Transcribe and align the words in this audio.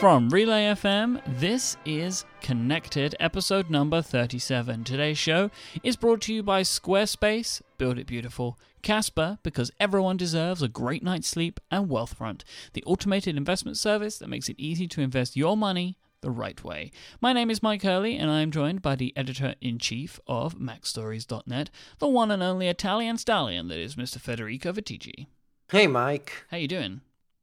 From 0.00 0.28
Relay 0.28 0.64
FM, 0.64 1.22
this 1.40 1.78
is 1.86 2.26
Connected, 2.42 3.16
episode 3.18 3.70
number 3.70 4.02
37. 4.02 4.84
Today's 4.84 5.16
show 5.16 5.50
is 5.82 5.96
brought 5.96 6.20
to 6.22 6.34
you 6.34 6.42
by 6.42 6.60
Squarespace, 6.60 7.62
Build 7.78 7.98
It 7.98 8.06
Beautiful, 8.06 8.58
Casper, 8.82 9.38
because 9.42 9.70
everyone 9.80 10.18
deserves 10.18 10.60
a 10.60 10.68
great 10.68 11.02
night's 11.02 11.28
sleep, 11.28 11.60
and 11.70 11.88
Wealthfront, 11.88 12.42
the 12.74 12.84
automated 12.84 13.38
investment 13.38 13.78
service 13.78 14.18
that 14.18 14.28
makes 14.28 14.50
it 14.50 14.56
easy 14.58 14.86
to 14.86 15.00
invest 15.00 15.34
your 15.34 15.56
money 15.56 15.96
the 16.20 16.30
right 16.30 16.62
way. 16.62 16.92
My 17.22 17.32
name 17.32 17.50
is 17.50 17.60
Myke 17.60 17.82
Hurley, 17.82 18.18
and 18.18 18.30
I 18.30 18.42
am 18.42 18.50
joined 18.50 18.82
by 18.82 18.96
the 18.96 19.14
editor 19.16 19.54
in 19.62 19.78
chief 19.78 20.20
of 20.26 20.58
MacStories.net, 20.58 21.70
the 22.00 22.08
one 22.08 22.30
and 22.30 22.42
only 22.42 22.68
Italian 22.68 23.16
stallion 23.16 23.68
that 23.68 23.78
is 23.78 23.96
Mr. 23.96 24.20
Federico 24.20 24.72
Viticci. 24.72 25.26
Hey, 25.70 25.86
Myke. 25.86 26.30
How 26.50 26.58
you 26.58 26.68
doing? 26.68 27.00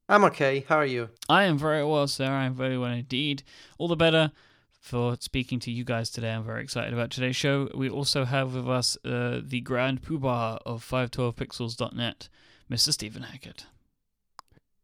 I'm 0.10 0.24
okay. 0.26 0.66
How 0.68 0.78
are 0.78 0.86
you? 0.86 1.10
I 1.30 1.44
am 1.44 1.58
very 1.58 1.84
well, 1.84 2.08
sir. 2.08 2.26
I 2.26 2.46
am 2.46 2.56
very 2.56 2.78
well 2.78 2.92
indeed. 2.92 3.44
All 3.78 3.88
the 3.88 3.96
better 3.96 4.32
for 4.80 5.16
speaking 5.20 5.60
to 5.62 5.72
you 5.72 5.86
guys 5.86 6.10
today. 6.10 6.32
I'm 6.32 6.44
very 6.44 6.62
excited 6.62 6.94
about 6.94 7.10
today's 7.10 7.38
show. 7.38 7.70
We 7.74 7.90
also 7.90 8.26
have 8.26 8.54
with 8.54 8.70
us 8.70 8.98
uh, 9.06 9.40
the 9.42 9.62
grand 9.62 10.02
poobah 10.02 10.60
of 10.66 10.86
512pixels.net, 10.86 12.28
Mr. 12.70 12.92
Stephen 12.92 13.24
Hackett. 13.24 13.66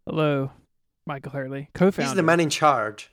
Hello, 0.06 0.52
Michael 1.06 1.34
Hurley, 1.34 1.70
co-founder. 1.74 2.10
He's 2.10 2.16
the 2.16 2.24
man 2.24 2.40
in 2.40 2.50
charge. 2.50 3.12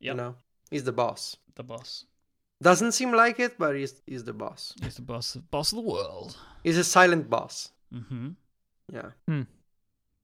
Yep. 0.00 0.12
You 0.12 0.16
know, 0.16 0.34
he's 0.70 0.84
the 0.84 0.92
boss. 0.92 1.36
The 1.56 1.62
boss. 1.64 2.04
Doesn't 2.60 2.92
seem 2.92 3.12
like 3.12 3.40
it, 3.40 3.56
but 3.58 3.74
he's 3.74 4.02
he's 4.06 4.24
the 4.24 4.32
boss. 4.32 4.74
He's 4.82 4.96
the 4.96 5.02
boss, 5.02 5.34
boss 5.50 5.72
of 5.72 5.76
the 5.76 5.82
world. 5.90 6.36
He's 6.62 6.76
a 6.76 6.84
silent 6.84 7.30
boss. 7.30 7.70
Mm-hmm. 7.94 8.30
Yeah. 8.92 9.10
Hmm. 9.26 9.42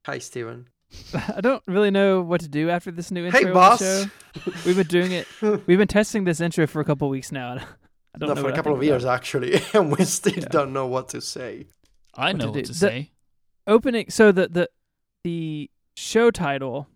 Hi, 0.04 0.18
Stephen. 0.18 0.68
I 1.36 1.40
don't 1.40 1.62
really 1.66 1.90
know 1.90 2.20
what 2.22 2.40
to 2.42 2.48
do 2.48 2.70
after 2.70 2.90
this 2.90 3.10
new 3.10 3.24
intro. 3.26 3.40
Hey, 3.40 3.52
boss. 3.52 3.80
Show. 3.80 4.04
We've 4.66 4.76
been 4.76 4.86
doing 4.86 5.12
it. 5.12 5.26
We've 5.40 5.78
been 5.78 5.88
testing 5.88 6.24
this 6.24 6.40
intro 6.40 6.66
for 6.66 6.80
a 6.80 6.84
couple 6.84 7.06
of 7.08 7.10
weeks 7.10 7.30
now. 7.32 7.52
and 7.52 7.60
I 8.14 8.18
don't 8.18 8.28
no, 8.28 8.34
know 8.34 8.42
for 8.42 8.48
a 8.50 8.54
couple 8.54 8.74
of 8.74 8.82
years 8.82 9.04
about 9.04 9.14
actually, 9.14 9.60
and 9.74 9.96
we 9.96 10.04
still 10.04 10.34
Yeah. 10.34 10.46
don't 10.50 10.72
know 10.72 10.86
what 10.86 11.08
to 11.10 11.20
say. 11.20 11.66
I 12.14 12.26
What 12.28 12.36
know 12.36 12.44
to 12.44 12.50
what 12.50 12.54
do. 12.54 12.62
to 12.62 12.68
The- 12.68 12.74
say. 12.74 13.10
Opening. 13.66 14.10
So 14.10 14.30
the 14.32 14.48
the 14.48 14.68
the 15.24 15.70
show 15.96 16.30
title. 16.30 16.88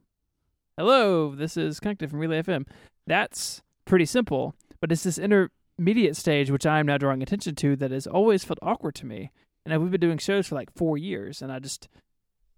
Hello, 0.77 1.35
this 1.35 1.57
is 1.57 1.81
connected 1.81 2.11
from 2.11 2.21
Relay 2.21 2.43
FM. 2.43 2.67
That's 3.07 3.63
pretty 3.85 4.05
simple, 4.05 4.55
but 4.81 4.93
it's 4.93 5.03
this 5.03 5.19
intermediate 5.19 6.15
stage 6.17 6.51
which 6.51 6.67
I 6.67 6.79
am 6.79 6.87
now 6.87 6.99
drawing 6.99 7.23
attention 7.23 7.55
to 7.57 7.75
that 7.77 7.91
has 7.91 8.07
always 8.07 8.45
felt 8.45 8.59
awkward 8.63 8.95
to 8.97 9.07
me. 9.07 9.31
And 9.67 9.83
we've 9.83 9.91
been 9.91 10.01
doing 10.01 10.19
shows 10.19 10.47
for 10.47 10.55
like 10.55 10.71
four 10.77 10.97
years, 10.97 11.43
and 11.43 11.51
I 11.51 11.59
just 11.59 11.89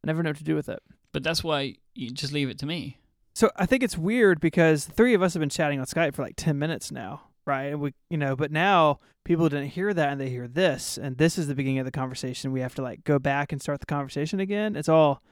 I 0.04 0.06
never 0.08 0.22
know 0.22 0.30
what 0.30 0.36
to 0.38 0.44
do 0.44 0.54
with 0.54 0.68
it. 0.68 0.82
But 1.12 1.22
that's 1.22 1.42
why 1.42 1.76
you 1.94 2.10
just 2.10 2.32
leave 2.32 2.48
it 2.48 2.58
to 2.60 2.66
me. 2.66 2.98
So 3.34 3.50
I 3.56 3.66
think 3.66 3.82
it's 3.82 3.96
weird 3.98 4.40
because 4.40 4.84
three 4.84 5.14
of 5.14 5.22
us 5.22 5.34
have 5.34 5.40
been 5.40 5.48
chatting 5.48 5.80
on 5.80 5.86
Skype 5.86 6.14
for 6.14 6.22
like 6.22 6.34
ten 6.36 6.58
minutes 6.58 6.90
now, 6.92 7.22
right? 7.46 7.66
And 7.66 7.80
we, 7.80 7.94
you 8.08 8.18
know, 8.18 8.36
but 8.36 8.50
now 8.50 9.00
people 9.24 9.48
didn't 9.48 9.68
hear 9.68 9.94
that 9.94 10.10
and 10.10 10.20
they 10.20 10.28
hear 10.28 10.48
this, 10.48 10.98
and 10.98 11.16
this 11.16 11.38
is 11.38 11.46
the 11.46 11.54
beginning 11.54 11.78
of 11.78 11.84
the 11.84 11.92
conversation. 11.92 12.52
We 12.52 12.60
have 12.60 12.74
to 12.76 12.82
like 12.82 13.04
go 13.04 13.18
back 13.18 13.52
and 13.52 13.60
start 13.60 13.80
the 13.80 13.86
conversation 13.86 14.40
again. 14.40 14.76
It's 14.76 14.88
all, 14.88 15.22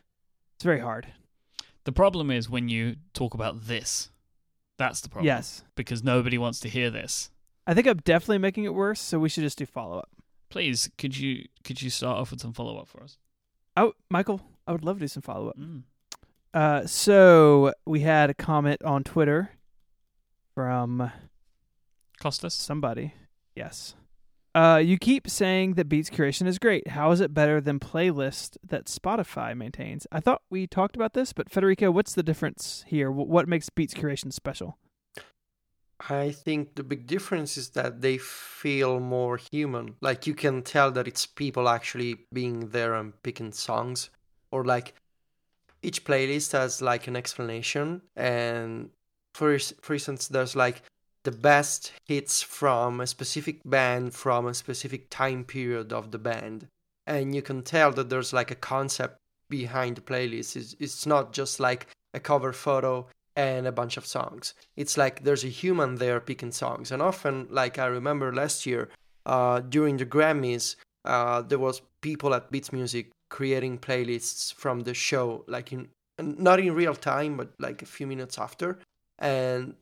it's 0.56 0.64
very 0.64 0.80
hard. 0.80 1.08
The 1.84 1.92
problem 1.92 2.30
is 2.30 2.48
when 2.50 2.68
you 2.68 2.96
talk 3.14 3.34
about 3.34 3.66
this. 3.66 4.10
That's 4.78 5.00
the 5.00 5.08
problem. 5.08 5.26
Yes, 5.26 5.64
Because 5.74 6.04
nobody 6.04 6.38
wants 6.38 6.60
to 6.60 6.68
hear 6.68 6.88
this. 6.88 7.30
I 7.66 7.74
think 7.74 7.86
I'm 7.86 7.98
definitely 7.98 8.38
making 8.38 8.64
it 8.64 8.74
worse. 8.74 9.00
So 9.00 9.18
we 9.18 9.28
should 9.28 9.42
just 9.42 9.58
do 9.58 9.66
follow 9.66 9.98
up. 9.98 10.10
Please, 10.50 10.88
could 10.96 11.18
you 11.18 11.46
could 11.64 11.82
you 11.82 11.90
start 11.90 12.16
off 12.18 12.30
with 12.30 12.40
some 12.40 12.52
follow 12.52 12.78
up 12.78 12.88
for 12.88 13.02
us? 13.02 13.18
Oh, 13.76 13.92
Michael, 14.08 14.40
I 14.68 14.72
would 14.72 14.84
love 14.84 14.98
to 14.98 15.00
do 15.04 15.08
some 15.08 15.22
follow 15.22 15.48
up. 15.48 15.58
Mm. 15.58 15.82
Uh, 16.52 16.86
so 16.86 17.72
we 17.86 18.00
had 18.00 18.30
a 18.30 18.34
comment 18.34 18.82
on 18.84 19.02
Twitter 19.02 19.50
from 20.54 21.10
Costas? 22.20 22.54
Somebody. 22.54 23.14
Yes. 23.56 23.94
Uh, 24.54 24.80
you 24.82 24.98
keep 24.98 25.28
saying 25.28 25.74
that 25.74 25.88
Beats 25.88 26.10
Curation 26.10 26.46
is 26.46 26.58
great. 26.58 26.88
How 26.88 27.10
is 27.12 27.20
it 27.20 27.32
better 27.32 27.60
than 27.60 27.78
playlist 27.78 28.56
that 28.66 28.86
Spotify 28.86 29.56
maintains? 29.56 30.06
I 30.10 30.20
thought 30.20 30.42
we 30.50 30.66
talked 30.66 30.96
about 30.96 31.12
this, 31.14 31.32
but 31.32 31.50
Federico, 31.50 31.90
what's 31.90 32.14
the 32.14 32.22
difference 32.22 32.84
here? 32.88 33.10
Wh- 33.10 33.28
What 33.28 33.48
makes 33.48 33.70
Beats 33.70 33.94
Curation 33.94 34.32
special? 34.32 34.76
I 36.08 36.30
think 36.30 36.74
the 36.76 36.84
big 36.84 37.06
difference 37.06 37.56
is 37.56 37.70
that 37.70 38.00
they 38.00 38.18
feel 38.18 39.00
more 39.00 39.38
human. 39.50 39.96
Like 40.00 40.26
you 40.26 40.34
can 40.34 40.62
tell 40.62 40.90
that 40.92 41.08
it's 41.08 41.26
people 41.26 41.68
actually 41.68 42.26
being 42.32 42.68
there 42.68 42.94
and 42.94 43.20
picking 43.22 43.52
songs, 43.52 44.10
or 44.50 44.64
like 44.64 44.94
each 45.82 46.04
playlist 46.04 46.52
has 46.52 46.82
like 46.82 47.06
an 47.06 47.16
explanation. 47.16 48.02
And 48.16 48.90
for 49.34 49.58
for 49.58 49.94
instance, 49.94 50.28
there's 50.28 50.56
like 50.56 50.82
the 51.24 51.32
best 51.32 51.92
hits 52.06 52.42
from 52.42 53.00
a 53.00 53.06
specific 53.06 53.60
band 53.64 54.14
from 54.14 54.46
a 54.46 54.54
specific 54.54 55.10
time 55.10 55.44
period 55.44 55.92
of 55.92 56.10
the 56.10 56.18
band, 56.18 56.66
and 57.06 57.34
you 57.34 57.42
can 57.42 57.62
tell 57.62 57.92
that 57.92 58.08
there's 58.08 58.32
like 58.32 58.50
a 58.50 58.54
concept 58.54 59.18
behind 59.50 59.96
the 59.96 60.00
playlist. 60.00 60.56
It's, 60.56 60.74
it's 60.78 61.06
not 61.06 61.32
just 61.32 61.60
like 61.60 61.88
a 62.14 62.20
cover 62.20 62.52
photo 62.52 63.06
and 63.36 63.66
a 63.66 63.72
bunch 63.72 63.96
of 63.96 64.06
songs. 64.06 64.54
It's 64.76 64.96
like 64.96 65.24
there's 65.24 65.44
a 65.44 65.48
human 65.48 65.96
there 65.96 66.20
picking 66.20 66.52
songs. 66.52 66.90
And 66.92 67.00
often, 67.00 67.46
like 67.50 67.78
I 67.78 67.86
remember 67.86 68.34
last 68.34 68.66
year, 68.66 68.88
uh, 69.26 69.60
during 69.60 69.96
the 69.96 70.06
Grammys, 70.06 70.76
uh, 71.04 71.42
there 71.42 71.58
was 71.58 71.82
people 72.00 72.34
at 72.34 72.50
Beats 72.50 72.72
Music 72.72 73.10
creating 73.28 73.78
playlists 73.78 74.52
from 74.54 74.80
the 74.80 74.94
show, 74.94 75.44
like 75.46 75.72
in 75.72 75.88
not 76.18 76.58
in 76.58 76.74
real 76.74 76.94
time, 76.94 77.36
but 77.36 77.52
like 77.58 77.82
a 77.82 77.86
few 77.86 78.06
minutes 78.06 78.38
after. 78.38 78.78
And 79.18 79.74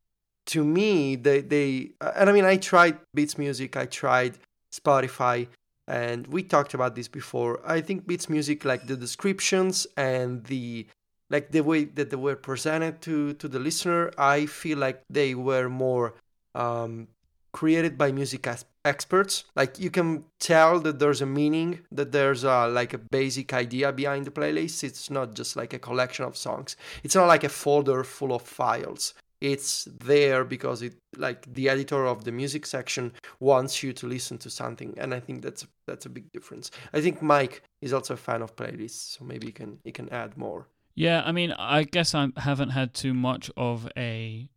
to 0.47 0.65
me, 0.65 1.17
they 1.17 1.41
they 1.41 1.91
and 2.01 2.31
I 2.31 2.33
mean, 2.33 2.45
I 2.45 2.57
tried 2.57 2.99
Beats 3.15 3.39
Music, 3.39 3.77
I 3.77 3.87
tried 3.87 4.39
Spotify, 4.73 5.49
and 5.89 6.27
we 6.29 6.43
talked 6.43 6.75
about 6.75 6.95
this 6.95 7.09
before. 7.09 7.61
I 7.65 7.81
think 7.81 8.07
Beats 8.07 8.29
Music, 8.29 8.65
like 8.65 8.87
the 8.87 8.97
descriptions 8.97 9.87
and 9.97 10.45
the 10.45 10.87
like 11.31 11.51
the 11.51 11.61
way 11.61 11.85
that 11.85 12.11
they 12.11 12.17
were 12.17 12.37
presented 12.37 13.01
to 13.03 13.35
to 13.35 13.49
the 13.49 13.59
listener 13.59 14.11
i 14.19 14.47
feel 14.47 14.79
like 14.79 15.03
they 15.11 15.35
were 15.35 15.69
more 15.69 16.15
um 16.55 17.09
created 17.57 17.97
by 17.97 18.13
music 18.13 18.47
experts. 18.85 19.45
Like 19.57 19.81
you 19.81 19.91
can 19.91 20.25
tell 20.39 20.79
that 20.81 20.99
there's 20.99 21.23
a 21.23 21.33
meaning 21.41 21.81
that 21.91 22.13
there's 22.13 22.45
a 22.45 22.69
like 22.69 22.93
a 22.93 22.99
basic 22.99 23.55
idea 23.55 23.93
behind 23.93 24.27
the 24.27 24.31
playlist. 24.31 24.85
It's 24.85 25.09
not 25.11 25.35
just 25.35 25.57
like 25.57 25.73
a 25.73 25.79
collection 25.79 26.27
of 26.27 26.37
songs. 26.37 26.77
It's 27.03 27.15
not 27.15 27.29
like 27.29 27.45
a 27.45 27.49
folder 27.49 28.05
full 28.05 28.35
of 28.35 28.43
files. 28.43 29.15
It's 29.41 29.89
there 30.11 30.45
because 30.45 30.83
it 30.83 30.95
like 31.17 31.41
the 31.59 31.71
editor 31.71 32.07
of 32.07 32.25
the 32.25 32.33
music 32.33 32.67
section 32.67 33.13
wants 33.41 33.83
you 33.83 33.95
to 33.95 34.07
listen 34.07 34.37
to 34.39 34.51
something 34.51 34.91
and 35.01 35.15
i 35.15 35.21
think 35.21 35.43
that's 35.43 35.67
that's 35.87 36.07
a 36.07 36.15
big 36.19 36.27
difference. 36.33 36.71
I 36.97 37.01
think 37.01 37.21
Myke 37.21 37.61
is 37.81 37.93
also 37.97 38.15
a 38.15 38.23
fan 38.29 38.43
of 38.43 38.55
playlists 38.61 39.17
so 39.17 39.25
maybe 39.25 39.47
he 39.47 39.53
can 39.61 39.79
he 39.85 39.93
can 39.93 40.09
add 40.11 40.37
more. 40.37 40.69
Yeah, 40.95 41.23
I 41.29 41.33
mean, 41.33 41.53
I 41.53 41.85
guess 41.85 42.15
I 42.15 42.23
haven't 42.37 42.71
had 42.71 42.93
too 42.95 43.15
much 43.15 43.51
of 43.57 43.89
a 43.97 44.49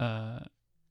uh, 0.00 0.40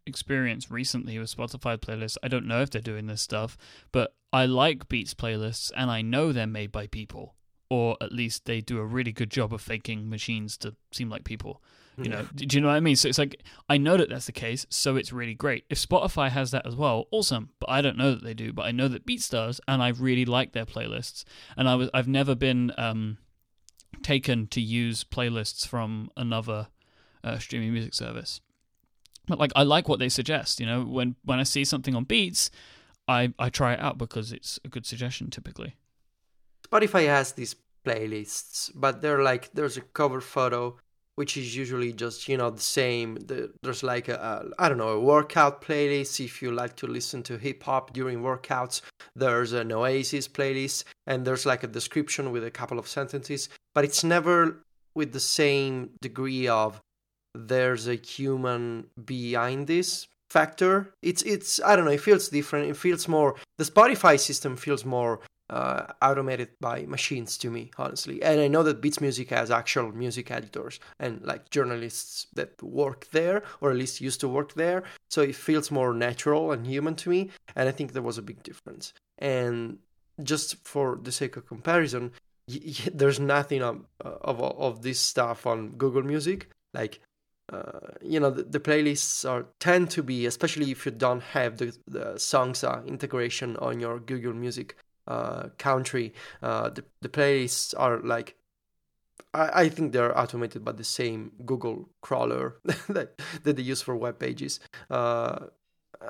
experience 0.06 0.69
recently 0.69 1.18
with 1.18 1.36
Spotify 1.36 1.78
playlists. 1.78 2.18
I 2.24 2.28
don't 2.28 2.47
know 2.47 2.62
if 2.62 2.69
they're 2.69 2.81
doing 2.81 3.08
this 3.08 3.22
stuff, 3.22 3.58
but 3.91 4.16
I 4.31 4.46
like 4.46 4.90
Beats 4.90 5.14
playlists, 5.14 5.72
and 5.75 5.91
I 5.91 6.02
know 6.02 6.31
they're 6.31 6.47
made 6.47 6.72
by 6.72 6.88
people, 6.88 7.36
or 7.69 7.97
at 8.02 8.12
least 8.12 8.46
they 8.46 8.62
do 8.62 8.80
a 8.80 8.86
really 8.86 9.12
good 9.12 9.30
job 9.30 9.53
of 9.53 9.62
faking 9.62 10.09
machines 10.09 10.58
to 10.58 10.75
seem 10.92 11.09
like 11.09 11.24
people. 11.24 11.62
You 11.97 12.09
know, 12.09 12.28
do 12.34 12.56
you 12.56 12.62
know 12.62 12.69
what 12.69 12.75
I 12.75 12.80
mean? 12.80 12.96
So 12.96 13.08
it's 13.08 13.19
like 13.19 13.44
I 13.69 13.78
know 13.78 13.97
that 13.97 14.09
that's 14.09 14.25
the 14.25 14.31
case, 14.31 14.66
so 14.69 14.96
it's 14.96 15.13
really 15.13 15.36
great. 15.36 15.66
If 15.69 15.78
Spotify 15.78 16.30
has 16.30 16.50
that 16.52 16.66
as 16.66 16.75
well, 16.75 17.08
awesome. 17.12 17.50
But 17.59 17.69
I 17.69 17.81
don't 17.81 17.97
know 17.97 18.12
that 18.12 18.24
they 18.24 18.34
do. 18.34 18.52
But 18.52 18.63
I 18.63 18.72
know 18.72 18.88
that 18.88 19.06
Beats 19.06 19.30
does, 19.30 19.62
and 19.68 19.84
I 19.84 19.90
really 19.90 20.25
like 20.25 20.53
their 20.53 20.66
playlists. 20.66 21.24
And 21.56 21.69
I 21.69 21.75
was 21.75 21.92
I've 21.94 22.07
never 22.07 22.33
been 22.33 22.72
um, 22.80 23.19
taken 24.01 24.48
to 24.48 24.62
use 24.62 25.04
playlists 25.04 25.68
from 25.68 26.10
another 26.18 26.68
uh, 27.24 27.38
streaming 27.38 27.74
music 27.74 27.94
service. 27.94 28.42
But 29.28 29.40
like 29.40 29.52
I 29.56 29.64
like 29.64 29.88
what 29.88 30.00
they 30.00 30.10
suggest. 30.10 30.60
You 30.60 30.66
know, 30.66 30.84
when 30.84 31.16
when 31.24 31.40
I 31.40 31.44
see 31.44 31.64
something 31.64 31.96
on 31.96 32.04
Beats, 32.04 32.52
I 33.08 33.34
I 33.40 33.50
try 33.50 33.74
it 33.74 33.80
out 33.80 33.98
because 33.98 34.31
it's 34.31 34.60
a 34.66 34.68
good 34.68 34.86
suggestion 34.86 35.30
typically. 35.30 35.75
Spotify 36.68 37.06
has 37.06 37.34
these 37.34 37.56
playlists, 37.86 38.72
but 38.75 39.02
they're 39.02 39.24
like 39.24 39.52
there's 39.54 39.78
a 39.78 39.81
cover 39.81 40.22
photo 40.22 40.78
which 41.16 41.38
is 41.38 41.56
usually 41.56 41.94
just 41.94 42.28
you 42.28 42.38
know 42.38 42.50
the 42.50 42.62
same. 42.62 43.16
The, 43.16 43.52
there's 43.62 43.84
like 43.84 44.08
a, 44.08 44.16
a 44.16 44.64
I 44.64 44.70
don't 44.70 44.78
know 44.78 44.90
a 44.90 45.00
workout 45.00 45.62
playlist 45.62 46.24
if 46.24 46.42
you 46.42 46.52
like 46.52 46.76
to 46.78 46.88
listen 46.88 47.24
to 47.24 47.38
hip 47.38 47.64
hop 47.64 47.94
during 47.94 48.22
workouts. 48.22 48.81
There's 49.16 49.54
an 49.54 49.72
Oasis 49.72 50.28
playlist, 50.28 50.86
and 51.06 51.26
there's 51.26 51.46
like 51.46 51.64
a 51.64 51.68
description 51.68 52.31
with 52.31 52.44
a 52.44 52.52
couple 52.52 52.80
of 52.80 52.88
sentences, 52.88 53.50
but 53.74 53.86
it's 53.86 54.04
never 54.04 54.64
with 54.96 55.14
the 55.14 55.19
same 55.19 55.92
degree 56.02 56.48
of 56.48 56.81
there's 57.35 57.88
a 57.88 57.95
human 57.95 58.88
behind 59.06 59.68
this 59.68 60.07
factor. 60.30 60.94
It's 61.01 61.21
it's 61.24 61.62
I 61.63 61.75
don't 61.75 61.85
know. 61.85 61.91
It 61.91 62.01
feels 62.01 62.30
different. 62.30 62.69
It 62.69 62.77
feels 62.77 63.07
more. 63.07 63.35
The 63.57 63.65
Spotify 63.65 64.19
system 64.19 64.56
feels 64.57 64.83
more 64.85 65.19
uh, 65.50 65.85
automated 66.01 66.50
by 66.59 66.85
machines 66.85 67.38
to 67.38 67.51
me, 67.51 67.69
honestly. 67.77 68.24
And 68.24 68.41
I 68.41 68.47
know 68.47 68.63
that 68.63 68.81
Beats 68.81 69.01
Music 69.01 69.30
has 69.30 69.51
actual 69.51 69.91
music 69.91 70.31
editors 70.31 70.80
and 71.00 71.21
like 71.24 71.50
journalists 71.51 72.27
that 72.33 72.62
work 72.63 73.07
there, 73.12 73.44
or 73.62 73.69
at 73.71 73.77
least 73.77 74.01
used 74.01 74.21
to 74.21 74.27
work 74.27 74.53
there. 74.53 74.83
So 75.12 75.21
it 75.21 75.35
feels 75.35 75.69
more 75.69 75.94
natural 75.94 76.51
and 76.51 76.65
human 76.65 76.95
to 76.95 77.09
me. 77.09 77.30
And 77.56 77.69
I 77.69 77.71
think 77.71 77.91
there 77.91 78.01
was 78.01 78.18
a 78.18 78.24
big 78.24 78.41
difference. 78.44 78.94
And 79.19 79.77
just 80.24 80.65
for 80.65 81.00
the 81.01 81.12
sake 81.12 81.38
of 81.38 81.45
comparison, 81.47 82.12
y- 82.47 82.59
y- 82.65 82.89
there's 82.94 83.19
nothing 83.19 83.62
of, 83.62 83.85
of 84.01 84.41
of 84.41 84.81
this 84.81 85.00
stuff 85.00 85.45
on 85.45 85.69
Google 85.77 86.03
Music. 86.03 86.50
Like 86.74 87.00
you 88.02 88.20
know 88.20 88.30
the, 88.30 88.44
the, 88.44 88.60
playlists 88.60 89.30
are 89.30 89.46
tend 89.60 89.90
to 89.90 90.04
be 90.04 90.26
especially 90.26 90.72
if 90.72 90.86
you 90.86 90.92
don't 90.92 91.24
have 91.24 91.58
the, 91.58 91.76
the 91.88 92.18
songs 92.18 92.64
uh, 92.64 92.82
integration 92.86 93.56
on 93.58 93.80
your 93.80 94.00
google 94.00 94.34
music 94.34 94.76
uh, 95.08 95.50
country 95.58 96.14
uh, 96.42 96.70
the, 96.70 96.84
the 97.02 97.10
playlists 97.10 97.74
are 97.78 98.00
like 98.00 98.36
I, 99.34 99.64
I 99.64 99.70
think 99.70 99.92
they're 99.92 100.18
automated 100.18 100.64
by 100.64 100.72
the 100.74 100.84
same 100.84 101.32
google 101.46 101.90
crawler 102.02 102.58
that, 102.90 103.20
that 103.44 103.56
they 103.56 103.64
use 103.64 103.82
for 103.82 103.96
web 103.96 104.20
pages 104.20 104.60
uh, 104.90 105.48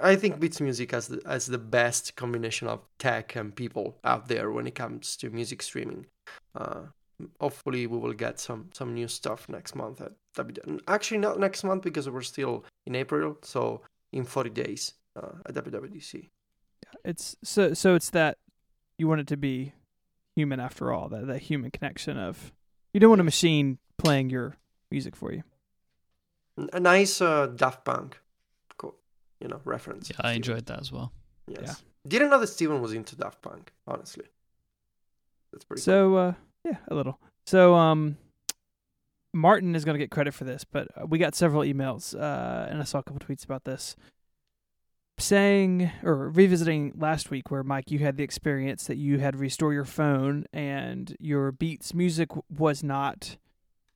I 0.01 0.16
think 0.16 0.40
Beats 0.40 0.60
Music 0.60 0.92
has 0.92 1.07
the, 1.07 1.22
has 1.25 1.45
the 1.45 1.57
best 1.57 2.16
combination 2.16 2.68
of 2.68 2.81
tech 2.98 3.36
and 3.36 3.56
people 3.56 3.98
out 4.04 4.28
there 4.28 4.50
when 4.51 4.66
it 4.66 4.74
comes 4.74 5.16
to 5.18 5.30
music 5.30 5.62
streaming. 5.62 6.07
Uh, 6.56 6.84
hopefully 7.39 7.88
we 7.88 7.98
will 7.98 8.13
get 8.13 8.39
some 8.39 8.69
some 8.74 8.94
new 8.94 9.07
stuff 9.07 9.48
next 9.50 9.75
month 9.75 10.01
at 10.01 10.12
WW. 10.36 10.80
Actually, 10.88 11.19
not 11.19 11.39
next 11.39 11.63
month 11.63 11.83
because 11.83 12.10
we're 12.10 12.21
still 12.21 12.65
in 12.86 12.95
April. 12.95 13.38
So 13.42 13.81
in 14.12 14.24
40 14.24 14.50
days 14.51 14.94
uh, 15.15 15.30
at 15.45 15.56
WWDC. 15.56 16.30
Yeah, 16.83 17.00
it's 17.04 17.36
so 17.44 17.74
so 17.74 17.95
it's 17.95 18.10
that 18.12 18.38
you 18.98 19.07
want 19.07 19.21
it 19.21 19.27
to 19.27 19.38
be 19.38 19.74
human 20.36 20.60
after 20.60 20.92
all. 20.92 21.10
That 21.10 21.27
that 21.27 21.39
human 21.39 21.71
connection 21.71 22.18
of 22.18 22.54
you 22.94 23.00
don't 23.00 23.10
want 23.10 23.21
a 23.21 23.25
machine 23.25 23.80
playing 23.98 24.30
your 24.30 24.57
music 24.92 25.16
for 25.16 25.33
you. 25.33 25.44
A 26.71 26.80
nice 26.80 27.19
uh, 27.19 27.48
Daft 27.48 27.83
Punk, 27.83 28.19
cool, 28.77 28.95
you 29.39 29.48
know, 29.48 29.59
reference. 29.66 30.12
Yeah, 30.12 30.18
I 30.19 30.33
enjoyed 30.33 30.68
that 30.68 30.80
as 30.80 30.92
well. 30.92 31.12
Yes. 31.48 31.62
Yeah. 31.66 31.74
Didn't 32.07 32.30
know 32.30 32.39
that 32.39 32.48
Stephen 32.48 32.80
was 32.80 32.94
into 32.94 33.16
Daft 33.16 33.42
Punk. 33.42 33.71
Honestly, 33.88 34.25
that's 35.51 35.66
pretty. 35.66 35.81
So. 35.81 36.09
Cool. 36.09 36.18
Uh, 36.18 36.33
yeah, 36.63 36.77
a 36.88 36.95
little. 36.95 37.19
So, 37.45 37.75
um, 37.75 38.18
Martin 39.33 39.75
is 39.75 39.83
going 39.83 39.95
to 39.95 40.00
get 40.00 40.12
credit 40.12 40.33
for 40.33 40.44
this, 40.44 40.63
but 40.63 40.88
we 41.10 41.18
got 41.18 41.36
several 41.36 41.63
emails, 41.63 42.13
uh, 42.13 42.68
and 42.69 42.80
I 42.80 42.83
saw 42.83 43.00
a 43.00 43.04
couple 43.04 43.19
tweets 43.19 43.44
about 43.44 43.63
this, 43.63 43.95
saying 45.18 45.92
or 46.04 46.30
revisiting 46.30 46.94
last 46.95 47.31
week 47.31 47.50
where 47.50 47.63
Myke, 47.63 47.89
you 47.89 48.00
had 48.00 48.18
the 48.18 48.24
experience 48.24 48.86
that 48.86 48.98
you 48.98 49.19
had 49.19 49.33
to 49.33 49.39
restore 49.39 49.74
your 49.74 49.86
phone 49.86 50.45
and 50.54 51.15
your 51.19 51.51
Beats 51.51 51.94
music 51.94 52.30
was 52.50 52.83
not 52.83 53.38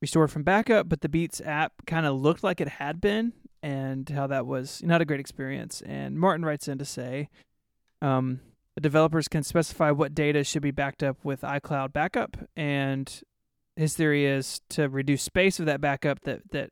restored 0.00 0.30
from 0.30 0.42
backup, 0.42 0.88
but 0.88 1.00
the 1.00 1.08
Beats 1.08 1.40
app 1.44 1.72
kind 1.86 2.06
of 2.06 2.20
looked 2.20 2.42
like 2.42 2.60
it 2.60 2.68
had 2.68 3.00
been, 3.00 3.32
and 3.62 4.08
how 4.08 4.26
that 4.26 4.46
was 4.46 4.82
not 4.82 5.00
a 5.00 5.04
great 5.04 5.20
experience. 5.20 5.82
And 5.82 6.18
Martin 6.18 6.44
writes 6.44 6.68
in 6.68 6.78
to 6.78 6.84
say, 6.84 7.28
um, 8.02 8.40
developers 8.80 9.28
can 9.28 9.42
specify 9.42 9.90
what 9.90 10.14
data 10.14 10.44
should 10.44 10.62
be 10.62 10.70
backed 10.70 11.02
up 11.02 11.16
with 11.24 11.42
iCloud 11.42 11.92
backup, 11.92 12.36
and 12.56 13.22
his 13.76 13.94
theory 13.94 14.26
is 14.26 14.60
to 14.70 14.88
reduce 14.88 15.22
space 15.22 15.60
of 15.60 15.66
that 15.66 15.80
backup 15.80 16.20
that 16.22 16.50
that 16.50 16.70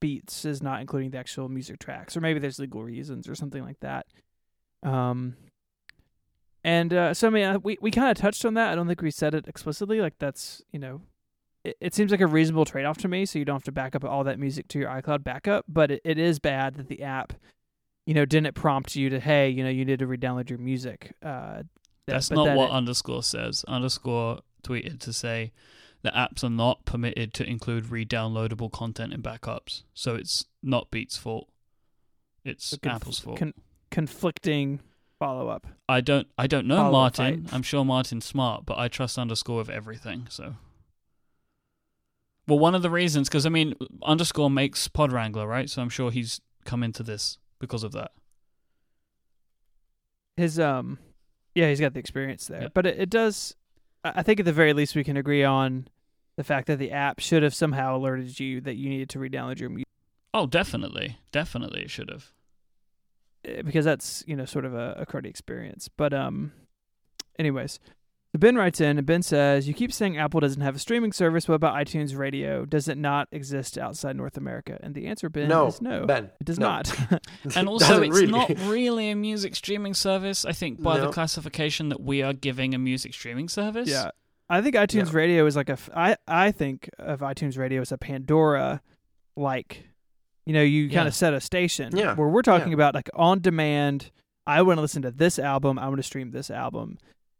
Beats 0.00 0.44
is 0.44 0.60
not 0.60 0.80
including 0.80 1.10
the 1.10 1.18
actual 1.18 1.48
music 1.48 1.78
tracks, 1.78 2.16
or 2.16 2.20
maybe 2.20 2.40
there's 2.40 2.58
legal 2.58 2.82
reasons 2.82 3.28
or 3.28 3.36
something 3.36 3.62
like 3.62 3.78
that. 3.80 4.06
Um, 4.82 5.36
and 6.64 6.92
uh, 6.92 7.14
so 7.14 7.28
I 7.28 7.30
mean, 7.30 7.44
uh, 7.44 7.58
we 7.62 7.78
we 7.80 7.90
kind 7.90 8.10
of 8.10 8.16
touched 8.16 8.44
on 8.44 8.54
that. 8.54 8.72
I 8.72 8.74
don't 8.74 8.88
think 8.88 9.00
we 9.00 9.12
said 9.12 9.34
it 9.34 9.46
explicitly. 9.46 10.00
Like 10.00 10.14
that's 10.18 10.60
you 10.72 10.78
know, 10.80 11.02
it, 11.64 11.76
it 11.80 11.94
seems 11.94 12.10
like 12.10 12.20
a 12.20 12.26
reasonable 12.26 12.64
trade 12.64 12.84
off 12.84 12.98
to 12.98 13.08
me. 13.08 13.26
So 13.26 13.38
you 13.38 13.44
don't 13.44 13.56
have 13.56 13.64
to 13.64 13.72
back 13.72 13.94
up 13.94 14.04
all 14.04 14.24
that 14.24 14.40
music 14.40 14.66
to 14.68 14.80
your 14.80 14.88
iCloud 14.88 15.22
backup, 15.22 15.66
but 15.68 15.92
it, 15.92 16.00
it 16.04 16.18
is 16.18 16.40
bad 16.40 16.74
that 16.74 16.88
the 16.88 17.02
app 17.02 17.34
you 18.06 18.14
know, 18.14 18.24
didn't 18.24 18.46
it 18.46 18.54
prompt 18.54 18.96
you 18.96 19.10
to, 19.10 19.20
hey, 19.20 19.48
you 19.48 19.62
know, 19.62 19.70
you 19.70 19.84
need 19.84 20.00
to 20.00 20.06
re-download 20.06 20.50
your 20.50 20.58
music. 20.58 21.14
Uh, 21.22 21.62
That's 22.06 22.30
not 22.30 22.56
what 22.56 22.70
it, 22.70 22.72
underscore 22.72 23.22
says. 23.22 23.64
Underscore 23.68 24.40
tweeted 24.64 25.00
to 25.00 25.12
say 25.12 25.52
the 26.02 26.10
apps 26.10 26.42
are 26.42 26.50
not 26.50 26.84
permitted 26.84 27.32
to 27.34 27.44
include 27.44 27.90
re-downloadable 27.90 28.72
content 28.72 29.12
in 29.12 29.22
backups, 29.22 29.82
so 29.94 30.14
it's 30.14 30.46
not 30.62 30.90
Beats' 30.90 31.16
fault. 31.16 31.48
It's 32.44 32.76
conf- 32.82 32.96
Apple's 32.96 33.20
fault. 33.20 33.38
Con- 33.38 33.54
conflicting 33.90 34.80
follow 35.20 35.48
up. 35.48 35.68
I 35.88 36.00
don't. 36.00 36.26
I 36.36 36.48
don't 36.48 36.66
know 36.66 36.76
follow 36.76 36.90
Martin. 36.90 37.46
I'm 37.52 37.62
sure 37.62 37.84
Martin's 37.84 38.24
smart, 38.24 38.66
but 38.66 38.78
I 38.78 38.88
trust 38.88 39.16
underscore 39.16 39.58
with 39.58 39.70
everything. 39.70 40.26
So. 40.28 40.56
Well, 42.48 42.58
one 42.58 42.74
of 42.74 42.82
the 42.82 42.90
reasons, 42.90 43.28
because 43.28 43.46
I 43.46 43.48
mean, 43.50 43.74
underscore 44.02 44.50
makes 44.50 44.88
Pod 44.88 45.12
Wrangler, 45.12 45.46
right? 45.46 45.70
So 45.70 45.80
I'm 45.80 45.88
sure 45.88 46.10
he's 46.10 46.40
come 46.64 46.82
into 46.82 47.04
this 47.04 47.38
because 47.62 47.84
of 47.84 47.92
that. 47.92 48.10
His 50.36 50.58
um, 50.58 50.98
yeah, 51.54 51.68
he's 51.68 51.80
got 51.80 51.94
the 51.94 52.00
experience 52.00 52.46
there, 52.46 52.62
yeah. 52.62 52.68
but 52.74 52.84
it, 52.84 52.98
it 52.98 53.08
does. 53.10 53.54
I 54.04 54.22
think 54.22 54.40
at 54.40 54.46
the 54.46 54.52
very 54.52 54.72
least 54.72 54.96
we 54.96 55.04
can 55.04 55.16
agree 55.16 55.44
on 55.44 55.88
the 56.36 56.42
fact 56.44 56.66
that 56.66 56.78
the 56.78 56.90
app 56.90 57.20
should 57.20 57.42
have 57.42 57.54
somehow 57.54 57.96
alerted 57.96 58.40
you 58.40 58.60
that 58.62 58.74
you 58.74 58.88
needed 58.88 59.08
to 59.10 59.20
re-download 59.20 59.60
your 59.60 59.70
music. 59.70 59.86
Oh, 60.34 60.46
definitely, 60.46 61.18
definitely, 61.30 61.82
it 61.82 61.90
should 61.90 62.10
have. 62.10 62.32
Eh, 63.44 63.62
because 63.62 63.84
that's 63.84 64.24
you 64.26 64.34
know 64.34 64.44
sort 64.44 64.64
of 64.64 64.74
a, 64.74 64.96
a 64.98 65.06
cruddy 65.06 65.26
experience. 65.26 65.88
But 65.96 66.12
um, 66.12 66.52
anyways, 67.38 67.78
so 68.32 68.38
Ben 68.38 68.56
writes 68.56 68.80
in, 68.80 68.96
and 68.96 69.06
Ben 69.06 69.20
says, 69.20 69.68
"You 69.68 69.74
keep 69.74 69.92
saying 69.92 70.16
Apple 70.16 70.40
doesn't 70.40 70.62
have 70.62 70.74
a 70.74 70.78
streaming 70.78 71.12
service. 71.12 71.46
What 71.46 71.56
about 71.56 71.74
iTunes 71.74 72.16
Radio? 72.16 72.64
Does 72.64 72.88
it 72.88 72.96
not 72.96 73.28
exist 73.30 73.76
outside 73.76 74.16
North 74.16 74.38
America?" 74.38 74.78
And 74.82 74.94
the 74.94 75.06
answer, 75.06 75.28
Ben, 75.28 75.48
no, 75.48 75.66
is 75.66 75.82
no. 75.82 76.06
Ben, 76.06 76.30
it 76.40 76.44
does 76.44 76.58
no. 76.58 76.68
not. 76.68 77.20
and 77.56 77.68
also, 77.68 78.00
it's 78.00 78.14
really. 78.14 78.32
not 78.32 78.48
really 78.60 79.10
a 79.10 79.14
music 79.14 79.54
streaming 79.54 79.92
service. 79.92 80.46
I 80.46 80.52
think 80.52 80.82
by 80.82 80.96
no. 80.96 81.06
the 81.06 81.12
classification 81.12 81.90
that 81.90 82.00
we 82.00 82.22
are 82.22 82.32
giving 82.32 82.74
a 82.74 82.78
music 82.78 83.12
streaming 83.12 83.50
service. 83.50 83.90
Yeah, 83.90 84.12
I 84.48 84.62
think 84.62 84.76
iTunes 84.76 85.12
Radio 85.12 85.44
is 85.44 85.54
like 85.54 85.68
a. 85.68 85.76
I 85.94 86.16
I 86.26 86.52
think 86.52 86.88
of 86.98 87.20
iTunes 87.20 87.58
Radio 87.58 87.82
as 87.82 87.92
a 87.92 87.98
Pandora, 87.98 88.80
like, 89.36 89.84
you 90.46 90.54
know, 90.54 90.62
you 90.62 90.84
yeah. 90.84 90.94
kind 90.94 91.06
of 91.06 91.14
set 91.14 91.34
a 91.34 91.40
station. 91.42 91.94
Yeah. 91.94 92.14
Where 92.14 92.28
we're 92.28 92.40
talking 92.40 92.68
yeah. 92.68 92.76
about 92.76 92.94
like 92.94 93.10
on 93.12 93.40
demand. 93.40 94.10
I 94.46 94.62
want 94.62 94.78
to 94.78 94.80
listen 94.80 95.02
to 95.02 95.10
this 95.10 95.38
album. 95.38 95.78
I 95.78 95.86
want 95.86 95.98
to 95.98 96.02
stream 96.02 96.30
this 96.30 96.50
album 96.50 96.98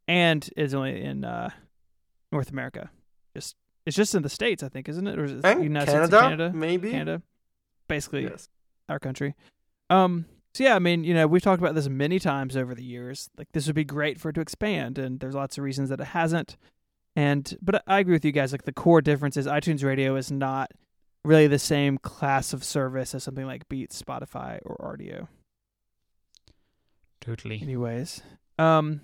and 0.09 0.49
is 0.57 0.75
only 0.75 1.03
in 1.03 1.25
uh, 1.25 1.51
North 2.31 2.51
America. 2.51 2.91
Just 3.35 3.57
it's 3.87 3.97
just 3.97 4.15
in 4.15 4.23
the 4.23 4.29
states, 4.29 4.63
I 4.63 4.69
think, 4.69 4.89
isn't 4.89 5.07
it? 5.07 5.19
Or 5.19 5.25
is 5.25 5.33
it 5.33 5.45
and 5.45 5.63
United 5.63 5.87
Canada, 5.87 6.07
States 6.07 6.23
Canada? 6.23 6.53
Maybe 6.55 6.91
Canada, 6.91 7.23
basically 7.89 8.25
yes. 8.25 8.49
our 8.89 8.99
country. 8.99 9.35
Um. 9.91 10.27
So 10.55 10.65
yeah, 10.65 10.77
I 10.77 10.81
mean, 10.81 11.03
you 11.03 11.15
know, 11.15 11.27
we've 11.27 11.41
talked 11.41 11.63
about 11.63 11.75
this 11.75 11.89
many 11.89 12.19
times 12.19 12.59
over 12.59 12.75
the 12.75 12.85
years. 12.85 13.31
Like 13.39 13.49
this 13.53 13.67
would 13.67 13.75
be 13.75 13.85
great 13.85 14.21
for 14.21 14.29
it 14.29 14.35
to 14.35 14.43
expand, 14.43 14.99
and 14.99 15.19
there's 15.19 15.35
lots 15.35 15.57
of 15.57 15.65
reasons 15.65 15.89
that 15.89 16.01
it 16.01 16.09
hasn't. 16.09 16.57
And 17.17 17.57
but 17.63 17.83
I 17.87 18.01
agree 18.01 18.15
with 18.15 18.25
you 18.25 18.33
guys. 18.33 18.53
Like 18.53 18.65
the 18.65 18.73
core 18.73 19.01
difference 19.01 19.37
is 19.37 19.47
iTunes 19.47 19.83
Radio 19.83 20.15
is 20.17 20.31
not 20.31 20.73
really 21.25 21.47
the 21.47 21.59
same 21.59 21.99
class 21.99 22.53
of 22.53 22.65
service 22.65 23.15
as 23.15 23.23
something 23.23 23.47
like 23.47 23.69
Beats, 23.69 24.01
Spotify, 24.01 24.59
or 24.65 24.97
Rdio. 24.97 25.29
Totally. 27.21 27.61
Anyways, 27.63 28.21
um, 28.59 29.01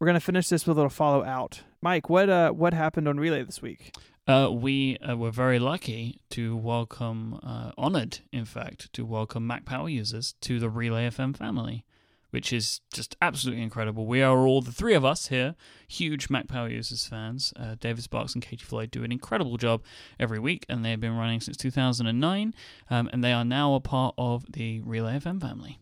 we're 0.00 0.06
gonna 0.06 0.18
finish 0.18 0.48
this 0.48 0.66
with 0.66 0.76
a 0.76 0.80
little 0.80 0.90
follow 0.90 1.22
out. 1.24 1.62
Myke, 1.84 2.08
what 2.08 2.30
uh 2.30 2.50
what 2.50 2.72
happened 2.72 3.06
on 3.06 3.20
Relay 3.20 3.44
this 3.44 3.62
week? 3.62 3.94
Uh, 4.26 4.48
we 4.50 4.96
uh, 4.98 5.16
were 5.16 5.30
very 5.30 5.58
lucky 5.58 6.20
to 6.30 6.56
welcome, 6.56 7.40
uh, 7.42 7.72
honored, 7.76 8.20
in 8.32 8.44
fact, 8.44 8.92
to 8.92 9.04
welcome 9.04 9.44
Mac 9.46 9.64
Power 9.64 9.88
users 9.88 10.34
to 10.40 10.60
the 10.60 10.68
Relay 10.70 11.08
FM 11.08 11.36
family, 11.36 11.84
which 12.28 12.52
is 12.52 12.80
just 12.92 13.16
absolutely 13.20 13.62
incredible. 13.62 14.06
We 14.06 14.22
are 14.22 14.38
all 14.46 14.60
the 14.60 14.70
three 14.70 14.94
of 14.94 15.04
us 15.04 15.28
here, 15.28 15.56
huge 15.88 16.30
Mac 16.30 16.46
Power 16.46 16.68
users 16.68 17.06
fans. 17.06 17.52
Uh, 17.56 17.74
David 17.80 18.04
Sparks 18.04 18.34
and 18.34 18.42
Katie 18.42 18.64
Floyd 18.64 18.92
do 18.92 19.02
an 19.02 19.10
incredible 19.10 19.56
job 19.56 19.82
every 20.20 20.38
week, 20.38 20.64
and 20.68 20.84
they've 20.84 21.00
been 21.00 21.16
running 21.16 21.40
since 21.40 21.56
2009, 21.56 22.54
um, 22.88 23.10
and 23.12 23.24
they 23.24 23.32
are 23.32 23.44
now 23.44 23.74
a 23.74 23.80
part 23.80 24.14
of 24.16 24.44
the 24.52 24.80
Relay 24.82 25.18
FM 25.18 25.40
family. 25.40 25.80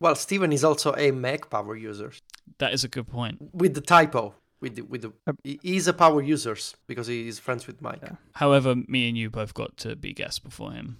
Well, 0.00 0.14
Stephen 0.14 0.52
is 0.52 0.64
also 0.64 0.94
a 0.96 1.10
Mac 1.10 1.50
Power 1.50 1.76
user. 1.76 2.12
That 2.58 2.72
is 2.72 2.84
a 2.84 2.88
good 2.88 3.06
point. 3.06 3.38
With 3.52 3.74
the 3.74 3.82
typo, 3.82 4.34
with 4.60 4.76
the, 4.76 4.82
with 4.82 5.02
the 5.02 5.12
he's 5.62 5.86
a 5.86 5.92
power 5.92 6.22
user 6.22 6.56
because 6.86 7.06
he 7.06 7.28
is 7.28 7.38
friends 7.38 7.66
with 7.66 7.82
Myke. 7.82 8.02
Yeah. 8.02 8.12
However, 8.32 8.74
me 8.88 9.08
and 9.08 9.16
you 9.16 9.30
both 9.30 9.54
got 9.54 9.76
to 9.78 9.96
be 9.96 10.12
guests 10.12 10.38
before 10.38 10.72
him. 10.72 10.98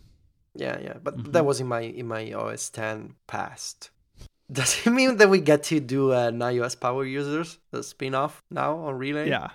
Yeah, 0.54 0.78
yeah, 0.80 0.94
but 1.02 1.16
mm-hmm. 1.16 1.32
that 1.32 1.46
was 1.46 1.60
in 1.60 1.68
my 1.68 1.80
in 1.80 2.06
my 2.06 2.32
OS 2.32 2.70
10 2.70 3.14
past. 3.26 3.90
Does 4.52 4.84
it 4.84 4.90
mean 4.90 5.16
that 5.18 5.30
we 5.30 5.40
get 5.40 5.62
to 5.64 5.80
do 5.80 6.12
an 6.12 6.38
iOS 6.40 6.78
power 6.78 7.04
users 7.04 7.58
the 7.70 7.82
spin 7.82 8.14
off 8.14 8.42
now 8.50 8.76
on 8.78 8.98
Relay? 8.98 9.28
Yeah. 9.28 9.50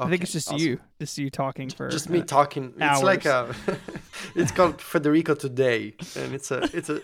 Okay, 0.00 0.06
I 0.06 0.10
think 0.10 0.22
it's 0.22 0.32
just 0.32 0.48
awesome. 0.48 0.66
you, 0.66 0.80
just 0.98 1.18
you 1.18 1.30
talking 1.30 1.68
for 1.70 1.88
just 1.88 2.08
me 2.08 2.22
talking. 2.22 2.72
Hours. 2.80 2.96
It's 2.98 3.04
like 3.04 3.24
a, 3.26 3.54
it's 4.34 4.50
called 4.50 4.80
Federico 4.80 5.34
Today, 5.34 5.94
and 6.16 6.34
it's 6.34 6.50
a, 6.50 6.68
it's 6.72 6.88
a, 6.88 7.00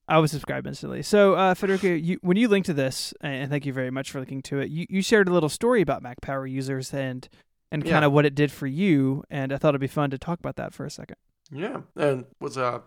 I 0.07 0.19
was 0.19 0.33
subscribed 0.33 0.67
instantly. 0.67 1.03
So, 1.03 1.35
uh, 1.35 1.55
Federico, 1.55 1.89
you, 1.89 2.19
when 2.21 2.37
you 2.37 2.49
linked 2.49 2.67
to 2.67 2.75
this, 2.75 3.15
and 3.23 3.51
thank 3.51 3.65
you 3.65 3.73
very 3.73 3.91
much 3.91 4.11
for 4.11 4.19
linking 4.19 4.43
to 4.43 4.59
it, 4.59 4.69
you, 4.71 4.87
you 4.91 5.01
shared 5.01 5.29
a 5.29 5.33
little 5.33 5.49
story 5.49 5.81
about 5.81 6.03
Mac 6.03 6.21
Power 6.21 6.47
users 6.47 6.93
and 6.93 7.27
and 7.73 7.83
kind 7.83 8.03
Yeah. 8.03 8.07
of 8.07 8.13
what 8.13 8.27
it 8.27 8.35
did 8.35 8.53
for 8.53 8.67
you. 8.67 9.25
And 9.31 9.53
I 9.53 9.57
thought 9.57 9.71
it'd 9.71 9.81
be 9.81 9.87
fun 9.87 10.11
to 10.11 10.19
talk 10.19 10.39
about 10.39 10.57
that 10.57 10.75
for 10.75 10.85
a 10.85 10.91
second. 10.91 11.17
Yeah, 11.51 11.81
and 11.97 12.27
was 12.41 12.59
uh, 12.59 12.81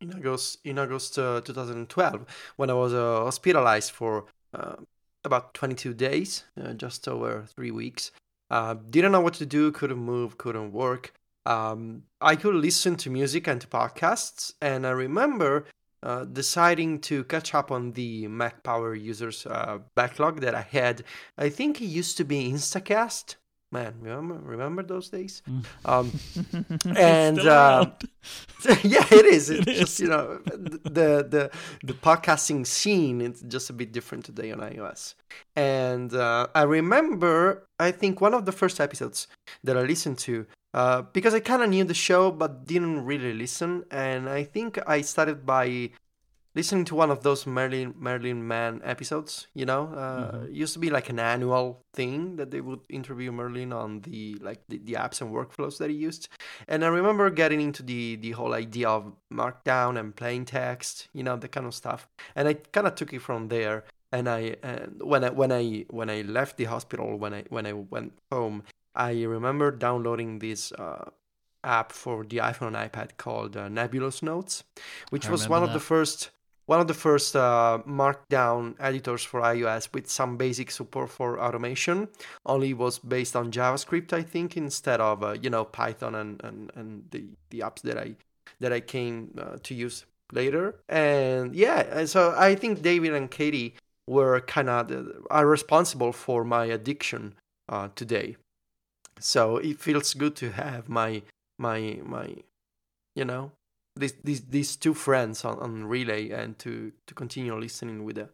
in 0.00 0.14
August 0.14 0.58
in 0.64 0.78
August 0.78 1.18
uh, 1.18 1.40
2012 1.40 2.26
when 2.56 2.70
I 2.70 2.74
was 2.74 2.92
uh, 2.94 3.24
hospitalized 3.24 3.92
for 3.92 4.26
uh, 4.54 4.76
about 5.24 5.54
22 5.54 5.94
days, 5.94 6.44
uh, 6.62 6.72
just 6.72 7.08
over 7.08 7.44
three 7.54 7.70
weeks. 7.70 8.12
Uh, 8.50 8.76
didn't 8.88 9.12
know 9.12 9.20
what 9.20 9.34
to 9.34 9.46
do, 9.46 9.70
couldn't 9.72 9.98
move, 9.98 10.38
couldn't 10.38 10.72
work. 10.72 11.12
Um, 11.44 12.04
I 12.20 12.36
could 12.36 12.54
listen 12.54 12.96
to 12.96 13.10
music 13.10 13.46
and 13.46 13.60
to 13.60 13.66
podcasts, 13.66 14.54
and 14.62 14.86
I 14.86 14.90
remember 14.90 15.66
uh, 16.02 16.24
deciding 16.24 17.00
to 17.00 17.24
catch 17.24 17.54
up 17.54 17.70
on 17.70 17.92
the 17.92 18.28
Mac 18.28 18.62
Power 18.62 18.94
users 18.94 19.46
backlog 19.94 20.40
that 20.40 20.54
I 20.54 20.62
had. 20.62 21.04
I 21.36 21.48
think 21.48 21.80
it 21.80 21.86
used 21.86 22.16
to 22.18 22.24
be 22.24 22.50
Instacast. 22.50 23.36
Man, 23.70 23.94
remember 24.00 24.34
remember 24.42 24.82
those 24.82 25.10
days? 25.10 25.42
Mm. 25.46 25.64
Um, 25.84 26.10
and 26.96 27.38
uh, 27.38 27.90
yeah, 28.82 29.04
it 29.10 29.26
is. 29.26 29.50
It's 29.50 29.66
It 29.68 29.74
just 29.74 29.94
is. 29.94 30.00
you 30.00 30.08
know 30.08 30.40
the 30.46 31.26
the 31.28 31.50
the 31.82 31.92
podcasting 31.92 32.66
scene. 32.66 33.20
It's 33.20 33.42
just 33.42 33.68
a 33.68 33.74
bit 33.74 33.92
different 33.92 34.24
today 34.24 34.52
on 34.52 34.60
iOS. 34.60 35.14
And 35.54 36.14
uh, 36.14 36.46
I 36.54 36.62
remember, 36.62 37.66
I 37.78 37.90
think 37.90 38.22
one 38.22 38.32
of 38.32 38.46
the 38.46 38.52
first 38.52 38.80
episodes 38.80 39.28
that 39.64 39.76
I 39.76 39.82
listened 39.82 40.18
to 40.20 40.46
uh, 40.74 41.02
because 41.02 41.34
I 41.34 41.40
kind 41.40 41.62
of 41.62 41.68
knew 41.70 41.84
the 41.84 41.94
show 41.94 42.30
but 42.30 42.66
didn't 42.66 43.04
really 43.04 43.32
listen. 43.34 43.84
And 43.90 44.28
I 44.28 44.44
think 44.44 44.78
I 44.86 45.02
started 45.02 45.44
by 45.44 45.90
listening 46.54 46.84
to 46.86 46.94
one 46.94 47.10
of 47.10 47.22
those 47.22 47.46
Merlin 47.46 47.94
Merlin 47.98 48.46
Mann 48.46 48.80
episodes. 48.84 49.46
You 49.54 49.66
know, 49.66 49.82
uh, 49.94 50.32
Mhm. 50.32 50.44
it 50.48 50.52
used 50.52 50.72
to 50.74 50.78
be 50.78 50.90
like 50.90 51.08
an 51.08 51.18
annual 51.18 51.82
thing 51.94 52.36
that 52.36 52.50
they 52.50 52.60
would 52.60 52.80
interview 52.88 53.30
Merlin 53.32 53.72
on 53.72 54.00
the 54.02 54.34
like 54.40 54.60
the, 54.68 54.78
the 54.78 54.94
apps 54.94 55.20
and 55.20 55.32
workflows 55.32 55.78
that 55.78 55.90
he 55.90 55.96
used. 55.96 56.28
And 56.66 56.84
I 56.84 56.88
remember 56.88 57.30
getting 57.30 57.60
into 57.60 57.82
the 57.82 58.16
the 58.16 58.32
whole 58.32 58.54
idea 58.54 58.88
of 58.88 59.12
markdown 59.32 59.98
and 59.98 60.14
plain 60.16 60.44
text, 60.44 61.08
you 61.12 61.22
know, 61.22 61.36
that 61.36 61.52
kind 61.52 61.66
of 61.66 61.74
stuff. 61.74 62.08
And 62.34 62.48
I 62.48 62.54
kind 62.54 62.86
of 62.86 62.94
took 62.94 63.12
it 63.12 63.20
from 63.22 63.48
there. 63.48 63.84
And 64.10 64.26
I 64.28 64.56
and 64.62 65.02
when 65.02 65.22
I 65.24 65.30
when 65.30 65.52
I 65.52 65.84
when 65.90 66.08
I 66.10 66.22
left 66.22 66.56
the 66.56 66.64
hospital 66.64 67.18
when 67.18 67.34
I 67.34 67.44
when 67.50 67.66
I 67.66 67.74
went 67.74 68.12
home, 68.32 68.62
I 68.94 69.12
remember 69.24 69.70
downloading 69.70 70.38
this 70.38 70.72
uh, 70.72 71.10
app 71.62 71.92
for 71.92 72.24
the 72.24 72.38
iPhone 72.38 72.68
and 72.68 72.76
iPad 72.76 73.16
called 73.18 73.56
uh, 73.56 73.68
Nebulous 73.68 74.22
Notes, 74.22 74.64
which 75.10 75.26
I 75.26 75.30
was 75.30 75.48
one 75.48 75.62
of 75.62 75.72
the 75.74 75.80
first 75.80 76.30
one 76.68 76.80
of 76.80 76.86
the 76.86 76.94
first 76.94 77.34
uh, 77.34 77.78
markdown 77.86 78.74
editors 78.78 79.24
for 79.24 79.40
iOS 79.40 79.90
with 79.94 80.06
some 80.06 80.36
basic 80.36 80.70
support 80.70 81.08
for 81.08 81.40
automation. 81.40 82.08
Only 82.44 82.74
was 82.74 82.98
based 82.98 83.34
on 83.34 83.50
JavaScript, 83.50 84.12
I 84.12 84.22
think, 84.22 84.54
instead 84.54 85.00
of 85.00 85.24
uh, 85.24 85.32
you 85.40 85.48
know 85.48 85.64
Python 85.64 86.14
and, 86.14 86.38
and, 86.44 86.70
and 86.74 87.04
the, 87.10 87.24
the 87.48 87.60
apps 87.60 87.80
that 87.82 87.96
I 87.96 88.16
that 88.60 88.70
I 88.70 88.80
came 88.80 89.34
uh, 89.38 89.56
to 89.62 89.74
use 89.74 90.04
later. 90.30 90.74
And 90.90 91.56
yeah, 91.56 92.04
so 92.04 92.34
I 92.36 92.54
think 92.54 92.82
David 92.82 93.14
and 93.14 93.30
Katie 93.30 93.74
were 94.06 94.38
kind 94.42 94.68
of 94.68 94.92
are 95.30 95.46
responsible 95.46 96.12
for 96.12 96.44
my 96.44 96.66
addiction 96.66 97.34
uh, 97.70 97.88
today. 97.94 98.36
So 99.18 99.56
it 99.56 99.80
feels 99.80 100.12
good 100.12 100.36
to 100.36 100.50
have 100.50 100.90
my 100.90 101.22
my 101.58 102.00
my 102.04 102.36
you 103.16 103.24
know 103.24 103.52
these 103.98 104.14
these 104.24 104.40
these 104.42 104.76
two 104.76 104.94
friends 104.94 105.44
on, 105.44 105.58
on 105.58 105.84
relay 105.84 106.30
and 106.30 106.58
to 106.60 106.92
to 107.06 107.14
continue 107.14 107.54
listening 107.58 108.04
with 108.04 108.16
the 108.16 108.28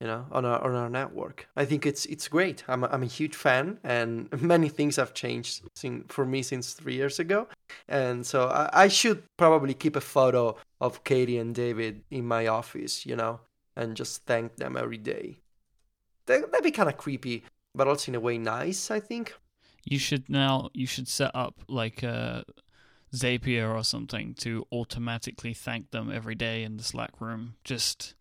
you 0.00 0.06
know 0.06 0.26
on 0.30 0.44
our 0.44 0.62
on 0.62 0.74
our 0.74 0.88
network. 0.88 1.48
I 1.56 1.64
think 1.64 1.86
it's 1.86 2.06
it's 2.06 2.28
great. 2.28 2.64
I'm 2.68 2.84
a, 2.84 2.88
i'm 2.88 3.02
a 3.02 3.06
huge 3.06 3.34
fan 3.34 3.78
and 3.84 4.28
many 4.42 4.68
things 4.68 4.96
have 4.96 5.14
changed 5.14 5.62
sin, 5.74 6.04
for 6.08 6.24
me 6.24 6.42
since 6.42 6.72
three 6.72 6.94
years 6.94 7.18
ago. 7.18 7.48
And 7.88 8.26
so 8.26 8.48
I, 8.48 8.84
I 8.84 8.88
should 8.88 9.22
probably 9.36 9.74
keep 9.74 9.96
a 9.96 10.00
photo 10.00 10.56
of 10.80 11.04
katie 11.04 11.38
and 11.38 11.54
david 11.54 12.02
in 12.10 12.24
my 12.24 12.46
office 12.46 13.04
you 13.04 13.16
know 13.16 13.40
and 13.76 13.96
just 13.96 14.24
thank 14.26 14.56
them 14.56 14.76
every 14.76 14.98
day. 14.98 15.38
That, 16.26 16.50
that'd 16.52 16.64
be 16.64 16.70
kind 16.70 16.88
of 16.88 16.96
creepy 16.96 17.44
but 17.74 17.88
also 17.88 18.10
in 18.10 18.16
a 18.16 18.20
way 18.20 18.38
nice 18.38 18.90
i 18.90 19.00
think. 19.00 19.34
You 19.84 19.98
should 19.98 20.28
now 20.28 20.70
you 20.74 20.86
should 20.86 21.08
set 21.08 21.30
up 21.34 21.54
like 21.68 22.02
a 22.02 22.44
Zapier 23.14 23.74
or 23.74 23.82
something 23.84 24.34
to 24.34 24.66
automatically 24.72 25.54
thank 25.54 25.90
them 25.90 26.10
every 26.12 26.34
day 26.34 26.62
in 26.62 26.76
the 26.76 26.84
Slack 26.84 27.20
room. 27.20 27.54
Just 27.64 28.14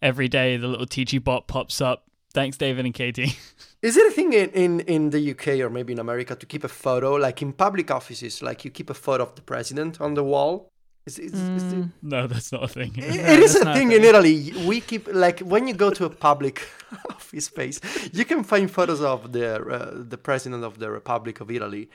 every 0.00 0.28
day 0.28 0.56
the 0.56 0.66
little 0.68 0.86
TG 0.86 1.22
bot 1.22 1.46
pops 1.46 1.80
up. 1.80 2.04
Thanks 2.34 2.56
David 2.56 2.84
and 2.86 2.94
Katie. 2.94 3.36
Is 3.82 3.96
it 3.96 4.06
a 4.06 4.10
thing 4.10 4.32
in, 4.32 4.48
in, 4.50 4.80
in 4.80 5.10
the 5.10 5.32
UK 5.32 5.48
or 5.60 5.68
maybe 5.68 5.92
in 5.92 5.98
America 5.98 6.34
to 6.34 6.46
keep 6.46 6.64
a 6.64 6.68
photo, 6.68 7.14
like 7.14 7.42
in 7.42 7.52
public 7.52 7.90
offices, 7.90 8.40
like 8.42 8.64
you 8.64 8.70
keep 8.70 8.88
a 8.90 8.94
photo 8.94 9.24
of 9.24 9.34
the 9.34 9.42
president 9.42 10.00
on 10.00 10.14
the 10.14 10.24
wall? 10.24 10.68
Is, 11.04 11.18
is, 11.18 11.32
is 11.34 11.72
it, 11.72 11.78
Mm, 11.80 11.90
no, 12.02 12.26
that's 12.28 12.52
not 12.52 12.62
a 12.62 12.68
thing. 12.68 12.94
it- 12.96 13.04
it 13.16 13.38
is 13.46 13.56
a 13.56 13.64
not 13.64 13.74
a 13.76 13.78
thing 13.78 13.90
in. 13.92 14.04
Italy. 14.04 14.52
We 14.66 14.80
keep 14.80 15.08
like 15.12 15.40
when 15.40 15.66
you 15.66 15.74
go 15.74 15.90
to 15.90 16.04
a 16.04 16.10
public 16.10 16.66
office 17.10 17.46
space, 17.46 17.80
you 18.12 18.24
can 18.24 18.44
find 18.44 18.70
photos 18.70 19.00
of 19.02 19.32
the 19.32 19.56
uh, 19.62 19.90
the 20.08 20.16
president 20.16 20.62
of 20.64 20.78
the 20.78 20.90
Republic 20.90 21.40
of 21.40 21.50
Italy. 21.50 21.90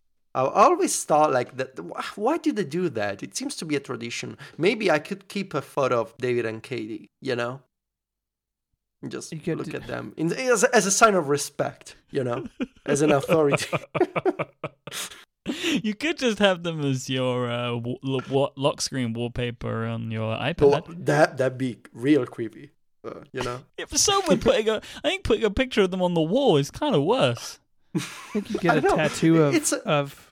I 0.45 0.65
always 0.65 1.03
thought 1.03 1.31
like 1.31 1.57
that. 1.57 1.79
Why 2.15 2.37
did 2.37 2.55
they 2.57 2.63
do 2.63 2.89
that? 2.89 3.23
It 3.23 3.35
seems 3.35 3.55
to 3.57 3.65
be 3.65 3.75
a 3.75 3.79
tradition. 3.79 4.37
Maybe 4.57 4.91
I 4.91 4.99
could 4.99 5.27
keep 5.27 5.53
a 5.53 5.61
photo 5.61 6.01
of 6.01 6.15
David 6.17 6.45
and 6.45 6.61
Katie. 6.61 7.09
You 7.21 7.35
know, 7.35 7.61
just 9.07 9.31
You 9.31 9.55
look 9.55 9.67
do- 9.69 9.77
at 9.77 9.87
them 9.87 10.13
in, 10.17 10.31
as, 10.33 10.63
a- 10.63 10.75
as 10.75 10.85
a 10.85 10.91
sign 10.91 11.15
of 11.15 11.29
respect. 11.29 11.95
You 12.11 12.23
know, 12.23 12.45
as 12.85 13.01
an 13.01 13.11
authority. 13.11 13.67
you 15.83 15.93
could 15.93 16.17
just 16.17 16.39
have 16.39 16.63
them 16.63 16.81
as 16.83 17.09
your 17.09 17.49
uh, 17.49 17.71
w- 17.71 17.97
lo- 18.03 18.19
wa- 18.29 18.51
lock 18.55 18.81
screen 18.81 19.13
wallpaper 19.13 19.85
on 19.85 20.11
your 20.11 20.35
iPad. 20.35 20.57
But 20.85 21.05
that 21.05 21.37
that'd 21.37 21.57
be 21.57 21.77
real 21.93 22.25
creepy. 22.25 22.71
Uh, 23.05 23.21
you 23.31 23.41
know. 23.43 23.59
Yeah, 23.79 23.85
for 23.85 23.97
someone 23.97 24.39
putting 24.39 24.67
a, 24.69 24.81
I 25.03 25.09
think 25.09 25.23
putting 25.23 25.43
a 25.45 25.49
picture 25.51 25.81
of 25.81 25.91
them 25.91 26.01
on 26.01 26.13
the 26.13 26.21
wall 26.21 26.57
is 26.57 26.71
kind 26.71 26.95
of 26.95 27.03
worse. 27.03 27.59
I 27.95 27.99
think 27.99 28.51
you 28.51 28.59
I 28.59 28.63
get 28.75 28.77
a 28.77 28.81
know. 28.81 28.95
tattoo 28.95 29.43
of 29.43 29.55
It's 29.55 29.71
a- 29.71 29.87
of 29.87 30.26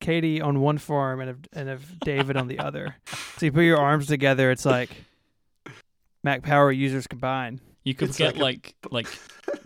Katie 0.00 0.40
on 0.40 0.60
one 0.60 0.78
forearm 0.78 1.20
and 1.20 1.30
of, 1.30 1.38
and 1.52 1.68
of 1.68 2.00
David 2.00 2.36
on 2.36 2.48
the 2.48 2.58
other. 2.58 2.96
So 3.36 3.46
you 3.46 3.52
put 3.52 3.60
your 3.64 3.78
arms 3.78 4.06
together, 4.06 4.50
it's 4.50 4.64
like 4.64 4.90
Mac 6.24 6.42
Power 6.42 6.72
users 6.72 7.06
combined. 7.06 7.60
You 7.84 7.94
could 7.94 8.10
It's 8.10 8.18
get 8.18 8.36
like 8.36 8.74
like 8.90 9.06
like 9.06 9.18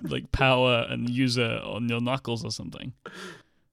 like 0.02 0.32
power 0.32 0.86
and 0.88 1.08
user 1.10 1.60
on 1.64 1.88
your 1.88 2.00
knuckles 2.00 2.44
or 2.44 2.50
something. 2.50 2.92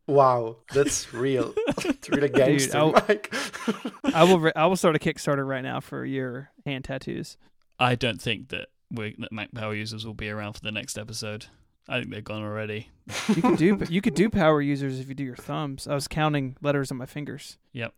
Wow, 0.08 0.58
that's 0.74 1.14
real. 1.14 1.54
it's 1.86 2.10
really 2.10 2.28
gangster, 2.30 2.78
I'll- 2.78 2.94
Myke. 2.94 3.94
I 4.16 4.24
will 4.24 4.40
re- 4.40 4.52
I 4.56 4.66
will 4.66 4.76
start 4.76 4.96
a 4.96 5.00
Kickstarter 5.00 5.48
right 5.48 5.62
now 5.62 5.80
for 5.80 6.04
your 6.06 6.50
hand 6.66 6.86
tattoos. 6.86 7.38
I 7.80 7.96
don't 7.96 8.20
think 8.22 8.50
that 8.50 8.70
we 8.90 9.16
that 9.20 9.32
Mac 9.32 9.54
Power 9.54 9.76
users 9.76 10.06
will 10.06 10.16
be 10.16 10.30
around 10.30 10.54
for 10.54 10.62
the 10.62 10.72
next 10.72 10.98
episode. 10.98 11.46
I 11.90 12.00
think 12.00 12.12
they're 12.12 12.22
gone 12.22 12.44
already. 12.44 12.90
You 13.30 13.42
could 13.42 13.58
do 13.58 13.80
you 13.90 14.02
could 14.02 14.16
do 14.16 14.30
power 14.30 14.62
users 14.62 15.00
if 15.00 15.10
you 15.10 15.16
do 15.16 15.24
your 15.24 15.36
thumbs. 15.36 15.88
I 15.88 15.96
was 15.96 16.08
counting 16.08 16.56
letters 16.62 16.92
on 16.92 16.98
my 16.98 17.06
fingers. 17.06 17.58
Yep. 17.74 17.94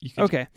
You 0.00 0.10
could, 0.10 0.24
Okay. 0.24 0.48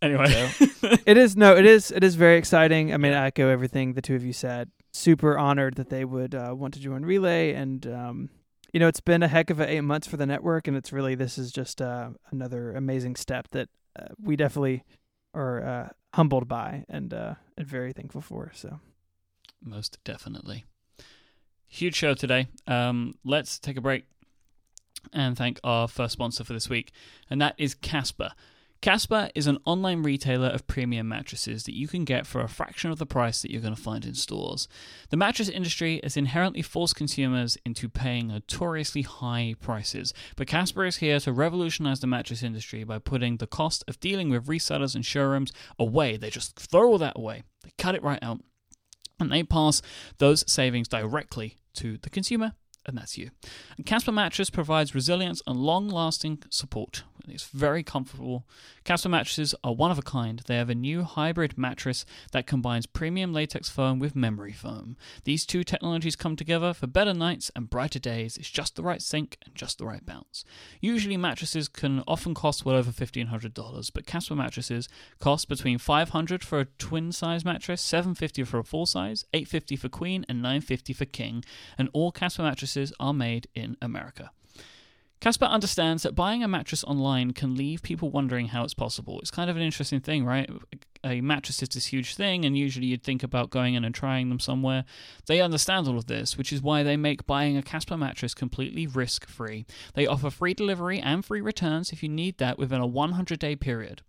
Anyway, 0.00 0.50
It 1.06 1.16
is 1.16 1.36
no, 1.36 1.56
it 1.56 1.66
is 1.66 1.90
it 1.90 2.04
is 2.04 2.14
very 2.14 2.38
exciting. 2.38 2.94
I 2.94 2.98
mean, 2.98 3.12
I 3.12 3.26
echo 3.26 3.48
everything 3.48 3.94
the 3.94 4.02
two 4.02 4.14
of 4.14 4.24
you 4.24 4.32
said. 4.32 4.70
Super 4.92 5.36
honored 5.36 5.74
that 5.74 5.90
they 5.90 6.04
would 6.04 6.34
uh, 6.34 6.54
want 6.56 6.74
to 6.74 6.80
join 6.80 7.04
Relay, 7.04 7.52
and 7.52 7.84
um, 7.86 8.30
you 8.72 8.78
know, 8.78 8.86
it's 8.86 9.00
been 9.00 9.22
a 9.22 9.28
heck 9.28 9.50
of 9.50 9.58
a 9.60 9.68
eight 9.68 9.80
months 9.80 10.06
for 10.06 10.16
the 10.16 10.26
network, 10.26 10.68
and 10.68 10.76
it's 10.76 10.92
really 10.92 11.14
this 11.14 11.36
is 11.36 11.50
just 11.50 11.82
uh, 11.82 12.10
another 12.30 12.72
amazing 12.72 13.16
step 13.16 13.48
that 13.50 13.68
uh, 13.98 14.06
we 14.22 14.36
definitely 14.36 14.84
are 15.34 15.64
uh, 15.64 15.88
humbled 16.14 16.46
by 16.46 16.84
and 16.88 17.12
uh, 17.12 17.34
and 17.56 17.66
very 17.66 17.92
thankful 17.92 18.20
for. 18.20 18.52
So 18.54 18.78
most 19.60 19.98
definitely. 20.04 20.64
Huge 21.68 21.94
show 21.94 22.14
today. 22.14 22.48
Um, 22.66 23.14
let's 23.24 23.58
take 23.58 23.76
a 23.76 23.82
break 23.82 24.04
and 25.12 25.36
thank 25.36 25.60
our 25.62 25.86
first 25.86 26.14
sponsor 26.14 26.42
for 26.42 26.54
this 26.54 26.68
week, 26.68 26.92
and 27.28 27.40
that 27.40 27.54
is 27.58 27.74
Casper. 27.74 28.32
Casper 28.80 29.28
is 29.34 29.48
an 29.48 29.58
online 29.64 30.04
retailer 30.04 30.48
of 30.48 30.68
premium 30.68 31.08
mattresses 31.08 31.64
that 31.64 31.74
you 31.74 31.88
can 31.88 32.04
get 32.04 32.26
for 32.26 32.40
a 32.40 32.48
fraction 32.48 32.92
of 32.92 32.98
the 32.98 33.06
price 33.06 33.42
that 33.42 33.50
you're 33.50 33.60
going 33.60 33.74
to 33.74 33.80
find 33.80 34.04
in 34.04 34.14
stores. 34.14 34.68
The 35.10 35.16
mattress 35.16 35.48
industry 35.48 36.00
has 36.04 36.16
inherently 36.16 36.62
forced 36.62 36.94
consumers 36.94 37.58
into 37.66 37.88
paying 37.88 38.28
notoriously 38.28 39.02
high 39.02 39.56
prices, 39.60 40.14
but 40.36 40.46
Casper 40.46 40.84
is 40.84 40.96
here 40.98 41.18
to 41.20 41.32
revolutionize 41.32 42.00
the 42.00 42.06
mattress 42.06 42.42
industry 42.42 42.84
by 42.84 43.00
putting 43.00 43.38
the 43.38 43.48
cost 43.48 43.82
of 43.88 43.98
dealing 43.98 44.30
with 44.30 44.46
resellers 44.46 44.94
and 44.94 45.04
showrooms 45.04 45.52
away. 45.78 46.16
They 46.16 46.30
just 46.30 46.56
throw 46.56 46.86
all 46.86 46.98
that 46.98 47.18
away, 47.18 47.42
they 47.64 47.72
cut 47.78 47.96
it 47.96 48.02
right 48.02 48.22
out, 48.22 48.40
and 49.18 49.32
they 49.32 49.42
pass 49.42 49.82
those 50.18 50.44
savings 50.50 50.88
directly 50.88 51.56
to 51.74 51.98
the 51.98 52.10
consumer 52.10 52.52
and 52.88 52.96
that's 52.96 53.18
you. 53.18 53.30
And 53.76 53.86
Casper 53.86 54.10
Mattress 54.10 54.50
provides 54.50 54.94
resilience 54.94 55.42
and 55.46 55.60
long 55.60 55.88
lasting 55.88 56.42
support. 56.50 57.04
It's 57.30 57.48
very 57.48 57.82
comfortable. 57.82 58.46
Casper 58.84 59.08
mattresses 59.08 59.54
are 59.62 59.74
one 59.74 59.90
of 59.90 59.98
a 59.98 60.02
kind. 60.02 60.42
They 60.46 60.56
have 60.56 60.70
a 60.70 60.74
new 60.74 61.02
hybrid 61.02 61.56
mattress 61.58 62.04
that 62.32 62.46
combines 62.46 62.86
premium 62.86 63.32
latex 63.32 63.68
foam 63.68 63.98
with 63.98 64.16
memory 64.16 64.52
foam. 64.52 64.96
These 65.24 65.46
two 65.46 65.64
technologies 65.64 66.16
come 66.16 66.36
together 66.36 66.72
for 66.72 66.86
better 66.86 67.14
nights 67.14 67.50
and 67.54 67.70
brighter 67.70 67.98
days. 67.98 68.36
It's 68.36 68.50
just 68.50 68.76
the 68.76 68.82
right 68.82 69.02
sink 69.02 69.38
and 69.44 69.54
just 69.54 69.78
the 69.78 69.86
right 69.86 70.04
bounce. 70.04 70.44
Usually, 70.80 71.16
mattresses 71.16 71.68
can 71.68 72.02
often 72.06 72.34
cost 72.34 72.64
well 72.64 72.76
over 72.76 72.90
$1,500, 72.90 73.90
but 73.92 74.06
Casper 74.06 74.34
mattresses 74.34 74.88
cost 75.18 75.48
between 75.48 75.78
$500 75.78 76.42
for 76.42 76.60
a 76.60 76.64
twin 76.64 77.12
size 77.12 77.44
mattress, 77.44 77.82
$750 77.82 78.46
for 78.46 78.58
a 78.58 78.64
full 78.64 78.86
size, 78.86 79.24
$850 79.34 79.78
for 79.78 79.88
queen, 79.88 80.24
and 80.28 80.42
$950 80.42 80.96
for 80.96 81.04
king. 81.04 81.44
And 81.76 81.88
all 81.92 82.12
Casper 82.12 82.42
mattresses 82.42 82.92
are 82.98 83.14
made 83.14 83.48
in 83.54 83.76
America. 83.80 84.30
Casper 85.20 85.46
understands 85.46 86.04
that 86.04 86.14
buying 86.14 86.44
a 86.44 86.48
mattress 86.48 86.84
online 86.84 87.32
can 87.32 87.56
leave 87.56 87.82
people 87.82 88.10
wondering 88.10 88.48
how 88.48 88.62
it's 88.62 88.74
possible. 88.74 89.18
It's 89.20 89.32
kind 89.32 89.50
of 89.50 89.56
an 89.56 89.62
interesting 89.62 90.00
thing, 90.00 90.24
right? 90.24 90.48
A 91.02 91.20
mattress 91.20 91.60
is 91.60 91.68
this 91.70 91.86
huge 91.86 92.14
thing, 92.14 92.44
and 92.44 92.56
usually 92.56 92.86
you'd 92.86 93.02
think 93.02 93.24
about 93.24 93.50
going 93.50 93.74
in 93.74 93.84
and 93.84 93.94
trying 93.94 94.28
them 94.28 94.38
somewhere. 94.38 94.84
They 95.26 95.40
understand 95.40 95.88
all 95.88 95.98
of 95.98 96.06
this, 96.06 96.38
which 96.38 96.52
is 96.52 96.62
why 96.62 96.84
they 96.84 96.96
make 96.96 97.26
buying 97.26 97.56
a 97.56 97.62
Casper 97.62 97.96
mattress 97.96 98.32
completely 98.32 98.86
risk 98.86 99.26
free. 99.26 99.66
They 99.94 100.06
offer 100.06 100.30
free 100.30 100.54
delivery 100.54 101.00
and 101.00 101.24
free 101.24 101.40
returns 101.40 101.90
if 101.90 102.02
you 102.02 102.08
need 102.08 102.38
that 102.38 102.58
within 102.58 102.80
a 102.80 102.86
100 102.86 103.38
day 103.40 103.56
period. 103.56 104.02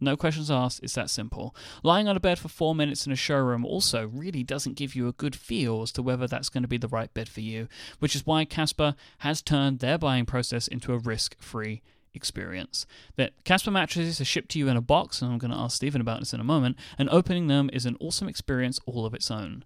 No 0.00 0.16
questions 0.16 0.50
asked, 0.50 0.80
it's 0.82 0.94
that 0.94 1.10
simple. 1.10 1.54
Lying 1.82 2.06
on 2.06 2.16
a 2.16 2.20
bed 2.20 2.38
for 2.38 2.48
four 2.48 2.74
minutes 2.74 3.04
in 3.04 3.12
a 3.12 3.16
showroom 3.16 3.64
also 3.64 4.06
really 4.06 4.44
doesn't 4.44 4.76
give 4.76 4.94
you 4.94 5.08
a 5.08 5.12
good 5.12 5.34
feel 5.34 5.82
as 5.82 5.90
to 5.92 6.02
whether 6.02 6.26
that's 6.26 6.48
going 6.48 6.62
to 6.62 6.68
be 6.68 6.76
the 6.76 6.88
right 6.88 7.12
bed 7.12 7.28
for 7.28 7.40
you, 7.40 7.68
which 7.98 8.14
is 8.14 8.24
why 8.24 8.44
Casper 8.44 8.94
has 9.18 9.42
turned 9.42 9.80
their 9.80 9.98
buying 9.98 10.24
process 10.24 10.68
into 10.68 10.92
a 10.92 10.98
risk 10.98 11.36
free 11.40 11.82
experience. 12.14 12.86
That 13.16 13.32
Casper 13.44 13.72
mattresses 13.72 14.20
are 14.20 14.24
shipped 14.24 14.50
to 14.50 14.58
you 14.58 14.68
in 14.68 14.76
a 14.76 14.82
box, 14.82 15.20
and 15.20 15.32
I'm 15.32 15.38
going 15.38 15.50
to 15.50 15.56
ask 15.56 15.76
Stephen 15.76 16.00
about 16.00 16.20
this 16.20 16.32
in 16.32 16.40
a 16.40 16.44
moment, 16.44 16.76
and 16.96 17.08
opening 17.10 17.48
them 17.48 17.68
is 17.72 17.84
an 17.86 17.96
awesome 18.00 18.28
experience 18.28 18.78
all 18.86 19.04
of 19.04 19.14
its 19.14 19.30
own. 19.30 19.64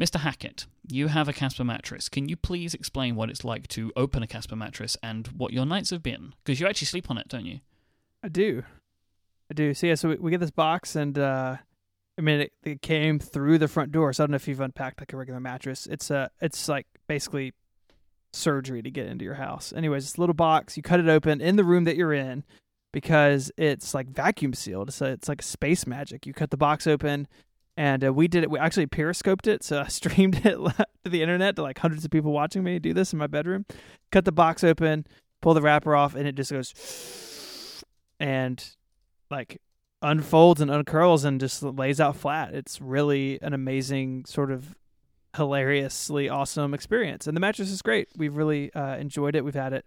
Mr. 0.00 0.20
Hackett, 0.20 0.66
you 0.88 1.06
have 1.08 1.28
a 1.28 1.32
Casper 1.32 1.62
mattress. 1.62 2.08
Can 2.08 2.28
you 2.28 2.36
please 2.36 2.74
explain 2.74 3.14
what 3.14 3.30
it's 3.30 3.44
like 3.44 3.68
to 3.68 3.92
open 3.94 4.22
a 4.22 4.26
Casper 4.26 4.56
mattress 4.56 4.96
and 5.02 5.28
what 5.28 5.52
your 5.52 5.66
nights 5.66 5.90
have 5.90 6.02
been? 6.02 6.34
Because 6.42 6.58
you 6.58 6.66
actually 6.66 6.86
sleep 6.86 7.10
on 7.10 7.18
it, 7.18 7.28
don't 7.28 7.46
you? 7.46 7.60
I 8.22 8.28
do. 8.28 8.64
I 9.50 9.54
do. 9.54 9.74
So 9.74 9.86
yeah, 9.86 9.94
so 9.94 10.10
we, 10.10 10.16
we 10.16 10.30
get 10.30 10.40
this 10.40 10.50
box, 10.50 10.96
and 10.96 11.18
uh, 11.18 11.56
I 12.18 12.22
mean, 12.22 12.40
it, 12.42 12.52
it 12.62 12.82
came 12.82 13.18
through 13.18 13.58
the 13.58 13.68
front 13.68 13.92
door. 13.92 14.12
So 14.12 14.22
I 14.22 14.26
don't 14.26 14.32
know 14.32 14.36
if 14.36 14.48
you've 14.48 14.60
unpacked 14.60 15.00
like 15.00 15.12
a 15.12 15.16
regular 15.16 15.40
mattress. 15.40 15.86
It's 15.86 16.10
uh, 16.10 16.28
it's 16.40 16.68
like 16.68 16.86
basically 17.06 17.52
surgery 18.32 18.82
to 18.82 18.90
get 18.90 19.06
into 19.06 19.24
your 19.24 19.34
house. 19.34 19.72
Anyways, 19.74 20.04
this 20.04 20.18
little 20.18 20.34
box, 20.34 20.76
you 20.76 20.82
cut 20.82 21.00
it 21.00 21.08
open 21.08 21.40
in 21.40 21.56
the 21.56 21.64
room 21.64 21.84
that 21.84 21.96
you're 21.96 22.12
in 22.12 22.44
because 22.92 23.50
it's 23.56 23.94
like 23.94 24.08
vacuum 24.08 24.54
sealed. 24.54 24.92
So 24.92 25.06
it's 25.06 25.28
like 25.28 25.42
space 25.42 25.86
magic. 25.86 26.26
You 26.26 26.32
cut 26.32 26.50
the 26.50 26.56
box 26.56 26.86
open, 26.86 27.26
and 27.76 28.04
uh, 28.04 28.12
we 28.12 28.28
did 28.28 28.44
it. 28.44 28.50
We 28.50 28.58
actually 28.58 28.86
periscoped 28.86 29.46
it, 29.46 29.62
so 29.64 29.80
I 29.80 29.86
streamed 29.88 30.46
it 30.46 30.56
to 31.04 31.10
the 31.10 31.22
internet 31.22 31.56
to 31.56 31.62
like 31.62 31.78
hundreds 31.78 32.04
of 32.04 32.10
people 32.10 32.32
watching 32.32 32.62
me 32.62 32.78
do 32.78 32.94
this 32.94 33.12
in 33.12 33.18
my 33.18 33.26
bedroom. 33.26 33.66
Cut 34.12 34.24
the 34.24 34.32
box 34.32 34.62
open, 34.64 35.06
pull 35.42 35.54
the 35.54 35.62
wrapper 35.62 35.94
off, 35.94 36.14
and 36.14 36.26
it 36.28 36.34
just 36.36 36.52
goes, 36.52 37.84
and 38.20 38.64
like 39.34 39.60
unfolds 40.02 40.60
and 40.60 40.70
uncurls 40.70 41.24
and 41.24 41.40
just 41.40 41.62
lays 41.62 42.00
out 42.00 42.16
flat. 42.16 42.54
It's 42.54 42.80
really 42.80 43.40
an 43.42 43.52
amazing 43.52 44.24
sort 44.26 44.50
of 44.50 44.74
hilariously 45.36 46.28
awesome 46.28 46.74
experience. 46.74 47.26
And 47.26 47.36
the 47.36 47.40
mattress 47.40 47.70
is 47.70 47.82
great. 47.82 48.08
We've 48.16 48.36
really 48.36 48.72
uh, 48.74 48.96
enjoyed 48.96 49.34
it. 49.34 49.44
We've 49.44 49.54
had 49.54 49.72
it 49.72 49.84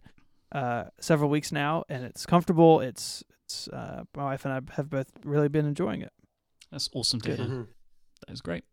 uh, 0.52 0.86
several 1.00 1.30
weeks 1.30 1.52
now, 1.52 1.84
and 1.90 2.04
it's 2.04 2.26
comfortable. 2.26 2.82
It's 2.82 3.24
it's 3.46 3.68
uh, 3.70 4.04
my 4.16 4.24
wife 4.26 4.44
and 4.46 4.54
I 4.54 4.60
have 4.76 4.90
both 4.90 5.12
really 5.24 5.48
been 5.48 5.66
enjoying 5.66 6.02
it. 6.02 6.12
That's 6.72 6.90
awesome 6.94 7.22
to 7.22 7.30
Good. 7.30 7.40
hear. 7.40 7.48
Mhm. 7.48 7.68
That 8.28 8.34
is 8.34 8.42
great. 8.42 8.66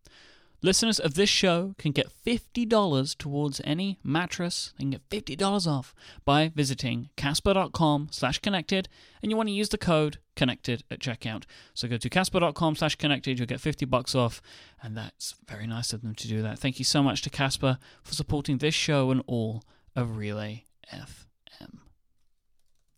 Listeners 0.65 0.99
of 0.99 1.13
this 1.13 1.29
show 1.29 1.75
can 1.77 1.93
get 1.93 2.11
$50 2.25 3.19
towards 3.19 3.61
any 3.65 3.99
mattress. 4.03 4.73
They 4.79 4.85
can 4.85 4.93
get 4.93 5.11
$50 5.11 5.67
off 5.67 5.95
by 6.25 6.53
visiting 6.55 7.11
casper.com 7.19 8.09
slash 8.11 8.39
connected 8.39 8.89
and 9.23 9.31
you 9.31 9.37
want 9.37 9.51
to 9.51 9.55
use 9.55 9.69
the 9.69 9.77
code 9.77 10.21
connected 10.37 10.83
at 10.91 11.01
checkout. 11.01 11.45
So 11.75 11.87
go 11.87 11.99
to 11.99 12.09
casper.com 12.09 12.77
slash 12.77 12.97
connected, 12.97 13.39
you'll 13.39 13.47
get 13.47 13.61
50 13.61 13.85
bucks 13.85 14.15
off 14.15 14.41
and 14.83 14.97
that's 14.97 15.35
very 15.47 15.67
nice 15.67 15.93
of 15.93 16.01
them 16.01 16.15
to 16.15 16.29
do 16.29 16.41
that. 16.41 16.59
Thank 16.59 16.79
you 16.79 16.87
so 16.87 17.03
much 17.03 17.21
to 17.21 17.29
Casper 17.29 17.77
for 18.03 18.15
supporting 18.15 18.57
this 18.57 18.75
show 18.75 19.11
and 19.11 19.23
all 19.27 19.65
of 19.95 20.17
Relay 20.17 20.65
FM. 20.91 21.81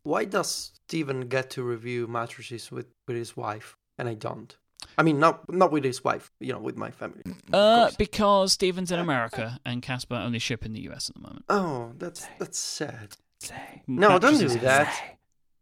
Why 0.05 0.25
does 0.25 0.71
Stephen 0.87 1.23
get 1.23 1.51
to 1.51 1.65
review 1.65 2.07
mattresses 2.07 2.71
with, 2.71 2.87
with 3.09 3.17
his 3.17 3.37
wife 3.37 3.77
and 3.99 4.09
I 4.09 4.15
don't? 4.15 4.57
I 4.99 5.03
mean, 5.03 5.19
not 5.19 5.51
not 5.53 5.73
with 5.73 5.85
his 5.85 6.03
wife, 6.05 6.31
you 6.41 6.53
know, 6.53 6.59
with 6.59 6.77
my 6.77 6.91
family. 6.91 7.23
Uh, 7.53 7.91
because 7.99 8.53
Stephen's 8.53 8.91
in 8.91 8.99
America 8.99 9.59
and 9.65 9.83
Casper 9.83 10.15
only 10.15 10.39
ship 10.39 10.65
in 10.65 10.73
the 10.73 10.81
US 10.91 11.11
at 11.11 11.17
the 11.17 11.23
moment. 11.23 11.45
oh, 11.49 11.93
that's 11.99 12.27
that's 12.39 12.59
sad. 12.59 13.17
Say. 13.41 13.83
No, 13.87 14.19
don't 14.19 14.39
do 14.39 14.45
Mattresses- 14.49 14.63
that. 14.63 15.19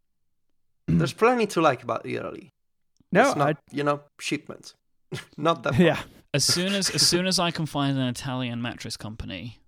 There's 0.87 1.13
plenty 1.13 1.47
to 1.49 1.61
like 1.61 1.83
about 1.83 2.07
Italy. 2.07 2.53
No, 3.11 3.29
it's 3.29 3.37
not, 3.37 3.57
I, 3.57 3.75
you 3.77 3.83
know, 3.85 4.01
shipments. 4.21 4.75
not 5.37 5.63
that. 5.63 5.75
far. 5.75 5.83
yeah. 5.85 6.01
As 6.33 6.45
soon 6.45 6.73
as 6.75 6.91
as 6.91 7.07
soon 7.07 7.27
as 7.27 7.39
I 7.39 7.51
can 7.57 7.67
find 7.67 7.97
an 7.99 8.07
Italian 8.07 8.61
mattress 8.63 8.97
company, 8.97 9.59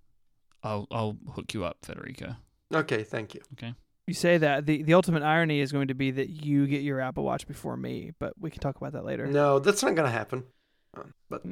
I'll 0.63 0.87
I'll 0.91 1.17
hook 1.33 1.53
you 1.53 1.63
up, 1.65 1.77
Federico. 1.83 2.35
Okay, 2.73 3.03
thank 3.03 3.33
you. 3.33 3.41
You 4.07 4.13
say 4.13 4.37
that 4.37 4.65
the 4.65 4.83
the 4.83 4.93
ultimate 4.93 5.21
irony 5.21 5.59
is 5.59 5.73
going 5.73 5.89
to 5.89 5.93
be 5.93 6.11
that 6.11 6.29
you 6.29 6.65
get 6.65 6.81
your 6.81 7.01
Apple 7.01 7.23
Watch 7.23 7.45
before 7.45 7.75
me, 7.75 8.13
but 8.19 8.33
we 8.39 8.49
can 8.49 8.61
talk 8.61 8.77
about 8.77 8.93
that 8.93 9.03
later. 9.03 9.27
No, 9.27 9.59
that's 9.59 9.83
not 9.83 9.95
gonna 9.95 10.09
happen. 10.09 10.45
Uh, 10.95 11.03
But 11.29 11.43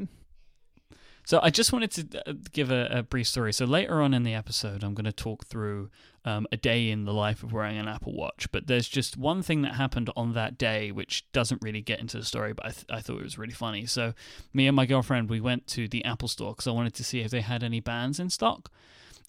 So 1.25 1.39
I 1.43 1.49
just 1.49 1.73
wanted 1.73 1.91
to 1.91 2.29
uh, 2.29 2.33
give 2.53 2.71
a, 2.71 2.87
a 2.99 3.03
brief 3.03 3.27
story. 3.27 3.51
So 3.51 3.65
later 3.65 4.01
on 4.01 4.13
in 4.13 4.23
the 4.23 4.33
episode, 4.33 4.83
I'm 4.83 4.93
going 4.93 5.05
to 5.05 5.11
talk 5.11 5.45
through 5.45 5.89
um, 6.23 6.45
a 6.51 6.57
day 6.57 6.91
in 6.91 7.05
the 7.05 7.13
life 7.13 7.41
of 7.43 7.51
wearing 7.51 7.77
an 7.77 7.87
Apple 7.87 8.13
Watch. 8.15 8.47
But 8.51 8.67
there's 8.67 8.87
just 8.87 9.17
one 9.17 9.41
thing 9.41 9.63
that 9.63 9.73
happened 9.73 10.11
on 10.15 10.33
that 10.33 10.57
day 10.57 10.91
which 10.91 11.25
doesn't 11.31 11.63
really 11.63 11.81
get 11.81 11.99
into 11.99 12.17
the 12.17 12.23
story, 12.25 12.53
but 12.53 12.65
I, 12.67 12.69
th- 12.69 12.85
I 12.89 13.01
thought 13.01 13.17
it 13.19 13.23
was 13.23 13.39
really 13.39 13.53
funny. 13.53 13.87
So 13.87 14.13
me 14.53 14.67
and 14.67 14.75
my 14.75 14.85
girlfriend 14.85 15.29
we 15.29 15.41
went 15.41 15.65
to 15.67 15.87
the 15.87 16.05
Apple 16.05 16.27
Store 16.27 16.53
because 16.53 16.67
I 16.67 16.71
wanted 16.71 16.93
to 16.93 17.03
see 17.03 17.21
if 17.21 17.31
they 17.31 17.41
had 17.41 17.63
any 17.63 17.79
bands 17.79 18.19
in 18.19 18.29
stock. 18.29 18.71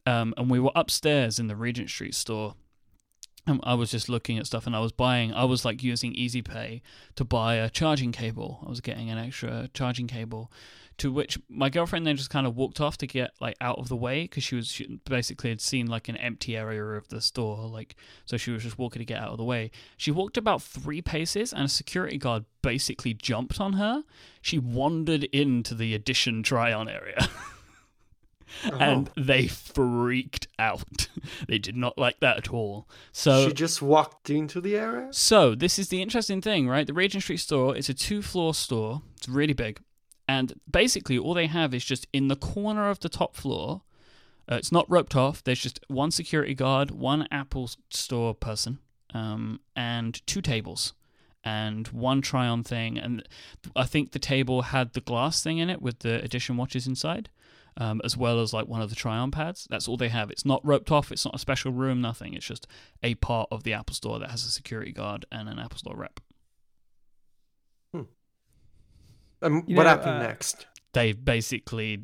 Um, 0.04 0.34
and 0.36 0.50
we 0.50 0.60
were 0.60 0.72
upstairs 0.76 1.38
in 1.38 1.48
the 1.48 1.56
Regent 1.56 1.88
Street 1.90 2.14
store. 2.14 2.54
And 3.46 3.60
I 3.62 3.74
was 3.74 3.90
just 3.90 4.08
looking 4.08 4.38
at 4.38 4.46
stuff 4.46 4.66
and 4.66 4.74
I 4.74 4.80
was 4.80 4.92
buying, 4.92 5.32
I 5.32 5.44
was 5.44 5.64
like 5.64 5.82
using 5.82 6.12
EasyPay 6.14 6.80
to 7.14 7.24
buy 7.24 7.54
a 7.54 7.70
charging 7.70 8.10
cable. 8.10 8.60
I 8.66 8.68
was 8.68 8.80
getting 8.80 9.10
an 9.10 9.18
extra 9.18 9.68
charging 9.72 10.08
cable 10.08 10.50
to 10.98 11.12
which 11.12 11.38
my 11.48 11.68
girlfriend 11.68 12.06
then 12.06 12.16
just 12.16 12.30
kind 12.30 12.46
of 12.46 12.56
walked 12.56 12.80
off 12.80 12.96
to 12.96 13.06
get 13.06 13.32
like 13.40 13.54
out 13.60 13.78
of 13.78 13.88
the 13.88 13.96
way 13.96 14.22
because 14.22 14.42
she 14.42 14.56
was 14.56 14.68
she 14.68 14.98
basically 15.04 15.50
had 15.50 15.60
seen 15.60 15.86
like 15.86 16.08
an 16.08 16.16
empty 16.16 16.56
area 16.56 16.82
of 16.82 17.08
the 17.08 17.20
store 17.20 17.68
like 17.68 17.96
so 18.24 18.36
she 18.36 18.50
was 18.50 18.62
just 18.62 18.78
walking 18.78 19.00
to 19.00 19.04
get 19.04 19.20
out 19.20 19.30
of 19.30 19.36
the 19.36 19.44
way. 19.44 19.70
She 19.96 20.10
walked 20.10 20.36
about 20.36 20.62
three 20.62 21.02
paces 21.02 21.52
and 21.52 21.64
a 21.64 21.68
security 21.68 22.18
guard 22.18 22.44
basically 22.62 23.14
jumped 23.14 23.60
on 23.60 23.74
her. 23.74 24.04
She 24.40 24.58
wandered 24.58 25.24
into 25.24 25.74
the 25.74 25.94
Edition 25.94 26.42
try 26.42 26.72
on 26.72 26.88
area 26.88 27.28
and 28.72 29.08
Oh. 29.08 29.12
they 29.20 29.46
freaked 29.46 30.48
out 30.58 31.08
they 31.48 31.58
did 31.58 31.76
not 31.76 31.98
like 31.98 32.20
that 32.20 32.36
at 32.38 32.50
all 32.50 32.88
so 33.12 33.48
she 33.48 33.54
just 33.54 33.82
walked 33.82 34.30
into 34.30 34.60
the 34.60 34.76
area. 34.76 35.08
so 35.12 35.54
this 35.54 35.78
is 35.78 35.88
the 35.88 36.00
interesting 36.02 36.40
thing, 36.40 36.68
right? 36.68 36.86
The 36.86 36.94
Regent 36.94 37.22
Street 37.22 37.38
store 37.38 37.76
is 37.76 37.88
a 37.88 37.94
two-floor 37.94 38.54
store. 38.54 39.02
It's 39.16 39.28
really 39.28 39.52
big, 39.54 39.80
and 40.28 40.54
basically 40.70 41.18
all 41.18 41.34
they 41.34 41.46
have 41.46 41.74
is 41.74 41.84
just 41.84 42.06
in 42.12 42.28
the 42.28 42.36
corner 42.36 42.88
of 42.90 43.00
the 43.00 43.08
top 43.08 43.36
floor. 43.36 43.82
Uh, 44.50 44.54
it's 44.54 44.70
not 44.70 44.88
roped 44.88 45.16
off. 45.16 45.42
There's 45.42 45.60
just 45.60 45.80
one 45.88 46.10
security 46.12 46.54
guard, 46.54 46.92
one 46.92 47.26
Apple 47.32 47.68
store 47.90 48.32
person, 48.34 48.78
um, 49.12 49.58
and 49.74 50.24
two 50.26 50.40
tables, 50.40 50.92
and 51.42 51.88
one 51.88 52.20
try-on 52.22 52.62
thing. 52.62 52.96
And 52.96 53.26
I 53.74 53.84
think 53.86 54.12
the 54.12 54.20
table 54.20 54.62
had 54.62 54.92
the 54.92 55.00
glass 55.00 55.42
thing 55.42 55.58
in 55.58 55.68
it 55.68 55.82
with 55.82 55.98
the 56.00 56.22
edition 56.22 56.56
watches 56.56 56.86
inside. 56.86 57.28
Um, 57.78 58.00
as 58.04 58.16
well 58.16 58.40
as 58.40 58.54
like 58.54 58.66
one 58.66 58.80
of 58.80 58.88
the 58.88 58.96
try-on 58.96 59.30
pads. 59.30 59.66
That's 59.68 59.86
all 59.86 59.98
they 59.98 60.08
have. 60.08 60.30
It's 60.30 60.46
not 60.46 60.64
roped 60.64 60.90
off. 60.90 61.12
It's 61.12 61.26
not 61.26 61.34
a 61.34 61.38
special 61.38 61.72
room. 61.72 62.00
Nothing. 62.00 62.32
It's 62.32 62.46
just 62.46 62.66
a 63.02 63.16
part 63.16 63.48
of 63.50 63.64
the 63.64 63.74
Apple 63.74 63.94
Store 63.94 64.18
that 64.18 64.30
has 64.30 64.46
a 64.46 64.50
security 64.50 64.92
guard 64.92 65.26
and 65.30 65.46
an 65.46 65.58
Apple 65.58 65.76
Store 65.76 65.94
rep. 65.94 66.20
Um, 69.42 69.62
what 69.66 69.68
know, 69.68 69.82
happened 69.84 70.16
uh, 70.16 70.22
next? 70.22 70.66
They 70.92 71.12
basically 71.12 72.02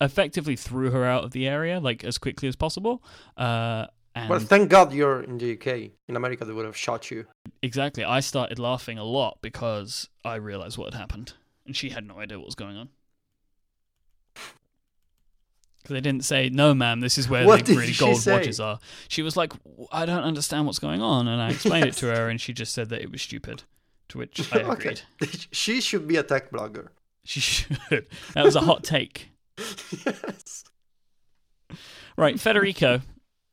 effectively 0.00 0.56
threw 0.56 0.90
her 0.90 1.04
out 1.04 1.24
of 1.24 1.32
the 1.32 1.48
area 1.48 1.80
like 1.80 2.04
as 2.04 2.18
quickly 2.18 2.48
as 2.48 2.56
possible. 2.56 3.02
Uh, 3.36 3.86
and 4.14 4.30
Well, 4.30 4.40
thank 4.40 4.70
God 4.70 4.92
you're 4.92 5.22
in 5.22 5.38
the 5.38 5.52
UK. 5.54 5.92
In 6.08 6.16
America, 6.16 6.44
they 6.44 6.52
would 6.52 6.66
have 6.66 6.76
shot 6.76 7.10
you. 7.10 7.26
exactly, 7.62 8.04
I 8.04 8.20
started 8.20 8.58
laughing 8.58 8.98
a 8.98 9.04
lot 9.04 9.38
because 9.42 10.08
I 10.24 10.36
realized 10.36 10.78
what 10.78 10.92
had 10.92 10.98
happened, 10.98 11.34
and 11.66 11.76
she 11.76 11.90
had 11.90 12.06
no 12.06 12.18
idea 12.18 12.38
what 12.38 12.46
was 12.46 12.54
going 12.54 12.76
on. 12.76 12.88
They 15.88 16.00
didn't 16.00 16.24
say, 16.24 16.48
no, 16.50 16.74
ma'am, 16.74 17.00
this 17.00 17.18
is 17.18 17.28
where 17.28 17.46
What 17.46 17.66
the 17.66 17.76
really 17.76 17.92
gold 17.92 18.18
say? 18.18 18.32
watches 18.32 18.60
are. 18.60 18.78
She 19.08 19.22
was 19.22 19.36
like, 19.36 19.52
I 19.90 20.06
don't 20.06 20.22
understand 20.22 20.66
what's 20.66 20.78
going 20.78 21.02
on. 21.02 21.26
And 21.28 21.40
I 21.42 21.50
explained 21.50 21.86
it 21.86 21.94
to 21.94 22.06
her, 22.14 22.28
and 22.28 22.40
she 22.40 22.52
just 22.52 22.72
said 22.72 22.88
that 22.90 23.00
it 23.02 23.10
was 23.10 23.22
stupid. 23.22 23.62
To 24.10 24.18
which 24.18 24.52
I 24.52 24.58
agreed. 24.60 24.70
okay. 24.72 24.94
She 25.52 25.80
should 25.80 26.06
be 26.08 26.16
a 26.16 26.22
tech 26.22 26.50
blogger. 26.50 26.88
She 27.24 27.40
should. 27.40 28.06
That 28.34 28.44
was 28.44 28.56
a 28.56 28.60
hot 28.60 28.84
take. 28.84 29.30
yes. 29.58 30.64
Right, 32.16 32.40
Federico. 32.40 33.00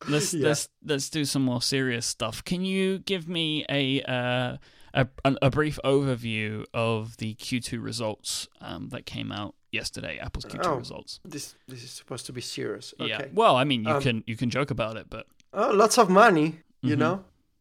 Let's 0.08 0.34
Yeah. 0.34 0.48
let's 0.50 0.70
let's 0.84 1.10
do 1.10 1.26
some 1.26 1.42
more 1.44 1.62
serious 1.62 2.06
stuff. 2.06 2.44
Can 2.44 2.64
you 2.64 3.00
give 3.00 3.28
me 3.28 3.66
a 3.70 4.02
uh, 4.04 4.58
a 4.94 5.08
a 5.42 5.50
brief 5.50 5.78
overview 5.84 6.66
of 6.74 7.18
the 7.18 7.36
Q2 7.36 7.84
results 7.84 8.48
um, 8.62 8.90
that 8.90 9.06
came 9.06 9.32
out 9.32 9.56
yesterday? 9.76 10.18
Apple's 10.26 10.46
Q2 10.46 10.66
Oh. 10.66 10.76
results. 10.84 11.20
This 11.36 11.46
this 11.72 11.82
is 11.84 11.92
supposed 11.92 12.26
to 12.28 12.34
be 12.34 12.42
serious. 12.42 12.94
Okay. 13.00 13.10
Yeah. 13.10 13.26
Well, 13.42 13.56
I 13.62 13.64
mean, 13.70 13.82
you 13.88 13.94
Um, 13.96 14.02
can 14.02 14.24
you 14.28 14.36
can 14.42 14.50
joke 14.50 14.72
about 14.78 14.96
it, 15.02 15.06
but 15.16 15.26
Oh, 15.54 15.72
lots 15.84 15.98
of 15.98 16.08
money, 16.10 16.48
you 16.82 16.96
Mhm. 16.96 17.00
know? 17.04 17.16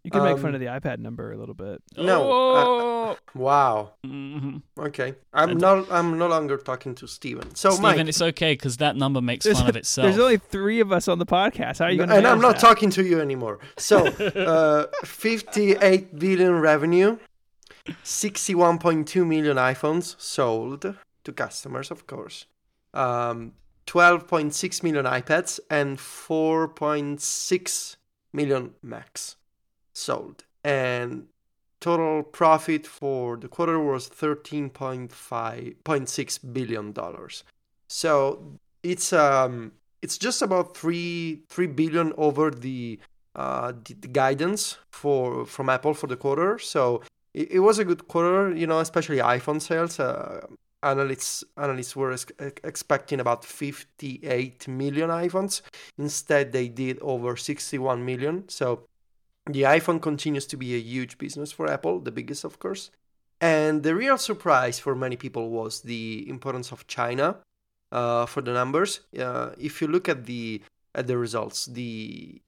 You 0.04 0.10
can 0.10 0.22
make 0.24 0.34
Um, 0.36 0.42
fun 0.42 0.54
of 0.54 0.60
the 0.60 0.66
iPad 0.78 0.98
number 0.98 1.32
a 1.32 1.36
little 1.42 1.54
bit. 1.54 1.80
No, 1.96 2.16
Oh! 2.30 3.16
Wow. 3.34 3.76
Mhm. 4.04 4.60
Okay. 4.88 5.14
I'm 5.32 5.50
And- 5.50 5.60
no 5.60 5.72
I'm 5.90 6.18
no 6.18 6.26
longer 6.28 6.56
talking 6.70 6.94
to 7.00 7.06
Stephen. 7.06 7.54
So 7.54 7.70
Stephen, 7.70 8.06
Myke 8.06 8.08
it's 8.08 8.20
okay 8.30 8.52
because 8.52 8.76
that 8.84 8.96
number 8.96 9.20
makes 9.22 9.46
fun 9.46 9.68
of 9.68 9.76
itself. 9.82 10.04
There's 10.04 10.18
only 10.26 10.36
three 10.56 10.80
of 10.80 10.90
us 10.92 11.08
on 11.08 11.18
the 11.18 11.26
podcast. 11.40 11.78
How 11.78 11.86
are 11.86 11.90
you 11.92 11.98
going 11.98 12.10
to? 12.10 12.16
and 12.16 12.26
I'm 12.26 12.40
not 12.48 12.58
talking 12.68 12.90
to 12.98 13.02
you 13.10 13.18
anymore. 13.20 13.56
So, 13.78 13.96
uh, 14.52 14.86
58 15.04 16.18
billion 16.18 16.52
revenue, 16.60 17.16
61.2 18.02 19.24
million 19.26 19.56
iPhones 19.56 20.14
sold 20.20 20.94
to 21.24 21.32
customers, 21.32 21.90
of 21.90 22.06
course, 22.06 22.46
um, 22.92 23.54
12.6 23.86 24.82
million 24.82 25.04
iPads, 25.04 25.60
and 25.70 25.98
4.6 25.98 27.96
million 28.32 28.72
Macs 28.82 29.36
sold. 29.92 30.44
And 30.62 31.26
total 31.80 32.22
profit 32.22 32.86
for 32.86 33.36
the 33.36 33.48
quarter 33.48 33.78
was 33.78 34.08
13.5.6 34.08 36.52
billion 36.52 36.92
dollars. 36.92 37.44
So 37.88 38.58
it's 38.82 39.12
um 39.12 39.72
it's 40.00 40.16
just 40.16 40.40
about 40.42 40.74
three 40.76 41.42
three 41.48 41.66
billion 41.66 42.12
over 42.16 42.50
the 42.50 42.98
uh 43.36 43.72
the, 43.84 43.94
the 43.94 44.08
guidance 44.08 44.78
for 44.90 45.44
from 45.44 45.68
Apple 45.68 45.94
for 45.94 46.06
the 46.06 46.16
quarter. 46.16 46.58
So 46.58 47.02
it, 47.34 47.50
it 47.52 47.60
was 47.60 47.78
a 47.78 47.84
good 47.84 48.08
quarter, 48.08 48.56
you 48.56 48.66
know, 48.66 48.80
especially 48.80 49.18
iPhone 49.18 49.60
sales. 49.60 50.00
Uh, 50.00 50.46
analysts 50.84 51.44
analysts 51.56 51.96
were 51.96 52.12
ex- 52.12 52.32
expecting 52.62 53.20
about 53.20 53.44
58 53.44 54.68
million 54.68 55.10
iPhones. 55.10 55.62
Instead, 55.98 56.52
they 56.52 56.68
did 56.68 56.98
over 57.00 57.36
61 57.36 58.04
million. 58.04 58.48
So 58.48 58.84
the 59.46 59.62
iPhone 59.62 60.00
continues 60.00 60.46
to 60.46 60.56
be 60.56 60.74
a 60.74 60.78
huge 60.78 61.18
business 61.18 61.52
for 61.52 61.70
Apple, 61.70 62.00
the 62.00 62.12
biggest, 62.12 62.44
of 62.44 62.58
course. 62.58 62.90
And 63.40 63.82
the 63.82 63.94
real 63.94 64.16
surprise 64.16 64.78
for 64.78 64.94
many 64.94 65.16
people 65.16 65.50
was 65.50 65.82
the 65.82 66.28
importance 66.28 66.72
of 66.72 66.86
China 66.86 67.36
uh, 67.92 68.26
for 68.26 68.40
the 68.40 68.52
numbers. 68.52 69.00
Uh, 69.18 69.50
if 69.58 69.80
you 69.80 69.88
look 69.88 70.08
at 70.08 70.26
the 70.26 70.62
at 70.94 71.06
the 71.06 71.18
results, 71.18 71.66
the 71.66 72.40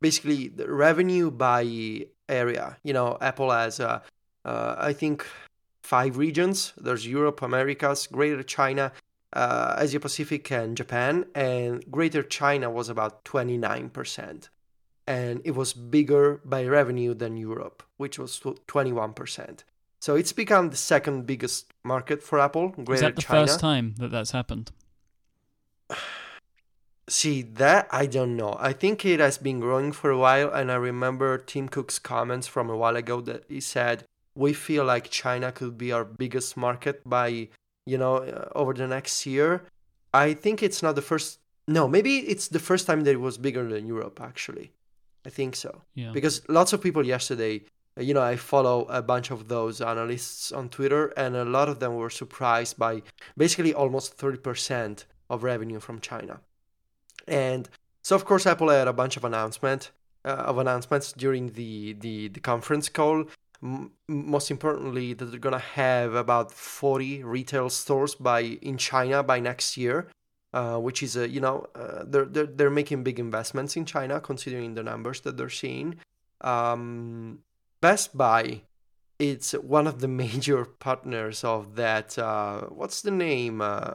basically 0.00 0.48
the 0.48 0.68
revenue 0.68 1.30
by 1.30 2.06
area. 2.28 2.76
You 2.82 2.92
know, 2.92 3.16
Apple 3.20 3.50
has 3.50 3.80
uh, 3.80 4.00
uh, 4.44 4.74
I 4.78 4.92
think 4.92 5.26
five 5.84 6.16
regions. 6.16 6.72
There's 6.76 7.06
Europe, 7.06 7.42
Americas, 7.42 8.06
Greater 8.06 8.42
China, 8.42 8.92
uh, 9.32 9.76
Asia 9.78 10.00
Pacific, 10.00 10.50
and 10.50 10.76
Japan. 10.76 11.26
And 11.34 11.84
Greater 11.90 12.22
China 12.22 12.70
was 12.70 12.88
about 12.88 13.24
twenty 13.24 13.58
nine 13.58 13.90
percent, 13.90 14.48
and 15.06 15.40
it 15.44 15.52
was 15.52 15.72
bigger 15.72 16.40
by 16.44 16.64
revenue 16.64 17.14
than 17.14 17.36
Europe, 17.36 17.82
which 17.98 18.18
was 18.18 18.40
twenty 18.66 18.92
one 18.92 19.12
percent. 19.12 19.64
So 20.00 20.16
it's 20.16 20.32
become 20.32 20.70
the 20.70 20.76
second 20.76 21.26
biggest 21.26 21.72
market 21.82 22.22
for 22.22 22.38
Apple. 22.38 22.68
Greater 22.70 22.94
Is 22.94 23.00
that 23.00 23.16
the 23.16 23.22
China. 23.22 23.46
first 23.46 23.60
time 23.60 23.94
that 23.98 24.10
that's 24.10 24.32
happened? 24.32 24.72
See, 27.08 27.42
that 27.42 27.86
I 27.90 28.06
don't 28.06 28.34
know. 28.34 28.56
I 28.58 28.72
think 28.72 29.04
it 29.04 29.20
has 29.20 29.36
been 29.36 29.60
growing 29.60 29.92
for 29.92 30.10
a 30.10 30.16
while, 30.16 30.50
and 30.50 30.72
I 30.72 30.76
remember 30.76 31.36
Tim 31.36 31.68
Cook's 31.68 31.98
comments 31.98 32.46
from 32.46 32.70
a 32.70 32.76
while 32.76 32.96
ago 32.96 33.20
that 33.20 33.44
he 33.46 33.60
said, 33.60 34.04
We 34.36 34.52
feel 34.52 34.84
like 34.84 35.10
China 35.10 35.52
could 35.52 35.78
be 35.78 35.92
our 35.92 36.04
biggest 36.04 36.56
market 36.56 37.02
by, 37.08 37.48
you 37.86 37.98
know, 37.98 38.16
uh, 38.16 38.48
over 38.54 38.72
the 38.74 38.86
next 38.86 39.26
year. 39.26 39.64
I 40.12 40.34
think 40.34 40.62
it's 40.62 40.82
not 40.82 40.94
the 40.94 41.02
first. 41.02 41.40
No, 41.66 41.88
maybe 41.88 42.18
it's 42.18 42.48
the 42.48 42.58
first 42.58 42.86
time 42.86 43.02
that 43.04 43.12
it 43.12 43.20
was 43.20 43.38
bigger 43.38 43.66
than 43.68 43.86
Europe, 43.86 44.20
actually. 44.20 44.72
I 45.26 45.30
think 45.30 45.56
so. 45.56 45.82
Yeah. 45.94 46.10
Because 46.12 46.42
lots 46.48 46.72
of 46.72 46.82
people 46.82 47.06
yesterday, 47.06 47.62
you 47.98 48.12
know, 48.12 48.22
I 48.22 48.36
follow 48.36 48.84
a 48.90 49.00
bunch 49.00 49.30
of 49.30 49.48
those 49.48 49.80
analysts 49.80 50.52
on 50.52 50.68
Twitter, 50.68 51.06
and 51.16 51.36
a 51.36 51.44
lot 51.44 51.68
of 51.68 51.80
them 51.80 51.94
were 51.94 52.10
surprised 52.10 52.78
by 52.78 53.02
basically 53.36 53.72
almost 53.72 54.18
30% 54.18 55.04
of 55.30 55.42
revenue 55.42 55.80
from 55.80 56.00
China. 56.00 56.40
And 57.26 57.68
so, 58.02 58.14
of 58.14 58.24
course, 58.24 58.46
Apple 58.46 58.68
had 58.68 58.88
a 58.88 58.92
bunch 58.92 59.16
of 59.16 59.24
announcement 59.24 59.90
uh, 60.24 60.28
of 60.28 60.58
announcements 60.58 61.12
during 61.12 61.52
the 61.52 61.94
the, 61.94 62.28
the 62.28 62.40
conference 62.40 62.88
call. 62.88 63.24
M- 63.64 63.92
most 64.08 64.50
importantly, 64.50 65.14
that 65.14 65.24
they're 65.26 65.40
gonna 65.40 65.58
have 65.58 66.14
about 66.14 66.52
40 66.52 67.24
retail 67.24 67.70
stores 67.70 68.14
by 68.14 68.40
in 68.40 68.76
China 68.76 69.22
by 69.22 69.40
next 69.40 69.76
year, 69.78 70.08
uh, 70.52 70.76
which 70.78 71.02
is 71.02 71.16
a 71.16 71.26
you 71.28 71.40
know 71.40 71.66
uh, 71.74 72.04
they're, 72.06 72.26
they're 72.26 72.46
they're 72.46 72.70
making 72.70 73.02
big 73.04 73.18
investments 73.18 73.76
in 73.76 73.84
China 73.86 74.20
considering 74.20 74.74
the 74.74 74.82
numbers 74.82 75.20
that 75.22 75.36
they're 75.38 75.48
seeing. 75.48 75.96
Um, 76.42 77.38
Best 77.80 78.16
Buy, 78.16 78.62
it's 79.18 79.52
one 79.52 79.86
of 79.86 80.00
the 80.00 80.08
major 80.24 80.64
partners 80.66 81.42
of 81.44 81.76
that. 81.76 82.18
Uh, 82.18 82.62
what's 82.66 83.00
the 83.02 83.10
name? 83.10 83.60
Uh, 83.62 83.94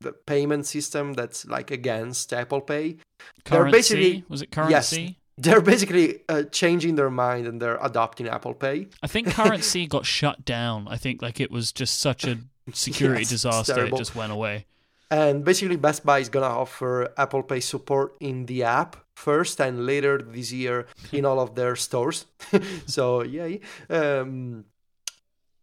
the 0.00 0.12
payment 0.12 0.66
system 0.66 1.12
that's 1.12 1.44
like 1.46 1.70
against 1.70 2.32
Apple 2.32 2.60
Pay. 2.60 2.96
they're 3.44 3.64
CurrentC? 3.66 3.70
basically- 3.72 4.24
Was 4.28 4.42
it 4.42 4.50
Yes. 4.68 4.90
They're 5.38 5.60
basically 5.62 6.20
uh, 6.28 6.44
changing 6.44 6.96
their 6.96 7.10
mind 7.10 7.46
and 7.46 7.60
they're 7.60 7.78
adopting 7.82 8.28
Apple 8.28 8.54
Pay. 8.54 8.88
I 9.02 9.06
think 9.06 9.28
CurrentC 9.28 9.88
got 9.96 10.04
shut 10.04 10.44
down. 10.44 10.86
I 10.88 10.96
think 10.96 11.22
like 11.22 11.40
it 11.40 11.50
was 11.50 11.72
just 11.72 12.00
such 12.00 12.24
a 12.24 12.38
security 12.72 13.22
Yes, 13.22 13.30
disaster. 13.30 13.86
It 13.86 13.96
just 13.96 14.14
went 14.14 14.32
away. 14.32 14.66
And 15.10 15.44
basically, 15.44 15.76
Best 15.76 16.06
Buy 16.06 16.20
is 16.20 16.30
gonna 16.30 16.46
offer 16.46 17.12
Apple 17.18 17.42
Pay 17.42 17.60
support 17.60 18.16
in 18.20 18.46
the 18.46 18.62
app 18.62 18.96
first, 19.14 19.60
and 19.60 19.84
later 19.84 20.16
this 20.16 20.52
year 20.52 20.86
in 21.12 21.26
all 21.26 21.38
of 21.38 21.54
their 21.54 21.76
stores. 21.76 22.24
so 22.86 23.22
yay! 23.22 23.60
Um, 23.90 24.64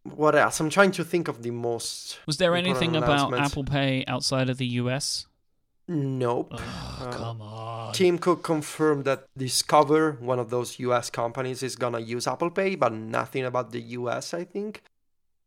what 0.04 0.36
else? 0.36 0.60
I'm 0.60 0.70
trying 0.70 0.92
to 0.92 1.04
think 1.04 1.26
of 1.26 1.42
the 1.42 1.50
most. 1.50 2.20
Was 2.26 2.36
there 2.36 2.54
anything 2.54 2.94
about. 2.94 3.34
Apple 3.34 3.64
Pay 3.64 4.04
outside 4.06 4.48
of 4.50 4.58
the 4.58 4.66
US? 4.66 5.26
Nope. 5.90 6.52
Oh, 6.52 6.98
Uh, 7.00 7.10
come 7.10 7.42
on. 7.42 7.92
Tim 7.92 8.16
Cook 8.18 8.44
confirmed 8.44 9.04
that 9.06 9.26
Discover, 9.36 10.12
one 10.20 10.38
of 10.38 10.48
those 10.48 10.78
US 10.78 11.10
companies, 11.10 11.64
is 11.64 11.74
gonna 11.74 11.98
use 11.98 12.28
Apple 12.28 12.50
Pay, 12.50 12.76
but 12.76 12.92
nothing 12.92 13.44
about 13.44 13.72
the 13.72 13.80
US, 13.98 14.32
I 14.32 14.44
think. 14.44 14.82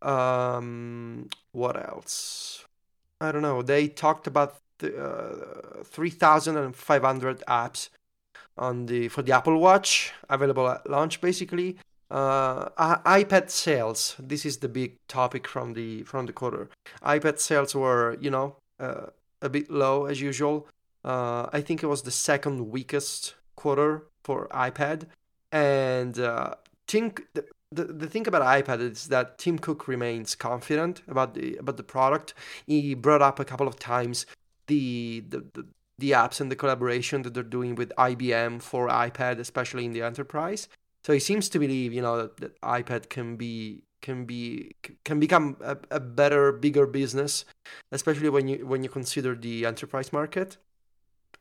Um, 0.02 1.30
what 1.54 1.78
else? 1.78 2.66
I 3.22 3.32
don't 3.32 3.42
know. 3.42 3.62
They 3.62 3.88
talked 3.88 4.28
about 4.28 4.58
the, 4.80 4.90
uh, 4.98 5.84
3,500 5.86 7.42
apps 7.48 7.88
on 8.58 8.88
the 8.88 9.08
for 9.08 9.22
the 9.22 9.32
Apple 9.32 9.58
Watch 9.58 10.12
available 10.30 10.68
at 10.68 10.90
launch, 10.90 11.22
basically. 11.22 11.78
Uh, 12.12 12.68
iPad 13.06 13.50
sales. 13.50 14.16
This 14.20 14.46
is 14.46 14.58
the 14.58 14.68
big 14.68 14.98
topic 15.08 15.48
from 15.48 15.74
the 15.74 16.04
from 16.04 16.26
the 16.26 16.34
quarter. 16.34 16.70
iPad 17.02 17.40
sales 17.40 17.74
were, 17.74 18.18
you 18.20 18.30
know, 18.30 18.58
uh, 18.78 19.08
a 19.44 19.50
bit 19.50 19.70
low 19.70 20.06
as 20.06 20.20
usual. 20.22 20.68
Uh, 21.04 21.48
I 21.54 21.62
think 21.62 21.84
it 21.84 21.88
was 21.88 22.02
the 22.02 22.12
second 22.12 22.72
weakest 22.72 23.36
quarter 23.56 24.08
for 24.24 24.48
iPad. 24.48 25.08
And 25.52 26.18
uh, 26.18 26.56
think 26.88 27.24
the, 27.34 27.46
the, 27.72 27.84
the 27.86 28.08
thing 28.08 28.28
about 28.28 28.42
iPad 28.42 28.80
is 28.80 29.08
that 29.08 29.38
Tim 29.38 29.60
Cook 29.60 29.88
remains 29.88 30.34
confident 30.34 31.02
about 31.08 31.36
the 31.36 31.58
about 31.58 31.78
the 31.78 31.84
product. 31.84 32.34
He 32.66 32.96
brought 32.96 33.22
up 33.22 33.40
a 33.40 33.46
couple 33.46 33.68
of 33.68 33.78
times 33.78 34.26
the 34.68 35.24
the, 35.28 35.46
the 35.54 35.66
the 36.00 36.12
apps 36.12 36.42
and 36.42 36.52
the 36.52 36.56
collaboration 36.56 37.22
that 37.22 37.34
they're 37.34 37.44
doing 37.44 37.76
with 37.76 37.92
IBM 37.98 38.62
for 38.62 38.88
iPad, 38.88 39.38
especially 39.40 39.86
in 39.86 39.94
the 39.94 40.02
enterprise. 40.02 40.68
So 41.04 41.14
he 41.14 41.20
seems 41.20 41.50
to 41.50 41.60
believe, 41.60 41.94
you 41.94 42.02
know, 42.02 42.18
that, 42.18 42.38
that 42.38 42.62
iPad 42.62 43.10
can 43.10 43.36
be 43.36 43.84
can 44.04 44.26
be 44.26 44.76
can 45.04 45.20
become 45.20 45.58
a, 45.62 45.78
a 45.90 46.00
better, 46.00 46.52
bigger 46.52 46.86
business, 46.86 47.46
especially 47.92 48.30
when 48.30 48.48
you 48.48 48.68
when 48.68 48.84
you 48.84 48.90
consider 48.90 49.34
the 49.34 49.66
enterprise 49.66 50.14
market. 50.14 50.58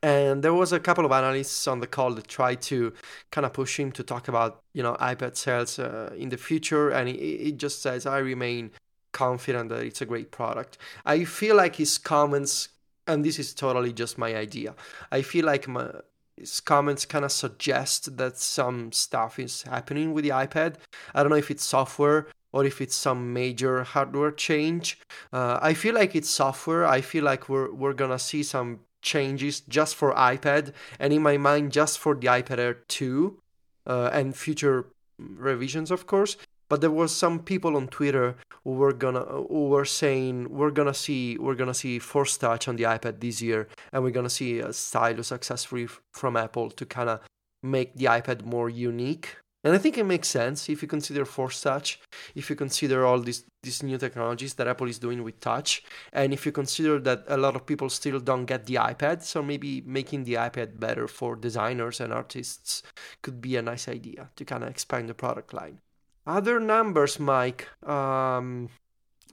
And 0.02 0.42
there 0.42 0.54
was 0.54 0.72
a 0.72 0.80
couple 0.80 1.04
of 1.04 1.12
analysts 1.12 1.68
on 1.68 1.80
the 1.80 1.86
call 1.86 2.14
that 2.14 2.26
tried 2.26 2.60
to 2.62 2.92
kind 3.30 3.44
of 3.44 3.52
push 3.52 3.78
him 3.78 3.92
to 3.92 4.02
talk 4.02 4.26
about, 4.26 4.62
you 4.72 4.82
know, 4.82 4.94
iPad 4.94 5.36
sales 5.36 5.78
uh, 5.78 6.12
in 6.16 6.28
the 6.30 6.36
future, 6.36 6.90
and 6.90 7.08
he, 7.08 7.36
he 7.36 7.52
just 7.52 7.82
says, 7.82 8.06
"I 8.06 8.18
remain 8.18 8.70
confident 9.12 9.68
that 9.68 9.84
it's 9.84 10.00
a 10.00 10.06
great 10.06 10.30
product." 10.30 10.78
I 11.04 11.24
feel 11.24 11.56
like 11.56 11.76
his 11.76 11.98
comments 11.98 12.68
and 13.06 13.24
this 13.24 13.38
is 13.38 13.54
totally 13.54 13.92
just 13.92 14.18
my 14.18 14.34
idea. 14.34 14.74
I 15.10 15.22
feel 15.22 15.44
like 15.44 15.68
my 15.68 15.90
his 16.36 16.60
comments 16.60 17.04
kind 17.04 17.24
of 17.24 17.32
suggest 17.32 18.16
that 18.16 18.38
some 18.38 18.90
stuff 18.90 19.38
is 19.38 19.62
happening 19.62 20.12
with 20.12 20.24
the 20.24 20.30
iPad. 20.30 20.76
I 21.14 21.22
don't 21.22 21.30
know 21.30 21.36
if 21.36 21.50
it's 21.50 21.64
software 21.64 22.26
or 22.52 22.64
if 22.64 22.80
it's 22.80 22.94
some 22.94 23.32
major 23.32 23.82
hardware 23.82 24.30
change. 24.30 24.98
Uh, 25.32 25.58
I 25.62 25.74
feel 25.74 25.94
like 25.94 26.14
it's 26.14 26.30
software. 26.30 26.86
I 26.86 27.00
feel 27.00 27.24
like 27.24 27.48
we're 27.48 27.72
we're 27.72 27.94
gonna 27.94 28.18
see 28.18 28.42
some 28.42 28.80
changes 29.00 29.60
just 29.60 29.96
for 29.96 30.14
iPad, 30.14 30.72
and 30.98 31.12
in 31.12 31.22
my 31.22 31.36
mind, 31.36 31.72
just 31.72 31.98
for 31.98 32.14
the 32.14 32.28
iPad 32.28 32.58
Air 32.58 32.74
2 32.74 33.38
uh, 33.86 34.10
and 34.12 34.36
future 34.36 34.86
revisions, 35.18 35.90
of 35.90 36.06
course. 36.06 36.36
But 36.68 36.80
there 36.80 36.90
was 36.90 37.14
some 37.14 37.40
people 37.40 37.76
on 37.76 37.88
Twitter 37.88 38.36
who 38.64 38.70
were 38.70 38.92
gonna 38.92 39.24
who 39.24 39.68
were 39.68 39.84
saying 39.84 40.48
we're 40.48 40.70
gonna 40.70 40.94
see 40.94 41.36
we're 41.36 41.54
gonna 41.54 41.74
see 41.74 41.98
Force 41.98 42.36
Touch 42.38 42.68
on 42.68 42.76
the 42.76 42.84
iPad 42.84 43.20
this 43.20 43.42
year, 43.42 43.68
and 43.92 44.02
we're 44.02 44.10
gonna 44.10 44.30
see 44.30 44.60
a 44.60 44.72
stylus 44.72 45.32
accessory 45.32 45.88
from 46.12 46.36
Apple 46.36 46.70
to 46.70 46.86
kind 46.86 47.10
of 47.10 47.20
make 47.62 47.94
the 47.94 48.06
iPad 48.06 48.44
more 48.44 48.68
unique 48.70 49.36
and 49.64 49.74
I 49.74 49.78
think 49.78 49.96
it 49.98 50.04
makes 50.04 50.28
sense 50.28 50.68
if 50.68 50.82
you 50.82 50.88
consider 50.88 51.24
Force 51.24 51.60
Touch, 51.60 52.00
if 52.34 52.50
you 52.50 52.56
consider 52.56 53.04
all 53.06 53.20
these 53.20 53.44
these 53.62 53.82
new 53.82 53.96
technologies 53.98 54.54
that 54.54 54.66
Apple 54.66 54.88
is 54.88 54.98
doing 54.98 55.22
with 55.22 55.38
Touch, 55.40 55.82
and 56.12 56.32
if 56.32 56.44
you 56.46 56.52
consider 56.52 56.98
that 57.00 57.24
a 57.28 57.36
lot 57.36 57.54
of 57.54 57.64
people 57.64 57.88
still 57.88 58.18
don't 58.18 58.46
get 58.46 58.66
the 58.66 58.74
iPad, 58.74 59.22
so 59.22 59.42
maybe 59.42 59.80
making 59.86 60.24
the 60.24 60.34
iPad 60.34 60.80
better 60.80 61.06
for 61.06 61.36
designers 61.36 62.00
and 62.00 62.12
artists 62.12 62.82
could 63.22 63.40
be 63.40 63.56
a 63.56 63.62
nice 63.62 63.86
idea 63.88 64.30
to 64.36 64.44
kind 64.44 64.62
of 64.64 64.68
expand 64.70 65.08
the 65.08 65.14
product 65.14 65.52
line. 65.54 65.78
Other 66.26 66.58
numbers, 66.60 67.18
Mike. 67.20 67.68
Um, 67.88 68.68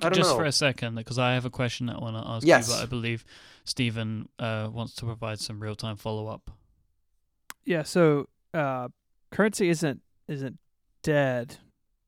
I 0.02 0.10
don't 0.10 0.14
Just 0.14 0.30
know. 0.32 0.38
for 0.38 0.46
a 0.46 0.52
second, 0.52 0.96
because 0.96 1.20
I 1.20 1.34
have 1.34 1.46
a 1.46 1.50
question 1.50 1.88
that 1.88 1.98
I 1.98 2.00
want 2.00 2.16
to 2.16 2.28
ask 2.30 2.46
Yes. 2.48 2.68
you, 2.68 2.74
but 2.76 2.84
I 2.84 2.86
believe 2.86 3.26
Stephen 3.66 4.30
uh, 4.40 4.70
wants 4.72 4.94
to 4.96 5.06
provide 5.06 5.40
some 5.40 5.60
real 5.60 5.76
time 5.76 5.98
follow 5.98 6.28
up. 6.28 6.50
Yeah, 7.66 7.84
so 7.84 8.28
uh, 8.54 8.88
CurrentC 9.32 9.68
isn't 9.70 10.02
isn't 10.30 10.58
dead. 11.04 11.58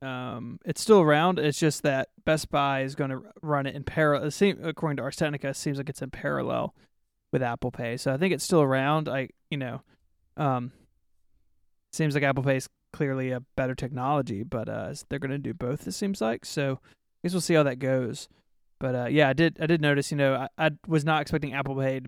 Um, 0.01 0.59
it's 0.65 0.81
still 0.81 1.01
around. 1.01 1.39
It's 1.39 1.59
just 1.59 1.83
that 1.83 2.09
Best 2.25 2.49
Buy 2.49 2.81
is 2.81 2.95
going 2.95 3.11
to 3.11 3.21
run 3.41 3.65
it 3.65 3.75
in 3.75 3.83
parallel. 3.83 4.31
According 4.63 4.97
to 4.97 5.03
Ars 5.03 5.15
Technica, 5.15 5.49
it 5.49 5.55
seems 5.55 5.77
like 5.77 5.89
it's 5.89 6.01
in 6.01 6.09
parallel 6.09 6.73
with 7.31 7.43
Apple 7.43 7.71
Pay. 7.71 7.97
So 7.97 8.13
I 8.13 8.17
think 8.17 8.33
it's 8.33 8.43
still 8.43 8.61
around. 8.61 9.07
I 9.07 9.29
you 9.49 9.57
know, 9.57 9.81
um, 10.37 10.71
seems 11.93 12.15
like 12.15 12.23
Apple 12.23 12.43
Pay 12.43 12.57
is 12.57 12.69
clearly 12.93 13.31
a 13.31 13.41
better 13.55 13.75
technology, 13.75 14.43
but 14.43 14.67
uh, 14.67 14.93
they're 15.09 15.19
going 15.19 15.31
to 15.31 15.37
do 15.37 15.53
both. 15.53 15.87
It 15.87 15.93
seems 15.93 16.21
like 16.21 16.45
so. 16.45 16.79
I 16.83 17.27
guess 17.27 17.33
we'll 17.33 17.41
see 17.41 17.53
how 17.53 17.63
that 17.63 17.79
goes. 17.79 18.27
But 18.79 18.95
uh, 18.95 19.07
yeah, 19.11 19.29
I 19.29 19.33
did. 19.33 19.57
I 19.61 19.67
did 19.67 19.81
notice. 19.81 20.09
You 20.09 20.17
know, 20.17 20.47
I, 20.57 20.67
I 20.67 20.71
was 20.87 21.05
not 21.05 21.21
expecting 21.21 21.53
Apple 21.53 21.75
Pay 21.75 22.01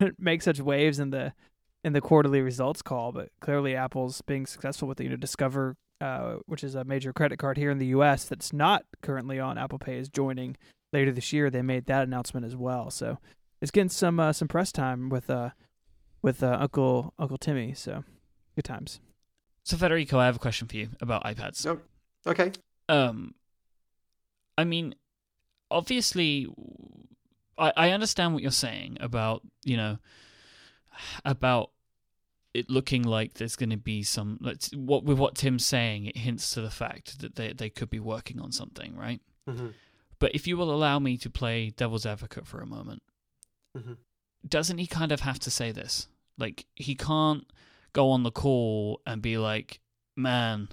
to 0.00 0.14
make 0.18 0.40
such 0.40 0.60
waves 0.60 0.98
in 0.98 1.10
the 1.10 1.34
in 1.84 1.92
the 1.92 2.00
quarterly 2.00 2.40
results 2.40 2.82
call, 2.82 3.12
but 3.12 3.28
clearly 3.40 3.76
Apple's 3.76 4.22
being 4.22 4.46
successful 4.46 4.88
with 4.88 4.98
the 4.98 5.04
you 5.04 5.10
know 5.10 5.16
Discover, 5.16 5.76
uh, 6.00 6.36
which 6.46 6.64
is 6.64 6.74
a 6.74 6.84
major 6.84 7.12
credit 7.12 7.38
card 7.38 7.58
here 7.58 7.70
in 7.70 7.78
the 7.78 7.86
U.S. 7.88 8.24
that's 8.24 8.52
not 8.52 8.84
currently 9.02 9.38
on 9.38 9.58
Apple 9.58 9.78
Pay, 9.78 9.98
is 9.98 10.08
joining 10.08 10.56
later 10.92 11.12
this 11.12 11.32
year. 11.32 11.50
They 11.50 11.62
made 11.62 11.86
that 11.86 12.02
announcement 12.04 12.46
as 12.46 12.56
well, 12.56 12.90
so 12.90 13.18
it's 13.60 13.70
getting 13.70 13.90
some 13.90 14.18
uh, 14.18 14.32
some 14.32 14.48
press 14.48 14.72
time 14.72 15.10
with 15.10 15.28
uh 15.28 15.50
with 16.22 16.42
uh, 16.42 16.56
Uncle 16.58 17.12
Uncle 17.18 17.38
Timmy. 17.38 17.74
So 17.74 18.02
good 18.56 18.64
times. 18.64 19.00
So, 19.62 19.76
Federico, 19.76 20.18
I 20.18 20.26
have 20.26 20.36
a 20.36 20.40
question 20.40 20.68
for 20.68 20.76
you 20.76 20.88
about 21.00 21.24
iPads. 21.24 21.64
Yep. 21.64 21.78
Okay. 22.26 22.52
Um, 22.88 23.34
I 24.58 24.64
mean, 24.64 24.94
obviously, 25.70 26.46
I, 27.56 27.72
I 27.76 27.90
understand 27.90 28.34
what 28.34 28.42
you're 28.42 28.52
saying 28.52 28.98
about 29.00 29.42
you 29.64 29.76
know 29.76 29.98
about 31.24 31.70
it 32.54 32.70
looking 32.70 33.02
like 33.02 33.34
there's 33.34 33.56
going 33.56 33.70
to 33.70 33.76
be 33.76 34.02
some 34.02 34.38
let's 34.40 34.70
what 34.74 35.04
with 35.04 35.18
what 35.18 35.34
Tim's 35.34 35.66
saying. 35.66 36.06
It 36.06 36.16
hints 36.16 36.50
to 36.54 36.60
the 36.60 36.70
fact 36.70 37.18
that 37.20 37.34
they 37.36 37.52
they 37.52 37.68
could 37.70 37.90
be 37.90 38.00
working 38.00 38.40
on 38.40 38.52
something, 38.52 38.96
right? 38.96 39.20
hmm 39.48 39.68
But 40.20 40.34
if 40.34 40.46
you 40.46 40.56
will 40.56 40.70
allow 40.72 40.98
me 40.98 41.16
to 41.18 41.28
play 41.28 41.70
devil's 41.70 42.06
advocate 42.06 42.46
for 42.46 42.60
a 42.60 42.66
moment, 42.66 43.02
Mhm. 43.76 43.96
doesn't 44.48 44.78
he 44.78 44.86
kind 44.86 45.10
of 45.12 45.20
have 45.20 45.38
to 45.40 45.50
say 45.50 45.72
this? 45.72 46.08
Like 46.38 46.66
he 46.76 46.94
can't 46.94 47.44
go 47.92 48.10
on 48.10 48.22
the 48.22 48.30
call 48.30 49.00
and 49.06 49.20
be 49.20 49.36
like, 49.38 49.80
"Man, 50.16 50.68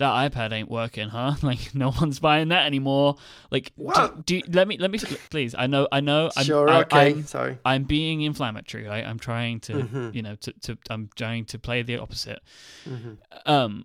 that 0.00 0.32
iPad 0.32 0.52
ain't 0.52 0.68
working, 0.68 1.08
huh? 1.08 1.36
Like 1.42 1.74
no 1.74 1.92
one's 2.00 2.18
buying 2.18 2.48
that 2.48 2.66
anymore." 2.66 3.16
Like, 3.50 3.72
do- 3.76 4.22
do, 4.26 4.36
you- 4.36 4.42
let 4.48 4.66
me 4.68 4.76
let 4.76 4.90
me 4.90 4.98
please. 5.30 5.54
I 5.56 5.66
know 5.68 5.86
I 5.92 6.00
know. 6.00 6.30
I'm, 6.36 6.44
Sure. 6.44 6.68
I, 6.68 6.80
okay. 6.80 7.10
I'm, 7.12 7.26
Sorry. 7.26 7.58
I'm 7.64 7.84
being 7.84 8.22
inflammatory. 8.22 8.84
Right? 8.86 9.06
I'm 9.06 9.18
trying 9.18 9.60
to 9.60 9.72
Mhm. 9.74 10.14
you 10.14 10.22
know 10.22 10.34
to, 10.34 10.52
to 10.64 10.78
I'm 10.90 11.08
trying 11.16 11.44
to 11.46 11.58
play 11.58 11.82
the 11.82 11.96
opposite. 11.98 12.40
hmm 12.84 13.14
Um, 13.46 13.84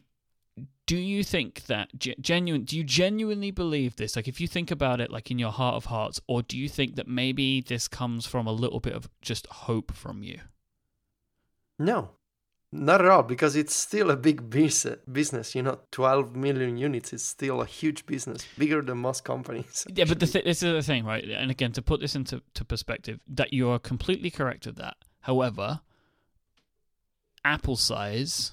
do 0.87 0.95
you 0.97 1.23
think 1.23 1.63
that 1.65 1.89
genuine? 2.21 2.63
Do 2.63 2.77
you 2.77 2.83
genuinely 2.83 3.49
believe 3.51 3.95
this? 3.95 4.15
Like, 4.15 4.27
if 4.27 4.39
you 4.39 4.47
think 4.47 4.69
about 4.69 5.01
it, 5.01 5.09
like 5.11 5.31
in 5.31 5.39
your 5.39 5.51
heart 5.51 5.75
of 5.75 5.85
hearts, 5.85 6.21
or 6.27 6.43
do 6.43 6.55
you 6.57 6.69
think 6.69 6.95
that 6.95 7.07
maybe 7.07 7.59
this 7.61 7.87
comes 7.87 8.27
from 8.27 8.45
a 8.45 8.51
little 8.51 8.79
bit 8.79 8.93
of 8.93 9.09
just 9.21 9.47
hope 9.47 9.91
from 9.93 10.21
you? 10.21 10.39
No, 11.79 12.11
not 12.75 13.01
at 13.01 13.07
all, 13.07 13.23
because 13.23 13.55
it's 13.55 13.75
still 13.75 14.11
a 14.11 14.15
big 14.15 14.49
business. 14.49 15.55
You 15.55 15.63
know, 15.63 15.79
12 15.91 16.35
million 16.35 16.77
units 16.77 17.13
is 17.13 17.23
still 17.23 17.61
a 17.61 17.65
huge 17.65 18.05
business, 18.05 18.45
bigger 18.57 18.81
than 18.81 18.97
most 18.97 19.23
companies. 19.23 19.85
Yeah, 19.95 20.05
but 20.05 20.19
the 20.19 20.27
th- 20.27 20.45
this 20.45 20.61
is 20.61 20.73
the 20.73 20.81
thing, 20.81 21.05
right? 21.05 21.23
And 21.23 21.49
again, 21.49 21.71
to 21.73 21.81
put 21.81 22.01
this 22.01 22.15
into 22.15 22.41
to 22.53 22.65
perspective, 22.65 23.19
that 23.27 23.53
you 23.53 23.69
are 23.69 23.79
completely 23.79 24.29
correct 24.29 24.65
with 24.65 24.75
that. 24.75 24.97
However, 25.21 25.79
Apple 27.43 27.77
size, 27.77 28.51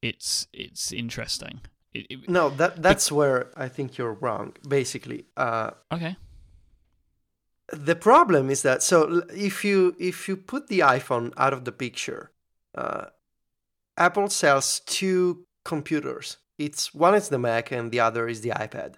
it's 0.00 0.46
it's 0.52 0.92
interesting. 0.92 1.60
It, 1.92 2.06
it, 2.08 2.28
No, 2.28 2.50
that 2.50 2.82
that's 2.82 3.12
where 3.12 3.50
I 3.56 3.68
think 3.68 3.98
you're 3.98 4.14
wrong. 4.14 4.54
Basically, 4.66 5.26
uh, 5.36 5.72
okay, 5.92 6.16
the 7.72 7.96
problem 7.96 8.50
is 8.50 8.62
that 8.62 8.82
so 8.82 9.22
if 9.34 9.64
you 9.64 9.94
if 9.98 10.28
you 10.28 10.36
put 10.36 10.68
the 10.68 10.80
iPhone 10.80 11.32
out 11.36 11.52
of 11.52 11.64
the 11.64 11.72
picture, 11.72 12.30
uh, 12.80 13.10
Apple 13.96 14.28
sells 14.28 14.80
two 14.86 15.44
computers. 15.64 16.38
It's 16.58 16.94
one 16.94 17.14
is 17.14 17.28
the 17.28 17.38
Mac 17.38 17.70
and 17.70 17.90
the 17.90 18.00
other 18.00 18.28
is 18.28 18.40
the 18.40 18.50
iPad. 18.50 18.94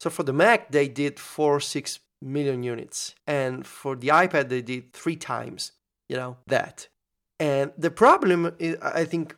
So 0.00 0.10
for 0.10 0.22
the 0.22 0.32
Mac 0.32 0.70
they 0.70 0.88
did 0.88 1.18
four 1.18 1.60
six 1.60 2.00
million 2.20 2.62
units, 2.62 3.14
and 3.26 3.66
for 3.66 3.96
the 3.96 4.08
iPad 4.08 4.48
they 4.48 4.62
did 4.62 4.92
three 4.92 5.16
times. 5.16 5.72
You 6.08 6.16
know 6.16 6.36
that, 6.46 6.88
and 7.38 7.72
the 7.78 7.90
problem 7.90 8.54
is 8.58 8.76
I 8.82 9.04
think 9.04 9.36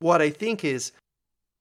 what 0.00 0.20
I 0.20 0.30
think 0.30 0.64
is 0.64 0.92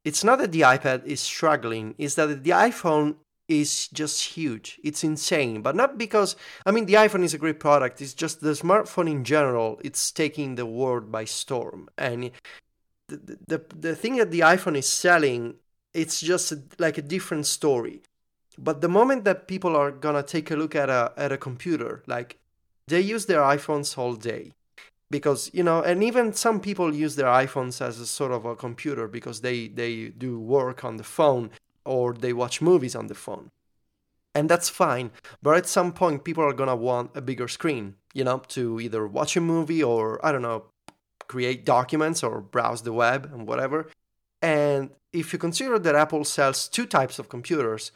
it's 0.04 0.24
not 0.24 0.40
that 0.40 0.52
the 0.52 0.62
iPad 0.62 1.06
is 1.06 1.20
struggling, 1.20 1.94
it's 1.98 2.16
that 2.16 2.44
the 2.44 2.52
iPhone 2.52 3.18
is 3.48 3.88
just 3.90 4.24
huge. 4.24 4.80
It's 4.84 5.04
insane, 5.04 5.62
but 5.62 5.76
not 5.76 5.98
because 5.98 6.36
I 6.66 6.72
mean 6.72 6.86
the 6.86 6.96
iPhone 6.96 7.24
is 7.24 7.34
a 7.34 7.38
great 7.38 7.60
product. 7.60 8.02
It's 8.02 8.14
just 8.14 8.42
the 8.42 8.52
smartphone 8.52 9.10
in 9.10 9.24
general. 9.24 9.80
It's 9.84 10.12
taking 10.12 10.56
the 10.56 10.66
world 10.66 11.12
by 11.12 11.26
storm, 11.26 11.90
and 11.98 12.32
the 13.08 13.38
the, 13.48 13.62
the 13.76 13.96
thing 13.96 14.18
that 14.18 14.32
the 14.32 14.42
iPhone 14.42 14.78
is 14.78 14.88
selling, 14.88 15.56
it's 15.94 16.20
just 16.22 16.54
like 16.78 16.98
a 16.98 17.02
different 17.02 17.46
story. 17.46 18.02
But 18.58 18.82
the 18.82 18.90
moment 18.90 19.24
that 19.26 19.48
people 19.48 19.76
are 19.76 19.92
gonna 19.92 20.24
take 20.24 20.52
a 20.52 20.56
look 20.56 20.76
at 20.76 20.90
a 20.90 21.14
at 21.16 21.32
a 21.32 21.38
computer, 21.38 22.04
like 22.08 22.38
they 22.88 23.02
use 23.02 23.26
their 23.26 23.42
iPhones 23.42 23.98
all 23.98 24.16
day 24.16 24.52
because 25.10 25.50
you 25.54 25.64
know 25.64 25.82
and 25.82 26.04
even 26.04 26.34
some 26.34 26.60
people 26.60 26.94
use 26.94 27.16
their 27.16 27.28
iphones 27.28 27.82
as 27.82 28.00
a 28.00 28.06
sort 28.06 28.32
of 28.32 28.46
a 28.46 28.56
computer 28.56 29.08
because 29.08 29.42
they 29.42 29.68
they 29.68 30.08
do 30.10 30.40
work 30.40 30.84
on 30.84 30.98
the 30.98 31.04
phone 31.04 31.50
or 31.88 32.13
they 32.13 32.34
watch 32.34 32.62
movies 32.62 32.95
on 32.95 33.08
the 33.08 33.15
phone. 33.15 33.50
And 34.36 34.47
that's 34.47 34.69
fine 34.69 35.10
but 35.41 35.58
at 35.58 35.65
some 35.65 35.91
point 35.91 36.23
people 36.23 36.43
are 36.43 36.54
to 36.54 36.76
want 36.76 37.10
a 37.15 37.21
bigger 37.21 37.47
screen 37.47 37.95
you 38.13 38.23
know 38.23 38.39
to 38.50 38.80
either 38.80 39.08
watch 39.08 39.36
a 39.36 39.41
movie 39.41 39.82
or 39.82 40.23
i 40.23 40.32
don't 40.32 40.43
know 40.43 40.65
create 41.28 41.65
documents 41.65 42.23
or 42.23 42.41
browse 42.41 42.84
the 42.84 42.93
web 42.93 43.30
and 43.34 43.47
whatever. 43.47 43.89
And 44.41 44.91
if 45.13 45.34
you 45.34 45.39
consider 45.39 45.80
that 45.80 45.95
apple 45.95 46.23
sells 46.23 46.67
two 46.67 46.86
types 46.86 47.19
of 47.19 47.30
computers 47.30 47.91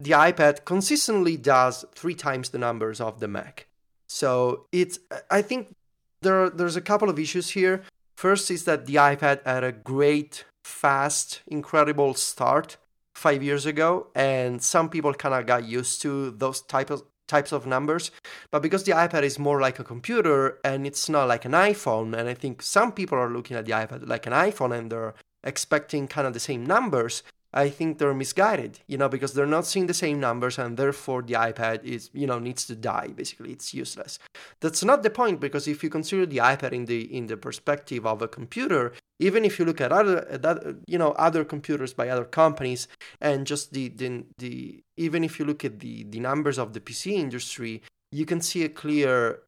the 0.00 0.10
ipad 0.10 0.64
consistently 0.64 1.36
does 1.36 1.84
three 1.94 2.14
times 2.14 2.50
the 2.50 2.58
numbers 2.58 3.00
of 3.00 3.20
the 3.20 3.28
mac. 3.28 3.66
So 4.08 4.66
it's 4.72 4.98
i 5.30 5.42
think 5.42 5.74
there 6.22 6.50
there's 6.50 6.76
a 6.76 6.80
couple 6.80 7.08
of 7.08 7.18
issues 7.18 7.50
here. 7.50 7.82
First 8.16 8.50
is 8.50 8.64
that 8.64 8.86
the 8.86 8.94
iPad 8.94 9.44
had 9.44 9.64
a 9.64 9.72
great, 9.72 10.44
fast, 10.64 11.42
incredible 11.46 12.14
start 12.14 12.76
five 13.14 13.42
years 13.42 13.66
ago, 13.66 14.08
and 14.14 14.62
some 14.62 14.88
people 14.88 15.14
kind 15.14 15.34
of 15.34 15.46
got 15.46 15.64
used 15.64 16.02
to 16.02 16.30
those 16.32 16.60
type 16.62 16.90
of 16.90 17.02
types 17.26 17.52
of 17.52 17.66
numbers. 17.66 18.10
But 18.50 18.62
because 18.62 18.84
the 18.84 18.92
iPad 18.92 19.22
is 19.22 19.38
more 19.38 19.60
like 19.60 19.78
a 19.78 19.84
computer 19.84 20.58
and 20.64 20.86
it's 20.86 21.08
not 21.08 21.28
like 21.28 21.44
an 21.44 21.52
iPhone, 21.52 22.16
and 22.16 22.28
I 22.28 22.34
think 22.34 22.62
some 22.62 22.92
people 22.92 23.18
are 23.18 23.30
looking 23.30 23.56
at 23.56 23.64
the 23.64 23.72
iPad 23.72 24.06
like 24.06 24.26
an 24.26 24.32
iPhone 24.32 24.76
and 24.76 24.90
they're 24.90 25.14
expecting 25.42 26.08
kind 26.08 26.26
of 26.26 26.32
the 26.34 26.40
same 26.40 26.64
numbers. 26.64 27.22
I 27.56 27.70
think 27.70 27.98
they're 27.98 28.12
misguided, 28.12 28.80
you 28.88 28.98
know, 28.98 29.08
because 29.08 29.32
they're 29.32 29.46
not 29.46 29.64
seeing 29.64 29.86
the 29.86 29.94
same 29.94 30.18
numbers 30.18 30.58
and 30.58 30.76
therefore 30.76 31.22
the 31.22 31.34
iPad 31.34 31.84
is, 31.84 32.10
you 32.12 32.26
know, 32.26 32.40
needs 32.40 32.66
to 32.66 32.74
die. 32.74 33.08
Basically, 33.14 33.52
it's 33.52 33.72
useless. 33.72 34.18
That's 34.60 34.82
not 34.82 35.04
the 35.04 35.10
point 35.10 35.38
because 35.38 35.68
if 35.68 35.84
you 35.84 35.88
consider 35.88 36.26
the 36.26 36.38
iPad 36.38 36.72
in 36.72 36.86
the 36.86 37.02
in 37.16 37.28
the 37.28 37.36
perspective 37.36 38.04
of 38.04 38.20
a 38.22 38.28
computer, 38.28 38.92
even 39.20 39.44
if 39.44 39.60
you 39.60 39.64
look 39.64 39.80
at 39.80 39.92
other, 39.92 40.76
you 40.88 40.98
know, 40.98 41.12
other 41.12 41.44
computers 41.44 41.94
by 41.94 42.08
other 42.08 42.24
companies 42.24 42.88
and 43.20 43.46
just 43.46 43.72
the, 43.72 43.88
the 43.88 44.24
the 44.38 44.82
even 44.96 45.22
if 45.22 45.38
you 45.38 45.44
look 45.44 45.64
at 45.64 45.78
the 45.78 46.02
the 46.02 46.18
numbers 46.18 46.58
of 46.58 46.72
the 46.72 46.80
PC 46.80 47.12
industry, 47.12 47.82
you 48.10 48.26
can 48.26 48.40
see 48.40 48.64
a 48.64 48.68
clear 48.68 49.42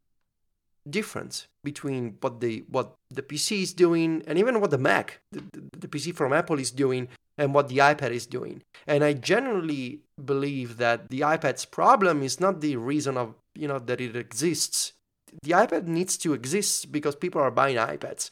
difference 0.88 1.48
between 1.64 2.16
what 2.20 2.40
the 2.40 2.64
what 2.70 2.94
the 3.10 3.22
PC 3.22 3.62
is 3.62 3.72
doing 3.74 4.22
and 4.28 4.38
even 4.38 4.60
what 4.60 4.70
the 4.70 4.78
Mac, 4.78 5.20
the, 5.32 5.42
the, 5.76 5.88
PC 5.88 6.14
from 6.14 6.32
Apple 6.32 6.60
is 6.60 6.70
doing, 6.70 7.08
and 7.38 7.54
what 7.54 7.68
the 7.68 7.78
iPad 7.78 8.10
is 8.10 8.26
doing. 8.26 8.62
And 8.86 9.04
I 9.04 9.12
generally 9.12 10.00
believe 10.22 10.78
that 10.78 11.10
the 11.10 11.20
iPad's 11.20 11.64
problem 11.64 12.22
is 12.22 12.40
not 12.40 12.60
the 12.60 12.76
reason 12.76 13.16
of 13.16 13.34
you 13.54 13.68
know 13.68 13.78
that 13.78 14.00
it 14.00 14.16
exists. 14.16 14.92
The 15.42 15.52
iPad 15.52 15.86
needs 15.86 16.16
to 16.18 16.32
exist 16.32 16.92
because 16.92 17.16
people 17.16 17.40
are 17.40 17.50
buying 17.50 17.76
iPads. 17.76 18.30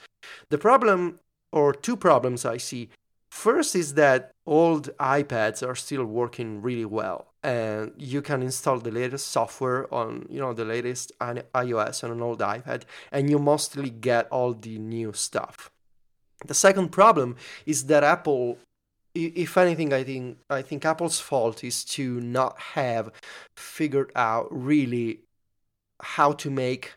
The 0.49 0.59
problem, 0.59 1.21
or 1.53 1.73
two 1.73 1.97
problems 1.97 2.45
I 2.45 2.57
see. 2.57 2.89
First 3.31 3.75
is 3.75 3.95
that 3.95 4.31
old 4.47 4.97
iPads 4.99 5.67
are 5.67 5.75
still 5.75 6.05
working 6.05 6.63
really 6.63 6.85
well 6.85 7.35
and 7.45 7.93
you 7.99 8.23
can 8.23 8.43
install 8.43 8.79
the 8.79 8.91
latest 8.91 9.29
software 9.29 9.93
on 9.93 10.27
you 10.31 10.41
know 10.41 10.55
the 10.55 10.65
latest 10.65 11.13
iOS 11.21 12.03
on 12.03 12.11
an 12.11 12.23
old 12.23 12.41
iPad 12.41 12.83
and 13.13 13.29
you 13.29 13.39
mostly 13.39 13.91
get 13.91 14.27
all 14.29 14.55
the 14.55 14.79
new 14.79 15.13
stuff. 15.13 15.71
The 16.47 16.55
second 16.55 16.89
problem 16.89 17.37
is 17.67 17.87
that 17.87 18.03
Apple 18.03 18.59
if 19.15 19.57
anything 19.57 19.93
I 19.93 20.05
think 20.05 20.39
I 20.51 20.63
think 20.63 20.85
Apple's 20.85 21.21
fault 21.21 21.63
is 21.65 21.85
to 21.97 22.21
not 22.21 22.59
have 22.75 23.11
figured 23.57 24.13
out 24.15 24.49
really 24.51 25.21
how 26.01 26.33
to 26.33 26.51
make 26.51 26.95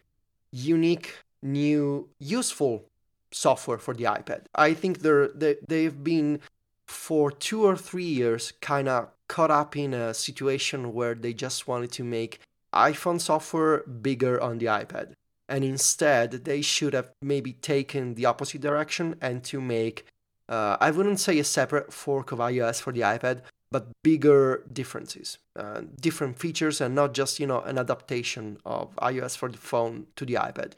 unique 0.51 1.13
new 1.41 2.09
useful 2.19 2.85
software 3.31 3.77
for 3.77 3.93
the 3.93 4.05
iPad. 4.05 4.45
I 4.55 4.73
think 4.73 4.99
they're 4.99 5.27
they, 5.29 5.57
they've 5.67 6.03
been 6.03 6.39
for 6.87 7.31
2 7.31 7.65
or 7.65 7.75
3 7.75 8.03
years 8.03 8.53
kind 8.61 8.87
of 8.87 9.09
caught 9.27 9.51
up 9.51 9.75
in 9.75 9.93
a 9.93 10.13
situation 10.13 10.93
where 10.93 11.13
they 11.13 11.33
just 11.33 11.67
wanted 11.67 11.91
to 11.91 12.03
make 12.03 12.39
iPhone 12.73 13.19
software 13.19 13.83
bigger 13.83 14.41
on 14.41 14.57
the 14.57 14.67
iPad. 14.67 15.13
And 15.49 15.63
instead, 15.63 16.31
they 16.45 16.61
should 16.61 16.93
have 16.93 17.11
maybe 17.21 17.53
taken 17.53 18.15
the 18.15 18.25
opposite 18.25 18.61
direction 18.61 19.15
and 19.21 19.43
to 19.45 19.61
make, 19.61 20.05
uh, 20.49 20.77
I 20.79 20.91
wouldn't 20.91 21.19
say 21.19 21.37
a 21.39 21.43
separate 21.43 21.91
fork 21.93 22.31
of 22.31 22.39
iOS 22.39 22.81
for 22.81 22.93
the 22.93 23.01
iPad, 23.01 23.41
but 23.71 23.87
bigger 24.03 24.63
differences, 24.71 25.37
uh, 25.57 25.81
different 25.99 26.39
features, 26.39 26.79
and 26.79 26.95
not 26.95 27.13
just, 27.13 27.39
you 27.39 27.47
know, 27.47 27.61
an 27.61 27.77
adaptation 27.77 28.57
of 28.65 28.95
iOS 28.97 29.35
for 29.37 29.49
the 29.49 29.57
phone 29.57 30.07
to 30.15 30.25
the 30.25 30.35
iPad. 30.35 30.71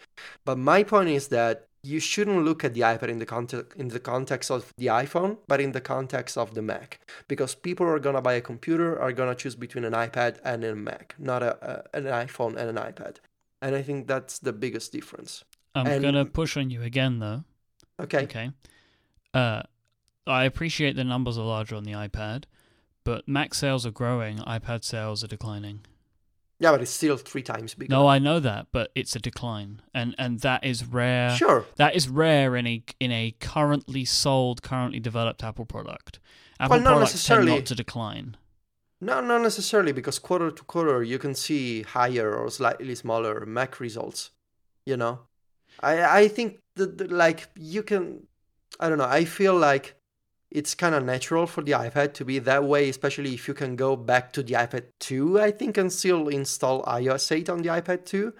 But 0.43 0.57
my 0.57 0.83
point 0.83 1.09
is 1.09 1.27
that 1.27 1.67
you 1.83 1.99
shouldn't 1.99 2.43
look 2.43 2.65
at 2.65 2.73
the 2.73 2.81
iPad 2.81 3.07
in 3.09 3.19
the 3.19 3.25
context 3.25 3.77
in 3.77 3.87
the 3.89 3.99
context 4.01 4.51
of 4.51 4.73
the 4.77 4.87
iPhone, 4.87 5.37
but 5.47 5.61
in 5.61 5.71
the 5.71 5.79
context 5.79 6.37
of 6.37 6.53
the 6.55 6.61
Mac, 6.61 6.99
because 7.27 7.55
people 7.55 7.85
are 7.85 7.99
gonna 7.99 8.21
buy 8.21 8.33
a 8.33 8.41
computer 8.41 8.99
are 8.99 9.13
gonna 9.13 9.35
choose 9.35 9.55
between 9.55 9.85
an 9.85 9.93
iPad 9.93 10.39
and 10.43 10.63
a 10.65 10.75
Mac, 10.75 11.15
not 11.19 11.41
a, 11.43 11.51
a 11.93 11.97
an 11.97 12.03
iPhone 12.05 12.57
and 12.57 12.67
an 12.75 12.75
iPad, 12.75 13.17
and 13.61 13.75
I 13.75 13.81
think 13.81 14.07
that's 14.07 14.39
the 14.39 14.51
biggest 14.51 14.91
difference. 14.91 15.45
I'm 15.75 15.87
And- 15.87 16.01
gonna 16.03 16.25
push 16.25 16.57
on 16.57 16.69
you 16.69 16.81
again, 16.81 17.19
though. 17.19 17.43
Okay, 18.01 18.23
Okay. 18.23 18.51
Uh, 19.33 19.63
I 20.27 20.43
appreciate 20.45 20.95
the 20.95 21.03
numbers 21.03 21.37
are 21.37 21.45
larger 21.45 21.75
on 21.75 21.83
the 21.83 21.91
iPad, 21.91 22.43
but 23.03 23.27
Mac 23.27 23.53
sales 23.53 23.85
are 23.85 23.91
growing, 23.91 24.37
iPad 24.39 24.83
sales 24.83 25.23
are 25.23 25.27
declining. 25.27 25.81
yeah, 26.59 26.71
but 26.71 26.81
it's 26.81 26.91
still 26.91 27.17
three 27.17 27.41
times 27.43 27.73
bigger. 27.73 27.91
No, 27.91 28.07
I 28.07 28.19
know 28.19 28.39
that, 28.39 28.67
but 28.71 28.91
it's 28.95 29.15
a 29.15 29.19
decline, 29.19 29.81
and 29.93 30.13
and 30.17 30.39
that 30.41 30.63
is 30.63 30.85
rare. 30.85 31.35
sure, 31.35 31.65
That 31.77 31.95
is 31.95 32.09
rare 32.09 32.55
in 32.55 32.67
a 32.67 32.83
in 32.99 33.11
a 33.11 33.35
currently 33.39 34.05
sold, 34.05 34.61
currently 34.61 34.99
developed 34.99 35.43
Apple 35.43 35.65
product. 35.65 36.19
Apple 36.59 36.75
Well, 36.77 36.83
not 36.83 36.91
products 36.91 37.11
tend 37.25 37.45
necessarily. 37.45 37.51
not 37.55 37.65
to 37.67 37.75
decline. 37.75 38.37
no, 39.01 39.21
not 39.21 39.41
necessarily, 39.41 39.93
because 39.93 40.19
quarter 40.19 40.51
to 40.51 40.63
quarter 40.63 41.01
you 41.03 41.17
can 41.17 41.33
see 41.33 41.83
higher 41.83 42.35
or 42.35 42.49
slightly 42.51 42.93
smaller 42.95 43.45
Mac 43.45 43.79
results. 43.79 44.31
You 44.85 44.97
know, 44.97 45.19
I 45.81 46.23
I 46.23 46.27
think 46.27 46.59
that, 46.75 47.09
like 47.11 47.47
you 47.55 47.83
can, 47.83 48.27
I 48.79 48.89
don't 48.89 48.97
know. 48.97 49.05
I 49.05 49.25
feel 49.25 49.55
like 49.55 49.95
it's 50.51 50.73
kind 50.73 50.95
of 50.95 51.03
natural 51.03 51.45
for 51.45 51.61
the 51.61 51.73
iPad 51.73 52.13
to 52.15 52.25
be 52.25 52.39
that 52.39 52.63
way, 52.63 52.89
especially 52.89 53.33
if 53.33 53.47
you 53.47 53.53
can 53.53 53.75
go 53.75 53.95
back 53.95 54.33
to 54.33 54.43
the 54.43 54.53
iPad 54.53 54.85
2, 54.99 55.39
I 55.39 55.51
think, 55.51 55.77
and 55.77 55.91
still 55.91 56.27
install 56.27 56.83
iOS 56.83 57.31
8 57.31 57.49
on 57.49 57.61
the 57.61 57.69
iPad 57.69 58.05
2. 58.05 58.33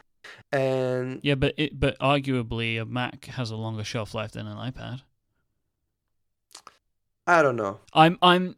And 0.52 1.20
Yeah, 1.24 1.36
but 1.36 1.54
it 1.58 1.80
but 1.80 1.98
arguably 2.00 2.82
a 2.82 2.86
Mac 2.86 3.26
has 3.26 3.52
a 3.52 3.56
longer 3.56 3.84
shelf 3.84 4.14
life 4.14 4.32
than 4.34 4.48
an 4.48 4.58
iPad. 4.58 5.02
I 7.26 7.42
don't 7.42 7.56
know. 7.56 7.80
I'm 7.94 8.18
I'm 8.22 8.56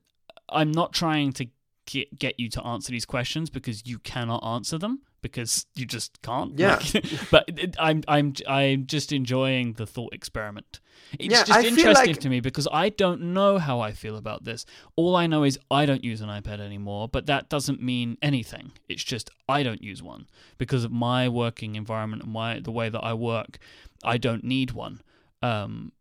I'm 0.50 0.72
not 0.72 0.94
trying 0.94 1.34
to 1.34 1.48
get 1.86 2.18
get 2.18 2.40
you 2.40 2.50
to 2.50 2.64
answer 2.66 2.92
these 2.92 3.06
questions 3.06 3.50
because 3.50 3.86
you 3.86 4.00
cannot 4.00 4.44
answer 4.46 4.78
them 4.78 5.02
because 5.22 5.66
you 5.76 5.86
just 5.86 6.22
can't. 6.22 6.58
Yeah. 6.58 6.80
Like, 6.94 7.06
but 7.32 7.44
it, 7.48 7.76
I'm 7.80 8.04
I'm 8.08 8.34
I'm 8.48 8.86
just 8.88 9.12
enjoying 9.12 9.74
the 9.74 9.86
thought 9.86 10.14
experiment. 10.14 10.80
It's 11.20 11.32
Yeah, 11.34 11.44
just 11.44 11.52
I 11.52 11.64
interesting 11.68 12.14
like- 12.14 12.20
to 12.22 12.30
me 12.30 12.40
because 12.40 12.68
I 12.72 12.90
don't 12.90 13.34
know 13.34 13.58
how 13.58 13.80
I 13.80 13.92
feel 13.92 14.16
about 14.18 14.44
this. 14.44 14.66
All 14.96 15.16
I 15.16 15.28
know 15.28 15.44
is 15.44 15.60
I 15.70 15.86
don't 15.86 16.04
use 16.04 16.22
an 16.22 16.30
iPad 16.30 16.60
anymore, 16.60 17.08
but 17.10 17.26
that 17.26 17.50
doesn't 17.50 17.82
mean 17.82 18.18
anything. 18.22 18.72
It's 18.88 19.04
just 19.04 19.30
I 19.50 19.64
don't 19.64 19.82
use 19.84 20.02
one 20.02 20.28
because 20.58 20.84
of 20.84 20.92
my 20.92 21.28
working 21.30 21.76
environment 21.76 22.24
and 22.24 22.32
my 22.32 22.60
the 22.60 22.72
way 22.72 22.90
that 22.90 23.02
I 23.04 23.14
work. 23.14 23.58
I 24.04 24.18
don't 24.18 24.44
need 24.44 24.72
one. 24.72 25.02
Um, 25.42 25.92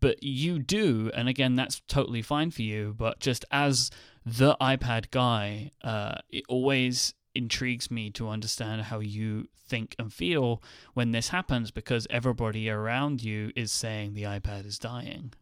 but 0.00 0.22
you 0.22 0.58
do, 0.58 1.10
and 1.14 1.28
again, 1.28 1.54
that's 1.54 1.80
totally 1.88 2.20
fine 2.20 2.50
for 2.50 2.62
you. 2.62 2.94
But 2.96 3.20
just 3.20 3.44
as 3.50 3.90
the 4.24 4.54
iPad 4.60 5.10
guy, 5.10 5.70
uh, 5.82 6.16
it 6.30 6.44
always 6.48 7.14
intrigues 7.38 7.90
me 7.90 8.10
to 8.10 8.28
understand 8.28 8.82
how 8.82 8.98
you 8.98 9.48
think 9.56 9.94
and 9.98 10.12
feel 10.12 10.62
when 10.94 11.12
this 11.12 11.28
happens 11.28 11.70
because 11.70 12.06
everybody 12.10 12.68
around 12.68 13.22
you 13.22 13.52
is 13.56 13.72
saying 13.72 14.14
the 14.14 14.24
iPad 14.24 14.66
is 14.66 14.78
dying. 14.78 15.32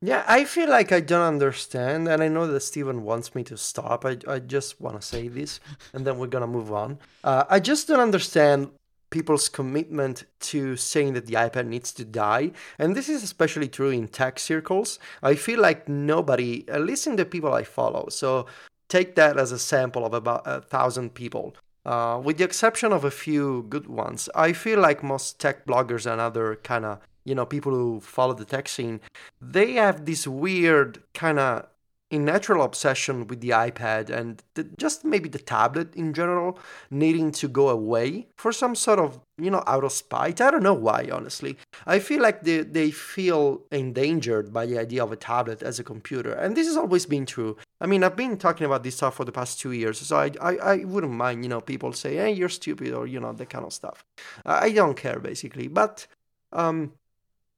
Yeah, 0.00 0.24
I 0.28 0.44
feel 0.44 0.68
like 0.68 0.92
I 0.92 1.00
don't 1.00 1.26
understand, 1.26 2.06
and 2.06 2.22
I 2.22 2.28
know 2.28 2.46
that 2.46 2.60
Stephen 2.60 3.02
wants 3.02 3.34
me 3.34 3.42
to 3.44 3.56
stop. 3.56 4.04
I, 4.04 4.16
I 4.28 4.38
just 4.38 4.80
want 4.80 5.00
to 5.00 5.04
say 5.04 5.26
this, 5.26 5.58
and 5.92 6.06
then 6.06 6.18
we're 6.18 6.28
gonna 6.28 6.46
move 6.46 6.72
on. 6.72 7.00
Uh, 7.24 7.44
I 7.50 7.58
just 7.58 7.88
don't 7.88 7.98
understand 7.98 8.70
people's 9.10 9.48
commitment 9.48 10.24
to 10.38 10.76
saying 10.76 11.14
that 11.14 11.26
the 11.26 11.34
iPad 11.34 11.66
needs 11.66 11.92
to 11.94 12.04
die, 12.04 12.52
and 12.78 12.94
this 12.94 13.08
is 13.08 13.24
especially 13.24 13.66
true 13.66 13.90
in 13.90 14.06
tech 14.06 14.38
circles. 14.38 15.00
I 15.20 15.34
feel 15.34 15.60
like 15.60 15.88
nobody, 15.88 16.64
at 16.68 16.82
least 16.82 17.08
in 17.08 17.16
the 17.16 17.24
people 17.24 17.52
I 17.52 17.64
follow, 17.64 18.08
so 18.08 18.46
take 18.88 19.14
that 19.16 19.38
as 19.38 19.52
a 19.52 19.58
sample 19.58 20.04
of 20.04 20.14
about 20.14 20.42
a 20.46 20.60
thousand 20.60 21.14
people. 21.14 21.54
Uh, 21.84 22.20
with 22.22 22.38
the 22.38 22.44
exception 22.44 22.92
of 22.92 23.04
a 23.04 23.10
few 23.10 23.64
good 23.68 23.86
ones, 23.86 24.28
I 24.34 24.52
feel 24.52 24.80
like 24.80 25.02
most 25.02 25.38
tech 25.40 25.64
bloggers 25.66 26.10
and 26.10 26.20
other 26.20 26.56
kind 26.56 26.84
of 26.84 27.00
you 27.24 27.34
know 27.34 27.44
people 27.46 27.72
who 27.72 28.00
follow 28.00 28.32
the 28.32 28.44
tech 28.44 28.68
scene 28.68 29.00
they 29.40 29.72
have 29.72 30.06
this 30.06 30.26
weird 30.26 31.02
kind 31.12 31.38
of 31.38 31.66
unnatural 32.10 32.64
obsession 32.64 33.26
with 33.26 33.40
the 33.40 33.50
iPad 33.50 34.08
and 34.08 34.42
the, 34.54 34.64
just 34.78 35.04
maybe 35.04 35.28
the 35.28 35.38
tablet 35.38 35.94
in 35.94 36.14
general 36.14 36.58
needing 36.90 37.30
to 37.30 37.48
go 37.48 37.68
away 37.68 38.26
for 38.36 38.50
some 38.50 38.74
sort 38.74 38.98
of 38.98 39.20
you 39.36 39.50
know 39.50 39.62
out 39.66 39.84
of 39.84 39.92
spite. 39.92 40.40
I 40.40 40.50
don't 40.50 40.62
know 40.62 40.74
why 40.74 41.08
honestly. 41.12 41.56
I 41.86 41.98
feel 41.98 42.22
like 42.22 42.42
they, 42.42 42.62
they 42.62 42.90
feel 42.90 43.62
endangered 43.70 44.52
by 44.52 44.66
the 44.66 44.78
idea 44.78 45.02
of 45.04 45.12
a 45.12 45.16
tablet 45.16 45.62
as 45.62 45.78
a 45.78 45.84
computer 45.84 46.32
and 46.32 46.56
this 46.56 46.66
has 46.66 46.76
always 46.76 47.04
been 47.04 47.26
true. 47.26 47.56
I 47.80 47.86
mean 47.86 48.02
i've 48.02 48.16
been 48.16 48.36
talking 48.38 48.66
about 48.66 48.82
this 48.82 48.96
stuff 48.96 49.14
for 49.16 49.24
the 49.24 49.32
past 49.32 49.60
two 49.60 49.72
years 49.72 50.00
so 50.00 50.16
i 50.16 50.30
i, 50.40 50.56
I 50.56 50.76
wouldn't 50.84 51.12
mind 51.12 51.44
you 51.44 51.48
know 51.48 51.60
people 51.60 51.92
say 51.92 52.16
hey 52.16 52.32
you're 52.32 52.48
stupid 52.48 52.92
or 52.92 53.06
you 53.06 53.20
know 53.20 53.32
that 53.32 53.50
kind 53.50 53.64
of 53.64 53.72
stuff. 53.72 54.04
I 54.46 54.68
I 54.68 54.72
don't 54.72 54.96
care 54.96 55.20
basically. 55.20 55.68
But 55.68 56.06
um 56.52 56.92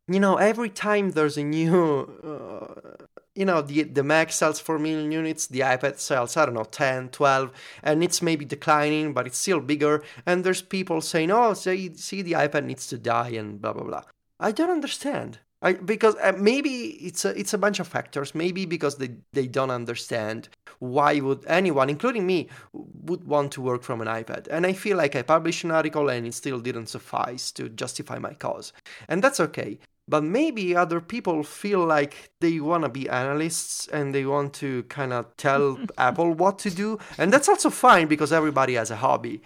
you 0.08 0.20
know 0.20 0.36
every 0.36 0.70
time 0.70 1.10
there's 1.10 1.36
a 1.36 1.44
new 1.44 1.74
uh, 2.24 3.06
you 3.34 3.44
know 3.44 3.62
the 3.62 3.84
the 3.84 4.02
mac 4.02 4.32
sells 4.32 4.60
4 4.60 4.78
million 4.78 5.12
units 5.12 5.46
the 5.46 5.60
ipad 5.60 5.98
sells 5.98 6.36
i 6.36 6.44
don't 6.44 6.54
know 6.54 6.64
10 6.64 7.10
12 7.10 7.52
and 7.82 8.02
it's 8.02 8.22
maybe 8.22 8.44
declining 8.44 9.12
but 9.12 9.26
it's 9.26 9.38
still 9.38 9.60
bigger 9.60 10.02
and 10.26 10.44
there's 10.44 10.62
people 10.62 11.00
saying 11.00 11.30
oh 11.30 11.54
see, 11.54 11.94
see 11.94 12.22
the 12.22 12.32
ipad 12.32 12.64
needs 12.64 12.86
to 12.86 12.98
die 12.98 13.30
and 13.30 13.60
blah 13.60 13.72
blah 13.72 13.84
blah 13.84 14.02
i 14.40 14.50
don't 14.50 14.70
understand 14.70 15.38
I, 15.62 15.74
because 15.74 16.16
uh, 16.22 16.32
maybe 16.38 16.70
it's 17.04 17.24
a 17.26 17.38
it's 17.38 17.52
a 17.52 17.58
bunch 17.58 17.80
of 17.80 17.86
factors. 17.86 18.34
Maybe 18.34 18.64
because 18.64 18.96
they, 18.96 19.10
they 19.32 19.46
don't 19.46 19.70
understand 19.70 20.48
why 20.78 21.20
would 21.20 21.44
anyone, 21.46 21.90
including 21.90 22.26
me, 22.26 22.48
would 22.72 23.24
want 23.24 23.52
to 23.52 23.60
work 23.60 23.82
from 23.82 24.00
an 24.00 24.08
iPad. 24.08 24.48
And 24.50 24.64
I 24.64 24.72
feel 24.72 24.96
like 24.96 25.16
I 25.16 25.22
published 25.22 25.64
an 25.64 25.70
article 25.70 26.08
and 26.08 26.26
it 26.26 26.32
still 26.32 26.60
didn't 26.60 26.86
suffice 26.86 27.52
to 27.52 27.68
justify 27.68 28.18
my 28.18 28.32
cause, 28.32 28.72
and 29.08 29.22
that's 29.22 29.40
okay. 29.40 29.78
But 30.10 30.24
maybe 30.24 30.74
other 30.74 31.00
people 31.00 31.44
feel 31.44 31.86
like 31.86 32.32
they 32.40 32.58
want 32.58 32.82
to 32.82 32.88
be 32.88 33.08
analysts 33.08 33.86
and 33.88 34.12
they 34.12 34.26
want 34.26 34.52
to 34.54 34.82
kind 34.84 35.12
of 35.12 35.24
tell 35.36 35.78
Apple 35.98 36.32
what 36.32 36.58
to 36.58 36.70
do. 36.70 36.98
And 37.16 37.32
that's 37.32 37.48
also 37.48 37.70
fine 37.70 38.08
because 38.08 38.32
everybody 38.32 38.74
has 38.74 38.90
a 38.90 38.96
hobby. 38.96 39.40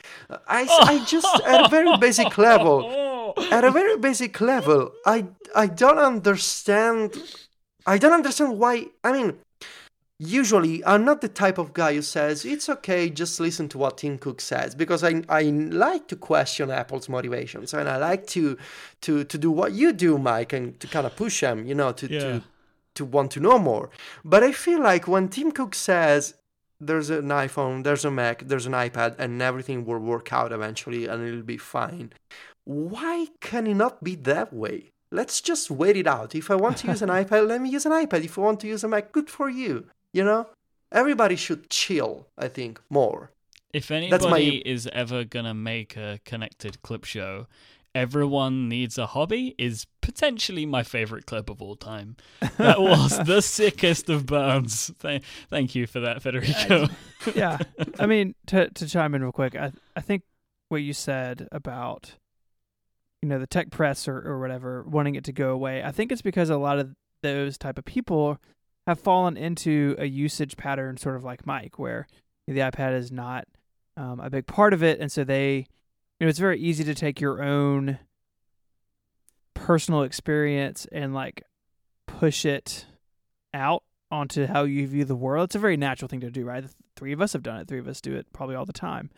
I, 0.49 0.67
I 0.81 1.05
just, 1.05 1.29
at 1.47 1.67
a 1.67 1.69
very 1.69 1.89
oh. 1.93 1.99
basic 1.99 2.39
level, 2.39 3.35
at 3.51 3.63
a 3.63 3.71
very 3.71 3.99
basic 3.99 4.41
level, 4.41 4.93
I, 5.05 5.27
I 5.55 5.67
don't 5.67 5.99
understand. 5.99 7.15
I 7.87 7.99
don't 7.99 8.15
understand 8.15 8.59
why. 8.59 8.87
I 9.05 9.13
mean, 9.13 9.39
usually 10.19 10.85
I'm 10.85 11.05
not 11.05 11.21
the 11.21 11.29
type 11.29 11.59
of 11.59 11.73
guy 11.73 11.95
who 11.95 12.03
says 12.03 12.45
it's 12.45 12.69
okay, 12.69 13.11
just 13.11 13.41
listen 13.41 13.69
to 13.71 13.79
what 13.79 13.99
Tim 13.99 14.19
Cook 14.19 14.41
says 14.41 14.75
because 14.75 15.03
I 15.05 15.23
I 15.29 15.43
like 15.43 16.09
to 16.09 16.17
question 16.17 16.71
Apple's 16.71 17.09
motivations 17.09 17.75
and 17.75 17.89
I 17.89 17.97
like 17.97 18.27
to 18.29 18.57
to 19.03 19.25
to 19.25 19.39
do 19.39 19.51
what 19.51 19.73
you 19.73 19.93
do, 19.93 20.19
Myke, 20.19 20.53
and 20.53 20.79
to 20.81 20.87
kind 20.87 21.07
of 21.07 21.17
push 21.17 21.41
them, 21.41 21.67
you 21.67 21.75
know, 21.75 21.93
to 21.93 22.07
Yeah. 22.11 22.21
to 22.21 22.43
to 22.95 23.05
want 23.05 23.33
to 23.33 23.41
know 23.41 23.59
more. 23.59 23.91
But 24.25 24.45
I 24.45 24.53
feel 24.53 24.81
like 24.81 25.09
when 25.09 25.29
Tim 25.29 25.51
Cook 25.51 25.75
says 25.75 26.35
there's 26.81 27.11
an 27.11 27.29
iPhone, 27.29 27.83
there's 27.83 28.05
a 28.05 28.11
Mac, 28.11 28.47
there's 28.47 28.67
an 28.67 28.73
iPad, 28.73 29.17
and 29.19 29.41
everything 29.43 29.85
will 29.85 29.99
work 29.99 30.33
out 30.33 30.53
eventually 30.53 31.07
and 31.07 31.27
it'll 31.27 31.43
be 31.43 31.57
fine. 31.57 32.13
Why 32.65 33.27
can 33.41 33.67
it 33.67 33.75
not 33.75 34.03
be 34.05 34.15
that 34.17 34.53
way? 34.53 34.93
Let's 35.11 35.41
just 35.41 35.71
wait 35.71 35.97
it 35.97 36.07
out. 36.07 36.35
If 36.35 36.51
I 36.51 36.57
want 36.57 36.77
to 36.79 36.89
use 36.89 37.03
an 37.03 37.09
iPad, 37.21 37.47
let 37.49 37.61
me 37.61 37.69
use 37.71 37.87
an 37.87 37.93
iPad. 37.93 38.25
If 38.25 38.39
I 38.39 38.43
want 38.43 38.61
to 38.61 38.67
use 38.69 38.85
a 38.85 38.89
Mac, 38.89 39.13
good 39.13 39.29
for 39.31 39.49
you. 39.49 39.87
You 40.15 40.25
know? 40.25 40.47
Everybody 40.93 41.35
should 41.37 41.69
chill, 41.69 42.29
I 42.39 42.47
think, 42.49 42.81
more. 42.89 43.33
If 43.73 43.89
That's 43.89 44.25
my- 44.25 44.39
anybody 44.39 44.59
is 44.59 44.89
ever 44.93 45.25
gonna 45.25 45.55
make 45.55 45.97
a 45.97 46.21
connected 46.25 46.81
clip 46.83 47.05
show, 47.05 47.49
everyone 47.97 48.69
needs 48.69 48.97
a 48.97 49.07
hobby 49.07 49.55
is 49.59 49.87
potentially 50.01 50.67
my 50.67 50.85
favorite 50.85 51.27
clip 51.27 51.51
of 51.51 51.61
all 51.61 51.75
time. 51.75 52.17
That 52.59 52.81
was 52.81 53.19
the 53.25 53.41
sickest 53.59 54.09
of 54.09 54.27
burns. 54.27 54.93
Th- 55.01 55.23
thank 55.51 55.75
you 55.75 55.87
for 55.89 55.99
that, 56.01 56.23
Federico. 56.23 56.87
yeah. 57.35 57.59
I 57.99 58.07
mean, 58.07 58.37
to 58.47 58.71
to 58.71 58.87
chime 58.87 59.15
in 59.17 59.23
real 59.23 59.33
quick, 59.33 59.57
I 59.57 59.73
I 59.97 60.01
think 60.01 60.23
what 60.69 60.79
you 60.83 60.93
said 60.93 61.49
about 61.51 62.15
you 63.23 63.29
know 63.29 63.41
the 63.41 63.47
tech 63.49 63.71
press 63.73 64.07
or 64.07 64.19
or 64.21 64.39
whatever 64.39 64.85
wanting 64.85 65.17
it 65.17 65.25
to 65.25 65.33
go 65.33 65.51
away. 65.51 65.83
I 65.83 65.91
think 65.91 66.13
it's 66.13 66.23
because 66.23 66.51
a 66.51 66.57
lot 66.59 66.79
of 66.79 66.95
those 67.23 67.59
type 67.59 67.79
of 67.79 67.85
people 67.85 68.39
have 68.87 69.01
fallen 69.01 69.37
into 69.37 69.95
a 69.99 70.07
usage 70.07 70.57
pattern, 70.57 70.97
sort 70.97 71.17
of 71.17 71.25
like 71.25 71.45
Myke, 71.45 71.77
where 71.77 72.07
the 72.47 72.59
iPad 72.59 72.95
is 72.95 73.11
not 73.11 73.47
um, 73.97 74.21
a 74.21 74.31
big 74.31 74.47
part 74.47 74.73
of 74.73 74.83
it, 74.83 75.01
and 75.01 75.11
so 75.11 75.25
they, 75.25 75.67
you 76.19 76.27
know, 76.27 76.29
it's 76.29 76.39
very 76.39 76.61
easy 76.61 76.85
to 76.85 76.95
take 76.95 77.21
your 77.21 77.43
own 77.43 77.99
personal 79.55 80.03
experience 80.03 80.87
and 80.93 81.15
like 81.15 81.43
push 82.07 82.45
it 82.45 82.87
out 83.55 83.83
onto 84.11 84.47
how 84.47 84.65
you 84.65 84.87
view 84.87 85.05
the 85.05 85.15
world. 85.15 85.47
It's 85.47 85.55
a 85.55 85.61
very 85.61 85.77
natural 85.77 86.09
thing 86.09 86.21
to 86.21 86.31
do, 86.31 86.45
right? 86.45 86.63
The 86.63 86.73
three 86.97 87.13
of 87.13 87.21
us 87.21 87.33
have 87.33 87.43
done 87.43 87.61
it. 87.61 87.69
Three 87.69 87.79
of 87.79 87.89
us 87.89 88.01
do 88.01 88.15
it 88.15 88.27
probably 88.33 88.57
all 88.57 88.67
the 88.67 88.73
time. 88.73 89.11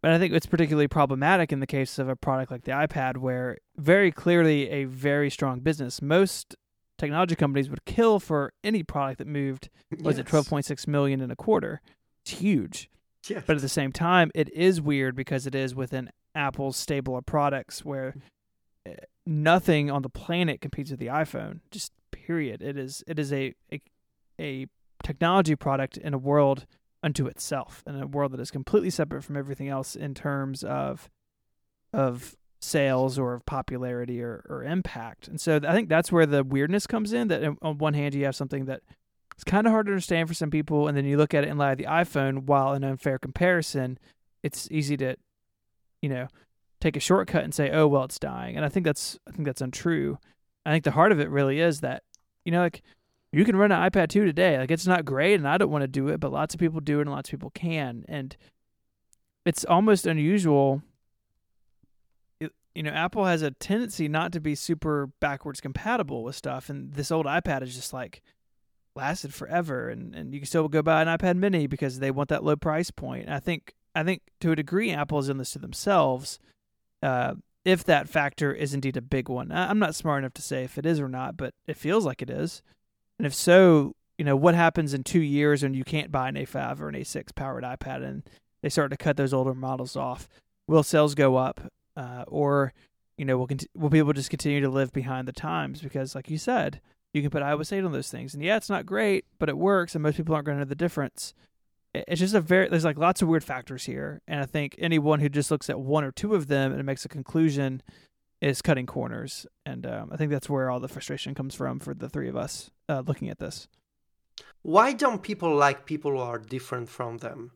But 0.00 0.10
I 0.10 0.18
think 0.18 0.32
it's 0.32 0.46
particularly 0.46 0.88
problematic 0.88 1.52
in 1.52 1.60
the 1.60 1.66
case 1.66 1.98
of 1.98 2.08
a 2.08 2.16
product 2.16 2.50
like 2.50 2.64
the 2.64 2.72
iPad, 2.72 3.18
where 3.18 3.58
very 3.76 4.10
clearly 4.10 4.68
a 4.68 4.84
very 4.84 5.30
strong 5.30 5.60
business. 5.60 6.02
Most 6.02 6.56
technology 7.02 7.34
companies 7.34 7.68
would 7.68 7.84
kill 7.84 8.20
for 8.20 8.52
any 8.62 8.84
product 8.84 9.18
that 9.18 9.26
moved. 9.26 9.68
Was 10.02 10.18
it 10.18 10.26
twelve 10.26 10.48
point 10.48 10.64
six 10.64 10.86
million 10.86 11.20
in 11.20 11.30
a 11.32 11.36
quarter? 11.36 11.80
It's 12.24 12.38
huge. 12.38 12.88
Yes. 13.28 13.42
But 13.44 13.56
at 13.56 13.62
the 13.62 13.68
same 13.68 13.92
time, 13.92 14.30
it 14.34 14.52
is 14.52 14.80
weird 14.80 15.16
because 15.16 15.46
it 15.46 15.54
is 15.54 15.74
within 15.74 16.10
Apple's 16.34 16.76
stable 16.76 17.16
of 17.16 17.26
products 17.26 17.84
where 17.84 18.14
eh, 18.86 18.94
nothing 19.26 19.90
on 19.90 20.02
the 20.02 20.08
planet 20.08 20.60
competes 20.60 20.90
with 20.90 21.00
the 21.00 21.06
iPhone. 21.06 21.60
Just 21.72 21.92
period. 22.12 22.62
It 22.62 22.78
is 22.78 23.02
it 23.08 23.18
is 23.18 23.32
a 23.32 23.54
a, 23.72 23.80
a 24.40 24.66
technology 25.02 25.56
product 25.56 25.96
in 25.96 26.14
a 26.14 26.18
world 26.18 26.66
unto 27.02 27.26
itself, 27.26 27.82
in 27.84 28.00
a 28.00 28.06
world 28.06 28.30
that 28.30 28.40
is 28.40 28.52
completely 28.52 28.90
separate 28.90 29.22
from 29.22 29.36
everything 29.36 29.68
else 29.68 29.96
in 29.96 30.14
terms 30.14 30.62
of 30.62 31.10
of 31.92 32.36
sales 32.62 33.18
or 33.18 33.34
of 33.34 33.46
popularity 33.46 34.22
or, 34.22 34.44
or 34.48 34.64
impact. 34.64 35.28
And 35.28 35.40
so 35.40 35.60
I 35.66 35.72
think 35.72 35.88
that's 35.88 36.12
where 36.12 36.26
the 36.26 36.44
weirdness 36.44 36.86
comes 36.86 37.12
in. 37.12 37.28
That 37.28 37.56
on 37.62 37.78
one 37.78 37.94
hand 37.94 38.14
you 38.14 38.24
have 38.24 38.36
something 38.36 38.66
that 38.66 38.82
it's 39.34 39.44
kind 39.44 39.66
of 39.66 39.72
hard 39.72 39.86
to 39.86 39.92
understand 39.92 40.28
for 40.28 40.34
some 40.34 40.50
people, 40.50 40.88
and 40.88 40.96
then 40.96 41.04
you 41.04 41.16
look 41.16 41.34
at 41.34 41.44
it 41.44 41.50
in 41.50 41.58
light 41.58 41.72
of 41.72 41.78
the 41.78 41.84
iPhone. 41.84 42.44
While 42.44 42.72
an 42.72 42.84
unfair 42.84 43.18
comparison, 43.18 43.98
it's 44.42 44.68
easy 44.70 44.96
to, 44.98 45.16
you 46.00 46.08
know, 46.08 46.28
take 46.80 46.96
a 46.96 47.00
shortcut 47.00 47.44
and 47.44 47.54
say, 47.54 47.70
"Oh, 47.70 47.86
well, 47.86 48.04
it's 48.04 48.18
dying." 48.18 48.56
And 48.56 48.64
I 48.64 48.68
think 48.68 48.84
that's 48.84 49.18
I 49.26 49.32
think 49.32 49.46
that's 49.46 49.60
untrue. 49.60 50.18
I 50.64 50.70
think 50.70 50.84
the 50.84 50.92
heart 50.92 51.12
of 51.12 51.20
it 51.20 51.30
really 51.30 51.60
is 51.60 51.80
that, 51.80 52.04
you 52.44 52.52
know, 52.52 52.60
like 52.60 52.82
you 53.32 53.44
can 53.44 53.56
run 53.56 53.72
an 53.72 53.90
iPad 53.90 54.08
2 54.08 54.24
today. 54.24 54.58
Like 54.58 54.70
it's 54.70 54.86
not 54.86 55.04
great, 55.04 55.34
and 55.34 55.48
I 55.48 55.58
don't 55.58 55.70
want 55.70 55.82
to 55.82 55.88
do 55.88 56.08
it, 56.08 56.20
but 56.20 56.32
lots 56.32 56.54
of 56.54 56.60
people 56.60 56.80
do 56.80 56.98
it, 56.98 57.02
and 57.02 57.10
lots 57.10 57.28
of 57.28 57.32
people 57.32 57.50
can, 57.50 58.04
and 58.08 58.36
it's 59.44 59.64
almost 59.64 60.06
unusual. 60.06 60.82
You 62.74 62.82
know, 62.82 62.90
Apple 62.90 63.26
has 63.26 63.42
a 63.42 63.50
tendency 63.50 64.08
not 64.08 64.32
to 64.32 64.40
be 64.40 64.54
super 64.54 65.10
backwards 65.20 65.60
compatible 65.60 66.24
with 66.24 66.36
stuff, 66.36 66.70
and 66.70 66.92
this 66.94 67.10
old 67.10 67.26
iPad 67.26 67.62
is 67.62 67.74
just 67.74 67.92
like 67.92 68.22
lasted 68.94 69.32
forever 69.32 69.88
and, 69.88 70.14
and 70.14 70.34
you 70.34 70.40
can 70.40 70.46
still 70.46 70.68
go 70.68 70.82
buy 70.82 71.00
an 71.00 71.08
iPad 71.08 71.36
mini 71.36 71.66
because 71.66 71.98
they 71.98 72.10
want 72.10 72.28
that 72.28 72.44
low 72.44 72.56
price 72.56 72.90
point. 72.90 73.28
I 73.28 73.40
think 73.40 73.72
I 73.94 74.02
think 74.02 74.22
to 74.40 74.52
a 74.52 74.56
degree 74.56 74.90
Apple 74.90 75.18
is 75.18 75.28
in 75.28 75.38
this 75.38 75.52
to 75.52 75.58
themselves. 75.58 76.38
Uh, 77.02 77.34
if 77.64 77.84
that 77.84 78.08
factor 78.08 78.52
is 78.52 78.74
indeed 78.74 78.96
a 78.96 79.02
big 79.02 79.28
one. 79.28 79.52
I'm 79.52 79.78
not 79.78 79.94
smart 79.94 80.20
enough 80.20 80.34
to 80.34 80.42
say 80.42 80.64
if 80.64 80.78
it 80.78 80.86
is 80.86 81.00
or 81.00 81.08
not, 81.08 81.36
but 81.36 81.54
it 81.66 81.76
feels 81.76 82.04
like 82.04 82.20
it 82.22 82.30
is. 82.30 82.62
And 83.18 83.26
if 83.26 83.34
so, 83.34 83.94
you 84.18 84.24
know, 84.24 84.36
what 84.36 84.54
happens 84.54 84.94
in 84.94 85.04
two 85.04 85.20
years 85.20 85.62
when 85.62 85.74
you 85.74 85.84
can't 85.84 86.10
buy 86.10 86.28
an 86.28 86.34
A5 86.34 86.80
or 86.80 86.88
an 86.88 86.96
A6 86.96 87.34
powered 87.34 87.64
iPad 87.64 88.02
and 88.04 88.22
they 88.62 88.68
start 88.68 88.90
to 88.90 88.96
cut 88.96 89.16
those 89.16 89.32
older 89.32 89.54
models 89.54 89.96
off? 89.96 90.28
Will 90.66 90.82
sales 90.82 91.14
go 91.14 91.36
up? 91.36 91.60
Uh, 91.96 92.24
or, 92.28 92.72
you 93.16 93.24
know, 93.24 93.36
we'll 93.36 93.46
cont- 93.46 93.66
will 93.74 93.90
people 93.90 94.12
just 94.12 94.30
continue 94.30 94.60
to 94.60 94.68
live 94.68 94.92
behind 94.92 95.28
the 95.28 95.32
times? 95.32 95.80
Because, 95.80 96.14
like 96.14 96.30
you 96.30 96.38
said, 96.38 96.80
you 97.12 97.20
can 97.20 97.30
put 97.30 97.42
iOS 97.42 97.72
8 97.72 97.84
on 97.84 97.92
those 97.92 98.10
things. 98.10 98.34
And 98.34 98.42
yeah, 98.42 98.56
it's 98.56 98.70
not 98.70 98.86
great, 98.86 99.24
but 99.38 99.48
it 99.48 99.58
works, 99.58 99.94
and 99.94 100.02
most 100.02 100.16
people 100.16 100.34
aren't 100.34 100.46
going 100.46 100.56
to 100.56 100.64
know 100.64 100.68
the 100.68 100.74
difference. 100.74 101.34
It's 101.94 102.20
just 102.20 102.34
a 102.34 102.40
very, 102.40 102.68
there's 102.68 102.86
like 102.86 102.96
lots 102.96 103.20
of 103.20 103.28
weird 103.28 103.44
factors 103.44 103.84
here. 103.84 104.22
And 104.26 104.40
I 104.40 104.46
think 104.46 104.74
anyone 104.78 105.20
who 105.20 105.28
just 105.28 105.50
looks 105.50 105.68
at 105.68 105.78
one 105.78 106.04
or 106.04 106.12
two 106.12 106.34
of 106.34 106.48
them 106.48 106.72
and 106.72 106.82
makes 106.84 107.04
a 107.04 107.08
conclusion 107.08 107.82
is 108.40 108.62
cutting 108.62 108.86
corners. 108.86 109.46
And 109.66 109.86
um, 109.86 110.08
I 110.10 110.16
think 110.16 110.30
that's 110.30 110.48
where 110.48 110.70
all 110.70 110.80
the 110.80 110.88
frustration 110.88 111.34
comes 111.34 111.54
from 111.54 111.78
for 111.80 111.92
the 111.92 112.08
three 112.08 112.28
of 112.28 112.36
us 112.36 112.70
uh, 112.88 113.02
looking 113.06 113.28
at 113.28 113.38
this. 113.38 113.68
Why 114.62 114.92
don't 114.92 115.22
people 115.22 115.54
like 115.54 115.84
people 115.86 116.12
who 116.12 116.18
are 116.18 116.38
different 116.38 116.88
from 116.88 117.18
them? 117.18 117.52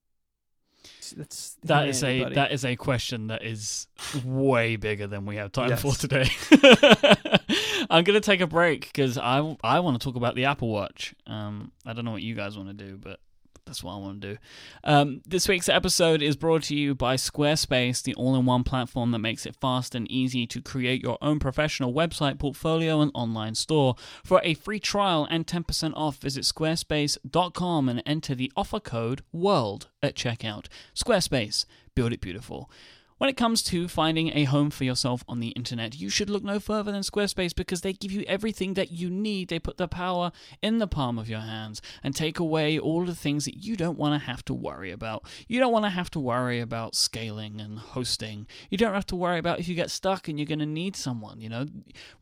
That's 1.16 1.57
That 1.64 1.89
is 1.89 2.03
a 2.03 2.24
that 2.34 2.53
is 2.53 2.64
a 2.64 2.76
question 2.76 3.28
that 3.28 3.45
is 3.45 3.87
way 4.24 4.76
bigger 4.76 5.07
than 5.07 5.26
we 5.26 5.37
have 5.37 5.53
time 5.53 5.76
for 5.76 5.93
today. 5.95 6.28
I'm 7.91 8.05
gonna 8.05 8.20
take 8.20 8.41
a 8.41 8.47
break 8.47 8.82
because 8.82 9.18
I 9.18 9.57
I 9.62 9.80
want 9.80 10.01
to 10.01 10.05
talk 10.05 10.16
about 10.16 10.34
the 10.34 10.47
Apple 10.47 10.68
Watch. 10.68 11.14
Um, 11.26 11.72
I 11.84 11.93
don't 11.93 12.05
know 12.05 12.12
what 12.12 12.22
you 12.22 12.34
guys 12.34 12.57
want 12.57 12.68
to 12.68 12.74
do, 12.74 12.97
but 12.97 13.20
that's 13.67 13.83
what 13.83 13.95
I 13.95 13.99
want 13.99 14.21
to 14.23 14.33
do. 14.35 14.39
Um, 14.85 15.21
this 15.27 15.49
week's 15.49 15.69
episode 15.69 16.23
is 16.23 16.37
brought 16.37 16.62
to 16.64 16.77
you 16.77 16.95
by 16.95 17.17
Squarespace, 17.17 18.03
the 18.03 18.14
all-in-one 18.14 18.64
platform 18.64 19.11
that 19.11 19.19
makes 19.19 19.45
it 19.45 19.57
fast 19.57 19.95
and 19.95 20.11
easy 20.11 20.47
to 20.47 20.62
create 20.62 21.03
your 21.03 21.19
own 21.21 21.41
professional 21.41 21.93
website, 21.93 22.39
portfolio, 22.39 23.01
and 23.01 23.11
online 23.12 23.57
store. 23.57 23.97
For 24.25 24.41
a 24.45 24.55
free 24.55 24.79
trial 24.79 25.27
and 25.29 25.47
10% 25.47 25.93
off, 25.97 26.19
visit 26.19 26.45
squarespace.com 26.45 27.89
and 27.89 28.03
enter 28.07 28.35
the 28.35 28.53
offer 28.57 28.81
code 28.81 29.23
WORLD 29.33 29.89
at 30.03 30.14
checkout. 30.14 30.67
Squarespace, 30.95 31.67
build 31.95 32.12
it 32.12 32.21
beautiful. 32.21 32.71
When 33.19 33.31
it 33.31 33.37
comes 33.39 33.62
to 33.62 33.89
finding 33.89 34.37
a 34.37 34.45
home 34.45 34.69
for 34.69 34.85
yourself 34.85 35.25
on 35.27 35.41
the 35.41 35.49
internet, 35.49 35.99
you 35.99 36.11
should 36.11 36.29
look 36.29 36.45
no 36.45 36.61
further 36.61 36.93
than 36.93 37.01
Squarespace 37.01 37.55
because 37.55 37.81
they 37.81 37.95
give 37.95 38.12
you 38.12 38.25
everything 38.29 38.75
that 38.75 38.93
you 38.93 39.09
need. 39.09 39.49
They 39.49 39.59
put 39.59 39.79
the 39.79 39.89
power 39.89 40.33
in 40.61 40.81
the 40.81 40.87
palm 40.87 41.19
of 41.19 41.27
your 41.27 41.41
hands 41.41 41.81
and 42.03 42.14
take 42.14 42.39
away 42.39 42.79
all 42.79 43.07
the 43.07 43.14
things 43.14 43.47
that 43.47 43.64
you 43.64 43.75
don't 43.75 43.97
want 43.97 44.21
to 44.21 44.27
have 44.27 44.45
to 44.45 44.53
worry 44.55 44.91
about. 44.91 45.25
You 45.49 45.59
don't 45.61 45.73
want 45.73 45.87
to 45.87 45.91
have 45.91 46.11
to 46.11 46.21
worry 46.21 46.61
about 46.61 46.95
scaling 46.95 47.59
and 47.59 47.79
hosting. 47.79 48.47
You 48.69 48.77
don't 48.77 48.93
have 48.93 49.07
to 49.07 49.17
worry 49.17 49.39
about 49.39 49.61
if 49.61 49.67
you 49.67 49.75
get 49.75 49.91
stuck 49.91 50.29
and 50.29 50.39
you're 50.39 50.45
going 50.45 50.59
to 50.59 50.67
need 50.67 50.95
someone, 50.95 51.41
you 51.41 51.49
know. 51.49 51.64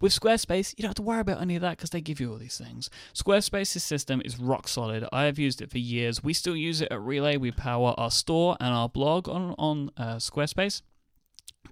With 0.01 0.13
Squarespace, 0.13 0.75
you 0.77 0.83
don't 0.83 0.91
have 0.91 0.95
to 0.95 1.03
worry 1.03 1.23
about 1.23 1.43
any 1.43 1.57
of 1.57 1.63
that 1.63 1.77
because 1.77 1.91
they 1.91 2.03
give 2.03 2.21
you 2.21 2.31
all 2.31 2.39
these 2.39 2.59
things. 2.59 2.89
Squarespace's 3.15 3.83
system 3.83 4.23
is 4.25 4.39
rock 4.39 4.69
solid. 4.69 5.09
I 5.13 5.25
have 5.25 5.41
used 5.41 5.61
it 5.61 5.73
for 5.73 5.79
years. 5.79 6.23
We 6.23 6.35
still 6.35 6.55
use 6.55 6.81
it 6.81 6.93
at 6.93 7.01
Relay. 7.01 7.37
We 7.37 7.51
power 7.51 7.95
our 7.99 8.13
store 8.13 8.57
and 8.61 8.73
our 8.73 8.89
blog 8.89 9.29
on 9.29 9.57
on 9.59 9.91
uh, 9.97 10.17
Squarespace. 10.17 10.83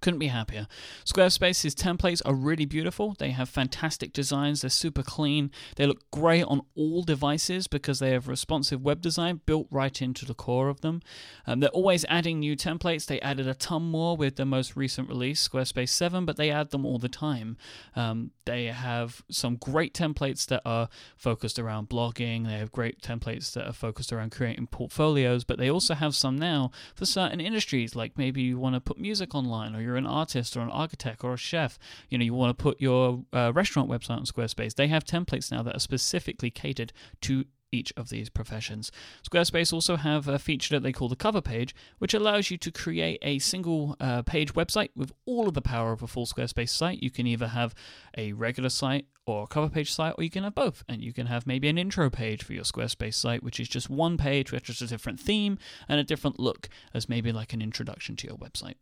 Couldn't 0.03 0.19
be 0.19 0.27
happier. 0.27 0.67
Squarespace's 1.05 1.77
templates 1.77 2.21
are 2.25 2.35
really 2.35 2.65
beautiful. 2.65 3.15
They 3.21 3.31
have 3.31 3.49
fantastic 3.49 4.13
designs. 4.13 4.63
They're 4.63 4.69
super 4.69 5.05
clean. 5.05 5.53
They 5.77 5.87
look 5.87 6.11
great 6.11 6.43
on 6.43 6.63
all 6.75 7.05
devices 7.05 7.69
because 7.69 8.01
they 8.01 8.11
have 8.11 8.27
responsive 8.27 8.83
web 8.83 9.01
design 9.01 9.43
built 9.47 9.69
right 9.71 10.03
into 10.03 10.25
the 10.25 10.35
core 10.35 10.69
of 10.69 10.81
them. 10.81 11.03
Um, 11.47 11.61
they're 11.61 11.71
always 11.71 12.05
adding 12.09 12.41
new 12.41 12.57
templates. 12.57 13.07
They 13.07 13.21
added 13.21 13.47
a 13.47 13.55
ton 13.55 13.85
more 13.85 14.17
with 14.17 14.35
the 14.35 14.45
most 14.45 14.77
recent 14.77 15.09
release, 15.09 15.47
Squarespace 15.47 15.91
7, 15.91 16.25
but 16.25 16.37
they 16.37 16.51
add 16.51 16.71
them 16.71 16.85
all 16.85 16.99
the 16.99 17.09
time. 17.09 17.57
Um, 17.95 18.33
they 18.45 18.67
have 18.67 19.23
some 19.31 19.55
great 19.55 19.95
templates 19.95 20.47
that 20.47 20.63
are 20.67 20.89
focused 21.17 21.61
around 21.61 21.89
blogging. 21.89 22.47
They 22.47 22.59
have 22.59 22.73
great 22.73 23.01
templates 23.01 23.53
that 23.53 23.69
are 23.69 23.73
focused 23.73 24.13
around 24.13 24.33
creating 24.33 24.67
portfolios, 24.67 25.45
but 25.45 25.59
they 25.59 25.71
also 25.71 25.95
have 25.95 26.17
some 26.17 26.37
now 26.37 26.73
for 26.97 27.07
certain 27.07 27.41
industries, 27.41 27.95
like 27.95 28.19
maybe 28.19 28.43
you 28.43 28.59
want 28.59 28.75
to 28.75 28.81
put 28.81 28.99
music 28.99 29.33
online 29.37 29.77
or 29.77 29.81
you're 29.81 29.92
you're 29.93 29.99
an 29.99 30.07
artist 30.07 30.57
or 30.57 30.61
an 30.61 30.71
architect 30.71 31.23
or 31.23 31.35
a 31.35 31.37
chef, 31.37 31.79
you 32.09 32.19
know, 32.19 32.25
you 32.25 32.35
want 32.35 32.57
to 32.57 32.63
put 32.63 32.81
your 32.81 33.25
uh, 33.33 33.53
restaurant 33.55 33.89
website 33.91 34.17
on 34.17 34.25
Squarespace, 34.25 34.75
they 34.75 34.89
have 34.89 35.05
templates 35.05 35.51
now 35.51 35.63
that 35.63 35.77
are 35.77 35.81
specifically 35.81 36.51
catered 36.51 36.93
to 37.23 37.45
each 37.73 37.93
of 37.97 38.11
these 38.11 38.29
professions. 38.29 38.93
Squarespace 39.29 39.73
also 39.73 39.97
have 39.97 40.29
a 40.29 40.39
feature 40.39 40.75
that 40.75 40.83
they 40.83 40.93
call 40.93 41.09
the 41.09 41.17
cover 41.17 41.41
page, 41.41 41.75
which 41.99 42.15
allows 42.15 42.51
you 42.51 42.59
to 42.59 42.71
create 42.71 43.19
a 43.23 43.39
single 43.39 43.97
uh, 43.99 44.23
page 44.23 44.55
website 44.55 44.91
with 44.95 45.11
all 45.27 45.49
of 45.49 45.55
the 45.55 45.63
power 45.63 45.93
of 45.93 46.03
a 46.03 46.07
full 46.07 46.27
Squarespace 46.27 46.71
site. 46.71 47.03
You 47.03 47.11
can 47.11 47.27
either 47.27 47.49
have 47.49 47.75
a 48.17 48.33
regular 48.35 48.69
site 48.69 49.07
or 49.25 49.45
a 49.45 49.47
cover 49.47 49.69
page 49.69 49.93
site, 49.93 50.15
or 50.19 50.25
you 50.25 50.31
can 50.31 50.43
have 50.43 50.55
both. 50.55 50.83
And 50.89 51.01
you 51.01 51.13
can 51.13 51.27
have 51.27 51.47
maybe 51.47 51.69
an 51.69 51.79
intro 51.79 52.11
page 52.11 52.43
for 52.43 52.55
your 52.55 52.65
Squarespace 52.65 53.15
site, 53.15 53.45
which 53.45 53.61
is 53.61 53.69
just 53.69 53.89
one 53.89 54.17
page 54.17 54.51
with 54.51 54.65
just 54.65 54.83
a 54.83 54.87
different 54.89 55.21
theme 55.21 55.59
and 55.89 56.01
a 56.01 56.05
different 56.05 56.41
look, 56.41 56.69
as 56.93 57.09
maybe 57.09 57.31
like 57.31 57.53
an 57.53 57.63
introduction 57.63 58.17
to 58.17 58.27
your 58.27 58.37
website. 58.37 58.75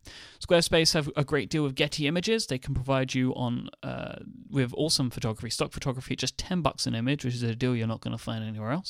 Squarespace 0.43 0.95
have 0.95 1.11
a 1.15 1.23
great 1.23 1.49
deal 1.51 1.63
of 1.63 1.75
Getty 1.75 2.07
images. 2.07 2.47
They 2.47 2.57
can 2.57 2.73
provide 2.73 3.13
you 3.13 3.35
on 3.35 3.69
uh, 3.83 4.15
with 4.49 4.73
awesome 4.75 5.11
photography, 5.11 5.51
stock 5.51 5.71
photography, 5.71 6.15
just 6.15 6.39
ten 6.39 6.61
bucks 6.61 6.87
an 6.87 6.95
image, 6.95 7.23
which 7.23 7.35
is 7.35 7.43
a 7.43 7.53
deal 7.53 7.75
you're 7.75 7.85
not 7.85 8.01
going 8.01 8.17
to 8.17 8.23
find 8.23 8.43
anywhere 8.43 8.71
else. 8.71 8.80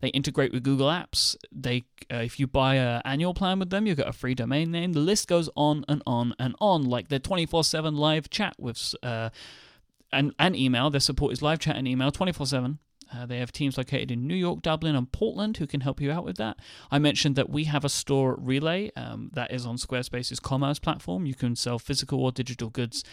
They 0.00 0.08
integrate 0.08 0.52
with 0.52 0.62
Google 0.62 0.88
Apps. 0.88 1.36
They, 1.52 1.84
uh, 2.12 2.16
if 2.16 2.38
you 2.38 2.46
buy 2.46 2.76
an 2.76 3.02
annual 3.04 3.34
plan 3.34 3.58
with 3.58 3.70
them, 3.70 3.86
you 3.86 3.94
get 3.94 4.08
a 4.08 4.12
free 4.12 4.34
domain 4.34 4.70
name. 4.70 4.92
The 4.92 5.00
list 5.00 5.28
goes 5.28 5.48
on 5.56 5.84
and 5.88 6.02
on 6.06 6.34
and 6.38 6.54
on, 6.60 6.84
like 6.84 7.08
their 7.08 7.20
24/7 7.20 7.96
live 7.96 8.30
chat 8.30 8.54
with. 8.58 8.94
Uh, 9.02 9.30
and, 10.12 10.34
and 10.38 10.56
email. 10.56 10.90
Their 10.90 11.00
support 11.00 11.32
is 11.32 11.42
live 11.42 11.58
chat 11.58 11.76
and 11.76 11.86
email 11.86 12.10
24 12.10 12.42
uh, 12.42 12.46
7. 12.46 12.78
they 13.26 13.38
have 13.38 13.52
teams 13.52 13.78
located 13.78 14.10
in 14.10 14.26
New 14.26 14.34
York, 14.34 14.62
Dublin, 14.62 14.96
and 14.96 15.10
Portland 15.10 15.58
who 15.58 15.66
can 15.66 15.80
help 15.80 16.00
you 16.00 16.10
out 16.10 16.24
with 16.24 16.36
that. 16.36 16.58
I 16.90 16.98
mentioned 16.98 17.36
that 17.36 17.50
we 17.50 17.64
have 17.64 17.84
a 17.84 17.88
store 17.88 18.36
Relay 18.36 18.90
um, 18.96 19.30
that 19.34 19.52
is 19.52 19.66
on 19.66 19.76
Squarespace's 19.76 20.40
commerce 20.40 20.78
platform. 20.78 21.26
You 21.26 21.34
can 21.34 21.56
sell 21.56 21.78
physical 21.78 22.24
or 22.24 22.32
digital 22.32 22.70
goods. 22.70 23.04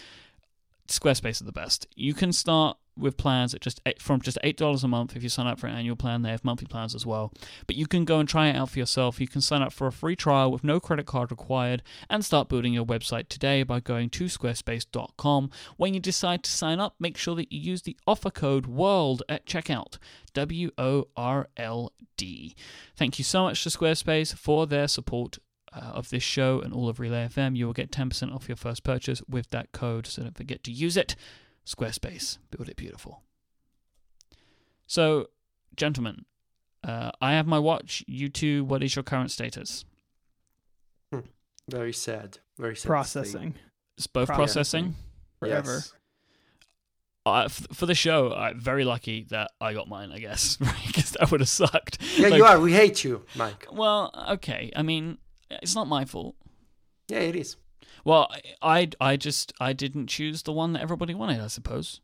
Squarespace 0.87 1.41
are 1.41 1.45
the 1.45 1.51
best. 1.51 1.87
You 1.95 2.13
can 2.13 2.31
start 2.31 2.77
with 2.97 3.17
plans 3.17 3.53
at 3.53 3.61
just 3.61 3.79
eight, 3.85 4.01
from 4.01 4.21
just 4.21 4.37
eight 4.43 4.57
dollars 4.57 4.83
a 4.83 4.87
month 4.87 5.15
if 5.15 5.23
you 5.23 5.29
sign 5.29 5.47
up 5.47 5.59
for 5.59 5.67
an 5.67 5.75
annual 5.75 5.95
plan. 5.95 6.21
They 6.21 6.31
have 6.31 6.43
monthly 6.43 6.67
plans 6.67 6.95
as 6.95 7.05
well, 7.05 7.31
but 7.65 7.75
you 7.75 7.87
can 7.87 8.05
go 8.05 8.19
and 8.19 8.27
try 8.27 8.47
it 8.47 8.55
out 8.55 8.69
for 8.69 8.79
yourself. 8.79 9.19
You 9.19 9.27
can 9.27 9.41
sign 9.41 9.61
up 9.61 9.73
for 9.73 9.87
a 9.87 9.91
free 9.91 10.15
trial 10.15 10.51
with 10.51 10.63
no 10.63 10.79
credit 10.79 11.05
card 11.05 11.31
required 11.31 11.83
and 12.09 12.23
start 12.23 12.49
building 12.49 12.73
your 12.73 12.85
website 12.85 13.29
today 13.29 13.63
by 13.63 13.79
going 13.79 14.09
to 14.11 14.25
squarespace.com. 14.25 15.49
When 15.77 15.93
you 15.93 15.99
decide 15.99 16.43
to 16.43 16.51
sign 16.51 16.79
up, 16.79 16.95
make 16.99 17.17
sure 17.17 17.35
that 17.35 17.51
you 17.51 17.59
use 17.59 17.83
the 17.83 17.97
offer 18.05 18.31
code 18.31 18.65
WORLD 18.65 19.21
at 19.29 19.45
checkout. 19.45 19.97
W 20.33 20.69
O 20.77 21.07
R 21.15 21.47
L 21.57 21.91
D. 22.15 22.55
Thank 22.95 23.17
you 23.17 23.23
so 23.23 23.43
much 23.43 23.63
to 23.63 23.69
Squarespace 23.69 24.35
for 24.35 24.67
their 24.67 24.87
support 24.87 25.39
uh, 25.73 25.79
of 25.79 26.09
this 26.09 26.23
show 26.23 26.61
and 26.61 26.73
all 26.73 26.89
of 26.89 26.99
Relay 26.99 27.27
FM. 27.27 27.55
You 27.55 27.65
will 27.65 27.73
get 27.73 27.91
10% 27.91 28.33
off 28.33 28.47
your 28.47 28.55
first 28.55 28.83
purchase 28.83 29.21
with 29.27 29.49
that 29.49 29.71
code, 29.71 30.07
so 30.07 30.23
don't 30.23 30.37
forget 30.37 30.63
to 30.65 30.71
use 30.71 30.97
it. 30.97 31.15
Squarespace. 31.67 32.37
Build 32.49 32.69
it 32.69 32.77
beautiful. 32.77 33.21
So, 34.87 35.27
gentlemen, 35.75 36.25
uh, 36.83 37.11
I 37.21 37.33
have 37.33 37.45
my 37.45 37.59
watch. 37.59 38.03
You 38.07 38.29
two, 38.29 38.63
what 38.63 38.81
is 38.83 38.95
your 38.95 39.03
current 39.03 39.31
status? 39.31 39.83
Hmm. 41.11 41.19
Very 41.69 41.91
sad. 41.93 42.39
Very 42.57 42.75
sad. 42.75 42.87
Processing. 42.87 43.55
It's 43.97 44.07
both 44.07 44.29
processing. 44.29 44.95
Forever. 45.39 45.73
Yes. 45.75 45.93
Uh, 47.25 47.43
f- 47.43 47.67
for 47.73 47.85
the 47.85 47.93
show, 47.95 48.33
I'm 48.33 48.57
very 48.57 48.85
lucky 48.85 49.25
that 49.31 49.51
I 49.59 49.73
got 49.73 49.89
mine, 49.89 50.11
I 50.13 50.19
guess, 50.19 50.55
because 50.87 51.11
that 51.11 51.29
would 51.29 51.41
have 51.41 51.49
sucked. 51.49 52.01
Yeah, 52.17 52.29
Like, 52.29 52.37
you 52.37 52.45
are. 52.45 52.59
We 52.61 52.71
hate 52.71 53.03
you, 53.03 53.25
Myke. 53.35 53.69
Well, 53.73 54.11
okay. 54.31 54.71
I 54.73 54.81
mean, 54.83 55.17
it's 55.49 55.75
not 55.75 55.87
my 55.87 56.05
fault. 56.05 56.35
Yeah, 57.09 57.19
it 57.19 57.35
is. 57.35 57.57
Well, 58.05 58.31
I, 58.61 58.89
I 59.01 59.17
just 59.17 59.53
I 59.59 59.73
didn't 59.73 60.07
choose 60.07 60.43
the 60.43 60.53
one 60.53 60.73
that 60.73 60.81
everybody 60.81 61.13
wanted. 61.13 61.41
I 61.41 61.47
suppose. 61.47 62.01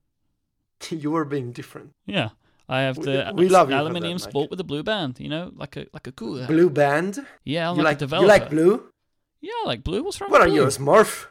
you 0.90 1.10
were 1.10 1.24
being 1.24 1.52
different. 1.52 1.90
Yeah, 2.06 2.30
I 2.68 2.80
have 2.80 2.96
the 2.96 3.32
we 3.34 3.48
love 3.48 3.70
you 3.70 3.76
aluminium 3.76 4.18
that, 4.18 4.26
Myke. 4.26 4.30
sport 4.30 4.50
with 4.50 4.60
a 4.60 4.64
blue 4.64 4.82
band. 4.82 5.20
You 5.20 5.28
know, 5.28 5.52
like 5.54 5.76
a 5.76 5.86
like 5.92 6.06
a 6.06 6.12
cool. 6.12 6.44
Blue 6.46 6.70
band. 6.70 7.24
Yeah, 7.44 7.70
I'm 7.70 7.76
you 7.76 7.82
like, 7.82 8.00
like 8.00 8.12
a 8.12 8.16
you 8.20 8.26
like 8.26 8.50
blue. 8.50 8.84
Yeah, 9.40 9.52
I 9.64 9.68
like 9.68 9.84
blue. 9.84 10.02
What's 10.02 10.20
wrong 10.20 10.30
What 10.30 10.40
are 10.40 10.46
with 10.46 10.54
you, 10.54 10.62
a 10.64 10.66
Smurf? 10.68 11.26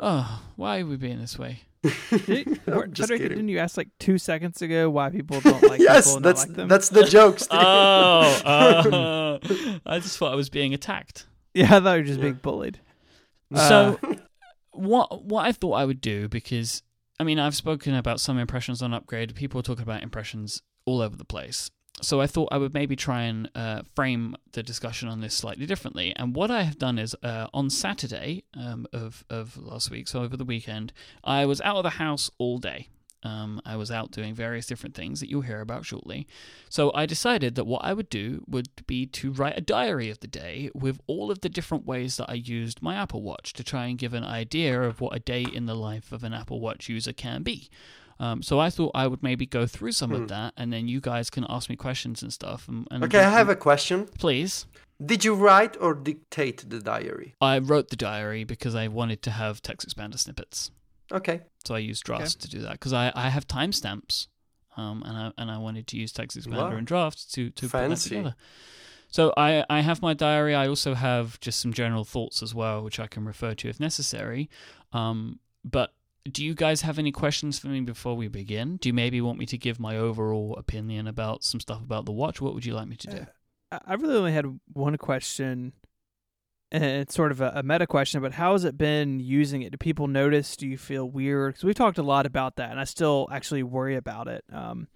Oh, 0.00 0.42
why 0.56 0.80
are 0.80 0.86
we 0.86 0.96
being 0.96 1.20
this 1.20 1.38
way? 1.38 1.60
Did, 1.82 2.60
just 2.92 3.08
Federico, 3.08 3.28
didn't 3.28 3.48
you 3.48 3.58
ask 3.58 3.76
like 3.76 3.88
two 3.98 4.18
seconds 4.18 4.60
ago 4.60 4.90
why 4.90 5.08
people 5.10 5.40
don't 5.40 5.62
like 5.62 5.80
yes, 5.80 6.06
people 6.06 6.16
and 6.16 6.24
that's 6.24 6.46
like 6.46 6.56
them? 6.56 6.68
that's 6.68 6.88
the 6.90 7.04
joke. 7.04 7.38
Steve. 7.38 7.58
Oh, 7.58 8.40
oh. 8.44 9.78
I 9.86 9.98
just 9.98 10.18
thought 10.18 10.32
I 10.32 10.36
was 10.36 10.50
being 10.50 10.74
attacked. 10.74 11.26
yeah, 11.54 11.76
I 11.76 11.80
thought 11.80 11.94
you 11.94 12.00
were 12.00 12.02
just 12.02 12.18
Yeah. 12.18 12.24
being 12.24 12.34
bullied. 12.42 12.80
So, 13.54 13.98
what 14.72 15.24
what 15.24 15.46
I 15.46 15.52
thought 15.52 15.72
I 15.72 15.84
would 15.84 16.00
do 16.00 16.28
because 16.28 16.82
I 17.18 17.24
mean 17.24 17.38
I've 17.38 17.56
spoken 17.56 17.94
about 17.94 18.20
some 18.20 18.38
impressions 18.38 18.82
on 18.82 18.94
Upgrade. 18.94 19.34
People 19.34 19.60
are 19.60 19.62
talking 19.62 19.82
about 19.82 20.02
impressions 20.02 20.62
all 20.84 21.00
over 21.00 21.16
the 21.16 21.24
place. 21.24 21.70
So 22.02 22.20
I 22.20 22.26
thought 22.26 22.48
I 22.50 22.56
would 22.56 22.72
maybe 22.72 22.96
try 22.96 23.22
and 23.22 23.50
uh, 23.54 23.82
frame 23.94 24.34
the 24.52 24.62
discussion 24.62 25.08
on 25.08 25.20
this 25.20 25.34
slightly 25.34 25.66
differently. 25.66 26.14
And 26.16 26.34
what 26.34 26.50
I 26.50 26.62
have 26.62 26.78
done 26.78 26.98
is 26.98 27.14
uh, 27.22 27.48
on 27.52 27.68
Saturday 27.68 28.44
um, 28.54 28.86
of 28.92 29.24
of 29.28 29.56
last 29.56 29.90
week, 29.90 30.08
so 30.08 30.22
over 30.22 30.36
the 30.36 30.44
weekend, 30.44 30.92
I 31.24 31.44
was 31.46 31.60
out 31.60 31.76
of 31.76 31.82
the 31.82 31.90
house 31.90 32.30
all 32.38 32.58
day. 32.58 32.88
Um, 33.22 33.60
I 33.66 33.76
was 33.76 33.90
out 33.90 34.10
doing 34.12 34.34
various 34.34 34.66
different 34.66 34.94
things 34.94 35.20
that 35.20 35.28
you'll 35.28 35.42
hear 35.42 35.60
about 35.60 35.84
shortly. 35.84 36.26
So 36.70 36.90
I 36.94 37.04
decided 37.04 37.54
that 37.56 37.64
what 37.66 37.84
I 37.84 37.92
would 37.92 38.08
do 38.08 38.42
would 38.48 38.68
be 38.86 39.04
to 39.06 39.30
write 39.32 39.58
a 39.58 39.60
diary 39.60 40.08
of 40.08 40.20
the 40.20 40.26
day 40.26 40.70
with 40.74 40.98
all 41.06 41.30
of 41.30 41.40
the 41.42 41.48
different 41.50 41.84
ways 41.84 42.16
that 42.16 42.30
I 42.30 42.34
used 42.34 42.80
my 42.82 42.94
Apple 42.94 43.20
Watch 43.22 43.52
to 43.54 43.62
try 43.64 43.86
and 43.86 43.98
give 43.98 44.14
an 44.14 44.24
idea 44.24 44.80
of 44.82 45.00
what 45.00 45.14
a 45.14 45.20
day 45.20 45.42
in 45.42 45.66
the 45.66 45.74
life 45.74 46.12
of 46.12 46.24
an 46.24 46.32
Apple 46.32 46.60
Watch 46.60 46.88
user 46.88 47.12
can 47.12 47.42
be. 47.42 47.68
Um, 48.18 48.42
so 48.42 48.58
I 48.58 48.68
thought 48.70 48.90
I 48.94 49.06
would 49.06 49.22
maybe 49.22 49.46
go 49.46 49.66
through 49.66 49.92
some 49.92 50.10
Hmm. 50.10 50.16
of 50.22 50.28
that, 50.28 50.52
and 50.56 50.72
then 50.72 50.88
you 50.88 51.00
guys 51.00 51.30
can 51.30 51.46
ask 51.48 51.70
me 51.70 51.76
questions 51.76 52.22
and 52.22 52.32
stuff. 52.32 52.68
And, 52.68 52.86
and 52.90 53.04
Okay, 53.04 53.20
I 53.20 53.30
have 53.30 53.48
a 53.48 53.56
question. 53.56 54.06
please. 54.18 54.66
Did 55.02 55.24
you 55.24 55.34
write 55.34 55.78
or 55.80 55.94
dictate 55.94 56.68
the 56.68 56.80
diary? 56.80 57.34
I 57.40 57.58
wrote 57.58 57.88
the 57.88 57.96
diary 57.96 58.44
because 58.44 58.74
I 58.74 58.88
wanted 58.88 59.22
to 59.22 59.30
have 59.30 59.62
TextExpander 59.62 60.18
snippets. 60.18 60.70
Okay. 61.12 61.42
So 61.64 61.74
I 61.74 61.78
use 61.78 62.00
drafts 62.00 62.34
to 62.36 62.48
do 62.48 62.60
that 62.60 62.72
because 62.72 62.92
I, 62.92 63.12
I 63.14 63.28
have 63.28 63.46
timestamps, 63.46 64.28
um, 64.76 65.02
and 65.04 65.16
I 65.16 65.32
and 65.36 65.50
I 65.50 65.58
wanted 65.58 65.86
to 65.88 65.96
use 65.96 66.12
TextExpander 66.12 66.56
Wow. 66.56 66.76
and 66.76 66.86
drafts 66.86 67.26
to 67.32 67.50
to 67.50 67.68
put 67.68 67.88
that 67.88 67.96
together. 67.98 68.34
So 69.08 69.32
I 69.36 69.64
I 69.68 69.80
have 69.80 70.00
my 70.02 70.14
diary. 70.14 70.54
I 70.54 70.68
also 70.68 70.94
have 70.94 71.38
just 71.40 71.60
some 71.60 71.72
general 71.72 72.04
thoughts 72.04 72.42
as 72.42 72.54
well, 72.54 72.82
which 72.82 73.00
I 73.00 73.06
can 73.06 73.24
refer 73.24 73.54
to 73.54 73.68
if 73.68 73.80
necessary. 73.80 74.48
Um, 74.92 75.40
but 75.64 75.92
do 76.30 76.44
you 76.44 76.54
guys 76.54 76.82
have 76.82 76.98
any 76.98 77.10
questions 77.12 77.58
for 77.58 77.68
me 77.68 77.80
before 77.80 78.14
we 78.14 78.28
begin? 78.28 78.76
Do 78.76 78.88
you 78.88 78.92
maybe 78.92 79.20
want 79.20 79.38
me 79.38 79.46
to 79.46 79.58
give 79.58 79.80
my 79.80 79.96
overall 79.96 80.54
opinion 80.56 81.06
about 81.08 81.42
some 81.42 81.60
stuff 81.60 81.82
about 81.82 82.04
the 82.04 82.12
watch? 82.12 82.40
What 82.40 82.54
would 82.54 82.64
you 82.64 82.74
like 82.74 82.88
me 82.88 82.96
to 82.96 83.06
do? 83.08 83.26
I 83.72 83.80
I 83.86 83.94
really 83.94 84.16
only 84.16 84.32
had 84.32 84.46
one 84.72 84.96
question, 84.96 85.72
and 86.72 86.84
it's 86.84 87.14
sort 87.14 87.32
of 87.32 87.40
a, 87.40 87.52
a 87.56 87.62
meta 87.62 87.86
question. 87.86 88.20
But 88.22 88.32
how 88.32 88.52
has 88.52 88.64
it 88.64 88.78
been 88.78 89.20
using 89.20 89.62
it? 89.62 89.72
Do 89.72 89.78
people 89.78 90.06
notice? 90.06 90.56
Do 90.56 90.66
you 90.66 90.78
feel 90.78 91.08
weird? 91.08 91.54
Because 91.54 91.64
we've 91.64 91.74
talked 91.74 91.98
a 91.98 92.02
lot 92.02 92.26
about 92.26 92.56
that, 92.56 92.70
and 92.70 92.80
I 92.80 92.84
still 92.84 93.28
actually 93.32 93.62
worry 93.62 93.96
about 93.96 94.28
it. 94.28 94.44
Um, 94.52 94.88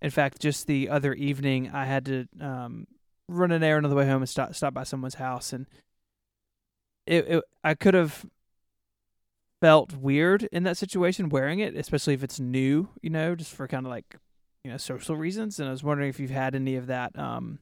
in 0.00 0.10
fact, 0.10 0.40
just 0.40 0.66
the 0.66 0.88
other 0.88 1.12
evening, 1.14 1.70
I 1.72 1.84
had 1.84 2.04
to 2.06 2.26
um, 2.40 2.86
run 3.28 3.50
an 3.50 3.62
errand 3.62 3.84
on 3.84 3.90
the 3.90 3.96
way 3.96 4.06
home 4.06 4.22
and 4.22 4.28
stop 4.28 4.54
stop 4.54 4.74
by 4.74 4.84
someone's 4.84 5.14
house, 5.14 5.52
and 5.52 5.66
it, 7.06 7.26
it 7.28 7.44
I 7.64 7.74
could 7.74 7.94
have 7.94 8.24
felt 9.60 9.94
weird 9.94 10.44
in 10.52 10.62
that 10.62 10.76
situation 10.76 11.28
wearing 11.28 11.58
it, 11.58 11.76
especially 11.76 12.14
if 12.14 12.22
it's 12.22 12.38
new, 12.38 12.88
you 13.02 13.10
know, 13.10 13.34
just 13.34 13.52
for 13.52 13.66
kind 13.66 13.86
of 13.86 13.90
like 13.90 14.16
you 14.62 14.70
know 14.70 14.76
social 14.76 15.16
reasons. 15.16 15.58
And 15.58 15.68
I 15.68 15.72
was 15.72 15.82
wondering 15.82 16.10
if 16.10 16.20
you've 16.20 16.30
had 16.30 16.54
any 16.54 16.76
of 16.76 16.86
that 16.86 17.18
um, 17.18 17.58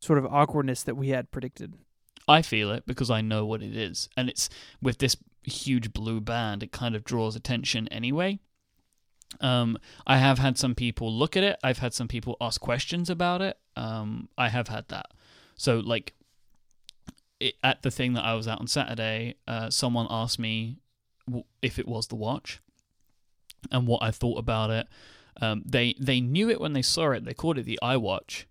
sort 0.00 0.18
of 0.18 0.26
awkwardness 0.26 0.84
that 0.84 0.96
we 0.96 1.08
had 1.08 1.30
predicted. 1.30 1.74
I 2.26 2.42
feel 2.42 2.70
it 2.70 2.84
because 2.86 3.10
I 3.10 3.20
know 3.20 3.44
what 3.44 3.62
it 3.62 3.76
is, 3.76 4.08
and 4.16 4.28
it's 4.28 4.48
with 4.80 4.98
this 4.98 5.16
huge 5.42 5.92
blue 5.92 6.20
band. 6.20 6.62
It 6.62 6.72
kind 6.72 6.94
of 6.94 7.04
draws 7.04 7.36
attention 7.36 7.88
anyway. 7.88 8.38
Um, 9.40 9.78
I 10.06 10.18
have 10.18 10.38
had 10.38 10.58
some 10.58 10.74
people 10.74 11.12
look 11.12 11.36
at 11.36 11.42
it. 11.42 11.58
I've 11.62 11.78
had 11.78 11.92
some 11.92 12.08
people 12.08 12.36
ask 12.40 12.60
questions 12.60 13.10
about 13.10 13.42
it. 13.42 13.58
Um, 13.76 14.28
I 14.38 14.48
have 14.48 14.68
had 14.68 14.88
that. 14.88 15.06
So 15.56 15.80
like, 15.80 16.14
it, 17.40 17.54
at 17.62 17.82
the 17.82 17.90
thing 17.90 18.14
that 18.14 18.24
I 18.24 18.34
was 18.34 18.46
at 18.46 18.60
on 18.60 18.66
Saturday, 18.66 19.36
uh, 19.46 19.70
someone 19.70 20.06
asked 20.08 20.38
me 20.38 20.78
if 21.62 21.78
it 21.78 21.88
was 21.88 22.06
the 22.06 22.14
watch 22.14 22.60
and 23.70 23.86
what 23.86 24.02
I 24.02 24.10
thought 24.10 24.38
about 24.38 24.70
it. 24.70 24.86
Um, 25.40 25.62
they 25.66 25.96
they 25.98 26.20
knew 26.20 26.48
it 26.48 26.60
when 26.60 26.74
they 26.74 26.82
saw 26.82 27.10
it. 27.10 27.24
They 27.24 27.34
called 27.34 27.58
it 27.58 27.64
the 27.64 27.78
iWatch. 27.82 28.44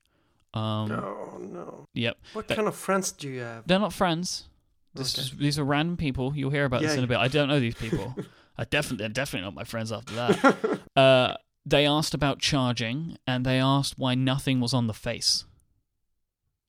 Um, 0.54 0.89
no, 0.89 1.38
no. 1.39 1.86
Yep, 1.95 2.18
What 2.34 2.47
kind 2.47 2.68
of 2.68 2.76
friends 2.76 3.12
do 3.12 3.28
you 3.30 3.41
have? 3.41 3.68
they're 3.68 3.80
not 3.80 3.93
friends. 3.93 4.47
This 4.93 5.16
Okay. 5.18 5.24
is, 5.24 5.32
these 5.38 5.58
are 5.60 5.64
random 5.64 5.97
people. 5.97 6.34
You'll 6.36 6.51
hear 6.51 6.66
about 6.66 6.82
this 6.82 6.95
in 6.95 7.04
a 7.04 7.08
bit. 7.08 7.18
I 7.18 7.28
don't 7.28 7.47
know 7.47 7.60
these 7.60 7.74
people. 7.76 8.16
I 8.58 8.66
definitely 8.66 8.97
they're 8.97 9.10
definitely 9.10 9.45
not 9.45 9.56
my 9.56 9.64
friends 9.64 9.91
after 9.91 10.14
that. 10.14 10.80
uh, 10.95 11.34
they 11.66 11.88
asked 11.88 12.14
about 12.14 12.38
charging 12.39 13.18
and 13.26 13.43
they 13.45 13.58
asked 13.60 13.95
why 13.97 14.14
nothing 14.14 14.60
was 14.60 14.74
on 14.76 14.86
the 14.86 14.93
face. 14.93 15.45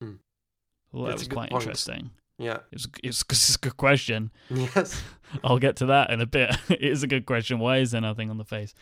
Hmm. 0.00 0.12
Well, 0.92 1.04
that 1.04 1.10
That's 1.10 1.22
was 1.22 1.28
quite 1.28 1.50
point. 1.50 1.62
interesting. 1.64 2.10
Yeah. 2.38 2.58
It 2.70 2.74
was, 2.74 2.88
it's, 3.02 3.24
it's 3.30 3.54
a 3.54 3.58
good 3.58 3.76
question. 3.76 4.32
Yes. 4.50 5.02
I'll 5.44 5.58
get 5.58 5.76
to 5.76 5.86
that 5.86 6.10
in 6.10 6.20
a 6.20 6.26
bit. 6.26 6.56
it 6.68 6.82
is 6.82 7.02
a 7.02 7.06
good 7.06 7.26
question. 7.26 7.58
Why 7.58 7.78
is 7.78 7.92
there 7.92 8.00
nothing 8.00 8.30
on 8.30 8.38
the 8.38 8.44
face? 8.44 8.74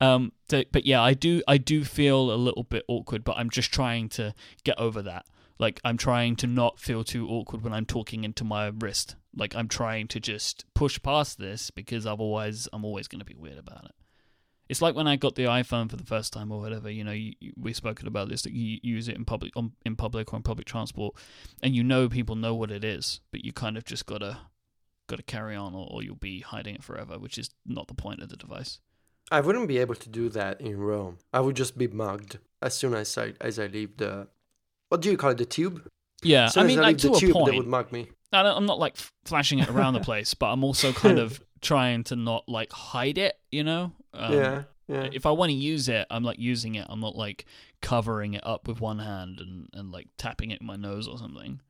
Um, 0.00 0.32
so, 0.48 0.62
but 0.72 0.86
yeah, 0.86 1.02
I 1.02 1.14
do 1.14 1.42
I 1.48 1.58
do 1.58 1.84
feel 1.84 2.32
a 2.32 2.36
little 2.36 2.64
bit 2.64 2.84
awkward, 2.88 3.24
but 3.24 3.36
I'm 3.36 3.50
just 3.50 3.72
trying 3.72 4.08
to 4.10 4.34
get 4.64 4.78
over 4.78 5.02
that. 5.02 5.26
Like 5.58 5.80
I'm 5.84 5.96
trying 5.96 6.36
to 6.36 6.46
not 6.46 6.78
feel 6.78 7.02
too 7.02 7.28
awkward 7.28 7.62
when 7.62 7.72
I'm 7.72 7.86
talking 7.86 8.24
into 8.24 8.44
my 8.44 8.66
wrist. 8.66 9.16
Like 9.34 9.54
I'm 9.54 9.68
trying 9.68 10.08
to 10.08 10.20
just 10.20 10.64
push 10.74 11.00
past 11.02 11.38
this 11.38 11.70
because 11.70 12.06
otherwise 12.06 12.68
I'm 12.72 12.84
always 12.84 13.08
going 13.08 13.20
to 13.20 13.24
be 13.24 13.34
weird 13.34 13.58
about 13.58 13.86
it. 13.86 13.92
It's 14.68 14.82
like 14.82 14.94
when 14.96 15.06
I 15.06 15.16
got 15.16 15.34
the 15.36 15.44
iPhone 15.44 15.88
for 15.90 15.96
the 15.96 16.04
first 16.04 16.32
time 16.32 16.50
or 16.50 16.60
whatever. 16.60 16.90
You 16.90 17.04
know, 17.04 17.12
you, 17.12 17.34
you- 17.40 17.52
we've 17.56 17.76
spoken 17.76 18.06
about 18.08 18.28
this 18.28 18.42
that 18.42 18.52
you 18.52 18.78
use 18.82 19.08
it 19.08 19.16
in 19.16 19.24
public 19.24 19.52
on, 19.56 19.72
in 19.84 19.94
public 19.96 20.32
or 20.32 20.36
in 20.36 20.42
public 20.42 20.66
transport, 20.66 21.14
and 21.62 21.74
you 21.74 21.84
know 21.84 22.08
people 22.08 22.34
know 22.36 22.54
what 22.54 22.70
it 22.70 22.84
is, 22.84 23.20
but 23.30 23.44
you 23.44 23.52
kind 23.52 23.76
of 23.76 23.84
just 23.84 24.06
gotta 24.06 24.38
got 25.08 25.16
to 25.16 25.22
carry 25.22 25.54
on 25.54 25.72
or, 25.72 25.86
or 25.90 26.02
you'll 26.02 26.16
be 26.16 26.40
hiding 26.40 26.74
it 26.74 26.82
forever, 26.82 27.16
which 27.18 27.38
is 27.38 27.50
not 27.64 27.86
the 27.86 27.94
point 27.94 28.20
of 28.20 28.28
the 28.28 28.36
device. 28.36 28.80
I 29.30 29.40
wouldn't 29.40 29.68
be 29.68 29.78
able 29.78 29.94
to 29.94 30.08
do 30.08 30.28
that 30.30 30.60
in 30.60 30.76
Rome. 30.78 31.18
I 31.32 31.40
would 31.40 31.54
just 31.56 31.78
be 31.78 31.86
mugged 31.86 32.38
as 32.60 32.74
soon 32.74 32.94
as 32.94 33.16
I 33.16 33.34
as 33.40 33.58
I 33.58 33.66
leave 33.66 33.96
the 33.98 34.26
what 34.88 35.00
do 35.00 35.10
you 35.10 35.16
call 35.16 35.30
it? 35.30 35.38
The 35.38 35.46
tube? 35.46 35.88
Yeah, 36.22 36.48
I 36.56 36.62
mean, 36.64 36.78
I 36.78 36.82
like 36.82 36.98
to 36.98 37.08
the 37.10 37.14
a 37.14 37.18
tube, 37.20 37.32
point. 37.34 37.50
they 37.52 37.58
would 37.58 37.66
mug 37.68 37.92
me. 37.92 38.08
I 38.32 38.42
don't, 38.42 38.56
I'm 38.56 38.66
not 38.66 38.78
like 38.78 38.96
flashing 39.24 39.58
it 39.60 39.68
around 39.68 39.94
the 39.94 40.00
place, 40.10 40.34
but 40.34 40.46
I'm 40.46 40.64
also 40.64 40.92
kind 40.92 41.18
of 41.18 41.40
trying 41.60 42.02
to 42.04 42.16
not 42.16 42.48
like 42.48 42.72
hide 42.72 43.18
it. 43.18 43.38
You 43.52 43.62
know? 43.64 43.92
Um, 44.16 44.32
yeah, 44.32 44.62
yeah. 44.88 45.08
If 45.12 45.26
I 45.26 45.30
want 45.30 45.50
to 45.50 45.54
use 45.56 45.88
it, 45.88 46.06
I'm 46.10 46.22
like 46.24 46.38
using 46.38 46.74
it. 46.74 46.86
I'm 46.88 47.00
not 47.00 47.16
like 47.16 47.44
covering 47.82 48.34
it 48.34 48.46
up 48.46 48.66
with 48.68 48.80
one 48.80 48.98
hand 48.98 49.40
and, 49.40 49.68
and 49.72 49.92
like 49.92 50.08
tapping 50.16 50.50
it 50.50 50.60
in 50.60 50.66
my 50.66 50.76
nose 50.76 51.06
or 51.08 51.18
something. 51.18 51.60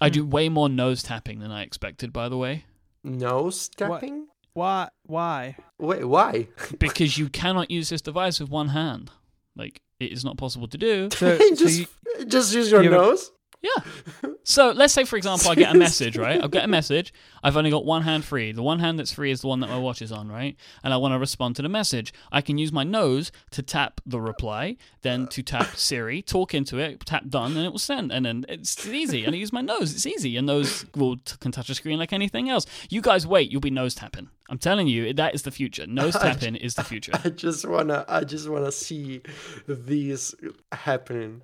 I 0.00 0.08
Hmm. 0.08 0.12
do 0.12 0.26
way 0.26 0.48
more 0.48 0.68
nose 0.68 1.02
tapping 1.02 1.38
than 1.40 1.50
I 1.50 1.62
expected, 1.62 2.12
by 2.12 2.28
the 2.28 2.36
way, 2.36 2.64
Nose 3.04 3.68
tapping? 3.68 4.26
Why? 4.54 4.88
Why? 5.06 5.56
Wait, 5.78 6.04
why? 6.04 6.48
because 6.78 7.18
you 7.18 7.28
cannot 7.28 7.70
use 7.70 7.88
this 7.88 8.02
device 8.02 8.40
with 8.40 8.50
one 8.50 8.68
hand. 8.68 9.10
Like 9.56 9.80
it 10.00 10.12
is 10.12 10.24
not 10.24 10.36
possible 10.36 10.66
to 10.68 10.78
do. 10.78 11.08
So, 11.12 11.38
so 11.38 11.54
just 11.54 11.78
you, 11.80 12.24
just 12.26 12.54
use 12.54 12.70
your 12.70 12.82
you 12.82 12.90
have 12.92 13.00
nose. 13.00 13.30
Yeah. 13.62 14.30
So 14.44 14.72
let's 14.72 14.92
say, 14.92 15.04
for 15.04 15.16
example, 15.16 15.50
I 15.50 15.54
get 15.54 15.74
a 15.74 15.78
message, 15.86 16.16
right? 16.16 16.40
I'll 16.40 16.48
get 16.48 16.64
a 16.64 16.68
message. 16.68 17.14
I've 17.44 17.56
only 17.56 17.70
got 17.70 17.84
one 17.84 18.02
hand 18.02 18.24
free. 18.24 18.50
The 18.50 18.62
one 18.62 18.80
hand 18.80 18.98
that's 18.98 19.12
free 19.12 19.30
is 19.30 19.40
the 19.40 19.46
one 19.46 19.60
that 19.60 19.70
my 19.70 19.78
watch 19.78 20.02
is 20.02 20.10
on, 20.10 20.30
right? 20.30 20.56
And 20.82 20.92
I 20.92 20.96
want 20.96 21.12
to 21.12 21.18
respond 21.18 21.54
to 21.56 21.62
the 21.62 21.68
message. 21.68 22.12
I 22.32 22.40
can 22.40 22.58
use 22.58 22.72
my 22.72 22.82
nose 22.82 23.30
to 23.52 23.62
tap 23.62 24.00
the 24.04 24.20
reply, 24.20 24.76
then 25.02 25.28
to 25.28 25.42
tap 25.44 25.76
Siri, 25.76 26.22
talk 26.22 26.54
into 26.54 26.78
it, 26.78 27.06
tap 27.06 27.28
done, 27.28 27.56
and 27.56 27.64
it 27.64 27.70
will 27.70 27.78
send. 27.78 28.10
And 28.10 28.26
then 28.26 28.44
it's 28.48 28.84
easy. 28.86 29.24
And 29.24 29.34
I 29.34 29.38
use 29.38 29.52
my 29.52 29.60
nose. 29.60 29.94
It's 29.94 30.06
easy. 30.06 30.36
And 30.36 30.46
nose 30.46 30.84
will 30.96 31.16
can 31.38 31.52
touch 31.52 31.70
a 31.70 31.74
screen 31.76 32.00
like 32.00 32.12
anything 32.12 32.50
else. 32.50 32.66
You 32.90 33.00
guys 33.00 33.26
wait. 33.26 33.50
You'll 33.50 33.60
be 33.60 33.70
nose 33.70 33.94
tapping. 33.94 34.28
I'm 34.50 34.58
telling 34.58 34.88
you, 34.88 35.12
that 35.14 35.34
is 35.34 35.42
the 35.42 35.52
future. 35.52 35.86
Nose 35.86 36.14
tapping 36.20 36.56
is 36.56 36.74
the 36.74 36.84
future. 36.84 37.12
I 37.24 37.30
just 37.30 37.66
wanna 37.66 38.04
I 38.08 38.24
just 38.24 38.48
wanna 38.48 38.72
see 38.72 39.22
these 39.68 40.34
happening. 40.72 41.42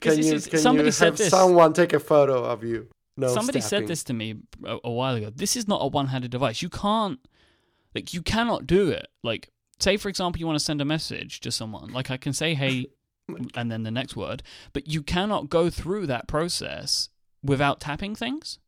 Can 0.00 0.18
you 0.18 0.40
can 0.40 0.58
somebody 0.58 0.88
you 0.88 0.92
said 0.92 1.06
have 1.06 1.16
this. 1.16 1.30
someone 1.30 1.72
take 1.72 1.92
a 1.92 2.00
photo 2.00 2.44
of 2.44 2.64
you? 2.64 2.88
No. 3.16 3.28
Somebody 3.28 3.60
said 3.60 3.86
this 3.86 4.04
to 4.04 4.12
me 4.12 4.34
a, 4.64 4.78
a 4.84 4.90
while 4.90 5.14
ago. 5.14 5.30
This 5.34 5.56
is 5.56 5.66
not 5.66 5.80
a 5.82 5.86
one-handed 5.86 6.30
device. 6.30 6.60
You 6.60 6.68
can't, 6.68 7.18
like, 7.94 8.12
you 8.12 8.20
cannot 8.20 8.66
do 8.66 8.90
it. 8.90 9.08
Like, 9.22 9.50
say 9.78 9.96
for 9.96 10.10
example, 10.10 10.38
you 10.38 10.46
want 10.46 10.58
to 10.58 10.64
send 10.64 10.82
a 10.82 10.84
message 10.84 11.40
to 11.40 11.50
someone. 11.50 11.92
Like, 11.92 12.10
I 12.10 12.18
can 12.18 12.34
say 12.34 12.54
"Hey," 12.54 12.88
and 13.54 13.72
then 13.72 13.84
the 13.84 13.90
next 13.90 14.16
word, 14.16 14.42
but 14.72 14.86
you 14.86 15.02
cannot 15.02 15.48
go 15.48 15.70
through 15.70 16.06
that 16.08 16.28
process 16.28 17.08
without 17.42 17.80
tapping 17.80 18.14
things. 18.14 18.58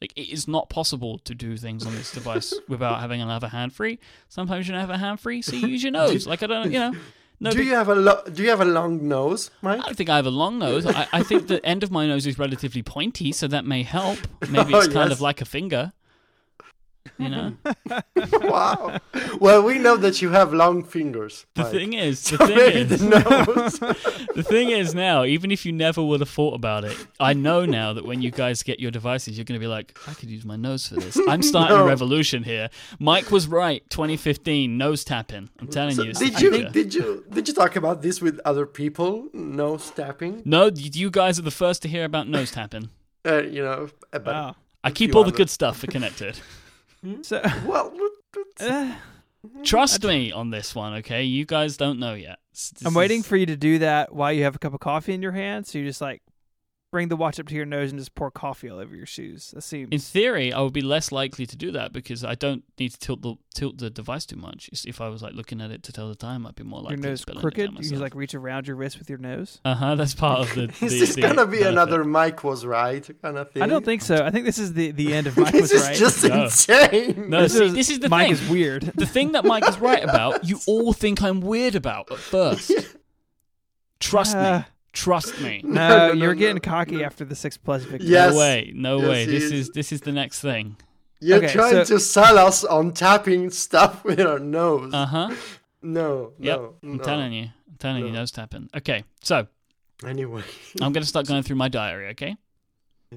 Like, 0.00 0.12
it 0.16 0.32
is 0.32 0.48
not 0.48 0.68
possible 0.68 1.18
to 1.20 1.32
do 1.32 1.56
things 1.56 1.86
on 1.86 1.94
this 1.94 2.10
device 2.10 2.52
without 2.68 2.98
having 3.00 3.22
another 3.22 3.46
hand 3.46 3.72
free. 3.72 4.00
Sometimes 4.28 4.66
you 4.66 4.72
don't 4.72 4.80
have 4.80 4.90
a 4.90 4.98
hand 4.98 5.20
free, 5.20 5.42
so 5.42 5.54
you 5.54 5.68
use 5.68 5.82
your 5.84 5.92
nose. 6.02 6.26
Like, 6.26 6.42
I 6.42 6.48
don't, 6.48 6.72
you 6.72 6.78
know. 6.80 6.94
No, 7.42 7.50
do 7.50 7.62
you 7.62 7.74
have 7.74 7.88
a 7.88 7.94
lo- 7.94 8.22
do 8.32 8.42
you 8.42 8.48
have 8.50 8.60
a 8.60 8.64
long 8.64 9.08
nose, 9.08 9.50
Myke? 9.62 9.80
I 9.80 9.86
don't 9.86 9.96
think 9.96 10.08
I 10.10 10.16
have 10.16 10.26
a 10.26 10.30
long 10.30 10.58
nose. 10.58 10.86
I, 10.86 11.06
I 11.12 11.22
think 11.22 11.48
the 11.48 11.64
end 11.66 11.82
of 11.82 11.90
my 11.90 12.06
nose 12.06 12.26
is 12.26 12.38
relatively 12.38 12.82
pointy, 12.82 13.32
so 13.32 13.48
that 13.48 13.64
may 13.64 13.82
help. 13.82 14.18
Maybe 14.48 14.72
Oh, 14.74 14.78
it's 14.78 14.86
kind 14.88 15.10
yes. 15.10 15.12
of 15.12 15.20
like 15.20 15.40
a 15.40 15.44
finger. 15.44 15.92
You 17.18 17.28
know? 17.28 17.52
wow. 18.42 18.98
Well, 19.40 19.62
we 19.62 19.78
know 19.78 19.96
that 19.96 20.22
you 20.22 20.30
have 20.30 20.52
long 20.52 20.82
fingers. 20.82 21.46
The 21.54 21.62
Myke. 21.64 21.70
thing 21.70 21.92
is, 21.92 22.22
the 22.22 22.36
So 22.38 22.46
thing 22.46 22.56
maybe 22.56 22.80
is, 22.80 23.00
the 23.00 23.08
nose. 23.08 23.78
the 24.34 24.42
thing 24.42 24.70
is 24.70 24.94
now, 24.94 25.24
even 25.24 25.50
if 25.50 25.64
you 25.66 25.72
never 25.72 26.02
would 26.02 26.20
have 26.20 26.28
thought 26.30 26.54
about 26.54 26.84
it, 26.84 26.96
I 27.20 27.32
know 27.32 27.64
now 27.66 27.92
that 27.92 28.04
when 28.04 28.22
you 28.22 28.30
guys 28.30 28.62
get 28.62 28.80
your 28.80 28.90
devices, 28.90 29.36
you're 29.36 29.44
going 29.44 29.60
to 29.60 29.64
be 29.64 29.68
like, 29.68 29.96
I 30.06 30.14
could 30.14 30.30
use 30.30 30.44
my 30.44 30.56
nose 30.56 30.86
for 30.88 30.94
this. 30.96 31.18
I'm 31.28 31.42
starting 31.42 31.76
a 31.76 31.84
revolution 31.84 32.42
here. 32.44 32.70
Myke 33.00 33.30
was 33.30 33.46
right. 33.46 33.88
2015, 33.90 34.76
nose 34.78 35.04
tapping. 35.04 35.50
I'm 35.60 35.68
telling 35.68 35.94
So 35.94 36.02
you. 36.04 36.12
did 36.12 36.40
you 36.40 36.50
future. 36.52 36.70
did 36.70 36.94
you 36.94 37.24
did 37.30 37.48
you 37.48 37.54
talk 37.54 37.76
about 37.76 38.02
this 38.02 38.20
with 38.20 38.40
other 38.44 38.66
people? 38.66 39.28
Nose 39.32 39.90
tapping. 39.90 40.42
No, 40.44 40.70
you 40.74 41.10
guys 41.10 41.38
are 41.38 41.42
the 41.42 41.50
first 41.50 41.82
to 41.82 41.88
hear 41.88 42.04
about 42.04 42.28
nose 42.28 42.50
tapping. 42.50 42.90
Uh, 43.26 43.42
you 43.42 43.62
know 43.62 43.88
about 44.12 44.34
wow. 44.34 44.56
I 44.82 44.88
A 44.88 44.92
keep 44.92 45.14
all 45.14 45.24
the 45.24 45.30
good 45.32 45.50
stuff 45.50 45.78
for 45.78 45.86
connected. 45.86 46.40
So, 47.22 47.40
well. 47.66 47.92
uh, 48.60 48.94
Trust 49.64 50.04
me 50.04 50.30
on 50.30 50.50
this 50.50 50.74
one, 50.74 50.94
okay? 50.98 51.24
You 51.24 51.44
guys 51.44 51.76
don't 51.76 51.98
know 51.98 52.14
yet. 52.14 52.38
This 52.52 52.72
I'm 52.84 52.94
waiting 52.94 53.20
is- 53.20 53.26
for 53.26 53.36
you 53.36 53.46
to 53.46 53.56
do 53.56 53.78
that 53.80 54.14
while 54.14 54.32
you 54.32 54.44
have 54.44 54.54
a 54.54 54.58
cup 54.58 54.72
of 54.74 54.80
coffee 54.80 55.12
in 55.14 55.22
your 55.22 55.32
hand. 55.32 55.66
So 55.66 55.78
you're 55.78 55.88
just 55.88 56.00
like 56.00 56.22
bring 56.92 57.08
the 57.08 57.16
watch 57.16 57.40
up 57.40 57.48
to 57.48 57.54
your 57.54 57.64
nose 57.64 57.90
and 57.90 57.98
just 57.98 58.14
pour 58.14 58.30
coffee 58.30 58.68
all 58.70 58.78
over 58.78 58.94
your 58.94 59.06
shoes. 59.06 59.50
That 59.52 59.62
seems. 59.62 59.88
In 59.90 59.98
theory, 59.98 60.52
I 60.52 60.60
would 60.60 60.74
be 60.74 60.82
less 60.82 61.10
likely 61.10 61.46
to 61.46 61.56
do 61.56 61.72
that 61.72 61.92
because 61.92 62.22
I 62.22 62.34
don't 62.36 62.62
need 62.78 62.90
to 62.90 62.98
tilt 62.98 63.22
the 63.22 63.34
tilt 63.54 63.78
the 63.78 63.88
device 63.90 64.26
too 64.26 64.36
much. 64.36 64.68
If 64.86 65.00
I 65.00 65.08
was 65.08 65.22
like 65.22 65.32
looking 65.32 65.60
at 65.62 65.70
it 65.70 65.82
to 65.84 65.92
tell 65.92 66.08
the 66.08 66.14
time, 66.14 66.46
I'd 66.46 66.54
be 66.54 66.62
more 66.62 66.80
likely. 66.82 66.98
your 66.98 67.10
nose 67.10 67.24
to 67.24 67.32
crooked. 67.34 67.58
It 67.58 67.70
You 67.70 67.76
down 67.76 67.82
just 67.82 67.94
like 68.02 68.14
reach 68.14 68.34
around 68.34 68.66
your 68.66 68.76
wrist 68.76 68.98
with 68.98 69.08
your 69.08 69.18
nose. 69.18 69.58
uh 69.64 69.74
huh. 69.74 69.94
That's 69.96 70.14
part 70.14 70.40
of 70.40 70.54
the. 70.54 70.62
Is 70.84 70.92
the- 70.92 70.98
this 71.00 71.14
the 71.16 71.22
gonna 71.22 71.46
be 71.46 71.58
benefit. 71.58 71.66
another 71.72 72.04
Myke 72.04 72.42
was 72.44 72.64
right 72.66 73.08
kind 73.22 73.38
of 73.38 73.50
thing? 73.50 73.62
I 73.62 73.66
don't 73.66 73.84
think 73.84 74.02
so. 74.02 74.24
I 74.24 74.30
think 74.30 74.44
this 74.44 74.58
is 74.58 74.74
the 74.74 74.90
the 74.92 75.14
end 75.14 75.26
of 75.26 75.34
Myke 75.34 75.60
was 75.60 75.62
right. 75.62 75.62
this 75.62 75.72
was 75.72 75.72
is 75.72 75.88
right. 75.88 75.96
just 75.96 76.24
No. 76.28 76.42
insane. 76.44 77.30
No, 77.30 77.46
see, 77.48 77.68
this 77.70 77.88
is 77.88 78.00
the 78.00 78.08
Myke 78.08 78.24
thing. 78.24 78.32
is 78.32 78.48
weird. 78.50 78.82
The 78.94 79.06
thing 79.06 79.32
that 79.32 79.44
Myke 79.44 79.66
is 79.66 79.78
right 79.80 80.04
about, 80.04 80.44
you 80.48 80.58
all 80.66 80.92
think 80.92 81.22
I'm 81.22 81.40
weird 81.40 81.74
about 81.74 82.12
at 82.12 82.18
first. 82.18 82.70
Trust 84.00 84.36
Uh, 84.36 84.58
me. 84.58 84.64
Trust 84.92 85.40
me. 85.40 85.60
No, 85.64 85.88
No, 85.88 86.06
no, 86.08 86.12
you're 86.12 86.34
no, 86.34 86.38
getting 86.38 86.56
no. 86.56 86.60
cocky 86.60 87.02
after 87.02 87.24
the 87.24 87.34
six 87.34 87.56
plus 87.56 87.82
victory. 87.84 88.10
Yes. 88.10 88.32
No 88.32 88.38
way. 88.38 88.72
No 88.74 88.98
Yes, 88.98 89.08
way. 89.08 89.24
This 89.26 89.42
is. 89.44 89.52
is 89.52 89.70
this 89.70 89.92
is 89.92 90.00
the 90.02 90.12
next 90.12 90.40
thing. 90.40 90.76
You're 91.20 91.38
Okay, 91.38 91.52
trying 91.52 91.72
so- 91.72 91.84
to 91.96 92.00
sell 92.00 92.36
us 92.38 92.64
on 92.64 92.92
tapping 92.92 93.50
stuff 93.50 94.04
with 94.04 94.20
our 94.20 94.38
nose. 94.38 94.92
Uh 94.92 95.06
huh. 95.06 95.34
no, 95.82 96.32
Yep. 96.38 96.58
no, 96.58 96.74
I'm 96.82 96.96
no. 96.98 97.02
telling 97.04 97.32
you. 97.32 97.44
I'm 97.70 97.76
telling 97.78 98.04
you. 98.04 98.12
No. 98.12 98.20
Nose 98.20 98.30
tapping. 98.32 98.68
Okay. 98.76 99.04
So 99.22 99.46
Anyway, 100.06 100.42
I'm 100.80 100.92
gonna 100.92 101.06
start 101.06 101.26
going 101.32 101.42
through 101.44 101.56
my 101.56 101.68
diary. 101.68 102.08
Okay. 102.10 102.36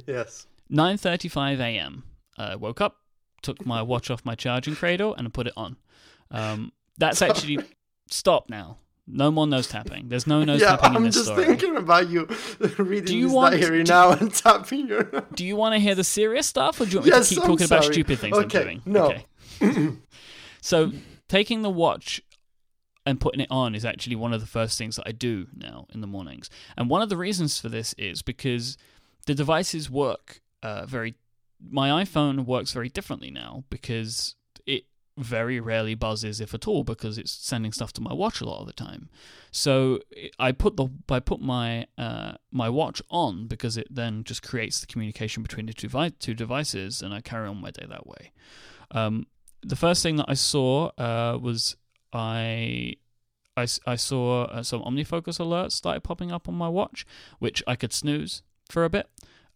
yes. 0.07 0.47
9:35 0.71 1.59
a.m. 1.59 2.03
I 2.37 2.55
woke 2.55 2.79
up, 2.81 2.97
took 3.41 3.65
my 3.65 3.81
watch 3.81 4.09
off 4.11 4.23
my 4.23 4.35
charging 4.35 4.75
cradle, 4.75 5.13
and 5.15 5.33
put 5.33 5.47
it 5.47 5.53
on. 5.57 5.77
Um, 6.31 6.71
that's 6.97 7.21
actually 7.23 7.59
stop 8.09 8.49
now. 8.49 8.77
No 9.07 9.29
more 9.29 9.45
nose 9.45 9.67
tapping. 9.67 10.09
There's 10.09 10.25
no 10.25 10.43
nose 10.43 10.61
yeah, 10.61 10.77
tapping 10.77 10.95
in 10.95 11.03
this 11.03 11.23
story. 11.23 11.43
I'm 11.45 11.49
just 11.51 11.61
thinking 11.61 11.77
about 11.77 12.09
you 12.09 12.27
reading 12.79 13.05
Do 13.05 13.17
you 13.17 13.25
this 13.27 13.33
want- 13.33 13.59
diary 13.59 13.83
do- 13.83 13.91
now 13.91 14.11
and 14.11 14.33
tapping 14.33 14.87
your. 14.87 15.03
Do 15.35 15.45
you 15.45 15.55
want 15.55 15.73
to 15.75 15.79
hear 15.79 15.93
the 15.95 16.03
serious 16.03 16.47
stuff, 16.47 16.81
or 16.81 16.85
do 16.85 16.91
you 16.91 16.97
want 16.99 17.05
me 17.05 17.11
Yes, 17.11 17.29
to 17.29 17.35
keep 17.35 17.43
I'm 17.43 17.49
talking 17.49 17.65
about 17.65 17.83
stupid 17.83 18.19
things 18.19 18.35
Okay, 18.37 18.59
I'm 18.59 18.63
doing? 18.65 18.81
no. 18.85 19.05
Okay. 19.61 19.91
so 20.61 20.91
taking 21.29 21.61
the 21.61 21.69
watch 21.69 22.21
and 23.05 23.19
putting 23.19 23.41
it 23.41 23.47
on 23.51 23.75
is 23.75 23.85
actually 23.85 24.15
one 24.15 24.33
of 24.33 24.41
the 24.41 24.47
first 24.47 24.77
things 24.77 24.95
that 24.95 25.07
I 25.07 25.11
do 25.11 25.47
now 25.55 25.85
in 25.93 26.01
the 26.01 26.07
mornings. 26.07 26.49
And 26.75 26.89
one 26.89 27.03
of 27.03 27.09
the 27.09 27.17
reasons 27.17 27.59
for 27.59 27.69
this 27.69 27.93
is 27.99 28.23
because 28.23 28.77
the 29.27 29.35
devices 29.35 29.89
work 29.89 30.41
uh, 30.63 30.85
very. 30.87 31.15
My 31.67 32.03
iPhone 32.03 32.45
works 32.45 32.71
very 32.71 32.89
differently 32.89 33.29
now 33.31 33.63
because 33.69 34.35
very 35.17 35.59
rarely 35.59 35.95
buzzes 35.95 36.41
if 36.41 36.53
at 36.53 36.67
all 36.67 36.83
because 36.83 37.17
it's 37.17 37.31
sending 37.31 37.71
stuff 37.71 37.93
to 37.93 38.01
my 38.01 38.13
watch 38.13 38.41
a 38.41 38.45
lot 38.45 38.59
of 38.59 38.67
the 38.67 38.73
time. 38.73 39.09
So 39.51 39.99
I 40.37 40.51
put 40.51 40.75
the 40.75 40.87
I 41.09 41.19
put 41.19 41.39
my 41.39 41.87
uh, 41.97 42.33
my 42.51 42.69
watch 42.69 43.01
on 43.09 43.47
because 43.47 43.77
it 43.77 43.87
then 43.89 44.23
just 44.23 44.43
creates 44.43 44.79
the 44.81 44.87
communication 44.87 45.43
between 45.43 45.67
the 45.67 45.73
two, 45.73 45.87
vi- 45.87 46.09
two 46.19 46.33
devices, 46.33 47.01
and 47.01 47.13
I 47.13 47.21
carry 47.21 47.47
on 47.47 47.61
my 47.61 47.71
day 47.71 47.85
that 47.87 48.05
way. 48.05 48.31
Um, 48.91 49.27
the 49.61 49.75
first 49.75 50.03
thing 50.03 50.17
that 50.17 50.25
I 50.27 50.33
saw 50.33 50.91
uh, 50.97 51.39
was 51.41 51.77
I 52.11 52.95
I, 53.57 53.67
I 53.87 53.95
saw 53.95 54.43
uh, 54.43 54.63
some 54.63 54.81
OmniFocus 54.81 55.39
alerts 55.39 55.73
started 55.73 56.03
popping 56.03 56.31
up 56.31 56.49
on 56.49 56.55
my 56.55 56.67
watch, 56.67 57.05
which 57.39 57.63
I 57.65 57.75
could 57.75 57.93
snooze 57.93 58.43
for 58.69 58.83
a 58.83 58.89
bit. 58.89 59.07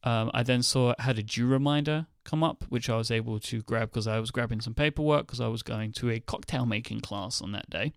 Um, 0.04 0.32
I 0.34 0.44
then 0.44 0.64
saw 0.64 0.92
it 0.92 1.02
had 1.02 1.20
a 1.20 1.24
due 1.24 1.46
reminder 1.46 2.08
come 2.30 2.44
up, 2.44 2.64
which 2.70 2.90
I 2.90 2.98
was 2.98 3.10
able 3.10 3.40
to 3.40 3.62
grab 3.64 3.90
because 3.90 4.08
I 4.08 4.20
was 4.20 4.30
grabbing 4.30 4.62
some 4.62 4.74
paperwork 4.74 5.26
because 5.26 5.42
I 5.42 5.48
was 5.48 5.64
going 5.64 5.92
to 5.94 6.12
a 6.12 6.20
cocktail 6.20 6.66
making 6.66 7.02
class 7.02 7.42
on 7.42 7.52
that 7.54 7.70
day, 7.70 7.92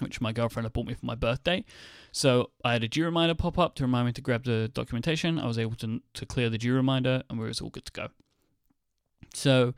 which 0.00 0.20
my 0.20 0.32
girlfriend 0.32 0.64
had 0.64 0.72
bought 0.72 0.86
me 0.86 0.94
for 0.94 1.04
my 1.04 1.14
birthday. 1.14 1.64
So 2.12 2.50
I 2.64 2.72
had 2.72 2.82
a 2.82 2.88
due 2.88 3.04
reminder 3.04 3.34
pop 3.34 3.58
up 3.58 3.74
to 3.76 3.84
remind 3.84 4.06
me 4.06 4.12
to 4.12 4.22
grab 4.22 4.44
the 4.44 4.70
documentation. 4.72 5.38
I 5.38 5.46
was 5.46 5.58
able 5.58 5.76
to 5.76 6.00
to 6.14 6.26
clear 6.26 6.48
the 6.48 6.58
due 6.58 6.74
reminder, 6.74 7.22
and 7.28 7.38
we 7.38 7.46
was 7.46 7.60
all 7.60 7.70
good 7.70 7.84
to 7.84 7.92
go. 7.92 8.08
So 9.34 9.74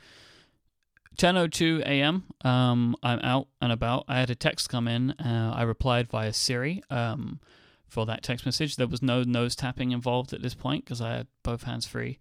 10:02 1.18 1.80
a.m. 1.80 2.24
Um, 2.42 2.96
I'm 3.02 3.18
out 3.20 3.48
and 3.61 3.72
about. 3.72 4.04
I 4.06 4.20
had 4.20 4.30
a 4.30 4.36
text 4.36 4.68
come 4.68 4.86
in. 4.86 5.11
Uh, 5.12 5.52
I 5.54 5.62
replied 5.62 6.09
via 6.09 6.32
Siri 6.32 6.82
um, 6.90 7.40
for 7.88 8.06
that 8.06 8.22
text 8.22 8.46
message. 8.46 8.76
There 8.76 8.86
was 8.86 9.02
no 9.02 9.24
nose 9.24 9.56
tapping 9.56 9.90
involved 9.90 10.32
at 10.32 10.42
this 10.42 10.54
point 10.54 10.84
because 10.84 11.00
I 11.00 11.16
had 11.16 11.26
both 11.42 11.64
hands 11.64 11.86
free. 11.86 12.20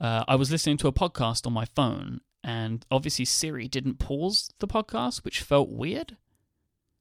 Uh, 0.00 0.24
I 0.26 0.36
was 0.36 0.50
listening 0.50 0.76
to 0.78 0.88
a 0.88 0.92
podcast 0.92 1.46
on 1.46 1.52
my 1.52 1.64
phone, 1.64 2.20
and 2.42 2.84
obviously 2.90 3.24
Siri 3.24 3.68
didn't 3.68 3.98
pause 3.98 4.50
the 4.58 4.68
podcast, 4.68 5.24
which 5.24 5.40
felt 5.40 5.70
weird. 5.70 6.16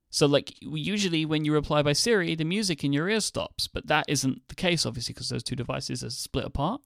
So, 0.10 0.28
like, 0.28 0.54
usually 0.62 1.26
when 1.26 1.44
you 1.44 1.54
reply 1.54 1.82
by 1.82 1.94
Siri, 1.94 2.36
the 2.36 2.44
music 2.44 2.84
in 2.84 2.94
your 2.94 3.10
ear 3.10 3.20
stops, 3.20 3.68
but 3.68 3.88
that 3.88 4.06
isn't 4.08 4.48
the 4.48 4.56
case, 4.56 4.86
obviously, 4.86 5.14
because 5.14 5.30
those 5.30 5.44
two 5.44 5.56
devices 5.56 6.04
are 6.04 6.12
split 6.12 6.46
apart. 6.46 6.82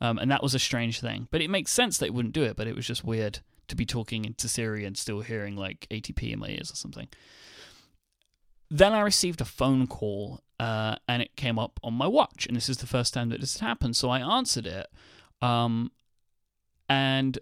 Um, 0.00 0.18
and 0.18 0.30
that 0.30 0.42
was 0.42 0.54
a 0.54 0.58
strange 0.58 1.00
thing. 1.00 1.28
But 1.30 1.40
it 1.40 1.48
makes 1.48 1.72
sense 1.72 1.98
that 1.98 2.06
it 2.06 2.14
wouldn't 2.14 2.34
do 2.34 2.42
it, 2.44 2.56
but 2.56 2.66
it 2.66 2.76
was 2.76 2.86
just 2.86 3.04
weird 3.04 3.40
to 3.68 3.76
be 3.76 3.86
talking 3.86 4.24
into 4.24 4.48
Siri 4.48 4.84
and 4.84 4.96
still 4.96 5.20
hearing 5.20 5.56
like 5.56 5.86
ATP 5.90 6.32
in 6.32 6.38
my 6.38 6.48
ears 6.48 6.70
or 6.70 6.76
something. 6.76 7.08
Then 8.70 8.92
I 8.92 9.00
received 9.00 9.40
a 9.40 9.46
phone 9.46 9.86
call 9.86 10.40
uh, 10.60 10.96
and 11.08 11.22
it 11.22 11.36
came 11.36 11.58
up 11.58 11.80
on 11.82 11.94
my 11.94 12.06
watch. 12.06 12.46
And 12.46 12.56
this 12.56 12.68
is 12.68 12.78
the 12.78 12.86
first 12.86 13.14
time 13.14 13.30
that 13.30 13.40
this 13.40 13.58
had 13.58 13.66
happened. 13.66 13.96
So 13.96 14.10
I 14.10 14.20
answered 14.20 14.66
it. 14.66 14.88
Um, 15.40 15.92
and 16.88 17.38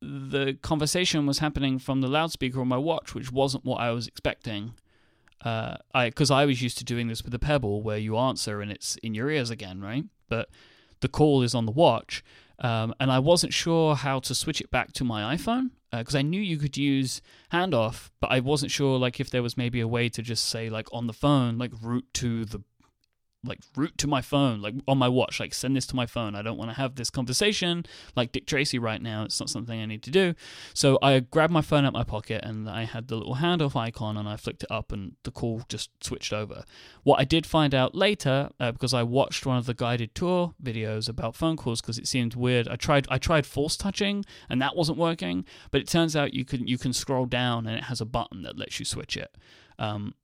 the 0.00 0.56
conversation 0.62 1.26
was 1.26 1.38
happening 1.38 1.78
from 1.78 2.00
the 2.00 2.08
loudspeaker 2.08 2.60
on 2.60 2.68
my 2.68 2.76
watch, 2.76 3.14
which 3.14 3.32
wasn't 3.32 3.64
what 3.64 3.80
I 3.80 3.90
was 3.90 4.06
expecting. 4.06 4.74
Uh, 5.44 5.76
I 5.94 6.08
because 6.08 6.30
I 6.30 6.46
was 6.46 6.62
used 6.62 6.78
to 6.78 6.84
doing 6.84 7.08
this 7.08 7.22
with 7.22 7.32
the 7.32 7.38
Pebble, 7.38 7.82
where 7.82 7.98
you 7.98 8.16
answer 8.16 8.60
and 8.60 8.70
it's 8.72 8.96
in 8.96 9.14
your 9.14 9.30
ears 9.30 9.50
again, 9.50 9.80
right? 9.80 10.04
But 10.28 10.48
the 11.00 11.08
call 11.08 11.42
is 11.42 11.54
on 11.54 11.66
the 11.66 11.72
watch, 11.72 12.24
um, 12.58 12.94
and 12.98 13.10
I 13.12 13.20
wasn't 13.20 13.52
sure 13.52 13.94
how 13.94 14.18
to 14.20 14.34
switch 14.34 14.60
it 14.60 14.70
back 14.70 14.92
to 14.94 15.04
my 15.04 15.36
iPhone 15.36 15.70
because 15.92 16.14
uh, 16.14 16.18
I 16.18 16.22
knew 16.22 16.40
you 16.40 16.58
could 16.58 16.76
use 16.76 17.22
handoff, 17.52 18.10
but 18.20 18.30
I 18.30 18.40
wasn't 18.40 18.72
sure 18.72 18.98
like 18.98 19.20
if 19.20 19.30
there 19.30 19.42
was 19.42 19.56
maybe 19.56 19.80
a 19.80 19.88
way 19.88 20.08
to 20.08 20.22
just 20.22 20.48
say 20.48 20.68
like 20.68 20.88
on 20.92 21.06
the 21.06 21.12
phone 21.12 21.56
like 21.56 21.72
route 21.80 22.06
to 22.14 22.44
the 22.44 22.62
like 23.44 23.60
route 23.76 23.96
to 23.98 24.06
my 24.06 24.20
phone, 24.20 24.60
like 24.60 24.74
on 24.86 24.98
my 24.98 25.08
watch, 25.08 25.38
like 25.38 25.54
send 25.54 25.76
this 25.76 25.86
to 25.86 25.96
my 25.96 26.06
phone. 26.06 26.34
I 26.34 26.42
don't 26.42 26.56
want 26.56 26.70
to 26.70 26.76
have 26.76 26.96
this 26.96 27.10
conversation 27.10 27.84
like 28.16 28.32
Dick 28.32 28.46
Tracy 28.46 28.78
right 28.78 29.00
now. 29.00 29.24
It's 29.24 29.38
not 29.38 29.48
something 29.48 29.80
I 29.80 29.86
need 29.86 30.02
to 30.04 30.10
do. 30.10 30.34
So 30.74 30.98
I 31.02 31.20
grabbed 31.20 31.52
my 31.52 31.60
phone 31.60 31.84
out 31.84 31.92
my 31.92 32.04
pocket 32.04 32.44
and 32.44 32.68
I 32.68 32.84
had 32.84 33.08
the 33.08 33.16
little 33.16 33.36
handoff 33.36 33.76
icon 33.76 34.16
and 34.16 34.28
I 34.28 34.36
flicked 34.36 34.64
it 34.64 34.70
up 34.70 34.92
and 34.92 35.12
the 35.22 35.30
call 35.30 35.62
just 35.68 35.90
switched 36.02 36.32
over. 36.32 36.64
What 37.04 37.20
I 37.20 37.24
did 37.24 37.46
find 37.46 37.74
out 37.74 37.94
later, 37.94 38.50
uh, 38.58 38.72
because 38.72 38.92
I 38.92 39.04
watched 39.04 39.46
one 39.46 39.56
of 39.56 39.66
the 39.66 39.74
guided 39.74 40.14
tour 40.14 40.54
videos 40.62 41.08
about 41.08 41.36
phone 41.36 41.56
calls 41.56 41.80
because 41.80 41.98
it 41.98 42.08
seemed 42.08 42.34
weird. 42.34 42.66
I 42.68 42.76
tried 42.76 43.06
I 43.08 43.18
tried 43.18 43.46
force 43.46 43.76
touching 43.76 44.24
and 44.48 44.60
that 44.60 44.74
wasn't 44.74 44.98
working, 44.98 45.44
but 45.70 45.80
it 45.80 45.88
turns 45.88 46.16
out 46.16 46.34
you 46.34 46.44
can 46.44 46.66
you 46.66 46.78
can 46.78 46.92
scroll 46.92 47.26
down 47.26 47.66
and 47.66 47.76
it 47.76 47.84
has 47.84 48.00
a 48.00 48.06
button 48.06 48.42
that 48.42 48.58
lets 48.58 48.80
you 48.80 48.84
switch 48.84 49.16
it. 49.16 49.36
Um, 49.78 50.14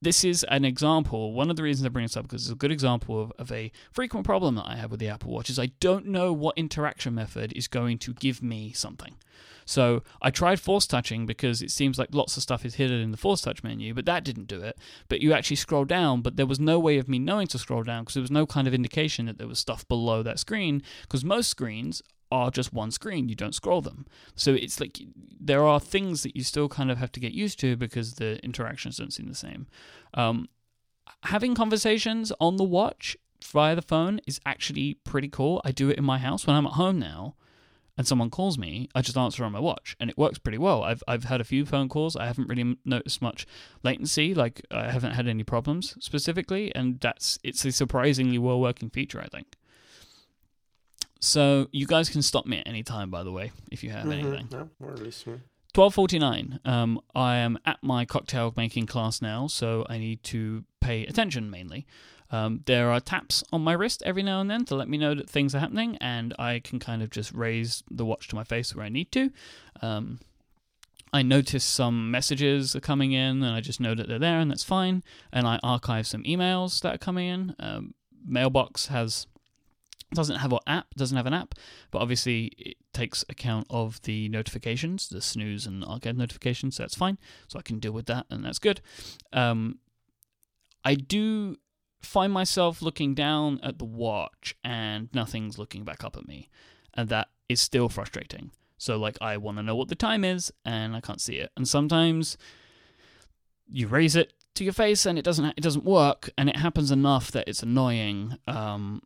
this 0.00 0.24
is 0.24 0.44
an 0.44 0.64
example. 0.64 1.32
One 1.32 1.50
of 1.50 1.56
the 1.56 1.62
reasons 1.62 1.86
I 1.86 1.88
bring 1.88 2.04
this 2.04 2.16
up 2.16 2.24
because 2.24 2.42
it's 2.42 2.52
a 2.52 2.56
good 2.56 2.70
example 2.70 3.20
of, 3.20 3.32
of 3.38 3.52
a 3.52 3.72
frequent 3.90 4.24
problem 4.24 4.54
that 4.54 4.66
I 4.66 4.76
have 4.76 4.90
with 4.90 5.00
the 5.00 5.08
Apple 5.08 5.30
Watch 5.30 5.50
is 5.50 5.58
I 5.58 5.72
don't 5.80 6.06
know 6.06 6.32
what 6.32 6.56
interaction 6.56 7.14
method 7.14 7.52
is 7.54 7.68
going 7.68 7.98
to 7.98 8.14
give 8.14 8.42
me 8.42 8.72
something. 8.72 9.16
So 9.64 10.02
I 10.22 10.30
tried 10.30 10.60
force 10.60 10.86
touching 10.86 11.26
because 11.26 11.60
it 11.60 11.70
seems 11.70 11.98
like 11.98 12.08
lots 12.14 12.38
of 12.38 12.42
stuff 12.42 12.64
is 12.64 12.76
hidden 12.76 13.02
in 13.02 13.10
the 13.10 13.18
force 13.18 13.42
touch 13.42 13.62
menu, 13.62 13.92
but 13.92 14.06
that 14.06 14.24
didn't 14.24 14.46
do 14.46 14.62
it. 14.62 14.78
But 15.08 15.20
you 15.20 15.34
actually 15.34 15.56
scroll 15.56 15.84
down, 15.84 16.22
but 16.22 16.36
there 16.36 16.46
was 16.46 16.58
no 16.58 16.78
way 16.78 16.96
of 16.96 17.06
me 17.06 17.18
knowing 17.18 17.48
to 17.48 17.58
scroll 17.58 17.82
down 17.82 18.04
because 18.04 18.14
there 18.14 18.22
was 18.22 18.30
no 18.30 18.46
kind 18.46 18.66
of 18.66 18.72
indication 18.72 19.26
that 19.26 19.36
there 19.36 19.46
was 19.46 19.58
stuff 19.58 19.86
below 19.86 20.22
that 20.22 20.38
screen 20.38 20.82
because 21.02 21.22
most 21.22 21.50
screens 21.50 22.02
are 22.30 22.50
just 22.50 22.72
one 22.72 22.90
screen. 22.90 23.28
You 23.28 23.34
don't 23.34 23.54
scroll 23.54 23.80
them. 23.80 24.06
So 24.34 24.52
it's 24.54 24.80
like 24.80 24.98
there 25.40 25.64
are 25.64 25.80
things 25.80 26.22
that 26.22 26.36
you 26.36 26.42
still 26.42 26.68
kind 26.68 26.90
of 26.90 26.98
have 26.98 27.12
to 27.12 27.20
get 27.20 27.32
used 27.32 27.58
to 27.60 27.76
because 27.76 28.14
the 28.14 28.42
interactions 28.44 28.98
don't 28.98 29.12
seem 29.12 29.28
the 29.28 29.34
same. 29.34 29.66
Um, 30.14 30.48
having 31.24 31.54
conversations 31.54 32.32
on 32.40 32.56
the 32.56 32.64
watch 32.64 33.16
via 33.44 33.74
the 33.74 33.82
phone 33.82 34.20
is 34.26 34.40
actually 34.44 34.94
pretty 35.04 35.28
cool. 35.28 35.60
I 35.64 35.72
do 35.72 35.88
it 35.88 35.98
in 35.98 36.04
my 36.04 36.18
house 36.18 36.46
when 36.46 36.56
I'm 36.56 36.66
at 36.66 36.72
home 36.72 36.98
now 36.98 37.34
and 37.98 38.06
someone 38.06 38.30
calls 38.30 38.56
me, 38.56 38.88
I 38.94 39.02
just 39.02 39.18
answer 39.18 39.44
on 39.44 39.50
my 39.50 39.58
watch, 39.58 39.96
and 39.98 40.08
it 40.08 40.16
works 40.16 40.38
pretty 40.38 40.56
well. 40.56 40.84
I've 40.84 41.02
I've 41.08 41.24
had 41.24 41.40
a 41.40 41.44
few 41.44 41.66
phone 41.66 41.88
calls. 41.88 42.14
I 42.14 42.26
haven't 42.26 42.48
really 42.48 42.78
noticed 42.84 43.20
much 43.20 43.44
latency. 43.82 44.34
Like 44.34 44.64
I 44.70 44.92
haven't 44.92 45.12
had 45.12 45.26
any 45.26 45.42
problems 45.42 45.96
specifically, 45.98 46.72
and 46.76 47.00
that's 47.00 47.40
it's 47.42 47.64
a 47.64 47.72
surprisingly 47.72 48.38
well 48.38 48.60
working 48.60 48.88
feature. 48.88 49.20
I 49.20 49.26
think. 49.26 49.56
So 51.20 51.68
you 51.72 51.86
guys 51.86 52.08
can 52.08 52.22
stop 52.22 52.46
me 52.46 52.58
at 52.58 52.68
any 52.68 52.82
time, 52.82 53.10
by 53.10 53.22
the 53.22 53.32
way, 53.32 53.50
if 53.72 53.82
you 53.82 53.90
have 53.90 54.06
Mhm, 54.06 54.12
anything. 54.12 54.48
No, 54.52 54.70
we're 54.78 54.94
listening. 54.96 55.42
Twelve 55.74 55.94
forty 55.94 56.18
nine. 56.18 56.60
Um, 56.64 57.00
I 57.14 57.36
am 57.36 57.58
at 57.64 57.82
my 57.82 58.04
cocktail 58.04 58.52
making 58.56 58.86
class 58.86 59.20
now, 59.20 59.46
so 59.48 59.84
I 59.88 59.98
need 59.98 60.22
to 60.24 60.64
pay 60.80 61.04
attention 61.06 61.50
mainly. 61.50 61.86
Um, 62.30 62.62
there 62.66 62.90
are 62.90 63.00
taps 63.00 63.42
on 63.52 63.62
my 63.62 63.72
wrist 63.72 64.02
every 64.04 64.22
now 64.22 64.40
and 64.40 64.50
then 64.50 64.64
to 64.66 64.74
let 64.74 64.88
me 64.88 64.98
know 64.98 65.14
that 65.14 65.28
things 65.30 65.54
are 65.54 65.60
happening, 65.60 65.96
and 66.00 66.34
I 66.38 66.60
can 66.60 66.78
kind 66.78 67.02
of 67.02 67.10
just 67.10 67.32
raise 67.32 67.82
the 67.90 68.04
watch 68.04 68.28
to 68.28 68.34
my 68.36 68.44
face 68.44 68.74
where 68.74 68.84
I 68.84 68.88
need 68.88 69.10
to. 69.12 69.30
Um, 69.82 70.20
I 71.12 71.22
notice 71.22 71.64
some 71.64 72.10
messages 72.10 72.76
are 72.76 72.80
coming 72.80 73.12
in, 73.12 73.42
and 73.42 73.46
I 73.54 73.60
just 73.60 73.80
know 73.80 73.94
that 73.94 74.08
they're 74.08 74.18
there, 74.18 74.40
and 74.40 74.50
that's 74.50 74.64
fine. 74.64 75.02
And 75.32 75.46
I 75.46 75.58
archive 75.62 76.06
some 76.06 76.22
emails 76.24 76.80
that 76.82 76.94
are 76.94 76.98
coming 76.98 77.28
in. 77.28 77.56
Um, 77.58 77.94
Mailbox 78.26 78.86
has 78.88 79.26
doesn't 80.14 80.36
have 80.36 80.52
an 80.52 80.58
app, 80.66 80.86
doesn't 80.96 81.16
have 81.16 81.26
an 81.26 81.34
app, 81.34 81.54
but 81.90 82.00
obviously 82.00 82.52
it 82.56 82.76
takes 82.92 83.24
account 83.28 83.66
of 83.70 84.00
the 84.02 84.28
notifications, 84.28 85.08
the 85.08 85.20
snooze 85.20 85.66
and 85.66 85.84
archive 85.84 86.16
notifications. 86.16 86.76
So 86.76 86.82
that's 86.82 86.94
fine. 86.94 87.18
So 87.48 87.58
I 87.58 87.62
can 87.62 87.78
deal 87.78 87.92
with 87.92 88.06
that, 88.06 88.26
and 88.30 88.44
that's 88.44 88.58
good. 88.58 88.80
Um, 89.32 89.78
I 90.84 90.94
do 90.94 91.56
find 92.00 92.32
myself 92.32 92.80
looking 92.80 93.14
down 93.14 93.60
at 93.62 93.78
the 93.78 93.84
watch 93.84 94.56
and 94.62 95.08
nothing's 95.12 95.58
looking 95.58 95.84
back 95.84 96.04
up 96.04 96.16
at 96.16 96.26
me, 96.26 96.48
and 96.94 97.08
that 97.08 97.28
is 97.48 97.60
still 97.60 97.88
frustrating. 97.88 98.50
So 98.78 98.96
like 98.96 99.18
I 99.20 99.36
want 99.36 99.58
to 99.58 99.62
know 99.62 99.74
what 99.74 99.88
the 99.88 99.96
time 99.96 100.24
is 100.24 100.52
and 100.64 100.94
I 100.94 101.00
can't 101.00 101.20
see 101.20 101.36
it, 101.36 101.50
and 101.56 101.66
sometimes 101.66 102.38
you 103.70 103.88
raise 103.88 104.16
it 104.16 104.32
to 104.54 104.64
your 104.64 104.72
face 104.72 105.04
and 105.04 105.18
it 105.18 105.24
doesn't 105.24 105.44
it 105.44 105.60
doesn't 105.60 105.84
work, 105.84 106.30
and 106.38 106.48
it 106.48 106.56
happens 106.56 106.90
enough 106.90 107.30
that 107.32 107.48
it's 107.48 107.62
annoying. 107.62 108.38
Um, 108.46 109.02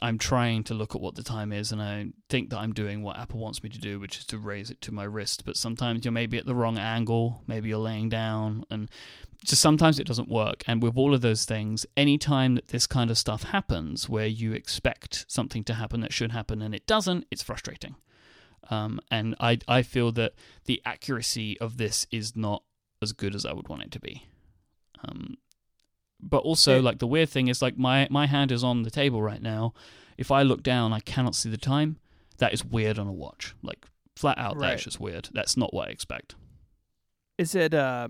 I'm 0.00 0.18
trying 0.18 0.64
to 0.64 0.74
look 0.74 0.94
at 0.94 1.00
what 1.00 1.14
the 1.14 1.22
time 1.22 1.52
is, 1.52 1.72
and 1.72 1.82
I 1.82 2.06
think 2.28 2.50
that 2.50 2.58
I'm 2.58 2.72
doing 2.72 3.02
what 3.02 3.18
Apple 3.18 3.38
wants 3.38 3.62
me 3.62 3.68
to 3.68 3.78
do, 3.78 4.00
which 4.00 4.18
is 4.18 4.24
to 4.26 4.38
raise 4.38 4.70
it 4.70 4.80
to 4.82 4.92
my 4.92 5.04
wrist. 5.04 5.44
But 5.44 5.56
sometimes 5.56 6.04
you're 6.04 6.12
maybe 6.12 6.38
at 6.38 6.46
the 6.46 6.54
wrong 6.54 6.78
angle, 6.78 7.42
maybe 7.46 7.68
you're 7.68 7.78
laying 7.78 8.08
down, 8.08 8.64
and 8.70 8.90
just 9.44 9.60
sometimes 9.60 9.98
it 9.98 10.06
doesn't 10.06 10.28
work. 10.28 10.64
And 10.66 10.82
with 10.82 10.96
all 10.96 11.14
of 11.14 11.20
those 11.20 11.44
things, 11.44 11.84
anytime 11.96 12.54
that 12.54 12.68
this 12.68 12.86
kind 12.86 13.10
of 13.10 13.18
stuff 13.18 13.44
happens, 13.44 14.08
where 14.08 14.26
you 14.26 14.52
expect 14.52 15.26
something 15.28 15.64
to 15.64 15.74
happen 15.74 16.00
that 16.00 16.12
should 16.12 16.32
happen 16.32 16.62
and 16.62 16.74
it 16.74 16.86
doesn't, 16.86 17.26
it's 17.30 17.42
frustrating. 17.42 17.94
Um, 18.70 19.00
and 19.10 19.34
I 19.40 19.58
I 19.68 19.82
feel 19.82 20.12
that 20.12 20.34
the 20.64 20.82
accuracy 20.84 21.58
of 21.60 21.76
this 21.76 22.06
is 22.10 22.36
not 22.36 22.62
as 23.00 23.12
good 23.12 23.34
as 23.34 23.46
I 23.46 23.52
would 23.52 23.68
want 23.68 23.82
it 23.82 23.90
to 23.92 24.00
be. 24.00 24.26
Um, 25.06 25.36
but 26.20 26.38
also 26.38 26.76
Yeah. 26.76 26.82
like 26.82 26.98
the 26.98 27.06
weird 27.06 27.28
thing 27.28 27.48
is 27.48 27.62
like 27.62 27.76
my 27.78 28.06
my 28.10 28.26
hand 28.26 28.50
is 28.52 28.64
on 28.64 28.82
the 28.82 28.90
table 28.90 29.22
right 29.22 29.42
now. 29.42 29.72
If 30.16 30.30
I 30.30 30.42
look 30.42 30.62
down, 30.62 30.92
I 30.92 31.00
cannot 31.00 31.34
see 31.34 31.48
the 31.50 31.56
time. 31.56 31.98
That 32.38 32.52
is 32.52 32.64
weird 32.64 32.98
on 32.98 33.06
a 33.06 33.12
watch. 33.12 33.54
Like 33.62 33.86
flat 34.16 34.36
out, 34.38 34.56
Right. 34.56 34.70
that's 34.70 34.84
just 34.84 34.98
weird. 35.00 35.28
That's 35.32 35.56
not 35.56 35.72
what 35.72 35.88
I 35.88 35.90
expect. 35.92 36.34
Is 37.38 37.54
it 37.54 37.72
uh, 37.72 38.08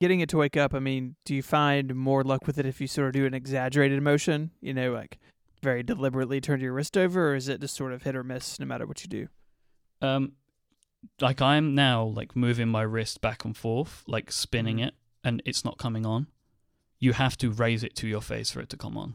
getting 0.00 0.20
it 0.20 0.28
to 0.30 0.36
wake 0.36 0.56
up? 0.56 0.74
I 0.74 0.80
mean, 0.80 1.16
do 1.24 1.34
you 1.34 1.42
find 1.42 1.94
more 1.94 2.22
luck 2.22 2.46
with 2.46 2.58
it 2.58 2.66
if 2.66 2.80
you 2.80 2.86
sort 2.86 3.08
of 3.08 3.12
do 3.14 3.24
an 3.26 3.32
exaggerated 3.34 4.02
motion? 4.02 4.50
You 4.60 4.74
know, 4.74 4.92
like 4.92 5.18
very 5.62 5.82
deliberately 5.82 6.40
turn 6.42 6.60
your 6.60 6.74
wrist 6.74 6.96
over, 6.98 7.30
or 7.32 7.34
is 7.36 7.48
it 7.48 7.60
just 7.62 7.74
sort 7.74 7.92
of 7.92 8.02
hit 8.02 8.14
or 8.14 8.22
miss 8.22 8.60
no 8.60 8.66
matter 8.66 8.86
what 8.86 9.02
you 9.02 9.08
do? 9.08 9.28
Um, 10.02 10.32
like 11.22 11.40
I'm 11.40 11.74
now 11.74 12.04
like 12.04 12.36
moving 12.36 12.68
my 12.68 12.82
wrist 12.82 13.22
back 13.22 13.44
and 13.46 13.56
forth, 13.56 14.04
like 14.06 14.30
spinning 14.30 14.76
Mhm. 14.76 14.88
it, 14.88 14.94
and 15.24 15.40
it's 15.46 15.64
not 15.64 15.78
coming 15.78 16.04
on. 16.04 16.26
You 16.98 17.12
have 17.12 17.36
to 17.38 17.50
raise 17.50 17.82
it 17.84 17.94
to 17.96 18.06
your 18.08 18.22
face 18.22 18.50
for 18.50 18.60
it 18.60 18.68
to 18.70 18.76
come 18.76 18.96
on. 18.96 19.14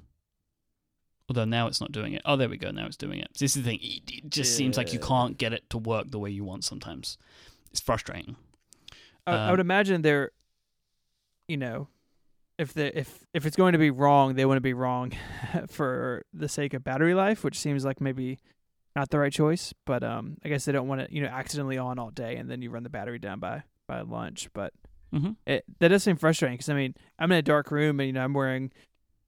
Although 1.30 1.46
now 1.46 1.68
it's 1.68 1.80
not 1.80 1.92
doing 1.92 2.14
it. 2.14 2.22
Oh, 2.26 2.36
there 2.36 2.50
we 2.50 2.58
go. 2.58 2.72
Now 2.72 2.86
it's 2.86 2.98
doing 2.98 3.20
it. 3.20 3.30
This 3.40 3.56
is 3.56 3.64
the 3.64 3.70
thing. 3.70 3.80
It 3.82 4.12
it 4.26 4.30
just 4.30 4.56
seems 4.56 4.78
like 4.78 4.92
you 4.94 5.00
can't 5.00 5.38
get 5.38 5.54
it 5.54 5.70
to 5.70 5.78
work 5.78 6.12
the 6.12 6.20
way 6.20 6.30
you 6.30 6.44
want 6.44 6.64
sometimes. 6.66 7.18
It's 7.72 7.80
frustrating. 7.80 8.36
I, 9.26 9.32
I 9.32 9.46
Um, 9.46 9.52
would 9.52 9.60
imagine 9.62 10.02
they're, 10.02 10.32
you 11.48 11.56
know, 11.58 11.88
if 12.58 12.74
the 12.74 12.98
if 12.98 13.26
if 13.34 13.46
it's 13.46 13.56
going 13.56 13.72
to 13.74 13.80
be 13.80 13.92
wrong, 13.92 14.36
they 14.36 14.46
want 14.46 14.58
to 14.58 14.62
be 14.62 14.74
wrong 14.74 15.14
for 15.70 16.26
the 16.34 16.50
sake 16.50 16.74
of 16.74 16.84
battery 16.84 17.14
life, 17.14 17.44
which 17.44 17.58
seems 17.58 17.86
like 17.86 18.02
maybe 18.02 18.40
not 18.96 19.10
the 19.10 19.18
right 19.20 19.32
choice. 19.32 19.74
But 19.86 20.04
um, 20.04 20.36
I 20.44 20.50
guess 20.50 20.66
they 20.66 20.74
don't 20.74 20.88
want 20.90 21.02
it, 21.02 21.12
you 21.12 21.22
know, 21.22 21.30
accidentally 21.30 21.78
on 21.78 21.98
all 21.98 22.12
day 22.12 22.36
and 22.36 22.52
then 22.52 22.62
you 22.62 22.70
run 22.72 22.84
the 22.84 22.90
battery 22.90 23.20
down 23.20 23.40
by 23.40 23.64
by 23.88 24.02
lunch. 24.02 24.50
But 24.54 24.74
hmm 25.12 25.32
it 25.46 25.66
that 25.80 25.90
does 25.90 26.04
seem 26.04 26.16
frustrating 26.16 26.56
because 26.58 26.70
I 26.70 26.74
mean 26.74 26.96
I'm 27.20 27.32
in 27.32 27.38
a 27.38 27.42
dark 27.42 27.70
room 27.72 28.00
and 28.00 28.08
you 28.08 28.14
know 28.14 28.24
I'm 28.24 28.34
wearing 28.34 28.72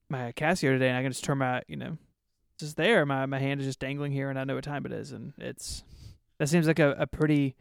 my 0.10 0.32
Casio 0.32 0.72
today 0.72 0.90
and 0.90 0.98
I 0.98 1.02
can 1.02 1.12
just 1.12 1.24
turn 1.24 1.40
my 1.40 1.62
you 1.68 1.76
know 1.76 1.98
just 2.60 2.78
there 2.78 3.06
my 3.06 3.26
my 3.26 3.40
hand 3.40 3.60
is 3.60 3.68
just 3.68 3.80
dangling 3.80 4.12
here 4.12 4.30
and 4.30 4.40
I 4.40 4.44
know 4.44 4.56
what 4.56 4.64
time 4.64 4.86
it 4.86 4.92
is 4.92 5.12
and 5.12 5.34
it's 5.38 5.84
that 6.40 6.48
seems 6.50 6.68
like 6.68 6.80
a, 6.80 6.92
a 6.92 7.08
pretty 7.08 7.56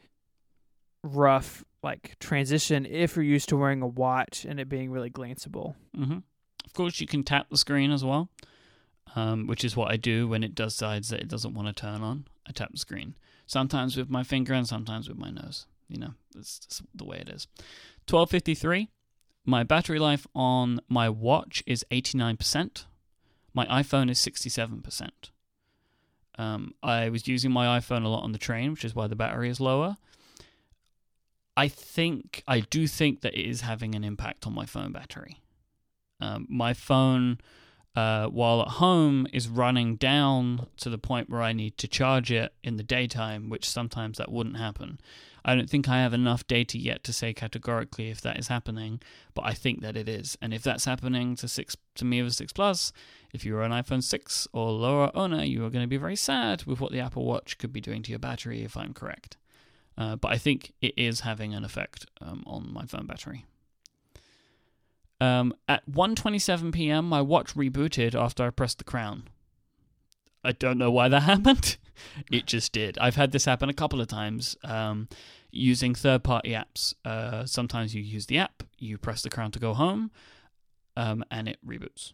rough 1.03 1.65
like 1.83 2.17
transition 2.21 2.87
if 2.87 3.17
you're 3.17 3.25
used 3.25 3.49
to 3.49 3.57
wearing 3.57 3.83
a 3.83 3.87
watch 3.87 4.45
and 4.45 4.61
it 4.61 4.69
being 4.69 4.91
really 4.91 5.11
glanceable. 5.11 5.75
hmm 5.95 6.19
Of 6.65 6.73
course, 6.75 7.01
you 7.01 7.07
can 7.07 7.25
tap 7.25 7.49
the 7.51 7.57
screen 7.57 7.91
as 7.91 8.05
well, 8.05 8.29
um, 9.17 9.47
which 9.47 9.65
is 9.65 9.77
what 9.77 9.91
I 9.91 9.97
do 9.97 10.29
when 10.29 10.45
it 10.45 10.55
decides 10.55 11.09
that 11.09 11.21
it 11.21 11.29
doesn't 11.29 11.55
want 11.55 11.69
to 11.69 11.75
turn 11.75 12.03
on. 12.03 12.27
I 12.47 12.53
tap 12.53 12.71
the 12.71 12.79
screen. 12.79 13.17
Sometimes 13.47 13.97
with 13.97 14.09
my 14.09 14.23
finger 14.23 14.55
and 14.55 14.67
sometimes 14.67 15.09
with 15.09 15.19
my 15.19 15.31
nose. 15.31 15.67
You 15.89 15.99
know, 15.99 16.15
that's 16.35 16.59
just 16.59 16.83
the 16.95 17.05
way 17.05 17.19
it 17.19 17.29
is. 17.29 17.47
1253. 18.09 18.89
My 19.45 19.65
battery 19.65 19.99
life 19.99 20.27
on 20.35 20.81
my 20.89 21.09
watch 21.09 21.63
is 21.67 21.85
89%. 21.91 22.87
My 23.55 23.67
iPhone 23.67 24.11
is 24.11 24.19
67%. 24.19 25.11
Um, 26.39 26.75
I 26.83 27.09
was 27.09 27.29
using 27.29 27.53
my 27.53 27.79
iPhone 27.79 28.05
a 28.05 28.09
lot 28.09 28.23
on 28.23 28.33
the 28.33 28.39
train, 28.39 28.71
which 28.71 28.85
is 28.85 28.95
why 28.95 29.07
the 29.07 29.17
battery 29.17 29.51
is 29.51 29.61
lower. 29.61 29.97
I 31.57 31.69
think, 31.69 32.43
I 32.49 32.61
do 32.61 32.87
think 32.87 33.21
that 33.21 33.35
it 33.35 33.47
is 33.47 33.61
having 33.61 33.95
an 33.95 34.05
impact 34.05 34.47
on 34.47 34.55
my 34.55 34.65
phone 34.65 34.93
battery. 34.93 35.39
Um, 36.21 36.47
my 36.49 36.73
phone, 36.73 37.39
uh, 37.95 38.27
while 38.29 38.63
at 38.63 38.69
home, 38.69 39.27
is 39.33 39.49
running 39.49 39.97
down 39.97 40.69
to 40.79 40.89
the 40.89 40.99
point 40.99 41.29
where 41.29 41.43
I 41.43 41.53
need 41.53 41.77
to 41.79 41.89
charge 41.89 42.33
it 42.33 42.55
in 42.63 42.77
the 42.77 42.83
daytime, 42.83 43.51
which 43.51 43.69
sometimes 43.69 44.17
that 44.19 44.33
wouldn't 44.33 44.57
happen. 44.57 44.99
I 45.45 45.55
don't 45.55 45.69
think 45.69 45.89
I 45.89 45.99
have 45.99 46.13
enough 46.13 46.47
data 46.47 46.79
yet 46.79 47.03
to 47.05 47.13
say 47.13 47.33
categorically 47.33 48.11
if 48.11 48.21
that 48.21 48.39
is 48.39 48.49
happening, 48.49 49.01
but 49.35 49.45
I 49.45 49.55
think 49.55 49.81
that 49.81 49.97
it 49.97 50.09
is. 50.09 50.39
And 50.41 50.55
if 50.55 50.63
that's 50.63 50.85
happening 50.85 51.35
to 51.37 51.49
six 51.49 51.77
to 51.97 52.05
me 52.05 52.23
with 52.23 52.35
six 52.35 52.53
plus, 52.53 52.93
if 53.33 53.45
you're 53.45 53.63
an 53.63 53.73
iPhone 53.73 54.03
six 54.03 54.47
or 54.53 54.71
lower 54.71 55.11
owner, 55.15 55.43
you 55.43 55.65
are 55.65 55.71
going 55.71 55.83
to 55.85 55.89
be 55.89 55.97
very 55.97 56.17
sad 56.17 56.65
with 56.65 56.81
what 56.81 56.93
the 56.93 57.01
Apple 57.01 57.25
Watch 57.25 57.59
could 57.59 57.73
be 57.73 57.81
doing 57.81 58.03
to 58.03 58.11
your 58.11 58.19
battery. 58.19 58.63
If 58.63 58.77
I'm 58.77 58.95
correct, 58.95 59.37
uh, 59.99 60.17
but 60.17 60.33
I 60.33 60.39
think 60.39 60.73
it 60.81 60.95
is 60.97 61.21
having 61.21 61.55
an 61.55 61.65
effect 61.65 62.07
um, 62.21 62.45
on 62.47 62.73
my 62.73 62.87
phone 62.87 63.07
battery. 63.07 63.45
Um, 65.21 65.55
at 65.69 65.89
1:27 65.89 66.73
p.m., 66.73 67.09
my 67.09 67.21
watch 67.21 67.55
rebooted 67.55 68.15
after 68.15 68.45
I 68.45 68.51
pressed 68.51 68.79
the 68.79 68.85
crown. 68.85 69.25
I 70.45 70.53
don't 70.53 70.79
know 70.79 70.91
why 70.91 71.09
that 71.09 71.23
happened. 71.25 71.77
it 72.33 72.47
just 72.47 72.73
did. 72.73 72.99
I've 72.99 73.17
had 73.17 73.33
this 73.33 73.45
happen 73.45 73.69
a 73.69 73.75
couple 73.75 74.01
of 74.01 74.09
times 74.09 74.57
um, 74.65 75.09
using 75.51 75.95
third-party 75.95 76.51
apps. 76.51 76.95
Uh, 77.05 77.45
sometimes 77.47 77.95
you 77.95 78.03
use 78.03 78.27
the 78.27 78.39
app, 78.39 78.63
you 78.79 78.99
press 78.99 79.23
the 79.23 79.31
crown 79.31 79.51
to 79.53 79.59
go 79.59 79.75
home, 79.75 80.11
um, 80.97 81.25
and 81.31 81.49
it 81.49 81.59
reboots. 81.67 82.13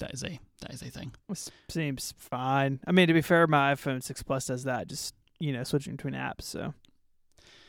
That 0.00 0.12
is 0.12 0.24
a 0.24 0.40
that 0.60 0.72
is 0.72 0.82
a 0.82 0.90
thing. 0.90 1.12
Seems 1.70 2.14
fine. 2.18 2.80
I 2.86 2.92
mean, 2.92 3.06
to 3.06 3.14
be 3.14 3.20
fair, 3.22 3.46
my 3.46 3.74
iPhone 3.74 4.02
6 4.02 4.22
Plus 4.24 4.46
does 4.46 4.64
that. 4.64 4.88
Just 4.88 5.14
you 5.38 5.52
know, 5.52 5.62
switching 5.62 5.94
between 5.96 6.14
apps. 6.14 6.42
So, 6.42 6.74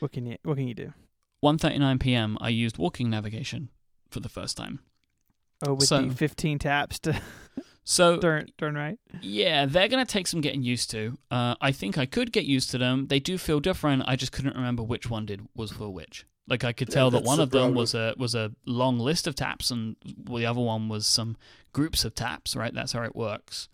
what 0.00 0.12
can 0.12 0.26
you 0.26 0.36
what 0.42 0.56
can 0.56 0.66
you 0.66 0.74
do? 0.74 0.92
1:39 1.44 2.00
p.m. 2.00 2.36
I 2.40 2.48
used 2.48 2.78
walking 2.78 3.10
navigation 3.10 3.68
for 4.10 4.20
the 4.20 4.28
first 4.28 4.56
time. 4.56 4.80
Oh, 5.64 5.74
with 5.74 5.86
So- 5.88 6.02
the 6.06 6.14
15 6.14 6.58
taps 6.58 6.98
to 7.00 7.20
So 7.88 8.18
turn 8.18 8.48
turn 8.58 8.74
right. 8.74 8.98
Yeah, 9.20 9.64
they're 9.64 9.86
going 9.86 10.04
to 10.04 10.12
take 10.12 10.26
some 10.26 10.40
getting 10.40 10.64
used 10.64 10.90
to. 10.90 11.16
Uh, 11.30 11.54
I 11.60 11.70
think 11.70 11.96
I 11.96 12.04
could 12.04 12.32
get 12.32 12.44
used 12.44 12.70
to 12.72 12.78
them. 12.78 13.06
They 13.06 13.20
do 13.20 13.38
feel 13.38 13.60
different. 13.60 14.02
I 14.08 14.16
just 14.16 14.32
couldn't 14.32 14.56
remember 14.56 14.82
which 14.82 15.08
one 15.08 15.24
did 15.24 15.46
was 15.54 15.70
for 15.70 15.88
which. 15.88 16.26
Like 16.48 16.64
I 16.64 16.72
could 16.72 16.88
Yeah, 16.88 16.94
tell 16.94 17.10
that 17.12 17.22
one 17.22 17.36
the 17.38 17.44
of 17.44 17.50
them 17.50 17.74
was 17.74 17.94
a 17.94 18.14
was 18.18 18.34
a 18.34 18.50
long 18.66 18.98
list 18.98 19.28
of 19.28 19.36
taps, 19.36 19.70
and 19.70 19.94
the 20.04 20.46
other 20.46 20.60
one 20.60 20.88
was 20.88 21.06
some 21.06 21.36
groups 21.72 22.04
of 22.04 22.14
taps. 22.16 22.56
Right, 22.56 22.74
that's 22.74 22.92
how 22.92 23.04
it 23.04 23.14
works. 23.14 23.68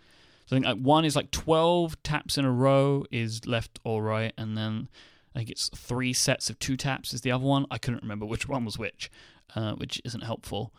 So 0.45 0.57
I 0.57 0.61
think 0.61 0.67
like 0.67 0.79
one 0.85 1.07
is 1.07 1.17
like 1.17 1.31
twelve 1.31 2.03
taps 2.03 2.37
in 2.37 2.45
a 2.45 2.53
row 2.53 3.07
is 3.11 3.47
left 3.47 3.79
or 3.83 4.03
right, 4.03 4.35
and 4.37 4.59
then 4.59 4.91
I 5.35 5.39
think 5.39 5.51
it's 5.51 5.71
three 5.75 6.13
sets 6.13 6.51
of 6.51 6.59
two 6.59 6.77
taps 6.77 7.15
is 7.15 7.23
the 7.23 7.33
other 7.33 7.45
one. 7.47 7.65
I 7.71 7.79
couldn't 7.79 8.03
remember 8.03 8.27
which 8.27 8.47
one 8.47 8.67
was 8.67 8.79
which, 8.79 9.11
uh, 9.57 9.73
which 9.73 10.03
isn't 10.05 10.23
helpful. 10.25 10.75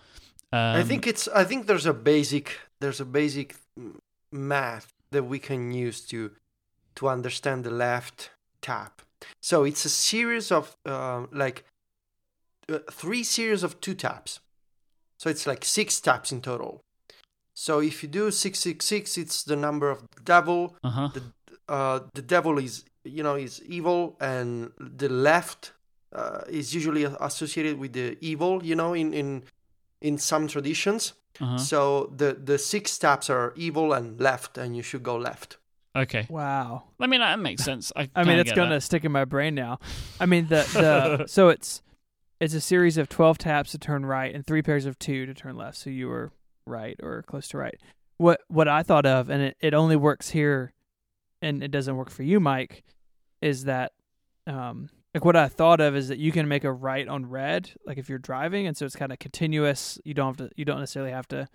Um, 0.51 0.75
I 0.77 0.83
think 0.83 1.07
it's. 1.07 1.27
I 1.29 1.43
think 1.43 1.65
there's 1.65 1.87
a 1.87 1.93
basic. 1.93 2.59
There's 2.83 3.01
a 3.01 3.05
basic 3.05 3.55
math 4.31 4.87
that 5.11 5.23
we 5.23 5.39
can 5.39 5.71
use 5.71 6.01
to 6.11 6.31
to 6.95 7.07
understand 7.07 7.63
the 7.63 7.71
left 7.71 8.31
tap. 8.61 9.01
So 9.41 9.63
it's 9.63 9.85
a 9.85 9.89
series 9.89 10.51
of 10.51 10.75
uh, 10.85 11.25
like 11.31 11.63
uh, 12.69 12.79
three 12.91 13.23
series 13.23 13.63
of 13.63 13.79
two 13.79 13.95
taps. 13.95 14.41
So 15.17 15.29
it's 15.29 15.47
like 15.47 15.65
six 15.65 16.01
taps 16.01 16.31
in 16.31 16.41
total. 16.41 16.81
So 17.55 17.79
if 17.79 18.03
you 18.03 18.09
do 18.09 18.31
six 18.31 18.59
six 18.59 18.85
six, 18.85 19.17
it's 19.17 19.43
the 19.43 19.55
number 19.55 19.89
of 19.89 19.99
the 20.15 20.21
devil. 20.23 20.75
uh 20.83 20.89
huh. 20.89 21.09
The 21.13 21.21
Uh, 21.69 21.99
the 22.13 22.25
devil 22.35 22.59
is 22.59 22.83
you 23.17 23.23
know 23.23 23.37
is 23.37 23.61
evil, 23.77 24.17
and 24.19 24.71
the 24.99 25.07
left 25.07 25.71
uh, 26.11 26.41
is 26.59 26.75
usually 26.75 27.05
associated 27.19 27.75
with 27.79 27.93
the 27.93 28.17
evil. 28.19 28.53
You 28.69 28.75
know, 28.75 28.93
in 28.93 29.13
in 29.13 29.43
in 30.01 30.17
some 30.17 30.47
traditions. 30.47 31.13
Uh-huh. 31.39 31.57
So 31.57 32.13
the 32.15 32.33
the 32.33 32.57
six 32.57 32.97
taps 32.97 33.29
are 33.29 33.53
evil 33.55 33.93
and 33.93 34.19
left, 34.19 34.57
and 34.57 34.75
you 34.75 34.83
should 34.83 35.03
go 35.03 35.15
left. 35.15 35.57
Okay. 35.95 36.25
Wow. 36.29 36.83
I 36.99 37.07
mean 37.07 37.19
that 37.21 37.39
makes 37.39 37.63
sense. 37.63 37.91
I, 37.95 38.09
I 38.15 38.23
mean, 38.23 38.39
it's 38.39 38.51
gonna 38.51 38.75
that. 38.75 38.81
stick 38.81 39.05
in 39.05 39.11
my 39.11 39.25
brain 39.25 39.55
now. 39.55 39.79
I 40.19 40.25
mean, 40.25 40.47
the 40.47 40.67
the 40.73 41.27
so 41.27 41.49
it's 41.49 41.81
it's 42.39 42.53
a 42.53 42.61
series 42.61 42.97
of 42.97 43.09
twelve 43.09 43.37
taps 43.37 43.71
to 43.71 43.77
turn 43.77 44.05
right 44.05 44.33
and 44.33 44.45
three 44.45 44.61
pairs 44.61 44.85
of 44.85 44.97
two 44.97 45.25
to 45.25 45.33
turn 45.33 45.55
left. 45.55 45.77
So 45.77 45.89
you 45.89 46.07
were 46.07 46.31
right 46.65 46.99
or 47.03 47.23
close 47.23 47.47
to 47.49 47.57
right. 47.57 47.79
What 48.17 48.41
what 48.47 48.67
I 48.67 48.83
thought 48.83 49.05
of, 49.05 49.29
and 49.29 49.43
it, 49.43 49.57
it 49.59 49.73
only 49.73 49.95
works 49.95 50.29
here, 50.29 50.73
and 51.41 51.63
it 51.63 51.71
doesn't 51.71 51.95
work 51.95 52.09
for 52.09 52.23
you, 52.23 52.39
Myke, 52.39 52.81
is 53.41 53.65
that 53.65 53.91
um 54.47 54.89
like 55.13 55.25
what 55.25 55.35
I 55.35 55.47
thought 55.47 55.79
of 55.79 55.95
is 55.95 56.07
that 56.07 56.17
you 56.17 56.31
can 56.31 56.47
make 56.47 56.63
a 56.63 56.71
right 56.71 57.07
on 57.07 57.27
red, 57.27 57.71
like 57.85 57.97
if 57.97 58.09
you're 58.09 58.17
driving, 58.17 58.65
and 58.65 58.75
so 58.75 58.85
it's 58.85 58.95
kind 58.95 59.11
of 59.11 59.19
continuous. 59.19 59.99
You 60.03 60.13
don't 60.13 60.37
have 60.37 60.49
to. 60.49 60.55
You 60.55 60.65
don't 60.65 60.79
necessarily 60.79 61.11
have 61.11 61.27
to. 61.29 61.47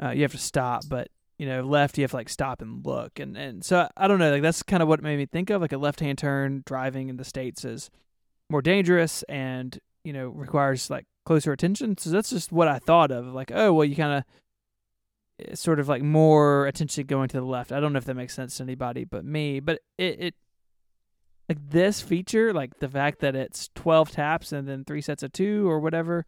Uh, 0.00 0.10
you 0.10 0.22
have 0.22 0.32
to 0.32 0.38
stop, 0.38 0.84
but 0.88 1.08
you 1.38 1.46
know, 1.46 1.62
left 1.62 1.98
you 1.98 2.04
have 2.04 2.12
to 2.12 2.16
like 2.16 2.28
stop 2.28 2.62
and 2.62 2.86
look, 2.86 3.18
and 3.18 3.36
and 3.36 3.64
so 3.64 3.88
I 3.96 4.06
don't 4.06 4.18
know. 4.18 4.30
Like 4.30 4.42
that's 4.42 4.62
kind 4.62 4.82
of 4.82 4.88
what 4.88 5.02
made 5.02 5.16
me 5.16 5.26
think 5.26 5.50
of 5.50 5.60
like 5.60 5.72
a 5.72 5.78
left 5.78 6.00
hand 6.00 6.18
turn 6.18 6.62
driving 6.64 7.08
in 7.08 7.16
the 7.16 7.24
states 7.24 7.64
is 7.64 7.90
more 8.48 8.62
dangerous 8.62 9.24
and 9.24 9.78
you 10.04 10.12
know 10.12 10.28
requires 10.28 10.88
like 10.88 11.06
closer 11.24 11.52
attention. 11.52 11.98
So 11.98 12.10
that's 12.10 12.30
just 12.30 12.52
what 12.52 12.68
I 12.68 12.78
thought 12.78 13.10
of. 13.10 13.26
Like 13.26 13.50
oh 13.52 13.72
well, 13.72 13.84
you 13.84 13.96
kind 13.96 14.22
of 15.50 15.58
sort 15.58 15.80
of 15.80 15.88
like 15.88 16.02
more 16.02 16.66
attention 16.66 17.06
going 17.06 17.28
to 17.28 17.40
the 17.40 17.46
left. 17.46 17.72
I 17.72 17.80
don't 17.80 17.92
know 17.92 17.98
if 17.98 18.04
that 18.04 18.14
makes 18.14 18.34
sense 18.34 18.58
to 18.58 18.62
anybody 18.62 19.04
but 19.04 19.24
me, 19.24 19.58
but 19.58 19.80
it, 19.98 20.20
it 20.20 20.34
like 21.48 21.70
this 21.70 22.00
feature, 22.00 22.52
like 22.52 22.78
the 22.78 22.88
fact 22.88 23.20
that 23.20 23.36
it's 23.36 23.70
12 23.74 24.10
taps 24.10 24.52
and 24.52 24.68
then 24.68 24.84
three 24.84 25.00
sets 25.00 25.22
of 25.22 25.32
two 25.32 25.68
or 25.68 25.80
whatever, 25.80 26.26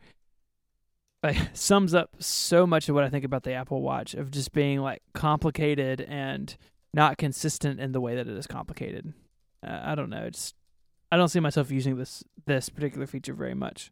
like 1.23 1.37
sums 1.53 1.95
up 1.95 2.11
so 2.19 2.67
much 2.67 2.89
of 2.89 2.95
what 2.95 3.05
I 3.05 3.11
think 3.11 3.25
about 3.25 3.43
the 3.43 3.53
Apple 3.53 3.83
Watch 3.83 4.15
of 4.15 4.31
just 4.31 4.53
being 4.53 4.81
like 4.81 5.03
complicated 5.15 6.01
and 6.01 6.57
not 6.95 7.19
consistent 7.19 7.81
in 7.81 7.93
the 7.93 8.01
way 8.01 8.15
that 8.15 8.29
it 8.29 8.37
is 8.37 8.47
complicated. 8.47 9.13
Uh, 9.67 9.81
I 9.83 9.95
don't 9.95 10.11
know. 10.11 10.25
It's 10.25 10.55
I 11.11 11.17
don't 11.17 11.29
see 11.29 11.41
myself 11.41 11.71
using 11.71 11.97
this 11.97 12.23
this 12.47 12.69
particular 12.69 13.07
feature 13.07 13.35
very 13.35 13.55
much. 13.55 13.91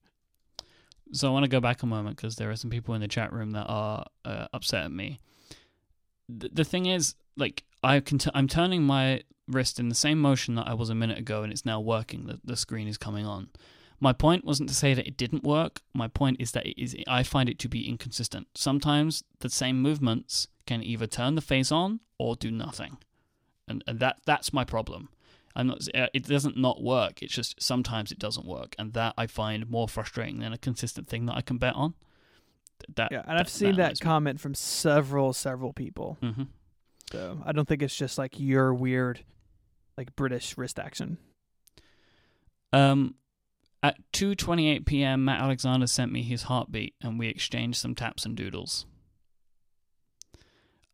So 1.12 1.28
I 1.28 1.30
want 1.30 1.44
to 1.44 1.48
go 1.48 1.60
back 1.60 1.82
a 1.82 1.86
moment 1.86 2.16
because 2.16 2.36
there 2.36 2.50
are 2.50 2.56
some 2.56 2.70
people 2.70 2.94
in 2.94 3.00
the 3.00 3.08
chat 3.08 3.32
room 3.32 3.52
that 3.52 3.66
are 3.68 4.06
uh, 4.24 4.48
upset 4.52 4.84
at 4.84 4.92
me. 4.92 5.20
The, 6.28 6.50
the 6.52 6.64
thing 6.64 6.86
is, 6.86 7.14
like, 7.36 7.64
I 7.82 8.00
can 8.00 8.18
t- 8.18 8.30
I'm 8.34 8.48
turning 8.48 8.82
my 8.82 9.22
wrist 9.48 9.78
in 9.78 9.88
the 9.88 9.94
same 9.94 10.20
motion 10.20 10.54
that 10.56 10.66
I 10.66 10.74
was 10.74 10.90
a 10.90 10.94
minute 10.94 11.18
ago, 11.18 11.42
and 11.42 11.52
it's 11.52 11.64
now 11.64 11.80
working. 11.80 12.26
The, 12.26 12.40
the 12.44 12.56
screen 12.56 12.88
is 12.88 12.98
coming 12.98 13.26
on. 13.26 13.48
My 14.00 14.12
point 14.12 14.44
wasn't 14.44 14.68
to 14.68 14.74
say 14.74 14.92
that 14.94 15.06
it 15.06 15.16
didn't 15.16 15.44
work. 15.44 15.80
My 15.94 16.08
point 16.08 16.38
is 16.40 16.50
that 16.52 16.66
it 16.66 16.80
is. 16.80 16.94
I 17.08 17.22
find 17.22 17.48
it 17.48 17.58
to 17.60 17.68
be 17.68 17.88
inconsistent. 17.88 18.48
Sometimes 18.54 19.22
the 19.40 19.48
same 19.48 19.80
movements 19.80 20.48
can 20.66 20.82
either 20.82 21.06
turn 21.06 21.34
the 21.34 21.40
face 21.40 21.70
on 21.72 22.00
or 22.18 22.36
do 22.36 22.50
nothing, 22.50 22.98
and, 23.68 23.82
and 23.86 24.00
that 24.00 24.16
that's 24.26 24.52
my 24.52 24.64
problem. 24.64 25.08
I'm 25.54 25.68
not. 25.68 25.88
uh, 25.94 26.08
It 26.12 26.24
doesn't 26.26 26.58
not 26.58 26.82
work. 26.82 27.22
It's 27.22 27.32
just 27.34 27.62
sometimes 27.62 28.12
it 28.12 28.18
doesn't 28.18 28.46
work, 28.46 28.74
and 28.78 28.92
that 28.92 29.14
I 29.16 29.26
find 29.26 29.70
more 29.70 29.88
frustrating 29.88 30.40
than 30.40 30.52
a 30.52 30.58
consistent 30.58 31.08
thing 31.08 31.24
that 31.26 31.36
I 31.36 31.40
can 31.40 31.56
bet 31.56 31.74
on. 31.74 31.94
That 32.96 33.10
Yeah, 33.12 33.22
and 33.26 33.38
I've 33.38 33.48
seen 33.48 33.76
that 33.76 33.92
me. 33.92 33.96
comment 34.00 34.40
from 34.40 34.54
several, 34.54 35.32
several 35.32 35.72
people. 35.72 36.18
Mhm. 36.22 36.48
So 37.12 37.40
I 37.44 37.52
don't 37.52 37.68
think 37.68 37.82
it's 37.82 37.96
just 37.96 38.18
like 38.18 38.38
your 38.38 38.74
weird, 38.74 39.24
like 39.96 40.14
British 40.16 40.56
wrist 40.58 40.78
action. 40.78 41.18
Um, 42.72 43.14
at 43.82 43.96
2:28 44.12 44.84
p.m., 44.86 45.24
Matt 45.24 45.40
Alexander 45.40 45.86
sent 45.86 46.12
me 46.12 46.22
his 46.22 46.44
heartbeat, 46.44 46.94
and 47.00 47.18
we 47.18 47.28
exchanged 47.28 47.78
some 47.78 47.94
taps 47.94 48.24
and 48.24 48.36
doodles. 48.36 48.86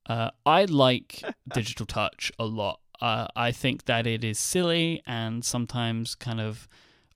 Uh, 0.06 0.30
I 0.44 0.64
like 0.64 1.22
digital 1.54 1.86
touch 1.86 2.30
a 2.38 2.44
lot. 2.44 2.80
Uh, 3.00 3.28
I 3.34 3.50
think 3.50 3.86
that 3.86 4.06
it 4.06 4.22
is 4.22 4.38
silly 4.38 5.02
and 5.06 5.44
sometimes 5.44 6.14
kind 6.14 6.40
of 6.40 6.68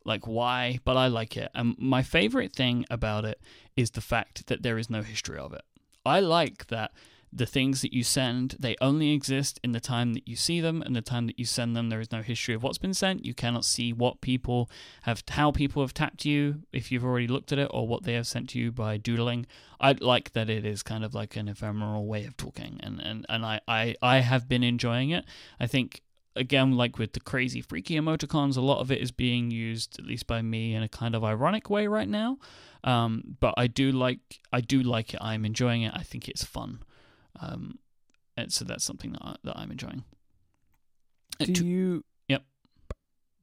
like 0.05 0.27
why, 0.27 0.79
but 0.85 0.97
I 0.97 1.09
like 1.09 1.37
it. 1.37 1.51
And 1.55 1.77
my 1.79 2.03
favorite 2.03 2.53
thing 2.53 2.85
about 2.91 3.25
it 3.25 3.41
is 3.77 3.91
the 3.91 4.01
fact 4.01 4.47
that 4.47 4.63
there 4.63 4.79
is 4.79 4.89
no 4.89 5.03
history 5.03 5.39
of 5.39 5.53
it. 5.53 5.63
I 6.05 6.21
like 6.21 6.69
that 6.69 6.93
the 7.37 7.47
things 7.47 7.83
that 7.83 7.93
you 7.93 8.03
send 8.03 8.57
they 8.59 8.77
only 8.81 9.13
exist 9.13 9.61
in 9.63 9.73
the 9.73 9.81
time 9.81 10.15
that 10.15 10.27
you 10.27 10.37
see 10.37 10.61
them. 10.61 10.83
And 10.83 10.97
the 10.97 11.03
time 11.03 11.27
that 11.27 11.39
you 11.39 11.45
send 11.45 11.77
them 11.77 11.91
there 11.91 12.01
is 12.01 12.11
no 12.11 12.23
history 12.23 12.55
of 12.55 12.63
what's 12.63 12.79
been 12.79 12.95
sent. 12.95 13.27
You 13.27 13.35
cannot 13.35 13.65
see 13.65 13.93
what 13.93 14.21
people 14.21 14.71
have 15.03 15.23
how 15.29 15.51
people 15.51 15.83
have 15.83 15.93
tapped 15.93 16.25
you 16.25 16.63
if 16.73 16.91
you've 16.91 17.05
already 17.05 17.29
looked 17.29 17.53
at 17.53 17.59
it 17.59 17.71
or 17.73 17.87
what 17.87 18.05
they 18.05 18.15
have 18.15 18.27
sent 18.27 18.51
to 18.51 18.59
you 18.59 18.73
by 18.73 18.97
doodling. 18.97 19.47
I 19.79 19.93
like 19.93 20.33
that 20.33 20.49
it 20.49 20.65
is 20.65 20.83
kind 20.83 21.05
of 21.05 21.15
like 21.15 21.37
an 21.37 21.49
ephemeral 21.49 22.07
way 22.07 22.25
of 22.25 22.37
talking 22.37 22.81
and 22.83 23.01
and, 23.01 23.27
and 23.29 23.45
I, 23.45 23.61
I 23.69 23.95
i 24.01 24.19
have 24.21 24.49
been 24.49 24.63
enjoying 24.63 25.11
it. 25.11 25.25
I 25.61 25.67
think 25.67 26.03
again 26.35 26.73
like 26.73 26.99
with 26.99 27.13
the 27.13 27.21
crazy 27.21 27.61
freaky 27.63 27.97
emoticons 27.97 28.59
a 28.59 28.61
lot 28.61 28.81
of 28.81 28.91
it 28.91 29.01
is 29.01 29.11
being 29.11 29.51
used 29.51 29.99
at 29.99 30.05
least 30.05 30.27
by 30.27 30.43
me 30.43 30.75
in 30.75 30.83
a 30.83 30.89
kind 30.89 31.15
of 31.15 31.23
ironic 31.23 31.69
way 31.69 31.87
right 31.87 32.09
now. 32.09 32.39
Um, 32.83 33.37
but 33.41 33.53
i 33.59 33.67
do 33.67 33.93
like 33.93 34.21
i 34.53 34.63
do 34.63 34.81
like 34.81 35.13
it. 35.13 35.21
I'm 35.21 35.45
enjoying 35.45 35.83
it. 35.83 35.93
I 35.95 36.03
think 36.03 36.29
it's 36.31 36.45
fun 36.45 36.81
um, 37.41 37.79
and 38.37 38.53
so 38.53 38.65
that's 38.65 38.85
something 38.85 39.13
that, 39.13 39.23
I, 39.23 39.37
that 39.45 39.59
I'm 39.59 39.71
enjoying. 39.71 40.05
Uh, 41.41 41.47
Do 41.47 41.53
to- 41.55 41.65
you? 41.65 42.05
Yep. 42.29 42.43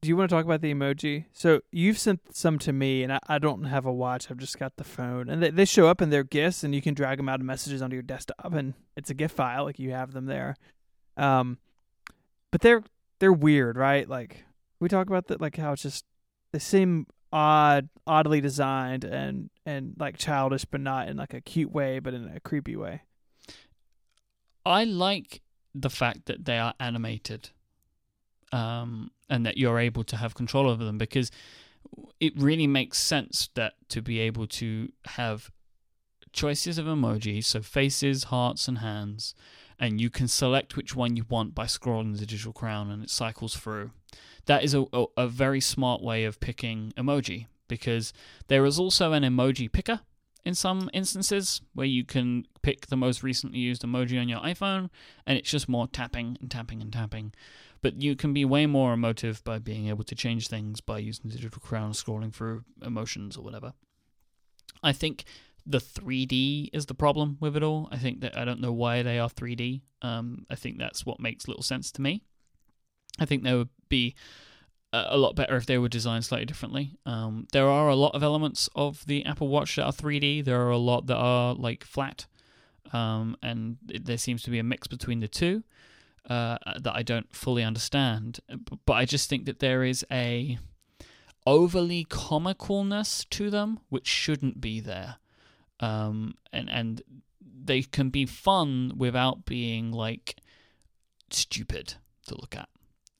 Do 0.02 0.08
you 0.08 0.16
want 0.16 0.28
to 0.28 0.36
talk 0.36 0.44
about 0.44 0.60
the 0.60 0.72
emoji? 0.72 1.24
So 1.32 1.60
you've 1.72 1.98
sent 1.98 2.36
some 2.36 2.58
to 2.60 2.72
me, 2.72 3.02
and 3.02 3.12
I, 3.12 3.18
I 3.26 3.38
don't 3.38 3.64
have 3.64 3.86
a 3.86 3.92
watch. 3.92 4.30
I've 4.30 4.38
just 4.38 4.58
got 4.58 4.76
the 4.76 4.84
phone, 4.84 5.28
and 5.28 5.42
they, 5.42 5.50
they 5.50 5.64
show 5.64 5.88
up 5.88 6.02
in 6.02 6.10
their 6.10 6.24
gifs, 6.24 6.62
and 6.62 6.74
you 6.74 6.82
can 6.82 6.94
drag 6.94 7.16
them 7.16 7.28
out 7.28 7.40
of 7.40 7.46
messages 7.46 7.80
onto 7.80 7.94
your 7.94 8.02
desktop, 8.02 8.52
and 8.52 8.74
it's 8.96 9.10
a 9.10 9.14
GIF 9.14 9.32
file, 9.32 9.64
like 9.64 9.78
you 9.78 9.92
have 9.92 10.12
them 10.12 10.26
there. 10.26 10.56
Um, 11.16 11.58
but 12.50 12.60
they're 12.60 12.82
they're 13.18 13.32
weird, 13.32 13.76
right? 13.76 14.08
Like 14.08 14.44
we 14.80 14.88
talk 14.88 15.06
about 15.06 15.28
that, 15.28 15.40
like 15.40 15.56
how 15.56 15.72
it's 15.72 15.82
just 15.82 16.04
they 16.52 16.58
seem 16.58 17.06
odd, 17.32 17.88
oddly 18.06 18.40
designed, 18.40 19.04
and 19.04 19.48
and 19.64 19.94
like 19.98 20.18
childish, 20.18 20.64
but 20.64 20.80
not 20.80 21.08
in 21.08 21.16
like 21.16 21.32
a 21.34 21.40
cute 21.40 21.72
way, 21.72 21.98
but 21.98 22.12
in 22.14 22.28
a 22.28 22.40
creepy 22.40 22.76
way. 22.76 23.02
I 24.66 24.84
like 24.84 25.42
the 25.74 25.90
fact 25.90 26.26
that 26.26 26.44
they 26.44 26.58
are 26.58 26.74
animated, 26.80 27.50
um, 28.52 29.10
and 29.28 29.44
that 29.44 29.58
you're 29.58 29.78
able 29.78 30.04
to 30.04 30.16
have 30.16 30.34
control 30.34 30.68
over 30.68 30.84
them 30.84 30.98
because 30.98 31.30
it 32.20 32.32
really 32.36 32.66
makes 32.66 32.98
sense 32.98 33.48
that 33.54 33.74
to 33.88 34.00
be 34.00 34.20
able 34.20 34.46
to 34.46 34.90
have 35.06 35.50
choices 36.32 36.78
of 36.78 36.86
emojis, 36.86 37.44
so 37.44 37.62
faces, 37.62 38.24
hearts, 38.24 38.68
and 38.68 38.78
hands, 38.78 39.34
and 39.78 40.00
you 40.00 40.10
can 40.10 40.28
select 40.28 40.76
which 40.76 40.94
one 40.94 41.16
you 41.16 41.24
want 41.28 41.54
by 41.54 41.64
scrolling 41.64 42.18
the 42.18 42.26
digital 42.26 42.52
crown, 42.52 42.90
and 42.90 43.02
it 43.04 43.10
cycles 43.10 43.56
through. 43.56 43.90
That 44.46 44.62
is 44.62 44.74
a, 44.74 44.84
a, 44.92 45.06
a 45.16 45.28
very 45.28 45.60
smart 45.60 46.02
way 46.02 46.24
of 46.24 46.40
picking 46.40 46.92
emoji 46.96 47.46
because 47.66 48.12
there 48.48 48.64
is 48.64 48.78
also 48.78 49.12
an 49.12 49.22
emoji 49.22 49.70
picker 49.70 50.00
in 50.44 50.54
some 50.54 50.90
instances 50.92 51.60
where 51.74 51.86
you 51.86 52.04
can 52.04 52.46
pick 52.62 52.86
the 52.86 52.96
most 52.96 53.22
recently 53.22 53.58
used 53.58 53.82
emoji 53.82 54.20
on 54.20 54.28
your 54.28 54.40
iPhone 54.40 54.90
and 55.26 55.38
it's 55.38 55.50
just 55.50 55.68
more 55.68 55.86
tapping 55.88 56.36
and 56.40 56.50
tapping 56.50 56.82
and 56.82 56.92
tapping. 56.92 57.32
But 57.80 58.00
you 58.00 58.16
can 58.16 58.32
be 58.32 58.44
way 58.44 58.66
more 58.66 58.92
emotive 58.92 59.42
by 59.44 59.58
being 59.58 59.88
able 59.88 60.04
to 60.04 60.14
change 60.14 60.48
things 60.48 60.80
by 60.80 60.98
using 60.98 61.30
the 61.30 61.36
digital 61.36 61.60
crown, 61.60 61.92
scrolling 61.92 62.32
through 62.32 62.64
emotions 62.82 63.36
or 63.36 63.44
whatever. 63.44 63.72
I 64.82 64.92
think 64.92 65.24
the 65.66 65.78
3D 65.78 66.70
is 66.72 66.86
the 66.86 66.94
problem 66.94 67.38
with 67.40 67.56
it 67.56 67.62
all. 67.62 67.88
I 67.90 67.96
think 67.96 68.20
that 68.20 68.36
I 68.36 68.44
don't 68.44 68.60
know 68.60 68.72
why 68.72 69.02
they 69.02 69.18
are 69.18 69.28
3D. 69.28 69.80
Um, 70.02 70.46
I 70.50 70.54
think 70.54 70.78
that's 70.78 71.06
what 71.06 71.20
makes 71.20 71.48
little 71.48 71.62
sense 71.62 71.90
to 71.92 72.02
me. 72.02 72.22
I 73.18 73.24
think 73.24 73.42
there 73.42 73.56
would 73.56 73.70
be 73.88 74.14
a 75.10 75.16
lot 75.16 75.34
better 75.34 75.56
if 75.56 75.66
they 75.66 75.78
were 75.78 75.88
designed 75.88 76.24
slightly 76.24 76.46
differently. 76.46 76.96
Um, 77.06 77.46
there 77.52 77.68
are 77.68 77.88
a 77.88 77.96
lot 77.96 78.14
of 78.14 78.22
elements 78.22 78.68
of 78.74 79.04
the 79.06 79.24
Apple 79.24 79.48
Watch 79.48 79.76
that 79.76 79.84
are 79.84 79.92
3D. 79.92 80.44
There 80.44 80.60
are 80.60 80.70
a 80.70 80.78
lot 80.78 81.06
that 81.06 81.16
are 81.16 81.54
like 81.54 81.84
flat, 81.84 82.26
um, 82.92 83.36
and 83.42 83.78
it- 83.88 84.04
there 84.04 84.18
seems 84.18 84.42
to 84.44 84.50
be 84.50 84.58
a 84.58 84.62
mix 84.64 84.86
between 84.86 85.20
the 85.20 85.28
two 85.28 85.64
uh, 86.30 86.56
that 86.80 86.94
I 86.94 87.02
don't 87.02 87.34
fully 87.34 87.62
understand. 87.62 88.40
But 88.86 88.94
I 88.94 89.04
just 89.04 89.28
think 89.28 89.44
that 89.44 89.58
there 89.58 89.84
is 89.84 90.06
a 90.10 90.58
overly 91.46 92.04
comicalness 92.06 93.28
to 93.30 93.50
them, 93.50 93.80
which 93.90 94.06
shouldn't 94.06 94.60
be 94.60 94.80
there, 94.80 95.16
um, 95.80 96.34
and 96.52 96.70
and 96.70 97.02
they 97.66 97.82
can 97.82 98.08
be 98.10 98.24
fun 98.26 98.92
without 98.96 99.44
being 99.44 99.92
like 99.92 100.36
stupid 101.30 101.94
to 102.26 102.34
look 102.36 102.56
at. 102.56 102.68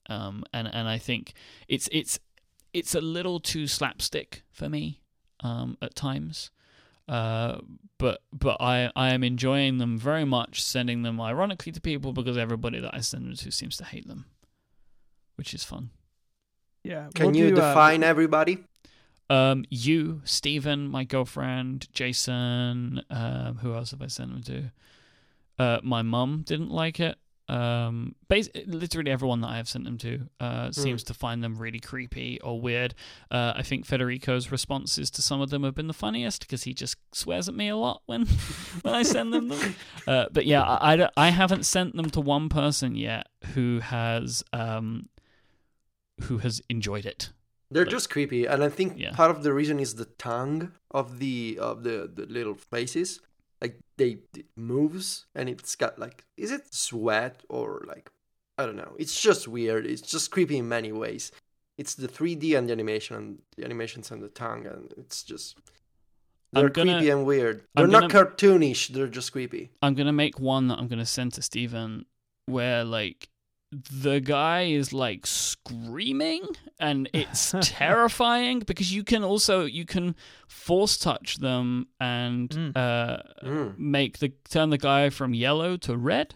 Um, 0.09 0.45
and 0.53 0.69
and 0.73 0.89
I 0.89 0.99
think 0.99 1.35
it's 1.69 1.89
it's 1.93 2.19
it's 2.73 2.95
a 2.95 3.01
little 3.01 3.41
too 3.41 3.67
slapstick 3.67 4.43
for 4.51 4.69
me 4.69 5.01
um, 5.41 5.77
at 5.81 5.95
times. 5.95 6.51
Uh, 7.09 7.59
but 7.99 8.23
but 8.33 8.57
I, 8.61 8.91
I 8.97 9.11
am 9.11 9.23
enjoying 9.23 9.79
them 9.79 9.99
very 9.99 10.25
much, 10.25 10.63
sending 10.63 11.03
them 11.03 11.21
ironically 11.21 11.73
to 11.73 11.81
people 11.81 12.13
because 12.13 12.37
everybody 12.37 12.81
that 12.81 12.95
I 12.95 13.01
send 13.01 13.27
them 13.27 13.37
to 13.37 13.51
seems 13.51 13.77
to 13.79 13.85
hate 13.85 14.09
them, 14.09 14.27
which 15.37 15.55
is 15.55 15.65
fun. 15.65 15.91
Yeah. 16.83 17.09
Can 17.15 17.27
we'll 17.27 17.37
you 17.37 17.51
do, 17.51 17.61
uh, 17.61 17.69
define 17.69 18.03
everybody? 18.03 18.65
Um, 19.31 19.65
you, 19.71 20.21
Stephen, 20.25 20.89
my 20.89 21.05
girlfriend, 21.05 21.89
Jason. 21.93 23.03
Um, 23.11 23.59
who 23.63 23.75
else 23.75 23.93
have 23.93 24.03
I 24.03 24.07
sent 24.09 24.31
them 24.31 24.43
to? 24.43 25.63
Uh, 25.63 25.81
my 25.83 26.03
mum 26.03 26.43
didn't 26.45 26.71
like 26.71 27.01
it. 27.01 27.17
Um, 27.47 28.15
bas- 28.29 28.49
literally 28.67 29.11
everyone 29.11 29.43
that 29.43 29.49
I 29.49 29.57
have 29.59 29.69
sent 29.69 29.85
them 29.85 29.99
to 29.99 30.21
uh, 30.41 30.73
seems 30.73 31.03
to 31.05 31.15
find 31.15 31.45
them 31.45 31.57
really 31.57 31.79
creepy 31.79 32.41
or 32.41 32.59
weird. 32.59 32.95
Uh, 33.31 33.53
I 33.57 33.63
think 33.63 33.85
Federico's 33.85 34.51
responses 34.51 35.11
to 35.11 35.21
some 35.23 35.43
of 35.43 35.51
them 35.51 35.63
have 35.63 35.75
been 35.75 35.87
the 35.87 35.93
funniest 35.93 36.41
because 36.41 36.63
he 36.63 36.73
just 36.73 36.97
swears 37.13 37.47
at 37.49 37.55
me 37.55 37.69
a 37.69 37.77
lot 37.77 38.01
when 38.07 38.25
when 38.83 38.95
I 38.95 39.03
send 39.03 39.33
them 39.35 39.49
them. 39.49 39.75
Uh, 40.07 40.27
but 40.33 40.45
yeah, 40.47 40.63
I, 40.63 40.95
I, 41.03 41.09
I 41.17 41.29
haven't 41.31 41.65
sent 41.65 41.97
them 41.97 42.11
to 42.11 42.21
one 42.21 42.49
person 42.51 42.95
yet 42.95 43.27
who 43.55 43.81
has 43.81 44.43
um, 44.53 45.09
who 46.23 46.39
has 46.39 46.61
enjoyed 46.69 47.07
it. 47.07 47.31
They're 47.71 47.85
Like- 47.85 47.91
just 47.91 48.11
creepy, 48.11 48.47
and 48.47 48.63
I 48.63 48.69
think 48.69 48.95
Yeah. 48.97 49.13
part 49.15 49.31
of 49.31 49.43
the 49.43 49.53
reason 49.53 49.81
is 49.81 49.95
the 49.97 50.05
tongue 50.05 50.73
of 50.91 51.19
the 51.19 51.59
of 51.61 51.83
the, 51.83 52.11
the 52.13 52.27
little 52.27 52.55
faces. 52.55 53.21
Like 53.65 53.79
they 53.97 54.19
it 54.37 54.47
moves, 54.57 55.25
and 55.35 55.49
it's 55.49 55.75
got 55.75 55.99
like 55.99 56.19
is 56.37 56.51
it 56.57 56.65
sweat 56.75 57.37
or 57.49 57.69
like 57.89 58.11
I 58.59 58.67
don't 58.67 58.77
know. 58.77 58.93
It's 58.99 59.19
just 59.29 59.49
weird. 59.49 59.87
It's 59.87 60.03
just 60.15 60.31
creepy 60.31 60.59
in 60.59 60.69
many 60.69 60.93
ways. 60.93 61.33
It's 61.81 61.95
the 61.95 62.07
3D 62.17 62.45
and 62.59 62.69
the 62.69 62.73
animation, 62.79 63.17
and 63.17 63.39
the 63.57 63.65
animations 63.65 64.11
and 64.13 64.23
the 64.23 64.29
tongue, 64.29 64.67
and 64.67 64.93
it's 64.99 65.23
just 65.25 65.57
I'm 66.55 66.61
they're 66.61 66.69
gonna- 66.69 66.93
creepy 66.99 67.11
and 67.11 67.25
weird. 67.25 67.57
They're 67.75 67.87
I'm 67.87 67.91
not 67.91 68.11
gonna- 68.11 68.27
cartoonish. 68.27 68.89
They're 68.89 69.09
just 69.09 69.33
creepy. 69.33 69.71
I'm 69.81 69.95
gonna 69.95 70.13
make 70.25 70.39
one 70.39 70.69
that 70.69 70.79
I'm 70.79 70.89
gonna 70.89 71.07
send 71.07 71.33
to 71.35 71.43
Stephen 71.43 72.05
where 72.47 72.85
like 72.85 73.29
the 73.91 74.21
guy 74.21 74.63
is 74.65 74.93
like 74.93 75.27
screaming 75.27 76.43
and 76.79 77.09
it's 77.15 77.55
terrifying 77.63 78.61
because 78.61 78.95
you 78.95 79.05
can 79.05 79.25
also 79.25 79.65
you 79.65 79.85
can 79.85 80.15
force 80.49 80.97
touch 80.99 81.37
them 81.39 81.87
and 82.01 82.49
Mm. 82.51 82.77
uh 82.77 83.23
Mm. 83.43 83.79
make 83.79 84.19
the 84.19 84.33
turn 84.49 84.71
the 84.71 84.79
guy 84.79 85.11
from 85.11 85.35
yellow 85.35 85.77
to 85.79 85.97
red. 85.97 86.35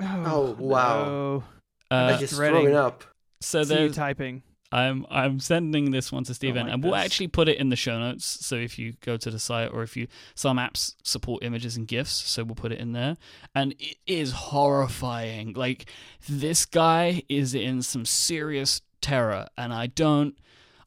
Oh, 0.00 0.54
wow. 0.58 1.04
no. 1.04 1.44
Uh, 1.90 2.10
like 2.12 2.22
it's 2.22 2.34
threading. 2.36 2.62
throwing 2.62 2.76
up. 2.76 3.04
so 3.40 3.64
they're 3.64 3.88
typing. 3.88 4.42
I'm 4.72 5.06
I'm 5.10 5.40
sending 5.40 5.90
this 5.90 6.10
one 6.10 6.24
to 6.24 6.34
Stephen, 6.34 6.64
like 6.64 6.72
and 6.72 6.82
we'll 6.82 6.92
this. 6.92 7.04
actually 7.04 7.28
put 7.28 7.48
it 7.48 7.58
in 7.58 7.68
the 7.68 7.76
show 7.76 7.98
notes. 7.98 8.24
So 8.24 8.56
if 8.56 8.78
you 8.78 8.94
go 9.00 9.16
to 9.16 9.30
the 9.30 9.38
site, 9.38 9.72
or 9.72 9.82
if 9.82 9.96
you 9.96 10.08
some 10.34 10.58
apps 10.58 10.94
support 11.02 11.44
images 11.44 11.76
and 11.76 11.86
gifs, 11.86 12.10
so 12.10 12.44
we'll 12.44 12.54
put 12.54 12.72
it 12.72 12.78
in 12.78 12.92
there. 12.92 13.16
And 13.54 13.72
it 13.78 13.96
is 14.06 14.32
horrifying. 14.32 15.52
Like 15.52 15.86
this 16.28 16.66
guy 16.66 17.22
is 17.28 17.54
in 17.54 17.82
some 17.82 18.04
serious 18.04 18.82
terror, 19.00 19.46
and 19.56 19.72
I 19.72 19.86
don't 19.86 20.36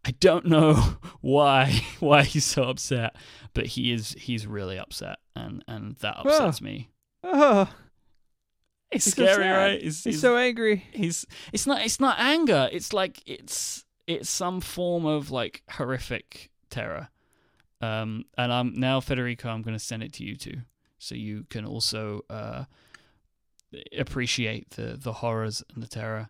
I 0.06 0.12
don't 0.12 0.46
know 0.46 0.98
why 1.22 1.82
why 2.00 2.24
he's 2.24 2.46
so 2.46 2.64
upset, 2.64 3.16
but 3.54 3.68
he 3.68 3.92
is 3.92 4.16
he's 4.20 4.46
really 4.46 4.78
upset, 4.78 5.20
and 5.36 5.64
and 5.68 5.96
that 5.98 6.16
ah. 6.18 6.22
upsets 6.22 6.62
me. 6.62 6.90
Oh, 7.24 7.70
It's 8.92 9.06
He's 9.06 9.14
scary, 9.14 9.44
sad. 9.44 9.58
right? 9.58 9.82
He's, 9.82 10.04
he's- 10.04 10.20
so 10.20 10.36
angry. 10.38 10.84
he's 10.92 11.26
it's 11.54 11.68
not 11.68 11.82
it's 11.84 12.00
not 12.00 12.18
anger 12.20 12.70
it's 12.72 12.92
like 12.94 13.22
it's 13.26 13.86
it's 14.08 14.30
some 14.30 14.62
form 14.62 15.06
of 15.06 15.30
like 15.32 15.62
horrific 15.70 16.50
terror 16.72 17.10
um 17.82 18.26
and 18.38 18.52
i'm 18.52 18.74
now 18.74 19.00
federico 19.00 19.50
i'm 19.50 19.62
going 19.62 19.76
to 19.78 19.84
send 19.84 20.02
it 20.04 20.12
to 20.14 20.24
you 20.24 20.36
too 20.36 20.58
so 20.98 21.14
you 21.16 21.46
can 21.50 21.66
also 21.66 22.22
uh 22.30 22.64
appreciate 23.98 24.72
the 24.72 24.98
the 25.02 25.14
horrors 25.14 25.64
and 25.74 25.84
the 25.84 25.88
terror 25.88 26.30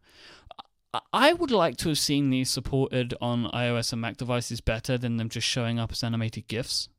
I 1.14 1.34
would 1.34 1.51
like 1.51 1.78
to 1.78 1.89
have 1.89 1.99
seen 1.99 2.32
these 2.32 2.49
supported 2.49 3.14
on 3.22 3.45
iOS 3.51 3.93
and 3.93 4.01
Mac 4.01 4.18
devices 4.18 4.60
better 4.60 4.97
than 4.97 5.18
them 5.18 5.30
just 5.30 5.45
showing 5.45 5.78
up 5.78 5.91
as 5.91 6.03
animated 6.03 6.47
GIFs. 6.47 6.89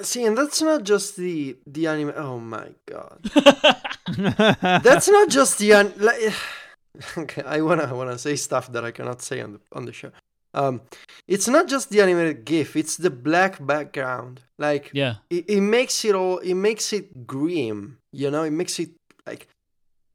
See, 0.00 0.24
and 0.24 0.36
that's 0.38 0.62
not 0.62 0.84
just 0.84 1.16
the 1.16 1.56
the 1.66 1.86
anime. 1.86 2.14
Oh 2.16 2.38
my 2.38 2.68
god, 2.86 3.20
that's 4.82 5.08
not 5.08 5.28
just 5.28 5.58
the 5.58 5.72
an- 5.72 5.94
like. 5.98 6.32
Okay, 7.16 7.42
I 7.46 7.62
wanna 7.62 7.84
I 7.84 7.92
wanna 7.92 8.18
say 8.18 8.36
stuff 8.36 8.70
that 8.72 8.84
I 8.84 8.90
cannot 8.90 9.22
say 9.22 9.40
on 9.40 9.54
the 9.54 9.60
on 9.72 9.86
the 9.86 9.94
show. 9.94 10.12
Um, 10.52 10.82
it's 11.26 11.48
not 11.48 11.66
just 11.66 11.88
the 11.88 12.02
animated 12.02 12.44
GIF; 12.44 12.76
it's 12.76 12.98
the 12.98 13.08
black 13.10 13.64
background. 13.64 14.42
Like 14.58 14.90
yeah, 14.92 15.14
it, 15.30 15.48
it 15.48 15.60
makes 15.62 16.04
it 16.04 16.14
all. 16.14 16.38
It 16.38 16.52
makes 16.54 16.92
it 16.92 17.26
grim. 17.26 17.96
You 18.12 18.30
know, 18.30 18.42
it 18.42 18.50
makes 18.50 18.78
it 18.78 18.90
like 19.26 19.48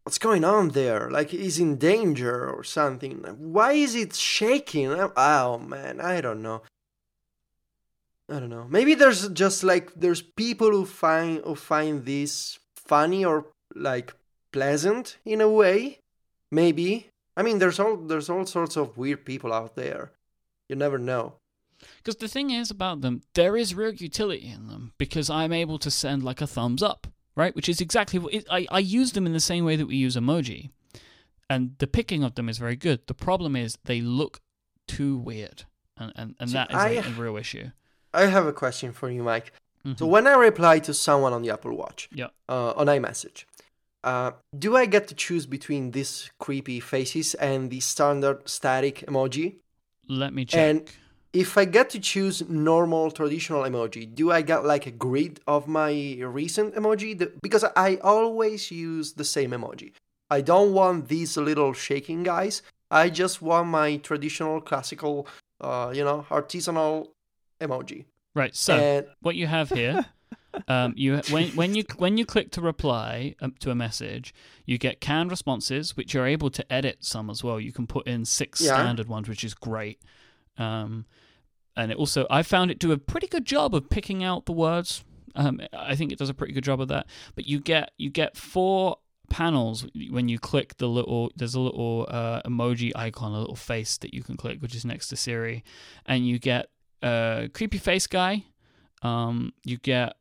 what's 0.03 0.19
going 0.19 0.43
on 0.45 0.69
there? 0.69 1.09
Like 1.09 1.32
he's 1.32 1.59
in 1.59 1.78
danger 1.78 2.47
or 2.47 2.63
something. 2.63 3.23
Why 3.39 3.71
is 3.73 3.95
it 3.95 4.13
shaking? 4.15 4.93
Oh 5.17 5.57
man, 5.57 5.99
I 5.99 6.21
don't 6.21 6.43
know. 6.43 6.61
I 8.30 8.39
don't 8.39 8.49
know. 8.49 8.67
Maybe 8.69 8.93
there's 8.93 9.30
just 9.30 9.63
like 9.63 9.93
there's 9.95 10.21
people 10.21 10.71
who 10.71 10.86
find 10.86 11.41
who 11.45 11.55
find 11.55 12.05
this 12.05 12.59
funny 12.75 13.23
or 13.23 13.45
like 13.75 14.13
pleasant 14.51 15.17
in 15.25 15.39
a 15.41 15.49
way. 15.49 15.99
Maybe. 16.51 17.09
I 17.38 17.43
mean, 17.43 17.59
there's 17.59 17.80
all 17.80 17.95
there's 17.97 18.30
all 18.30 18.45
sorts 18.45 18.75
of 18.75 18.97
weird 18.97 19.25
people 19.25 19.53
out 19.53 19.75
there. 19.75 20.11
You 20.67 20.75
never 20.75 20.97
know. 20.97 21.36
Because 21.97 22.15
the 22.17 22.28
thing 22.28 22.49
is 22.49 22.71
about 22.71 23.01
them, 23.01 23.21
there 23.36 23.55
is 23.55 23.75
real 23.75 23.93
utility 23.93 24.47
in 24.49 24.67
them 24.67 24.93
because 24.97 25.30
I'm 25.30 25.53
able 25.53 25.78
to 25.80 25.91
send 25.91 26.23
like 26.23 26.41
a 26.41 26.47
thumbs 26.47 26.82
up, 26.82 27.05
right? 27.36 27.55
Which 27.55 27.69
is 27.69 27.80
exactly 27.80 28.17
what 28.19 28.34
it, 28.34 28.47
I, 28.49 28.65
I 28.71 28.80
use 28.80 29.11
them 29.11 29.28
in 29.28 29.34
the 29.34 29.39
same 29.39 29.63
way 29.63 29.75
that 29.75 29.86
we 29.86 29.95
use 29.95 30.15
emoji. 30.15 30.71
And 31.49 31.75
the 31.78 31.86
picking 31.88 32.23
of 32.23 32.34
them 32.36 32.49
is 32.49 32.57
very 32.57 32.75
good. 32.75 33.05
The 33.07 33.13
problem 33.13 33.55
is 33.55 33.78
they 33.86 34.01
look 34.01 34.41
too 34.88 35.17
weird. 35.17 35.63
And, 35.95 36.11
and, 36.15 36.36
and 36.39 36.49
See, 36.49 36.53
that 36.55 36.71
is 36.71 36.75
I- 36.75 36.89
a, 36.89 37.07
a 37.07 37.11
real 37.11 37.38
issue. 37.38 37.69
I 38.18 38.26
have 38.26 38.47
a 38.47 38.53
question 38.63 38.91
for 38.99 39.09
you, 39.15 39.22
Myke. 39.24 39.49
So 39.99 40.05
Mhm. 40.05 40.09
when 40.15 40.26
I 40.28 40.34
reply 40.49 40.80
to 40.88 40.93
someone 40.93 41.34
on 41.34 41.41
the 41.43 41.51
Apple 41.55 41.76
Watch, 41.82 42.09
Yeah. 42.22 42.30
uh, 42.49 42.74
on 42.80 42.88
iMessage, 42.88 43.45
uh, 44.03 44.32
do 44.57 44.76
I 44.76 44.86
get 44.86 45.07
to 45.09 45.15
choose 45.15 45.45
between 45.45 45.91
these 45.91 46.30
creepy 46.39 46.80
faces 46.80 47.36
and 47.36 47.70
the 47.70 47.80
standard 47.80 48.39
static 48.49 48.95
emoji? 49.07 49.47
Let 50.09 50.34
me 50.34 50.45
check. 50.45 50.59
And 50.63 50.78
if 51.34 51.57
I 51.57 51.65
get 51.65 51.89
to 51.91 51.99
choose 51.99 52.38
normal 52.49 53.11
traditional 53.11 53.63
emoji, 53.63 54.03
do 54.22 54.32
I 54.32 54.41
get 54.41 54.65
like 54.74 54.86
a 54.88 54.91
grid 55.05 55.34
of 55.45 55.68
my 55.68 55.91
recent 56.22 56.74
emoji? 56.76 57.09
Because 57.41 57.65
I 57.76 57.97
always 58.15 58.72
use 58.72 59.13
the 59.13 59.26
same 59.26 59.51
emoji. 59.51 59.91
I 60.30 60.41
don't 60.41 60.74
want 60.74 61.07
these 61.07 61.38
little 61.38 61.74
shaking 61.74 62.24
guys. 62.24 62.61
I 62.89 63.09
just 63.09 63.41
want 63.41 63.68
my 63.68 63.97
traditional, 63.97 64.61
classical, 64.61 65.28
uh, 65.61 65.91
you 65.93 66.03
know, 66.03 66.26
artisanal 66.30 67.09
emoji. 67.60 68.05
right, 68.36 68.55
so 68.55 68.76
and 68.76 69.08
what 69.22 69.36
you 69.36 69.47
have 69.47 69.70
here 69.70 70.05
um, 70.68 70.93
you 70.95 71.22
when 71.30 71.49
when 71.49 71.76
you 71.76 71.84
when 71.97 72.18
you 72.18 72.26
click 72.26 72.51
to 72.51 72.62
reply 72.62 73.36
um, 73.41 73.53
to 73.60 73.70
a 73.70 73.76
message, 73.76 74.34
you 74.66 74.78
get 74.78 74.99
canned 75.01 75.30
responses, 75.30 75.95
which 75.95 76.14
you're 76.14 76.26
able 76.26 76.49
to 76.49 76.74
edit 76.74 76.97
some 77.01 77.30
as 77.30 77.43
well. 77.43 77.60
You 77.60 77.72
can 77.72 77.86
put 77.86 78.08
in 78.08 78.26
six 78.26 78.62
Yeah. 78.62 78.74
standard 78.74 79.08
ones, 79.08 79.30
which 79.30 79.43
is 79.43 79.53
great. 79.53 80.01
Um, 80.58 81.05
and 81.76 81.91
it 81.91 81.97
also, 81.97 82.26
I 82.32 82.41
found 82.41 82.72
it 82.72 82.80
do 82.80 82.91
a 82.91 82.97
pretty 82.97 83.28
good 83.28 83.45
job 83.45 83.76
of 83.76 83.89
picking 83.89 84.24
out 84.24 84.45
the 84.47 84.51
words. 84.53 85.03
Um, 85.36 85.62
I 85.72 85.95
think 85.95 86.12
it 86.12 86.18
does 86.18 86.30
a 86.30 86.34
pretty 86.34 86.53
good 86.53 86.64
job 86.64 86.82
of 86.82 86.88
that. 86.88 87.05
But 87.36 87.45
you 87.45 87.60
get 87.60 87.91
you 87.97 88.10
get 88.10 88.36
four 88.36 88.97
panels 89.30 89.86
when 90.10 90.28
you 90.28 90.39
click 90.39 90.78
the 90.78 90.88
little. 90.88 91.32
There's 91.36 91.53
a 91.53 91.60
little 91.60 92.08
uh, 92.10 92.41
emoji 92.43 92.91
icon, 92.95 93.32
a 93.34 93.39
little 93.39 93.55
face 93.55 93.97
that 93.99 94.14
you 94.16 94.24
can 94.24 94.38
click, 94.38 94.60
which 94.64 94.74
is 94.74 94.86
next 94.86 95.10
to 95.10 95.16
Siri, 95.16 95.64
and 96.08 96.28
you 96.28 96.39
get 96.39 96.70
a 97.02 97.50
creepy 97.54 97.78
face 97.78 98.08
guy. 98.08 98.45
Um, 99.02 99.54
you 99.64 99.78
get 99.78 100.16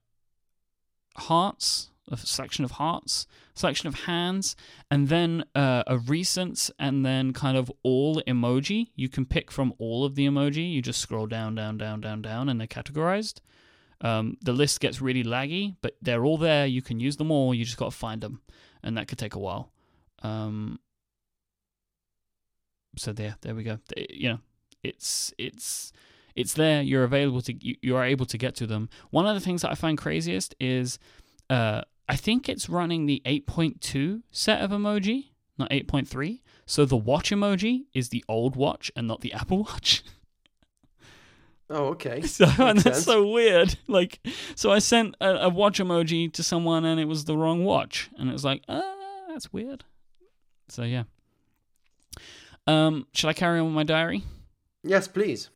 hearts, 1.16 1.90
a 2.10 2.16
selection 2.16 2.64
of 2.64 2.72
hearts, 2.72 3.26
selection 3.54 3.88
of 3.88 3.94
hands, 4.00 4.54
and 4.90 5.08
then 5.08 5.44
uh, 5.54 5.82
a 5.86 5.98
recent, 5.98 6.70
and 6.78 7.04
then 7.04 7.32
kind 7.32 7.56
of 7.56 7.72
all 7.82 8.22
emoji. 8.26 8.88
You 8.94 9.08
can 9.08 9.24
pick 9.24 9.50
from 9.50 9.72
all 9.78 10.04
of 10.04 10.14
the 10.14 10.26
emoji. 10.26 10.72
You 10.72 10.82
just 10.82 11.00
scroll 11.00 11.26
down, 11.26 11.54
down, 11.54 11.78
down, 11.78 12.00
down, 12.00 12.22
down, 12.22 12.48
and 12.48 12.60
they're 12.60 12.66
categorized. 12.66 13.40
Um, 14.02 14.36
the 14.42 14.52
list 14.52 14.80
gets 14.80 15.00
really 15.00 15.24
laggy, 15.24 15.76
but 15.80 15.96
they're 16.02 16.24
all 16.24 16.36
there. 16.36 16.66
You 16.66 16.82
can 16.82 17.00
use 17.00 17.16
them 17.16 17.30
all. 17.30 17.54
You 17.54 17.64
just 17.64 17.78
got 17.78 17.90
to 17.90 17.96
find 17.96 18.20
them, 18.20 18.42
and 18.82 18.96
that 18.96 19.08
could 19.08 19.18
take 19.18 19.34
a 19.34 19.38
while. 19.38 19.72
Um, 20.22 20.78
so 22.96 23.12
there, 23.12 23.36
there 23.40 23.54
we 23.54 23.62
go. 23.62 23.78
You 24.10 24.30
know, 24.30 24.38
it's 24.82 25.32
it's 25.38 25.92
it's 26.36 26.52
there. 26.54 26.82
You're 26.82 27.04
available 27.04 27.40
to 27.42 27.54
you, 27.66 27.76
you 27.82 27.96
are 27.96 28.04
able 28.04 28.26
to 28.26 28.38
get 28.38 28.54
to 28.56 28.66
them. 28.66 28.88
One 29.10 29.26
of 29.26 29.34
the 29.34 29.40
things 29.40 29.62
that 29.62 29.70
I 29.70 29.74
find 29.74 29.98
craziest 29.98 30.54
is 30.60 30.98
uh, 31.50 31.82
I 32.08 32.16
think 32.16 32.48
it's 32.48 32.68
running 32.68 33.06
the 33.06 33.22
8.2 33.24 34.22
set 34.30 34.60
of 34.60 34.70
emoji, 34.70 35.30
not 35.58 35.70
8.3. 35.70 36.40
So 36.66 36.84
the 36.84 36.96
watch 36.96 37.30
emoji 37.30 37.86
is 37.94 38.10
the 38.10 38.24
old 38.28 38.54
watch 38.56 38.92
and 38.94 39.08
not 39.08 39.22
the 39.22 39.32
Apple 39.40 39.64
Watch. 39.64 40.04
oh, 41.70 41.86
okay. 41.86 42.20
So 42.26 42.44
and 42.58 42.78
that's 42.78 42.98
sense. 42.98 43.04
so 43.04 43.28
weird. 43.28 43.76
Like, 43.88 44.20
so 44.54 44.70
I 44.70 44.78
sent 44.78 45.16
a, 45.20 45.46
a 45.46 45.48
watch 45.48 45.78
emoji 45.78 46.32
to 46.34 46.42
someone 46.42 46.84
and 46.84 47.00
it 47.00 47.06
was 47.06 47.24
the 47.24 47.36
wrong 47.36 47.64
watch, 47.64 48.10
and 48.18 48.28
it 48.28 48.32
was 48.32 48.44
like, 48.44 48.62
ah, 48.68 48.94
that's 49.28 49.52
weird. 49.52 49.84
So 50.68 50.82
yeah. 50.82 51.04
Um, 52.66 53.06
should 53.12 53.28
I 53.28 53.32
carry 53.32 53.60
on 53.60 53.66
with 53.66 53.74
my 53.74 53.84
diary? 53.84 54.24
Yes, 54.82 55.06
please. 55.06 55.50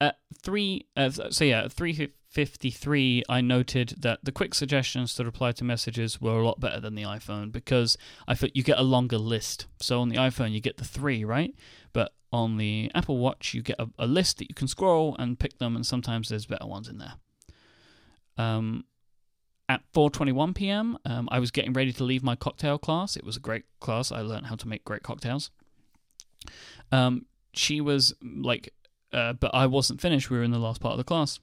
At 0.00 0.18
three, 0.42 0.86
uh, 0.96 1.10
so 1.10 1.44
yeah, 1.44 1.68
three 1.68 2.12
fifty 2.28 2.70
three, 2.70 3.22
I 3.28 3.40
noted 3.40 3.94
that 3.98 4.20
the 4.22 4.32
quick 4.32 4.54
suggestions 4.54 5.14
to 5.14 5.24
reply 5.24 5.52
to 5.52 5.64
messages 5.64 6.20
were 6.20 6.38
a 6.38 6.46
lot 6.46 6.60
better 6.60 6.80
than 6.80 6.94
the 6.94 7.04
iPhone 7.04 7.50
because 7.50 7.96
I 8.28 8.34
thought 8.34 8.54
you 8.54 8.62
get 8.62 8.78
a 8.78 8.82
longer 8.82 9.16
list. 9.16 9.66
So 9.80 10.00
on 10.02 10.10
the 10.10 10.16
iPhone, 10.16 10.52
you 10.52 10.60
get 10.60 10.76
the 10.76 10.84
three, 10.84 11.24
right? 11.24 11.54
But 11.94 12.12
on 12.32 12.58
the 12.58 12.90
Apple 12.94 13.16
Watch, 13.16 13.54
you 13.54 13.62
get 13.62 13.76
a, 13.78 13.88
a 13.98 14.06
list 14.06 14.36
that 14.38 14.50
you 14.50 14.54
can 14.54 14.68
scroll 14.68 15.16
and 15.18 15.38
pick 15.38 15.58
them, 15.58 15.74
and 15.74 15.86
sometimes 15.86 16.28
there's 16.28 16.44
better 16.44 16.66
ones 16.66 16.88
in 16.88 16.98
there. 16.98 17.14
Um, 18.36 18.84
at 19.68 19.82
4:21 19.94 20.54
p.m., 20.54 20.98
um, 21.04 21.28
I 21.32 21.38
was 21.38 21.50
getting 21.50 21.72
ready 21.72 21.92
to 21.94 22.04
leave 22.04 22.22
my 22.22 22.36
cocktail 22.36 22.78
class. 22.78 23.16
It 23.16 23.24
was 23.24 23.36
a 23.36 23.40
great 23.40 23.64
class. 23.80 24.12
I 24.12 24.20
learned 24.20 24.46
how 24.46 24.56
to 24.56 24.68
make 24.68 24.84
great 24.84 25.02
cocktails. 25.02 25.50
Um, 26.92 27.26
she 27.52 27.80
was 27.80 28.14
like, 28.22 28.72
uh, 29.16 29.32
but 29.32 29.50
I 29.54 29.66
wasn't 29.66 30.00
finished. 30.00 30.30
We 30.30 30.36
were 30.36 30.44
in 30.44 30.50
the 30.50 30.58
last 30.58 30.80
part 30.80 30.92
of 30.92 30.98
the 30.98 31.04
class, 31.04 31.40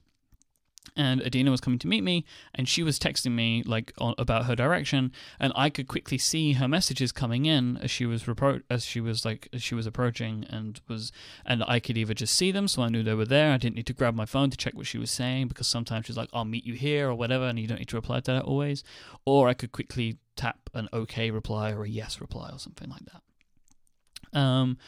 and 0.96 1.20
Adina 1.22 1.50
was 1.50 1.60
coming 1.60 1.80
to 1.80 1.88
meet 1.88 2.04
me, 2.04 2.24
and 2.54 2.68
she 2.68 2.84
was 2.84 3.00
texting 3.00 3.32
me 3.32 3.64
like 3.66 3.92
on, 3.98 4.14
about 4.16 4.44
her 4.44 4.54
direction, 4.54 5.10
and 5.40 5.52
I 5.56 5.70
could 5.70 5.88
quickly 5.88 6.16
see 6.16 6.52
her 6.52 6.68
messages 6.68 7.10
coming 7.10 7.46
in 7.46 7.76
as 7.78 7.90
she 7.90 8.06
was 8.06 8.24
repro- 8.24 8.62
as 8.70 8.84
she 8.84 9.00
was 9.00 9.24
like 9.24 9.48
as 9.52 9.60
she 9.60 9.74
was 9.74 9.86
approaching, 9.86 10.46
and 10.48 10.80
was 10.86 11.10
and 11.44 11.64
I 11.66 11.80
could 11.80 11.98
either 11.98 12.14
just 12.14 12.36
see 12.36 12.52
them, 12.52 12.68
so 12.68 12.82
I 12.82 12.88
knew 12.88 13.02
they 13.02 13.14
were 13.14 13.24
there. 13.24 13.52
I 13.52 13.56
didn't 13.56 13.74
need 13.74 13.86
to 13.86 13.92
grab 13.92 14.14
my 14.14 14.26
phone 14.26 14.50
to 14.50 14.56
check 14.56 14.74
what 14.74 14.86
she 14.86 14.98
was 14.98 15.10
saying 15.10 15.48
because 15.48 15.66
sometimes 15.66 16.06
she's 16.06 16.16
like, 16.16 16.30
"I'll 16.32 16.44
meet 16.44 16.64
you 16.64 16.74
here" 16.74 17.08
or 17.08 17.14
whatever, 17.16 17.46
and 17.46 17.58
you 17.58 17.66
don't 17.66 17.78
need 17.78 17.88
to 17.88 17.96
reply 17.96 18.20
to 18.20 18.32
that 18.32 18.44
always. 18.44 18.84
Or 19.24 19.48
I 19.48 19.54
could 19.54 19.72
quickly 19.72 20.18
tap 20.36 20.70
an 20.74 20.88
OK 20.92 21.32
reply 21.32 21.72
or 21.72 21.82
a 21.82 21.88
yes 21.88 22.20
reply 22.20 22.50
or 22.52 22.60
something 22.60 22.88
like 22.88 23.02
that. 23.06 24.38
Um, 24.38 24.78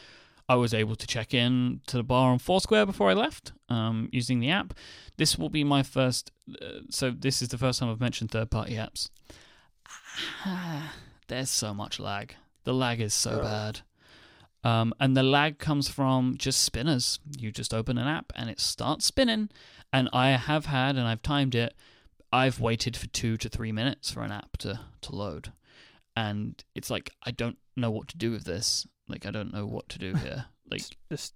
I 0.49 0.55
was 0.55 0.73
able 0.73 0.95
to 0.95 1.05
check 1.07 1.33
in 1.33 1.81
to 1.87 1.97
the 1.97 2.03
bar 2.03 2.31
on 2.31 2.39
Foursquare 2.39 2.85
before 2.85 3.09
I 3.09 3.13
left 3.13 3.51
um, 3.69 4.07
using 4.11 4.39
the 4.39 4.49
app. 4.49 4.73
This 5.17 5.37
will 5.37 5.49
be 5.49 5.63
my 5.63 5.83
first. 5.83 6.31
Uh, 6.61 6.79
so 6.89 7.11
this 7.11 7.41
is 7.41 7.49
the 7.49 7.57
first 7.57 7.79
time 7.79 7.89
I've 7.89 7.99
mentioned 7.99 8.31
third-party 8.31 8.75
apps. 8.75 9.09
There's 11.27 11.49
so 11.49 11.73
much 11.73 11.99
lag. 11.99 12.35
The 12.63 12.73
lag 12.73 13.01
is 13.01 13.13
so 13.13 13.39
Oh. 13.39 13.43
bad. 13.43 13.81
Um, 14.63 14.93
and 14.99 15.15
the 15.15 15.23
lag 15.23 15.59
comes 15.59 15.87
from 15.87 16.35
just 16.37 16.61
spinners. 16.61 17.19
You 17.37 17.51
just 17.51 17.73
open 17.73 17.97
an 17.97 18.07
app 18.07 18.31
and 18.35 18.49
it 18.49 18.59
starts 18.59 19.05
spinning. 19.05 19.49
And 19.93 20.09
I 20.11 20.29
have 20.31 20.65
had, 20.65 20.97
and 20.97 21.07
I've 21.07 21.21
timed 21.21 21.55
it, 21.55 21.73
I've 22.33 22.59
waited 22.59 22.97
for 22.97 23.07
two 23.07 23.37
to 23.37 23.47
three 23.49 23.71
minutes 23.71 24.11
for 24.11 24.23
an 24.23 24.31
app 24.31 24.57
to, 24.57 24.79
to 25.01 25.15
load. 25.15 25.51
And 26.15 26.61
it's 26.75 26.89
like, 26.89 27.11
I 27.23 27.31
don't 27.31 27.57
know 27.75 27.91
what 27.91 28.07
to 28.09 28.17
do 28.17 28.31
with 28.31 28.43
this. 28.45 28.85
Like, 29.07 29.25
I 29.25 29.31
don't 29.31 29.53
know 29.53 29.65
what 29.65 29.89
to 29.89 29.99
do 29.99 30.13
here. 30.15 30.45
Like, 30.69 30.81
Just 31.09 31.33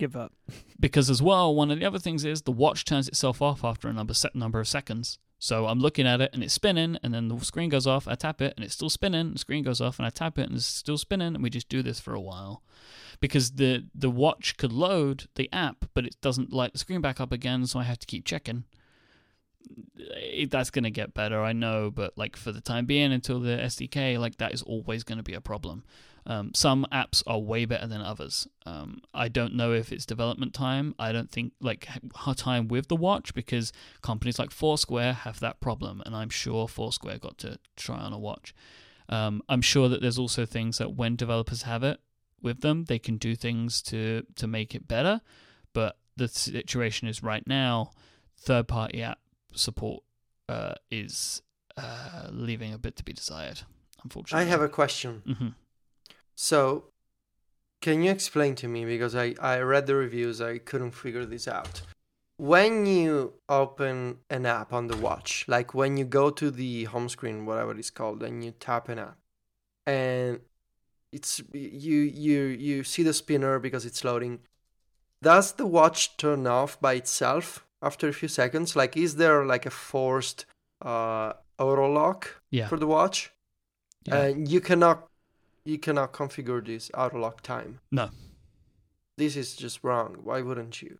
give 0.00 0.16
up. 0.16 0.32
because 0.80 1.08
as 1.08 1.22
well, 1.22 1.54
one 1.54 1.70
of 1.70 1.78
the 1.78 1.84
other 1.86 2.00
things 2.00 2.24
is 2.24 2.42
the 2.42 2.50
watch 2.50 2.84
turns 2.84 3.06
itself 3.06 3.40
off 3.40 3.62
after 3.62 3.86
a 3.86 3.92
number 3.92 4.12
set 4.14 4.34
number 4.34 4.58
of 4.58 4.66
seconds. 4.66 5.20
So 5.38 5.66
I'm 5.66 5.78
looking 5.78 6.08
at 6.08 6.20
it 6.20 6.30
and 6.32 6.42
it's 6.42 6.54
spinning, 6.54 6.98
and 7.02 7.14
then 7.14 7.28
the 7.28 7.38
screen 7.44 7.68
goes 7.68 7.86
off. 7.86 8.08
I 8.08 8.16
tap 8.16 8.42
it 8.42 8.54
and 8.56 8.64
it's 8.64 8.74
still 8.74 8.90
spinning. 8.90 9.32
The 9.32 9.38
screen 9.38 9.62
goes 9.62 9.80
off 9.80 9.98
and 10.00 10.06
I 10.06 10.10
tap 10.10 10.38
it 10.40 10.48
and 10.48 10.56
it's 10.56 10.66
still 10.66 10.98
spinning. 10.98 11.34
And 11.34 11.42
we 11.42 11.50
just 11.50 11.68
do 11.68 11.82
this 11.82 12.00
for 12.00 12.14
a 12.14 12.20
while 12.20 12.64
because 13.20 13.52
the 13.52 13.86
the 13.94 14.10
watch 14.10 14.56
could 14.56 14.72
load 14.72 15.28
the 15.36 15.48
app, 15.52 15.84
but 15.94 16.04
it 16.04 16.16
doesn't 16.20 16.52
light 16.52 16.72
the 16.72 16.78
screen 16.80 17.00
back 17.00 17.20
up 17.20 17.30
again. 17.30 17.64
So 17.66 17.78
I 17.78 17.84
have 17.84 18.00
to 18.00 18.06
keep 18.08 18.24
checking. 18.24 18.64
It, 19.96 20.50
that's 20.50 20.70
gonna 20.70 20.90
get 20.90 21.14
better, 21.14 21.42
I 21.42 21.52
know, 21.52 21.90
but 21.90 22.18
like 22.18 22.36
for 22.36 22.52
the 22.52 22.60
time 22.60 22.86
being, 22.86 23.12
until 23.12 23.38
the 23.40 23.56
SDK, 23.56 24.18
like 24.18 24.38
that 24.38 24.52
is 24.52 24.62
always 24.62 25.04
going 25.04 25.18
to 25.18 25.22
be 25.24 25.34
a 25.34 25.40
problem. 25.40 25.84
Um, 26.26 26.52
some 26.54 26.86
apps 26.90 27.22
are 27.26 27.38
way 27.38 27.66
better 27.66 27.86
than 27.86 28.00
others. 28.00 28.48
Um, 28.64 29.02
I 29.12 29.28
don't 29.28 29.54
know 29.54 29.72
if 29.72 29.92
it's 29.92 30.06
development 30.06 30.54
time. 30.54 30.94
I 30.98 31.12
don't 31.12 31.30
think 31.30 31.52
like 31.60 31.86
hard 32.14 32.38
time 32.38 32.68
with 32.68 32.88
the 32.88 32.96
watch 32.96 33.34
because 33.34 33.72
companies 34.00 34.38
like 34.38 34.50
Foursquare 34.50 35.12
have 35.12 35.40
that 35.40 35.60
problem, 35.60 36.02
and 36.06 36.16
I'm 36.16 36.30
sure 36.30 36.66
Foursquare 36.66 37.18
got 37.18 37.36
to 37.38 37.58
try 37.76 37.98
on 37.98 38.12
a 38.12 38.18
watch. 38.18 38.54
Um, 39.08 39.42
I'm 39.48 39.60
sure 39.60 39.88
that 39.90 40.00
there's 40.00 40.18
also 40.18 40.46
things 40.46 40.78
that 40.78 40.94
when 40.94 41.14
developers 41.16 41.62
have 41.62 41.82
it 41.82 42.00
with 42.40 42.62
them, 42.62 42.84
they 42.84 42.98
can 42.98 43.18
do 43.18 43.34
things 43.34 43.82
to 43.82 44.24
to 44.36 44.46
make 44.46 44.74
it 44.74 44.88
better. 44.88 45.20
But 45.74 45.98
the 46.16 46.28
situation 46.28 47.06
is 47.08 47.22
right 47.22 47.46
now, 47.46 47.90
third 48.38 48.68
party 48.68 49.02
app 49.02 49.18
support 49.52 50.02
uh, 50.48 50.74
is 50.90 51.42
uh, 51.76 52.28
leaving 52.30 52.72
a 52.72 52.78
bit 52.78 52.96
to 52.96 53.04
be 53.04 53.12
desired. 53.12 53.60
Unfortunately, 54.02 54.46
I 54.46 54.48
have 54.48 54.62
a 54.62 54.68
question. 54.68 55.22
hmm 55.26 55.48
So, 56.34 56.90
can 57.80 58.02
you 58.02 58.10
explain 58.10 58.54
to 58.56 58.68
me 58.68 58.84
because 58.84 59.14
I 59.14 59.34
I 59.40 59.60
read 59.60 59.86
the 59.86 59.94
reviews, 59.94 60.40
I 60.40 60.58
couldn't 60.58 60.92
figure 60.92 61.24
this 61.26 61.46
out. 61.48 61.82
When 62.36 62.84
you 62.86 63.34
open 63.48 64.18
an 64.28 64.44
app 64.44 64.72
on 64.72 64.88
the 64.88 64.96
watch, 64.96 65.44
like 65.46 65.72
when 65.72 65.96
you 65.96 66.04
go 66.04 66.30
to 66.30 66.50
the 66.50 66.84
home 66.84 67.08
screen, 67.08 67.46
whatever 67.46 67.76
it's 67.78 67.90
called, 67.90 68.22
and 68.22 68.44
you 68.44 68.50
tap 68.52 68.88
an 68.88 68.98
app, 68.98 69.18
and 69.86 70.40
it's 71.12 71.40
you 71.52 71.98
you 72.00 72.40
you 72.46 72.82
see 72.84 73.04
the 73.04 73.12
spinner 73.14 73.58
because 73.60 73.86
it's 73.86 74.02
loading. 74.02 74.40
Does 75.22 75.52
the 75.52 75.66
watch 75.66 76.16
turn 76.16 76.46
off 76.46 76.80
by 76.80 76.94
itself 76.94 77.64
after 77.80 78.08
a 78.08 78.12
few 78.12 78.28
seconds? 78.28 78.74
Like, 78.74 78.96
is 78.96 79.16
there 79.16 79.44
like 79.46 79.64
a 79.64 79.70
forced 79.70 80.44
uh, 80.84 81.32
auto 81.58 81.90
lock 81.92 82.42
Yeah. 82.50 82.66
for 82.66 82.78
the 82.78 82.86
watch? 82.86 83.30
Yeah. 84.04 84.16
And 84.22 84.48
you 84.50 84.60
cannot 84.60 85.08
you 85.64 85.78
cannot 85.78 86.12
configure 86.12 86.64
this 86.64 86.90
auto 86.94 87.18
lock 87.18 87.40
time. 87.42 87.80
No. 87.90 88.10
This 89.16 89.36
is 89.36 89.54
just 89.56 89.82
wrong. 89.84 90.16
Why 90.22 90.40
wouldn't 90.42 90.82
you? 90.82 90.98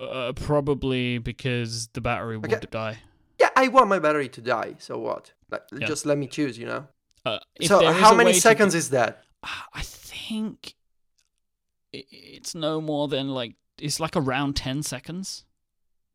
Uh, 0.00 0.32
probably 0.34 1.18
because 1.18 1.88
the 1.94 2.00
battery 2.00 2.36
would 2.36 2.52
Okay. 2.52 2.66
die. 2.70 2.98
Yeah, 3.40 3.50
I 3.56 3.68
want 3.68 3.88
my 3.88 3.98
battery 3.98 4.28
to 4.30 4.40
die. 4.40 4.74
So 4.78 4.98
what? 4.98 5.32
Like, 5.50 5.62
Yeah. 5.72 5.86
Just 5.86 6.04
let 6.06 6.18
me 6.18 6.26
choose. 6.26 6.58
You 6.58 6.66
know. 6.66 6.88
Uh, 7.24 7.38
so 7.62 7.92
how 7.92 8.14
many 8.14 8.32
seconds 8.32 8.72
do- 8.74 8.78
is 8.78 8.90
that? 8.90 9.22
I 9.42 9.82
think 9.82 10.74
it's 11.92 12.54
no 12.54 12.80
more 12.80 13.08
than 13.08 13.28
like 13.28 13.54
it's 13.78 14.00
like 14.00 14.16
around 14.16 14.56
ten 14.56 14.82
seconds. 14.82 15.44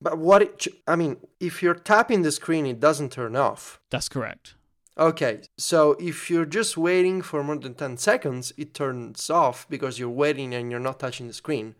But 0.01 0.17
what? 0.17 0.41
It, 0.41 0.67
I 0.87 0.95
mean, 0.95 1.17
if 1.39 1.63
you're 1.63 1.73
tapping 1.75 2.21
the 2.23 2.31
screen, 2.31 2.65
it 2.65 2.79
doesn't 2.79 3.11
turn 3.11 3.35
off. 3.35 3.79
That's 3.89 4.09
correct. 4.09 4.55
Okay, 4.97 5.41
so 5.57 5.95
if 5.99 6.29
you're 6.29 6.45
just 6.45 6.77
waiting 6.77 7.21
for 7.23 7.43
more 7.43 7.55
than 7.57 7.73
10 7.73 7.97
seconds, 7.97 8.53
it 8.57 8.73
turns 8.75 9.29
off 9.29 9.67
because 9.67 9.97
you're 9.97 10.09
waiting 10.09 10.53
and 10.53 10.69
you're 10.69 10.79
not 10.79 10.99
touching 10.99 11.27
the 11.27 11.33
screen. 11.33 11.75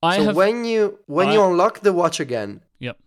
I 0.00 0.18
so 0.18 0.24
have. 0.26 0.36
when 0.36 0.64
you 0.64 1.00
when 1.06 1.32
you 1.32 1.42
unlock 1.42 1.80
the 1.80 1.92
watch 1.92 2.20
again, 2.20 2.60
Yep. 2.78 2.98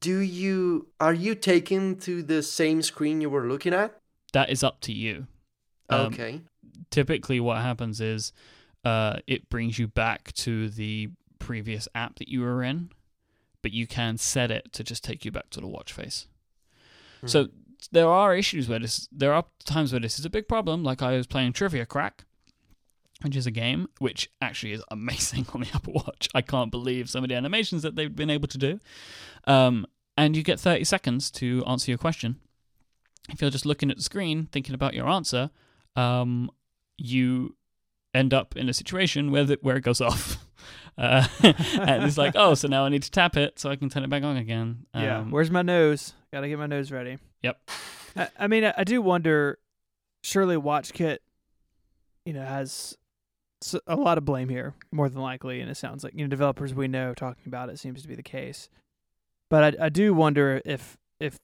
do 0.00 0.18
you 0.18 0.88
are 1.00 1.14
you 1.14 1.34
taken 1.34 1.96
to 2.00 2.22
the 2.22 2.42
same 2.42 2.82
screen 2.82 3.22
you 3.22 3.30
were 3.30 3.46
looking 3.46 3.72
at? 3.72 3.96
that 4.34 4.50
is 4.50 4.62
up 4.62 4.80
to 4.82 4.92
you. 4.92 5.26
Um, 5.88 6.12
okay. 6.12 6.42
typically 6.90 7.40
what 7.40 7.62
happens 7.62 8.00
is 8.00 8.32
uh, 8.84 9.20
it 9.26 9.48
brings 9.48 9.78
you 9.78 9.88
back 9.88 10.32
to 10.34 10.68
the 10.68 11.08
previous 11.38 11.88
app 11.94 12.16
that 12.18 12.28
you 12.28 12.42
were 12.42 12.62
in, 12.62 12.90
but 13.62 13.72
you 13.72 13.86
can 13.86 14.18
set 14.18 14.50
it 14.50 14.72
to 14.74 14.84
just 14.84 15.02
take 15.02 15.24
you 15.24 15.32
back 15.32 15.48
to 15.50 15.60
the 15.62 15.66
watch 15.66 15.94
face. 15.94 16.26
So 17.24 17.44
Hmm. 17.44 17.50
There 17.88 18.08
are 18.08 18.34
issues 18.34 18.68
where 18.68 18.78
this, 18.78 19.08
there 19.12 19.32
are 19.32 19.44
times 19.64 19.92
where 19.92 20.00
this 20.00 20.18
is 20.18 20.24
a 20.24 20.30
big 20.30 20.48
problem. 20.48 20.82
Like 20.82 21.02
I 21.02 21.16
was 21.16 21.26
playing 21.26 21.52
Trivia 21.52 21.86
Crack, 21.86 22.24
which 23.22 23.36
is 23.36 23.46
a 23.46 23.50
game 23.50 23.88
which 23.98 24.30
actually 24.40 24.72
is 24.72 24.82
amazing 24.90 25.46
on 25.54 25.62
the 25.62 25.68
Apple 25.74 25.94
Watch. 25.94 26.28
I 26.34 26.42
can't 26.42 26.70
believe 26.70 27.10
some 27.10 27.24
of 27.24 27.28
the 27.28 27.36
animations 27.36 27.82
that 27.82 27.96
they've 27.96 28.14
been 28.14 28.30
able 28.30 28.48
to 28.48 28.58
do. 28.58 28.80
Um, 29.46 29.86
and 30.16 30.36
you 30.36 30.42
get 30.42 30.60
30 30.60 30.84
seconds 30.84 31.30
to 31.32 31.64
answer 31.66 31.90
your 31.90 31.98
question. 31.98 32.36
If 33.30 33.40
you're 33.40 33.50
just 33.50 33.66
looking 33.66 33.90
at 33.90 33.96
the 33.96 34.02
screen, 34.02 34.48
thinking 34.52 34.74
about 34.74 34.94
your 34.94 35.08
answer, 35.08 35.50
um, 35.96 36.50
you 36.98 37.56
end 38.12 38.34
up 38.34 38.56
in 38.56 38.68
a 38.68 38.74
situation 38.74 39.30
where 39.30 39.44
the, 39.44 39.58
where 39.62 39.76
it 39.76 39.82
goes 39.82 40.00
off. 40.00 40.39
Uh, 41.00 41.26
and 41.42 42.04
it's 42.04 42.18
like, 42.18 42.34
oh, 42.36 42.52
so 42.52 42.68
now 42.68 42.84
I 42.84 42.90
need 42.90 43.02
to 43.04 43.10
tap 43.10 43.34
it 43.36 43.58
so 43.58 43.70
I 43.70 43.76
can 43.76 43.88
turn 43.88 44.04
it 44.04 44.10
back 44.10 44.22
on 44.22 44.36
again. 44.36 44.84
yeah. 44.94 45.20
Um, 45.20 45.30
Where's 45.30 45.50
my 45.50 45.62
nose? 45.62 46.12
Got 46.30 46.42
to 46.42 46.48
get 46.48 46.58
my 46.58 46.66
nose 46.66 46.92
ready. 46.92 47.16
Yep. 47.42 47.58
I, 48.16 48.28
I 48.38 48.46
mean, 48.46 48.64
I, 48.64 48.74
I 48.76 48.84
do 48.84 49.00
wonder. 49.00 49.58
Surely, 50.22 50.56
WatchKit, 50.56 51.18
you 52.26 52.34
know, 52.34 52.44
has 52.44 52.94
a 53.86 53.96
lot 53.96 54.18
of 54.18 54.26
blame 54.26 54.50
here, 54.50 54.74
more 54.92 55.08
than 55.08 55.22
likely, 55.22 55.62
and 55.62 55.70
it 55.70 55.76
sounds 55.76 56.04
like 56.04 56.12
you 56.14 56.22
know 56.22 56.28
developers 56.28 56.74
we 56.74 56.88
know 56.88 57.14
talking 57.14 57.44
about 57.46 57.70
it 57.70 57.78
seems 57.78 58.02
to 58.02 58.08
be 58.08 58.14
the 58.14 58.22
case. 58.22 58.68
But 59.48 59.80
I, 59.80 59.86
I 59.86 59.88
do 59.88 60.12
wonder 60.12 60.60
if 60.66 60.98
if 61.18 61.38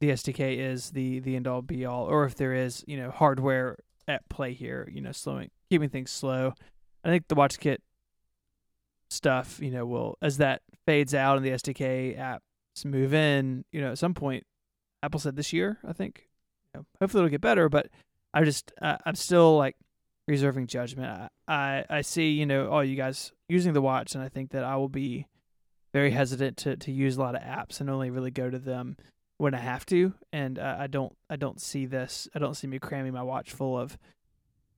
the 0.00 0.10
SDK 0.10 0.58
is 0.58 0.90
the 0.90 1.20
the 1.20 1.36
end 1.36 1.46
all 1.46 1.62
be 1.62 1.84
all, 1.84 2.06
or 2.06 2.24
if 2.24 2.34
there 2.34 2.52
is 2.52 2.82
you 2.88 2.96
know 2.96 3.12
hardware 3.12 3.78
at 4.08 4.28
play 4.28 4.52
here, 4.52 4.90
you 4.92 5.00
know, 5.00 5.12
slowing 5.12 5.50
keeping 5.70 5.88
things 5.88 6.10
slow. 6.10 6.54
I 7.04 7.08
think 7.08 7.28
the 7.28 7.36
WatchKit 7.36 7.78
stuff, 9.10 9.58
you 9.60 9.70
know, 9.70 9.84
will 9.84 10.16
as 10.22 10.38
that 10.38 10.62
fades 10.86 11.14
out 11.14 11.36
and 11.36 11.44
the 11.44 11.50
SDK 11.50 12.18
apps 12.18 12.84
move 12.84 13.12
in, 13.12 13.64
you 13.72 13.80
know, 13.80 13.92
at 13.92 13.98
some 13.98 14.14
point, 14.14 14.44
Apple 15.02 15.20
said 15.20 15.36
this 15.36 15.52
year, 15.52 15.78
I 15.86 15.92
think. 15.92 16.28
You 16.74 16.80
know, 16.80 16.86
hopefully 17.00 17.22
it'll 17.22 17.30
get 17.30 17.40
better, 17.40 17.68
but 17.68 17.88
I 18.32 18.44
just 18.44 18.72
uh, 18.80 18.96
I'm 19.04 19.16
still 19.16 19.56
like 19.56 19.76
reserving 20.28 20.68
judgment. 20.68 21.10
I, 21.10 21.28
I 21.48 21.84
I 21.90 22.00
see, 22.02 22.30
you 22.30 22.46
know, 22.46 22.68
all 22.68 22.84
you 22.84 22.96
guys 22.96 23.32
using 23.48 23.72
the 23.72 23.82
watch, 23.82 24.14
and 24.14 24.22
I 24.22 24.28
think 24.28 24.50
that 24.50 24.64
I 24.64 24.76
will 24.76 24.88
be 24.88 25.26
very 25.92 26.12
hesitant 26.12 26.56
to 26.58 26.76
to 26.76 26.92
use 26.92 27.16
a 27.16 27.20
lot 27.20 27.34
of 27.34 27.42
apps 27.42 27.80
and 27.80 27.90
only 27.90 28.10
really 28.10 28.30
go 28.30 28.48
to 28.48 28.58
them 28.58 28.96
when 29.38 29.54
I 29.54 29.58
have 29.58 29.84
to. 29.86 30.14
And 30.32 30.58
uh, 30.58 30.76
I 30.78 30.86
don't 30.86 31.16
I 31.28 31.36
don't 31.36 31.60
see 31.60 31.86
this. 31.86 32.28
I 32.34 32.38
don't 32.38 32.54
see 32.54 32.66
me 32.66 32.78
cramming 32.78 33.12
my 33.12 33.22
watch 33.22 33.50
full 33.50 33.78
of 33.78 33.98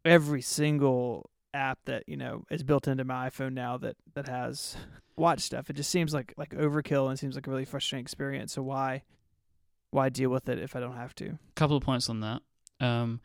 every 0.05 0.43
single 0.43 1.31
app 1.55 1.79
that 1.85 2.05
you 2.07 2.17
know 2.17 2.45
is 2.51 2.63
built 2.63 2.89
into 2.89 3.05
my 3.05 3.29
iPhone 3.29 3.53
now 3.53 3.77
that 3.79 3.97
that 4.15 4.29
has 4.29 4.77
watch 5.17 5.41
stuff. 5.41 5.71
It 5.71 5.75
just 5.75 5.91
seems 5.91 6.15
like 6.15 6.35
like 6.37 6.51
overkill 6.51 7.09
and 7.09 7.19
seems 7.19 7.35
like 7.35 7.47
a 7.47 7.51
really 7.51 7.65
frustrating 7.65 8.03
experience. 8.03 8.53
So 8.53 8.63
why 8.63 9.03
why 9.91 10.09
deal 10.09 10.31
with 10.31 10.49
it 10.49 10.59
if 10.59 10.75
I 10.75 10.81
don't 10.81 10.97
have 10.97 11.15
to? 11.17 11.27
A 11.27 11.39
couple 11.55 11.77
of 11.77 11.83
points 11.83 12.09
on 12.09 12.21
that. 12.21 12.43
Um, 12.81 13.21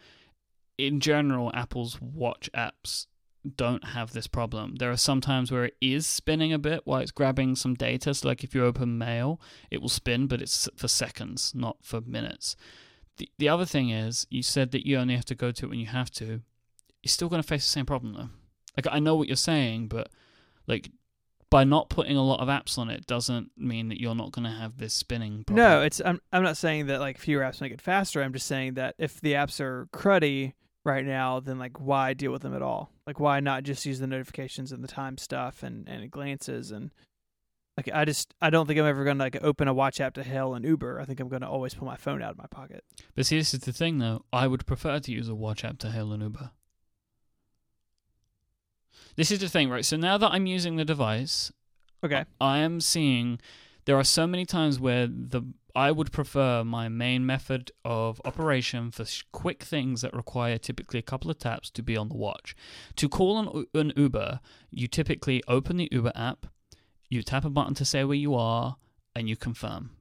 in 0.78 1.00
general, 1.00 1.52
Apple's 1.56 2.00
watch 2.02 2.50
apps 2.54 3.08
don't 3.56 3.86
have 3.86 4.12
this 4.12 4.28
problem. 4.28 4.76
There 4.76 4.92
are 4.92 4.98
some 4.98 5.22
times 5.22 5.52
where 5.52 5.66
it 5.66 5.76
is 5.80 6.06
spinning 6.06 6.52
a 6.52 6.60
bit 6.60 6.82
while 6.84 7.00
it's 7.00 7.12
grabbing 7.12 7.56
some 7.56 7.74
data. 7.74 8.14
So, 8.14 8.28
like 8.28 8.44
if 8.44 8.54
you 8.54 8.66
open 8.66 8.98
mail, 8.98 9.40
it 9.72 9.82
will 9.82 9.90
spin, 9.90 10.28
but 10.28 10.42
it's 10.42 10.68
for 10.76 10.88
seconds, 10.88 11.54
not 11.56 11.78
for 11.82 12.02
minutes. 12.02 12.56
The 13.18 13.30
the 13.38 13.50
other 13.50 13.66
thing 13.66 13.90
is, 13.90 14.28
you 14.30 14.44
said 14.44 14.72
that 14.72 14.86
you 14.86 14.98
only 14.98 15.16
have 15.16 15.26
to 15.26 15.36
go 15.36 15.52
to 15.52 15.66
it 15.66 15.70
when 15.70 15.80
you 15.80 15.88
have 15.88 16.12
to. 16.12 16.42
You're 17.04 17.10
still 17.10 17.30
going 17.30 17.42
to 17.42 17.48
face 17.48 17.66
the 17.66 17.72
same 17.72 17.86
problem 17.86 18.14
though. 18.14 18.30
Like 18.76 18.94
I 18.94 19.00
know 19.00 19.16
what 19.16 19.28
you're 19.28 19.36
saying, 19.36 19.88
but 19.88 20.10
like 20.68 20.90
by 21.50 21.64
not 21.64 21.90
putting 21.90 22.18
a 22.18 22.24
lot 22.24 22.42
of 22.42 22.50
apps 22.50 22.78
on 22.78 22.90
it 22.90 23.08
doesn't 23.08 23.52
mean 23.58 23.88
that 23.90 24.02
you're 24.02 24.16
not 24.16 24.32
going 24.32 24.46
to 24.46 24.52
have 24.52 24.78
this 24.78 24.94
spinning 24.94 25.44
problem. 25.46 25.66
No, 25.66 25.82
it's 25.82 26.02
I'm 26.04 26.20
I'm 26.32 26.44
not 26.44 26.58
saying 26.58 26.88
that 26.88 27.00
like 27.00 27.18
fewer 27.18 27.42
apps 27.42 27.62
make 27.62 27.72
it 27.72 27.82
faster. 27.82 28.22
I'm 28.22 28.34
just 28.34 28.48
saying 28.48 28.76
that 28.76 28.96
if 28.98 29.22
the 29.22 29.34
apps 29.34 29.60
are 29.60 29.88
cruddy 29.94 30.54
right 30.84 31.06
now, 31.06 31.40
then 31.40 31.58
like 31.58 31.80
why 31.80 32.14
deal 32.14 32.32
with 32.32 32.42
them 32.42 32.56
at 32.56 32.62
all? 32.62 32.92
Like 33.06 33.20
why 33.20 33.40
not 33.40 33.64
just 33.64 33.86
use 33.86 34.00
the 34.00 34.08
notifications 34.08 34.72
and 34.72 34.84
the 34.84 34.88
time 34.88 35.18
stuff 35.18 35.64
and 35.64 35.88
and 35.88 36.12
glances 36.12 36.72
and 36.72 36.92
like 37.78 37.90
I 37.94 38.06
just 38.06 38.34
I 38.42 38.50
don't 38.50 38.66
think 38.66 38.80
I'm 38.80 38.88
ever 38.88 39.06
gonna 39.06 39.24
like 39.24 39.38
open 39.42 39.68
a 39.68 39.74
watch 39.74 40.02
app 40.02 40.16
to 40.16 40.24
hail 40.24 40.56
an 40.56 40.64
Uber. 40.64 41.00
I 41.00 41.06
think 41.06 41.20
I'm 41.20 41.30
gonna 41.30 41.50
always 41.50 41.76
pull 41.76 41.88
my 41.88 41.96
phone 41.96 42.24
out 42.24 42.32
of 42.32 42.38
my 42.38 42.48
pocket. 42.48 42.84
But 43.16 43.28
see, 43.28 43.38
this 43.38 43.54
is 43.54 43.60
the 43.62 43.72
thing, 43.72 44.00
though. 44.00 44.26
I 44.34 44.48
would 44.48 44.66
prefer 44.66 45.00
to 45.00 45.12
use 45.12 45.30
a 45.30 45.36
watch 45.36 45.64
app 45.64 45.78
to 45.80 45.92
hail 45.92 46.12
an 46.12 46.22
Uber. 46.22 46.52
This 49.16 49.32
is 49.32 49.40
the 49.40 49.50
thing, 49.50 49.70
right? 49.70 49.86
So 49.86 49.98
now 49.98 50.18
that 50.18 50.32
I'm 50.32 50.46
using 50.46 50.76
the 50.76 50.86
device, 50.86 51.52
Okay. 52.04 52.26
I 52.40 52.60
am 52.60 52.80
seeing 52.80 53.40
there 53.86 53.98
are 53.98 54.04
so 54.04 54.28
many 54.28 54.46
times 54.46 54.80
where 54.80 55.08
the 55.08 55.42
I 55.76 55.92
would 55.92 56.12
prefer 56.12 56.64
my 56.64 56.90
main 56.90 57.24
method 57.26 57.72
of 57.86 58.20
operation 58.26 58.90
for 58.90 59.06
sh- 59.06 59.24
quick 59.32 59.62
things 59.62 60.02
that 60.02 60.12
require 60.14 60.58
typically 60.58 60.98
a 60.98 61.04
couple 61.04 61.30
of 61.30 61.38
taps 61.38 61.70
to 61.72 61.84
be 61.84 61.96
on 61.96 62.10
the 62.10 62.16
watch. 62.16 62.56
To 62.96 63.08
call 63.08 63.38
an, 63.38 63.66
an 63.80 63.94
Uber, 63.96 64.40
you 64.72 64.88
typically 64.88 65.44
open 65.48 65.78
the 65.78 65.88
Uber 65.92 66.14
app, 66.16 66.48
you 67.10 67.22
tap 67.22 67.46
a 67.46 67.52
button 67.52 67.76
to 67.76 67.86
say 67.86 68.04
where 68.04 68.18
you 68.18 68.34
are, 68.34 68.78
and 69.16 69.30
you 69.30 69.36
confirm. 69.36 69.92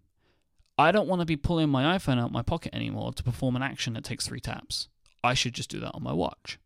I 0.78 0.93
don't 0.93 1.09
want 1.09 1.20
to 1.20 1.27
be 1.27 1.36
pulling 1.36 1.68
my 1.68 1.98
iPhone 1.98 2.18
out 2.18 2.32
my 2.32 2.43
pocket 2.43 2.74
anymore 2.74 3.12
to 3.12 3.23
perform 3.23 3.55
an 3.55 3.62
action 3.62 3.93
that 3.94 4.05
takes 4.05 4.27
three 4.27 4.40
taps. 4.40 4.89
I 5.23 5.35
should 5.35 5.52
just 5.52 5.70
do 5.70 5.81
that 5.81 5.93
on 5.93 6.02
my 6.02 6.12
watch 6.14 6.59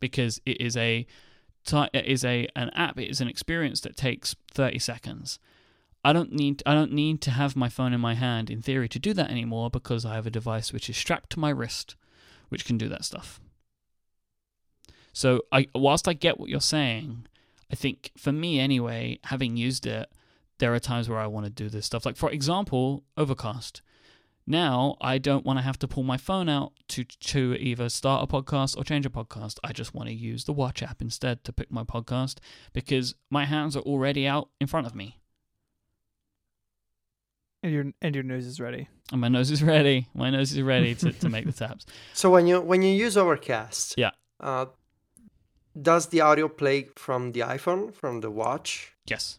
because 0.00 0.40
it 0.46 0.58
is 0.58 0.74
a 0.76 1.06
it 1.70 1.74
uh, 1.94 2.02
is 2.04 2.24
a 2.24 2.48
an 2.56 2.70
app. 2.70 2.98
It 2.98 3.08
is 3.10 3.20
an 3.20 3.28
experience 3.28 3.80
that 3.82 3.96
takes 3.96 4.34
thirty 4.50 4.78
seconds. 4.78 5.38
I 6.04 6.12
don't 6.12 6.32
need 6.32 6.62
I 6.66 6.74
don't 6.74 6.92
need 6.92 7.20
to 7.22 7.30
have 7.30 7.56
my 7.56 7.68
phone 7.68 7.92
in 7.92 8.00
my 8.00 8.14
hand 8.14 8.50
in 8.50 8.62
theory 8.62 8.88
to 8.88 8.98
do 8.98 9.14
that 9.14 9.30
anymore 9.30 9.70
because 9.70 10.04
I 10.04 10.14
have 10.14 10.26
a 10.26 10.30
device 10.30 10.72
which 10.72 10.90
is 10.90 10.96
strapped 10.96 11.30
to 11.30 11.40
my 11.40 11.50
wrist, 11.50 11.94
which 12.48 12.64
can 12.64 12.76
do 12.76 12.88
that 12.88 13.04
stuff. 13.04 13.40
So 15.12 15.42
I 15.52 15.68
whilst 15.74 16.08
I 16.08 16.14
get 16.14 16.40
what 16.40 16.48
you're 16.48 16.60
saying, 16.60 17.26
I 17.70 17.76
think 17.76 18.10
for 18.16 18.32
me 18.32 18.58
anyway, 18.58 19.20
having 19.24 19.56
used 19.56 19.86
it, 19.86 20.10
there 20.58 20.74
are 20.74 20.80
times 20.80 21.08
where 21.08 21.20
I 21.20 21.26
want 21.26 21.46
to 21.46 21.50
do 21.50 21.68
this 21.68 21.86
stuff. 21.86 22.04
Like 22.04 22.16
for 22.16 22.30
example, 22.30 23.04
Overcast. 23.16 23.82
Now 24.46 24.96
I 25.00 25.18
don't 25.18 25.44
want 25.46 25.58
to 25.58 25.62
have 25.62 25.78
to 25.80 25.88
pull 25.88 26.02
my 26.02 26.16
phone 26.16 26.48
out 26.48 26.72
to 26.88 27.04
to 27.04 27.54
either 27.60 27.88
start 27.88 28.24
a 28.24 28.26
podcast 28.26 28.76
or 28.76 28.82
change 28.84 29.06
a 29.06 29.10
podcast. 29.10 29.58
I 29.62 29.72
just 29.72 29.94
want 29.94 30.08
to 30.08 30.14
use 30.14 30.44
the 30.44 30.52
Watch 30.52 30.82
app 30.82 31.00
instead 31.00 31.44
to 31.44 31.52
pick 31.52 31.70
my 31.70 31.84
podcast 31.84 32.38
because 32.72 33.14
my 33.30 33.44
hands 33.44 33.76
are 33.76 33.82
already 33.82 34.26
out 34.26 34.48
in 34.60 34.66
front 34.66 34.86
of 34.86 34.94
me. 34.94 35.18
And 37.62 37.72
your 37.72 37.84
and 38.02 38.14
your 38.14 38.24
nose 38.24 38.46
is 38.46 38.58
ready. 38.60 38.88
And 39.12 39.20
my 39.20 39.28
nose 39.28 39.50
is 39.52 39.62
ready. 39.62 40.08
My 40.14 40.30
nose 40.30 40.52
is 40.52 40.62
ready 40.62 40.94
to, 40.96 41.12
to 41.12 41.28
make 41.28 41.46
the 41.46 41.52
taps. 41.52 41.86
So 42.14 42.28
when 42.30 42.46
you 42.48 42.60
when 42.60 42.82
you 42.82 42.92
use 42.92 43.16
Overcast, 43.16 43.94
Yeah. 43.96 44.10
uh, 44.40 44.66
does 45.80 46.08
the 46.08 46.20
audio 46.20 46.48
play 46.48 46.88
from 46.96 47.32
the 47.32 47.40
iPhone, 47.40 47.94
from 47.94 48.20
the 48.20 48.30
watch, 48.30 48.92
Yes. 49.06 49.38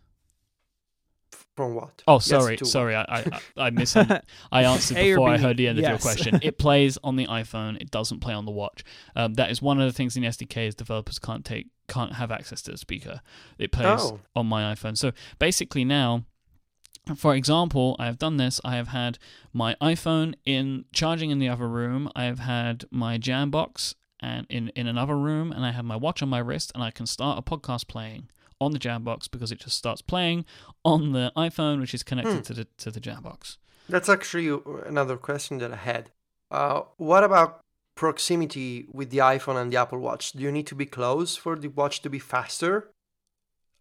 From 1.56 1.76
what? 1.76 2.04
Oh, 2.08 2.16
Yes, 2.16 2.26
sorry, 2.26 2.56
what? 2.56 2.68
sorry. 2.68 2.96
I 2.96 3.04
I, 3.08 3.40
I 3.58 3.70
mis- 3.70 3.96
I 3.96 4.22
answered 4.64 4.96
before 4.96 5.30
I 5.30 5.38
heard 5.38 5.58
the 5.58 5.68
end 5.68 5.80
of 5.80 5.86
your 5.86 5.98
question. 6.00 6.40
It 6.44 6.58
plays 6.58 6.98
on 7.04 7.16
the 7.16 7.28
iPhone. 7.28 7.80
It 7.82 7.92
doesn't 7.92 8.20
play 8.22 8.34
on 8.34 8.46
the 8.46 8.52
watch. 8.52 8.84
Um, 9.16 9.36
that 9.36 9.52
is 9.52 9.62
one 9.62 9.80
of 9.80 9.86
the 9.88 9.94
things 9.94 10.16
in 10.16 10.24
the 10.24 10.30
SDK 10.30 10.68
is 10.68 10.76
developers 10.76 11.20
can't 11.20 11.46
take 11.46 11.68
can't 11.88 12.14
have 12.14 12.32
access 12.32 12.62
to 12.64 12.72
the 12.72 12.78
speaker. 12.78 13.22
It 13.60 13.72
plays 13.72 14.00
Oh. 14.02 14.20
on 14.36 14.48
my 14.48 14.74
iPhone. 14.74 14.98
So 14.98 15.12
basically 15.40 15.84
now. 15.86 16.24
For 17.18 17.36
example, 17.36 17.98
I 18.00 18.06
have 18.06 18.18
done 18.18 18.38
this. 18.38 18.62
I 18.64 18.78
have 18.78 18.88
had 18.88 19.18
my 19.52 19.76
iPhone 19.82 20.36
in 20.46 20.86
charging 20.94 21.32
in 21.32 21.40
the 21.40 21.50
other 21.50 21.68
room. 21.68 22.10
I 22.16 22.24
have 22.24 22.40
had 22.40 22.86
my 22.92 23.18
Jambox 23.18 23.96
and 24.22 24.48
in, 24.50 24.70
in 24.70 24.88
another 24.88 25.18
room, 25.18 25.52
and 25.52 25.66
I 25.66 25.72
have 25.72 25.84
my 25.84 25.98
watch 25.98 26.22
on 26.22 26.30
my 26.30 26.40
wrist, 26.40 26.72
and 26.74 26.82
I 26.82 26.92
can 26.92 27.06
start 27.06 27.38
a 27.38 27.42
podcast 27.42 27.90
playing 27.90 28.30
on 28.64 28.72
the 28.72 28.80
Jambox 28.80 29.30
because 29.30 29.52
it 29.52 29.60
just 29.60 29.78
starts 29.78 30.02
playing 30.02 30.46
on 30.84 31.12
the 31.12 31.32
iPhone, 31.38 31.80
which 31.80 31.94
is 31.94 32.04
connected 32.04 32.36
Hmm. 32.38 32.42
to 32.42 32.54
the 32.54 32.66
to 32.78 32.92
the 32.92 33.00
Jambox. 33.02 33.58
That's 33.90 34.10
actually 34.10 34.50
another 34.86 35.18
question 35.18 35.58
that 35.60 35.72
I 35.74 35.76
had. 35.76 36.10
Uh, 36.50 36.82
what 36.98 37.24
about 37.24 37.60
proximity 37.96 38.88
with 38.92 39.10
the 39.10 39.20
iPhone 39.20 39.62
and 39.62 39.72
the 39.72 39.78
Apple 39.78 40.00
Watch? 40.00 40.32
Do 40.32 40.42
you 40.44 40.52
need 40.52 40.68
to 40.68 40.76
be 40.76 40.86
close 40.86 41.36
for 41.36 41.56
the 41.56 41.68
watch 41.70 42.02
to 42.02 42.10
be 42.10 42.20
faster? 42.20 42.90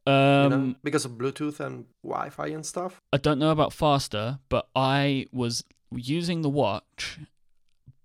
Um, 0.07 0.43
you 0.43 0.49
know, 0.51 0.75
because 0.83 1.05
of 1.05 1.13
Bluetooth 1.13 1.61
and 1.61 1.87
Wi-Fi 2.03 2.49
and 2.49 2.67
stuff. 2.67 3.01
I 3.13 3.19
don't 3.19 3.39
know 3.39 3.51
about 3.53 3.73
faster, 3.73 4.41
but 4.49 4.69
I 4.75 5.27
was 5.33 5.63
using 5.93 6.43
the 6.43 6.49
watch 6.51 7.21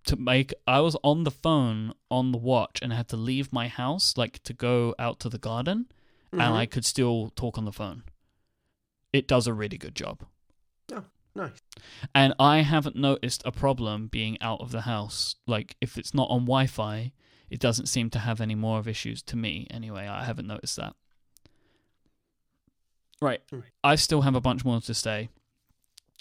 to 0.06 0.16
make. 0.16 0.54
I 0.68 0.80
was 0.82 0.96
on 1.04 1.24
the 1.24 1.32
phone 1.32 1.94
on 2.12 2.32
the 2.32 2.38
watch 2.38 2.80
and 2.84 2.94
I 2.94 2.98
had 2.98 3.08
to 3.10 3.18
leave 3.18 3.52
my 3.52 3.68
house, 3.68 4.16
like 4.16 4.44
to 4.44 4.54
go 4.54 4.94
out 5.00 5.20
to 5.22 5.30
the 5.30 5.40
garden, 5.40 5.88
and 6.32 6.42
Mhm. 6.42 6.52
I 6.54 6.66
could 6.66 6.86
still 6.86 7.30
talk 7.36 7.58
on 7.58 7.66
the 7.66 7.72
phone. 7.72 8.04
It 9.14 9.28
does 9.28 9.48
a 9.48 9.54
really 9.54 9.78
good 9.78 9.96
job. 9.96 10.26
Oh, 10.94 11.06
nice. 11.36 11.62
And 12.14 12.34
I 12.40 12.62
haven't 12.62 12.96
noticed 12.96 13.42
a 13.46 13.52
problem 13.52 14.08
being 14.08 14.40
out 14.42 14.60
of 14.62 14.72
the 14.72 14.82
house. 14.82 15.36
Like, 15.46 15.76
if 15.82 15.98
it's 15.98 16.14
not 16.14 16.30
on 16.30 16.42
Wi 16.42 16.68
Fi, 16.68 17.14
it 17.50 17.60
doesn't 17.60 17.86
seem 17.88 18.10
to 18.12 18.20
have 18.20 18.42
any 18.42 18.56
more 18.56 18.80
of 18.80 18.88
issues 18.88 19.22
to 19.24 19.38
me 19.38 19.68
anyway. 19.72 20.08
I 20.08 20.26
haven't 20.26 20.48
noticed 20.48 20.76
that. 20.76 20.96
Right. 23.22 23.42
Right. 23.52 23.64
I 23.84 23.96
still 23.96 24.22
have 24.22 24.36
a 24.36 24.42
bunch 24.42 24.64
more 24.64 24.80
to 24.82 24.94
say, 24.94 25.30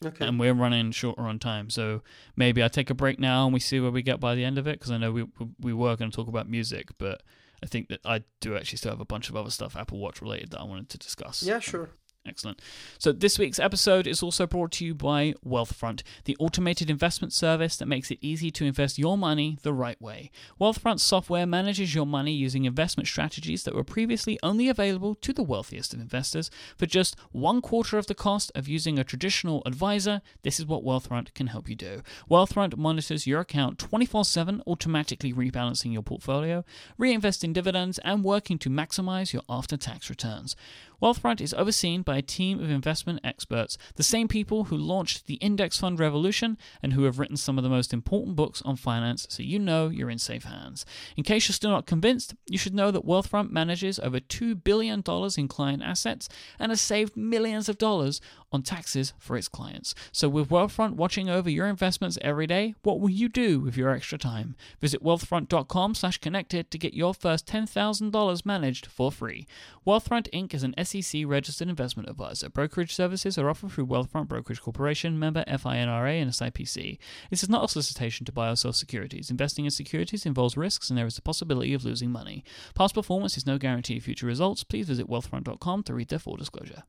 Okay. 0.05 0.27
and 0.27 0.39
we're 0.41 0.55
running 0.55 0.93
shorter 0.93 1.23
on 1.23 1.39
time. 1.39 1.69
So 1.69 2.03
maybe 2.37 2.63
I 2.63 2.69
take 2.69 2.89
a 2.91 2.95
break 2.95 3.19
now 3.19 3.45
and 3.45 3.53
we 3.53 3.61
see 3.61 3.81
where 3.81 3.91
we 3.91 4.03
get 4.03 4.21
by 4.21 4.35
the 4.35 4.45
end 4.45 4.57
of 4.59 4.67
it, 4.67 4.79
because 4.79 4.91
I 4.91 4.99
know 4.99 5.13
we, 5.13 5.23
we, 5.25 5.47
we 5.61 5.73
were 5.75 5.97
going 5.97 6.11
to 6.11 6.17
talk 6.17 6.29
about 6.29 6.49
music, 6.49 6.91
but 6.99 7.23
I 7.67 7.69
think 7.69 7.89
that 7.89 7.99
I 8.05 8.23
do 8.41 8.57
actually 8.57 8.79
still 8.79 8.93
have 8.93 9.01
a 9.01 9.05
bunch 9.05 9.29
of 9.29 9.35
other 9.35 9.51
stuff 9.51 9.75
Apple 9.77 9.99
Watch 9.99 10.23
related 10.23 10.53
that 10.53 10.61
I 10.61 10.65
wanted 10.65 10.89
to 10.91 10.99
discuss. 10.99 11.43
yeah, 11.43 11.59
sure. 11.59 11.91
Excellent. 12.27 12.61
So, 12.99 13.13
this 13.13 13.39
week's 13.39 13.59
episode 13.59 14.07
is 14.07 14.23
also 14.23 14.47
brought 14.47 14.73
to 14.73 14.85
you 14.85 14.95
by 14.95 15.35
Wealthfront, 15.47 16.03
the 16.25 16.37
automated 16.41 16.91
investment 16.91 17.33
service 17.33 17.77
that 17.77 17.87
makes 17.87 18.11
it 18.11 18.19
easy 18.21 18.51
to 18.51 18.65
invest 18.65 18.99
your 18.99 19.17
money 19.17 19.59
the 19.63 19.73
right 19.73 20.01
way. 20.03 20.31
Wealthfront 20.61 21.01
software 21.01 21.47
manages 21.47 21.95
your 21.95 22.07
money 22.07 22.33
using 22.33 22.65
investment 22.65 23.07
strategies 23.07 23.63
that 23.63 23.75
were 23.75 23.85
previously 23.85 24.39
only 24.43 24.69
available 24.69 25.15
to 25.17 25.33
the 25.33 25.43
wealthiest 25.43 25.95
of 25.95 26.01
investors 26.01 26.51
for 26.77 26.87
just 26.87 27.17
one 27.31 27.61
quarter 27.61 27.97
of 27.97 28.07
the 28.07 28.15
cost 28.15 28.51
of 28.55 28.67
using 28.67 28.99
a 28.99 29.05
traditional 29.05 29.63
advisor. 29.65 30.21
This 30.43 30.59
is 30.59 30.67
what 30.67 30.85
Wealthfront 30.85 31.33
can 31.35 31.49
help 31.49 31.69
you 31.69 31.77
do. 31.77 32.03
Wealthfront 32.31 32.77
monitors 32.77 33.27
your 33.27 33.41
account 33.41 33.79
24 33.79 34.25
7, 34.25 34.63
automatically 34.67 35.33
rebalancing 35.33 35.93
your 35.93 36.03
portfolio, 36.03 36.65
reinvesting 36.99 37.53
dividends, 37.53 37.99
and 38.05 38.25
working 38.25 38.59
to 38.59 38.71
maximize 38.71 39.33
your 39.33 39.43
after 39.49 39.77
tax 39.77 40.11
returns. 40.11 40.57
Wealthfront 41.03 41.41
is 41.41 41.55
overseen 41.55 42.03
by 42.03 42.17
a 42.17 42.23
team 42.23 42.61
of 42.63 42.71
investment 42.71 43.21
experts, 43.23 43.77
the 43.97 44.03
same 44.03 44.29
people 44.29 44.65
who 44.65 44.77
launched 44.77 45.27
the 45.27 45.35
index 45.35 45.79
fund 45.79 45.99
revolution 45.99 46.57
and 46.83 46.93
who 46.93 47.05
have 47.05 47.19
written 47.19 47.37
some 47.37 47.59
of 47.59 47.65
the 47.65 47.71
most 47.71 47.93
important 47.93 48.37
books 48.37 48.63
on 48.63 48.77
finance, 48.77 49.27
so 49.31 49.43
you 49.43 49.59
know 49.59 49.89
you're 49.89 50.11
in 50.11 50.19
safe 50.19 50.45
hands. 50.45 50.87
In 51.17 51.25
case 51.25 51.49
you're 51.49 51.55
still 51.55 51.71
not 51.71 51.87
convinced, 51.87 52.35
you 52.47 52.59
should 52.59 52.75
know 52.75 52.91
that 52.91 53.07
Wealthfront 53.07 53.51
manages 53.51 53.99
over 53.99 54.21
$2 54.21 54.63
billion 54.63 55.03
in 55.37 55.49
client 55.49 55.83
assets 55.83 56.29
and 56.59 56.71
has 56.71 56.81
saved 56.81 57.17
millions 57.17 57.69
of 57.69 57.79
dollars 57.79 58.21
on 58.53 58.63
taxes 58.63 59.13
for 59.19 59.37
its 59.37 59.49
clients. 59.49 59.95
So, 60.13 60.29
with 60.29 60.49
Wealthfront 60.49 60.93
watching 60.93 61.29
over 61.29 61.51
your 61.51 61.67
investments 61.67 62.19
every 62.23 62.47
day, 62.47 62.75
what 62.83 63.01
will 63.01 63.11
you 63.11 63.29
do 63.29 63.61
with 63.61 63.77
your 63.77 63.91
extra 63.91 64.19
time? 64.19 64.57
Visit 64.81 65.03
wealthfront.com/connected 65.03 66.71
to 66.71 66.79
get 66.79 66.95
your 66.95 67.15
first 67.15 67.47
$10,000 67.47 68.47
managed 68.47 68.87
for 68.87 69.11
free. 69.11 69.47
Wealthfront 69.87 70.29
Inc. 70.33 70.55
is 70.55 70.63
an 70.63 70.75
SEC 70.79 71.25
registered 71.25 71.69
investment 71.69 72.09
advisor. 72.09 72.49
Brokerage 72.49 72.95
services 72.95 73.39
are 73.39 73.49
offered 73.51 73.73
through 73.73 73.87
Wealthfront 73.87 74.29
Brokerage 74.29 74.61
Corporation, 74.61 75.19
member 75.19 75.45
FINRA 75.47 76.21
and 76.21 76.31
SIPC. 76.31 76.99
This 77.31 77.43
is 77.43 77.49
not 77.49 77.65
a 77.65 77.69
solicitation 77.69 78.25
to 78.27 78.33
buy 78.33 78.51
or 78.51 78.57
sell 78.57 78.73
securities. 78.73 79.31
Investing 79.31 79.65
in 79.65 79.71
securities 79.71 80.27
involves 80.27 80.57
risks 80.57 80.91
and 80.91 80.99
there 80.99 81.07
is 81.07 81.19
a 81.19 81.23
possibility 81.23 81.75
of 81.75 81.85
losing 81.85 82.11
money. 82.11 82.45
Past 82.75 82.95
performance 82.95 83.37
is 83.37 83.47
no 83.47 83.59
guarantee 83.59 83.99
of 83.99 84.05
future 84.05 84.27
results. 84.27 84.65
Please 84.65 84.89
visit 84.89 85.09
wealthfront.com 85.09 85.83
to 85.85 85.95
read 85.95 86.09
their 86.09 86.19
full 86.19 86.37
disclosure. 86.37 86.85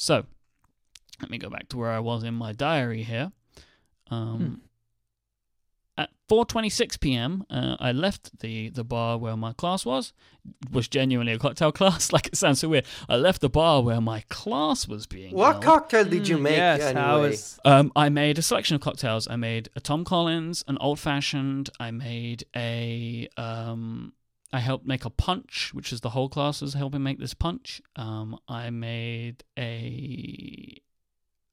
So, 0.00 0.24
let 1.20 1.30
me 1.30 1.38
go 1.38 1.50
back 1.50 1.68
to 1.70 1.76
where 1.76 1.90
I 1.90 1.98
was 1.98 2.22
in 2.22 2.34
my 2.34 2.52
diary 2.52 3.02
here. 3.02 3.32
Um, 4.10 4.62
At 5.98 6.10
4:26 6.30 7.00
p.m., 7.00 7.44
uh, 7.50 7.76
I 7.80 7.90
left 7.90 8.38
the 8.38 8.70
the 8.70 8.84
bar 8.84 9.18
where 9.18 9.36
my 9.36 9.52
class 9.52 9.84
was. 9.84 10.12
It 10.64 10.72
was 10.72 10.86
genuinely 10.86 11.32
a 11.32 11.38
cocktail 11.40 11.72
class. 11.80 12.12
Like 12.12 12.28
it 12.28 12.36
sounds 12.36 12.60
so 12.60 12.68
weird. 12.68 12.86
I 13.08 13.16
left 13.16 13.40
the 13.40 13.48
bar 13.48 13.82
where 13.82 14.00
my 14.00 14.20
class 14.28 14.86
was 14.86 15.08
being. 15.08 15.34
What 15.34 15.54
held. 15.54 15.64
cocktail 15.64 16.04
did 16.04 16.28
you 16.28 16.38
Mm, 16.38 16.42
make 16.42 16.56
yes, 16.56 16.92
how 16.92 17.14
anyway? 17.16 17.32
is- 17.34 17.58
Um, 17.64 17.90
I 17.96 18.08
made 18.08 18.38
a 18.38 18.42
selection 18.42 18.76
of 18.76 18.80
cocktails. 18.80 19.26
I 19.26 19.34
made 19.34 19.68
a 19.74 19.80
Tom 19.80 20.04
Collins, 20.04 20.62
an 20.68 20.78
old 20.78 21.00
fashioned. 21.00 21.70
I 21.80 21.90
made 21.90 22.44
a 22.54 23.28
um, 23.36 24.12
I 24.52 24.60
helped 24.60 24.86
make 24.86 25.04
a 25.04 25.10
punch, 25.10 25.70
which 25.74 25.92
is 25.92 26.00
the 26.00 26.10
whole 26.10 26.28
class 26.28 26.62
was 26.62 26.74
helping 26.74 27.02
make 27.02 27.18
this 27.18 27.34
punch. 27.34 27.82
Um, 27.96 28.38
I 28.48 28.70
made 28.70 29.44
a 29.58 30.80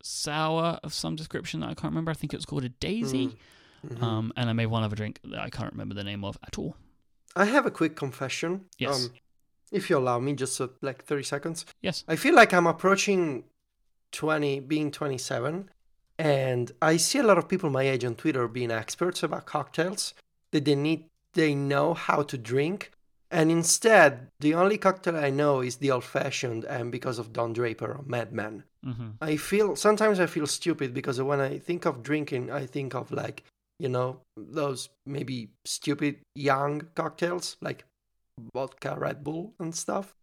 sour 0.01 0.80
of 0.84 0.93
some 0.93 1.15
description 1.15 1.59
that 1.61 1.69
I 1.69 1.73
can't 1.73 1.91
remember. 1.91 2.11
I 2.11 2.13
think 2.13 2.34
it 2.34 2.38
was 2.38 2.45
called 2.45 2.63
a 2.63 2.69
daisy. 2.69 3.38
Mhm. 3.85 4.01
Um, 4.01 4.34
and 4.35 4.49
I 4.49 4.53
made 4.53 4.67
one 4.67 4.84
other 4.84 4.95
drink 4.95 5.19
that 5.26 5.39
I 5.39 5.49
can't 5.49 5.72
remember 5.72 5.93
the 5.93 6.03
name 6.03 6.23
of 6.23 6.38
at 6.43 6.57
all. 6.57 6.76
I 7.35 7.45
have 7.45 7.65
a 7.65 7.72
quick 7.72 7.95
confession. 7.95 8.65
Yes. 8.77 9.05
Um, 9.07 9.13
if 9.72 9.89
you 9.89 9.97
allow 9.97 10.19
me, 10.19 10.34
just 10.34 10.59
uh, 10.61 10.69
like 10.81 11.03
30 11.03 11.23
seconds. 11.23 11.65
Yes. 11.81 12.03
I 12.07 12.15
feel 12.15 12.34
like 12.34 12.53
I'm 12.53 12.65
approaching 12.67 13.43
20, 14.11 14.61
being 14.61 14.89
27, 14.91 15.69
and 16.17 16.72
I 16.81 16.97
see 16.97 17.19
a 17.19 17.23
lot 17.23 17.38
of 17.38 17.49
people 17.49 17.69
my 17.69 17.84
age 17.84 18.05
on 18.05 18.15
Twitter 18.15 18.47
being 18.47 18.72
experts 18.72 19.22
about 19.22 19.45
cocktails 19.45 20.13
that 20.51 20.63
they 20.65 20.76
need, 20.76 21.09
they 21.35 21.53
know 21.53 21.93
how 21.93 22.23
to 22.23 22.37
drink. 22.37 22.91
And 23.31 23.51
instead, 23.51 24.29
the 24.39 24.53
only 24.53 24.77
cocktail 24.77 25.15
I 25.17 25.29
know 25.29 25.61
is 25.61 25.77
the 25.77 25.91
old 25.91 26.03
fashioned, 26.03 26.63
and 26.65 26.91
because 26.91 27.19
of 27.19 27.33
Don 27.33 27.53
Draper 27.53 27.91
or 27.91 28.03
Mad 28.05 28.31
Men. 28.33 28.63
hmm 28.83 29.11
I 29.21 29.37
feel 29.37 29.75
sometimes 29.75 30.19
I 30.19 30.25
feel 30.25 30.47
stupid 30.47 30.93
because 30.93 31.21
when 31.21 31.39
I 31.39 31.57
think 31.59 31.85
of 31.85 32.03
drinking, 32.03 32.51
I 32.51 32.65
think 32.65 32.95
of 32.95 33.11
like 33.11 33.43
you 33.79 33.89
know 33.89 34.21
those 34.37 34.89
maybe 35.05 35.49
stupid 35.65 36.17
young 36.35 36.81
cocktails 36.95 37.57
like 37.61 37.85
vodka, 38.53 38.95
Red 38.97 39.23
Bull, 39.23 39.53
and 39.59 39.75
stuff. 39.75 40.13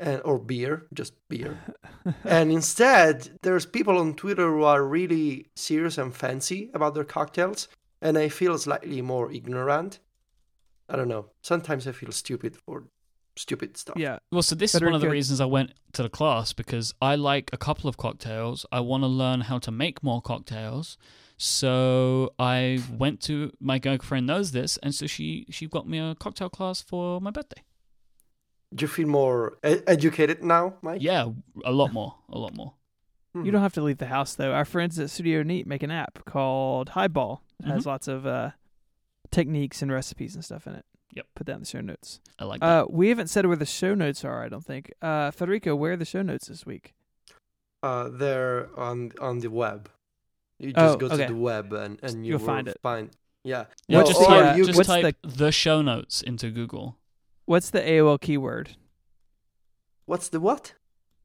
and 0.00 0.20
or 0.24 0.38
beer, 0.38 0.86
just 0.92 1.14
beer. 1.28 1.56
and 2.24 2.50
instead, 2.50 3.38
there's 3.42 3.66
people 3.66 3.98
on 3.98 4.14
Twitter 4.14 4.48
who 4.50 4.64
are 4.64 4.82
really 4.84 5.46
serious 5.54 5.96
and 5.98 6.14
fancy 6.14 6.70
about 6.74 6.94
their 6.94 7.04
cocktails, 7.04 7.68
and 8.00 8.18
I 8.18 8.28
feel 8.28 8.58
slightly 8.58 9.00
more 9.02 9.30
ignorant. 9.30 10.00
I 10.88 10.96
don't 10.96 11.08
know. 11.08 11.26
Sometimes 11.42 11.86
I 11.86 11.92
feel 11.92 12.12
stupid 12.12 12.56
for 12.56 12.84
stupid 13.36 13.76
stuff. 13.76 13.96
Yeah. 13.96 14.18
Well, 14.30 14.42
so 14.42 14.54
this 14.54 14.74
is 14.74 14.80
one 14.82 14.88
of 14.94 15.00
the 15.00 15.06
Federico- 15.06 15.12
reasons 15.12 15.40
I 15.40 15.46
went 15.46 15.72
to 15.94 16.02
the 16.02 16.10
class 16.10 16.52
because 16.52 16.92
I 17.00 17.14
like 17.14 17.48
a 17.52 17.56
couple 17.56 17.88
of 17.88 17.96
cocktails. 17.96 18.66
I 18.70 18.80
want 18.80 19.02
to 19.04 19.08
learn 19.08 19.42
how 19.42 19.58
to 19.60 19.70
make 19.70 20.02
more 20.02 20.20
cocktails. 20.20 20.98
So 21.38 22.32
I 22.38 22.80
went 22.98 23.20
to 23.22 23.52
my 23.58 23.78
girlfriend 23.78 24.26
knows 24.26 24.52
this, 24.52 24.76
and 24.82 24.94
so 24.94 25.06
she 25.06 25.46
she 25.50 25.66
got 25.66 25.88
me 25.88 25.98
a 25.98 26.14
cocktail 26.14 26.48
class 26.48 26.80
for 26.80 27.20
my 27.20 27.30
birthday. 27.30 27.62
Do 28.74 28.84
you 28.84 28.88
feel 28.88 29.08
more 29.08 29.58
e- 29.66 29.82
educated 29.86 30.42
now, 30.44 30.74
Myke? 30.82 30.98
Yeah, 31.00 31.30
a 31.64 31.72
lot 31.72 31.92
more, 31.92 32.14
a 32.28 32.38
lot 32.38 32.54
more. 32.54 32.74
Hmm. 33.34 33.44
You 33.44 33.50
don't 33.50 33.60
have 33.62 33.74
to 33.74 33.82
leave 33.82 33.98
the 33.98 34.06
house 34.06 34.34
though. 34.34 34.52
Our 34.52 34.64
friends 34.64 34.98
at 34.98 35.10
Studio 35.10 35.42
Neat 35.42 35.66
make 35.66 35.82
an 35.82 35.90
app 35.90 36.24
called 36.26 36.90
Highball. 36.90 37.42
It 37.60 37.66
has 37.66 37.82
Mhm. 37.82 37.86
lots 37.86 38.08
of 38.08 38.24
uh, 38.26 38.50
techniques 39.32 39.82
and 39.82 39.90
recipes 39.90 40.34
and 40.36 40.44
stuff 40.44 40.66
in 40.68 40.74
it. 40.74 40.84
Yep. 41.14 41.26
Put 41.34 41.46
that 41.46 41.54
in 41.54 41.60
the 41.60 41.66
show 41.66 41.80
notes. 41.80 42.20
I 42.38 42.44
like 42.44 42.60
that. 42.60 42.66
Uh, 42.66 42.86
we 42.88 43.08
haven't 43.08 43.26
said 43.28 43.44
where 43.46 43.56
the 43.56 43.66
show 43.66 43.94
notes 43.94 44.24
are. 44.24 44.42
I 44.44 44.48
don't 44.48 44.64
think. 44.64 44.92
Uh, 45.02 45.30
Federico, 45.30 45.74
where 45.74 45.92
are 45.92 45.96
the 45.96 46.04
show 46.04 46.22
notes 46.22 46.46
this 46.48 46.64
week? 46.64 46.94
uh, 47.82 48.08
they're 48.12 48.68
on 48.78 49.10
on 49.20 49.40
the 49.40 49.48
web. 49.50 49.90
You 50.60 50.72
just 50.72 50.94
Oh, 50.94 50.96
go 50.96 51.08
to 51.08 51.16
the 51.16 51.34
web 51.34 51.72
and, 51.72 51.98
and 52.04 52.24
you 52.24 52.30
You'll 52.34 52.38
will 52.38 52.46
find 52.46 52.68
it. 52.68 52.78
Find 52.80 53.10
yeah. 53.42 53.64
yeah, 53.88 53.98
Well, 53.98 54.06
just 54.06 54.20
or 54.20 54.26
type, 54.26 54.56
you- 54.56 54.64
just 54.66 54.76
what's 54.76 54.86
type 54.88 55.16
the- 55.22 55.28
the 55.28 55.50
show 55.52 55.82
notes 55.82 56.22
into 56.22 56.50
Google. 56.50 56.96
What's 57.44 57.70
the 57.70 57.80
AOL 57.80 58.20
keyword? 58.20 58.76
What's 60.06 60.28
the 60.28 60.38
what? 60.40 60.74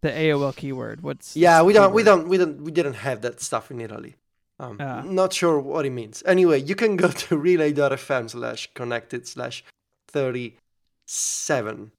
The 0.02 0.10
AOL 0.10 0.56
keyword. 0.56 1.02
What's 1.02 1.36
Yeah, 1.36 1.62
we 1.62 1.74
don't, 1.74 1.94
we 1.94 2.02
don't, 2.04 2.28
we 2.28 2.38
don't, 2.38 2.62
we 2.62 2.72
didn't 2.72 2.94
have 2.96 3.22
that 3.22 3.40
stuff 3.42 3.70
in 3.72 3.80
Italy. 3.80 4.16
Um, 4.60 4.78
Ah. 4.80 5.02
not 5.06 5.34
sure 5.34 5.60
what 5.60 5.86
it 5.86 5.92
means. 5.92 6.24
Anyway, 6.26 6.62
you 6.62 6.76
can 6.76 6.96
go 6.98 7.10
to 7.28 7.38
relay.fm 7.38 8.30
slash 8.30 8.70
connected 8.74 9.28
slash 9.28 9.64
thirty 10.08 10.58
seven. 11.06 11.92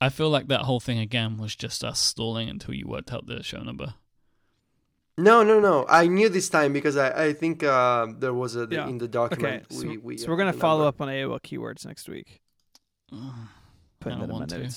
I 0.00 0.08
feel 0.08 0.28
like 0.30 0.48
that 0.48 0.62
whole 0.62 0.80
thing 0.80 0.98
again 0.98 1.36
was 1.38 1.54
just 1.54 1.84
us 1.84 2.00
stalling 2.00 2.48
until 2.48 2.74
you 2.74 2.88
worked 2.88 3.12
out 3.12 3.26
the 3.26 3.42
show 3.44 3.62
number. 3.62 3.94
No, 5.16 5.44
no, 5.44 5.60
no. 5.60 5.86
I 5.88 6.06
knew 6.08 6.28
this 6.28 6.48
time 6.48 6.72
because 6.72 6.96
I, 6.96 7.26
I 7.26 7.32
think 7.34 7.62
uh, 7.62 8.06
there 8.18 8.32
was 8.34 8.56
a 8.56 8.66
Yeah. 8.70 8.88
in 8.88 8.98
the 8.98 9.04
Okay, 9.04 9.12
document. 9.12 9.66
so, 9.70 9.86
we, 9.86 9.98
we, 9.98 10.18
so 10.18 10.26
uh, 10.26 10.30
we're 10.30 10.38
gonna 10.38 10.52
follow 10.52 10.88
up 10.88 11.00
on 11.00 11.08
AOL 11.08 11.38
keywords 11.40 11.86
next 11.86 12.08
week. 12.08 12.40
Ugh, 13.12 13.18
Putting 14.00 14.18
don't 14.18 14.28
that 14.28 14.34
want 14.34 14.50
to. 14.50 14.68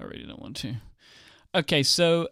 I 0.00 0.04
really 0.04 0.26
don't 0.26 0.40
want 0.40 0.56
to. 0.56 0.74
Okay, 1.54 1.82
so 1.84 2.28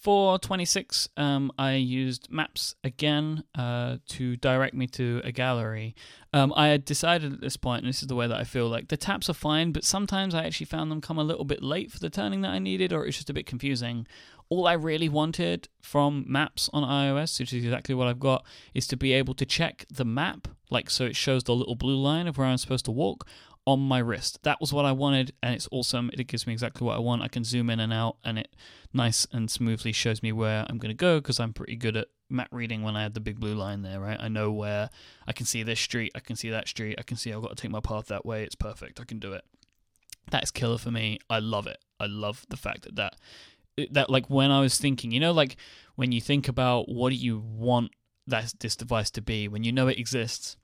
at 0.00 0.04
426, 0.04 1.08
um, 1.18 1.52
I 1.58 1.74
used 1.74 2.30
maps 2.30 2.74
again 2.82 3.44
uh, 3.54 3.98
to 4.08 4.36
direct 4.36 4.74
me 4.74 4.86
to 4.88 5.20
a 5.24 5.32
gallery. 5.32 5.94
Um, 6.32 6.54
I 6.56 6.68
had 6.68 6.84
decided 6.86 7.34
at 7.34 7.40
this 7.40 7.56
point, 7.58 7.82
and 7.82 7.88
this 7.88 8.00
is 8.00 8.08
the 8.08 8.14
way 8.14 8.26
that 8.26 8.38
I 8.38 8.44
feel 8.44 8.68
like 8.68 8.88
the 8.88 8.96
taps 8.96 9.28
are 9.28 9.34
fine, 9.34 9.72
but 9.72 9.84
sometimes 9.84 10.34
I 10.34 10.44
actually 10.44 10.66
found 10.66 10.90
them 10.90 11.02
come 11.02 11.18
a 11.18 11.24
little 11.24 11.44
bit 11.44 11.62
late 11.62 11.92
for 11.92 11.98
the 11.98 12.08
turning 12.08 12.40
that 12.42 12.50
I 12.50 12.58
needed, 12.58 12.92
or 12.92 13.04
it's 13.04 13.18
just 13.18 13.30
a 13.30 13.34
bit 13.34 13.46
confusing. 13.46 14.06
All 14.48 14.66
I 14.66 14.72
really 14.72 15.08
wanted 15.08 15.68
from 15.82 16.24
maps 16.26 16.70
on 16.72 16.82
iOS, 16.82 17.38
which 17.38 17.52
is 17.52 17.62
exactly 17.62 17.94
what 17.94 18.08
I've 18.08 18.18
got, 18.18 18.44
is 18.74 18.86
to 18.88 18.96
be 18.96 19.12
able 19.12 19.34
to 19.34 19.44
check 19.44 19.84
the 19.90 20.04
map, 20.04 20.48
like 20.70 20.88
so 20.90 21.04
it 21.04 21.14
shows 21.14 21.44
the 21.44 21.54
little 21.54 21.76
blue 21.76 22.00
line 22.00 22.26
of 22.26 22.38
where 22.38 22.46
I'm 22.46 22.58
supposed 22.58 22.86
to 22.86 22.90
walk 22.90 23.28
on 23.70 23.78
my 23.78 24.00
wrist. 24.00 24.42
That 24.42 24.60
was 24.60 24.72
what 24.72 24.84
I 24.84 24.90
wanted, 24.90 25.32
and 25.42 25.54
it's 25.54 25.68
awesome. 25.70 26.10
It 26.12 26.26
gives 26.26 26.44
me 26.44 26.52
exactly 26.52 26.84
what 26.84 26.96
I 26.96 26.98
want. 26.98 27.22
I 27.22 27.28
can 27.28 27.44
zoom 27.44 27.70
in 27.70 27.78
and 27.78 27.92
out, 27.92 28.16
and 28.24 28.36
it 28.36 28.56
nice 28.92 29.28
and 29.32 29.48
smoothly 29.48 29.92
shows 29.92 30.24
me 30.24 30.32
where 30.32 30.66
I'm 30.68 30.78
going 30.78 30.90
to 30.90 30.96
go 30.96 31.20
because 31.20 31.38
I'm 31.38 31.52
pretty 31.52 31.76
good 31.76 31.96
at 31.96 32.08
map 32.28 32.48
reading 32.50 32.82
when 32.82 32.96
I 32.96 33.02
had 33.04 33.14
the 33.14 33.20
big 33.20 33.38
blue 33.38 33.54
line 33.54 33.82
there, 33.82 34.00
right? 34.00 34.18
I 34.18 34.26
know 34.26 34.50
where 34.50 34.90
I 35.26 35.32
can 35.32 35.46
see 35.46 35.62
this 35.62 35.78
street, 35.78 36.10
I 36.16 36.20
can 36.20 36.34
see 36.34 36.50
that 36.50 36.66
street, 36.66 36.96
I 36.98 37.02
can 37.02 37.16
see 37.16 37.32
I've 37.32 37.42
got 37.42 37.56
to 37.56 37.62
take 37.62 37.70
my 37.70 37.80
path 37.80 38.06
that 38.06 38.26
way. 38.26 38.42
It's 38.42 38.56
perfect. 38.56 39.00
I 39.00 39.04
can 39.04 39.20
do 39.20 39.32
it. 39.34 39.44
That's 40.32 40.50
killer 40.50 40.78
for 40.78 40.90
me. 40.90 41.20
I 41.28 41.38
love 41.38 41.68
it. 41.68 41.78
I 42.00 42.06
love 42.06 42.44
the 42.48 42.56
fact 42.56 42.82
that 42.82 42.96
that 42.96 43.16
that 43.92 44.10
like 44.10 44.28
when 44.28 44.50
I 44.50 44.60
was 44.60 44.78
thinking, 44.78 45.12
you 45.12 45.20
know, 45.20 45.32
like 45.32 45.56
when 45.94 46.10
you 46.10 46.20
think 46.20 46.48
about 46.48 46.88
what 46.88 47.10
do 47.10 47.16
you 47.16 47.38
want 47.38 47.92
that 48.26 48.52
this 48.58 48.74
device 48.74 49.10
to 49.12 49.22
be, 49.22 49.46
when 49.46 49.62
you 49.62 49.70
know 49.70 49.86
it 49.86 49.98
exists 49.98 50.56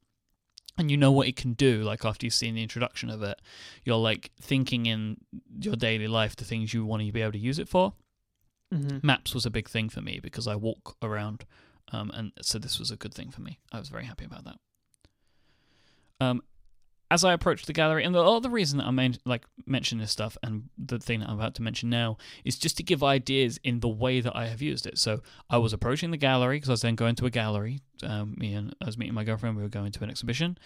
and 0.79 0.91
you 0.91 0.97
know 0.97 1.11
what 1.11 1.29
it 1.29 1.37
can 1.37 1.55
do, 1.55 1.83
like 1.83 2.05
after 2.05 2.27
you've 2.27 2.35
seen 2.35 2.55
the 2.55 2.63
introduction 2.63 3.11
of 3.11 3.23
it, 3.23 3.41
you're 3.85 3.97
like 3.97 4.31
thinking 4.41 4.87
in 4.87 5.19
your 5.59 5.77
daily 5.77 6.09
life 6.09 6.37
the 6.37 6.45
things 6.45 6.75
you 6.75 6.85
want 6.85 7.03
to 7.05 7.13
be 7.13 7.23
able 7.23 7.33
to 7.33 7.39
use 7.39 7.59
it 7.59 7.69
for. 7.69 7.95
Mm-hmm. 8.73 8.99
Maps 9.07 9.35
was 9.35 9.47
a 9.47 9.51
big 9.51 9.69
thing 9.69 9.89
for 9.89 10.01
me 10.01 10.21
because 10.21 10.47
I 10.47 10.57
walk 10.57 10.97
around, 11.03 11.45
um, 11.93 12.11
and 12.13 12.33
so 12.43 12.59
this 12.59 12.79
was 12.79 12.91
a 12.91 12.97
good 12.97 13.15
thing 13.15 13.31
for 13.31 13.41
me. 13.41 13.59
I 13.73 13.79
was 13.79 13.89
very 13.89 14.05
happy 14.05 14.25
about 14.25 14.45
that. 14.45 14.57
Um, 16.21 16.43
as 17.11 17.25
I 17.25 17.33
approached 17.33 17.67
the 17.67 17.73
gallery, 17.73 18.05
and 18.05 18.15
the 18.15 18.23
other 18.23 18.49
reason 18.49 18.79
that 18.79 18.87
I 18.87 18.91
main, 18.91 19.17
like 19.25 19.45
mention 19.65 19.99
this 19.99 20.11
stuff, 20.11 20.37
and 20.43 20.69
the 20.77 20.99
thing 20.99 21.21
that 21.21 21.29
I'm 21.29 21.39
about 21.39 21.55
to 21.57 21.63
mention 21.63 21.89
now 21.89 22.17
is 22.45 22.59
just 22.59 22.77
to 22.79 22.83
give 22.83 23.05
ideas 23.05 23.61
in 23.63 23.81
the 23.81 23.89
way 23.89 24.21
that 24.21 24.35
I 24.35 24.47
have 24.47 24.61
used 24.61 24.87
it. 24.87 24.99
So 24.99 25.23
I 25.49 25.59
was 25.59 25.73
approaching 25.73 26.11
the 26.11 26.17
gallery 26.17 26.57
because 26.57 26.69
I 26.69 26.73
was 26.73 26.83
then 26.83 26.97
going 26.97 27.15
to 27.17 27.27
a 27.27 27.31
gallery. 27.31 27.81
Um, 28.03 28.35
me 28.37 28.55
and 28.55 28.75
I 28.81 28.87
was 28.87 28.99
meeting 28.99 29.15
my 29.15 29.25
girlfriend. 29.25 29.57
We 29.57 29.63
were 29.63 29.69
going 29.69 29.93
to 29.93 30.05
an 30.05 30.11
exhibition, 30.11 30.59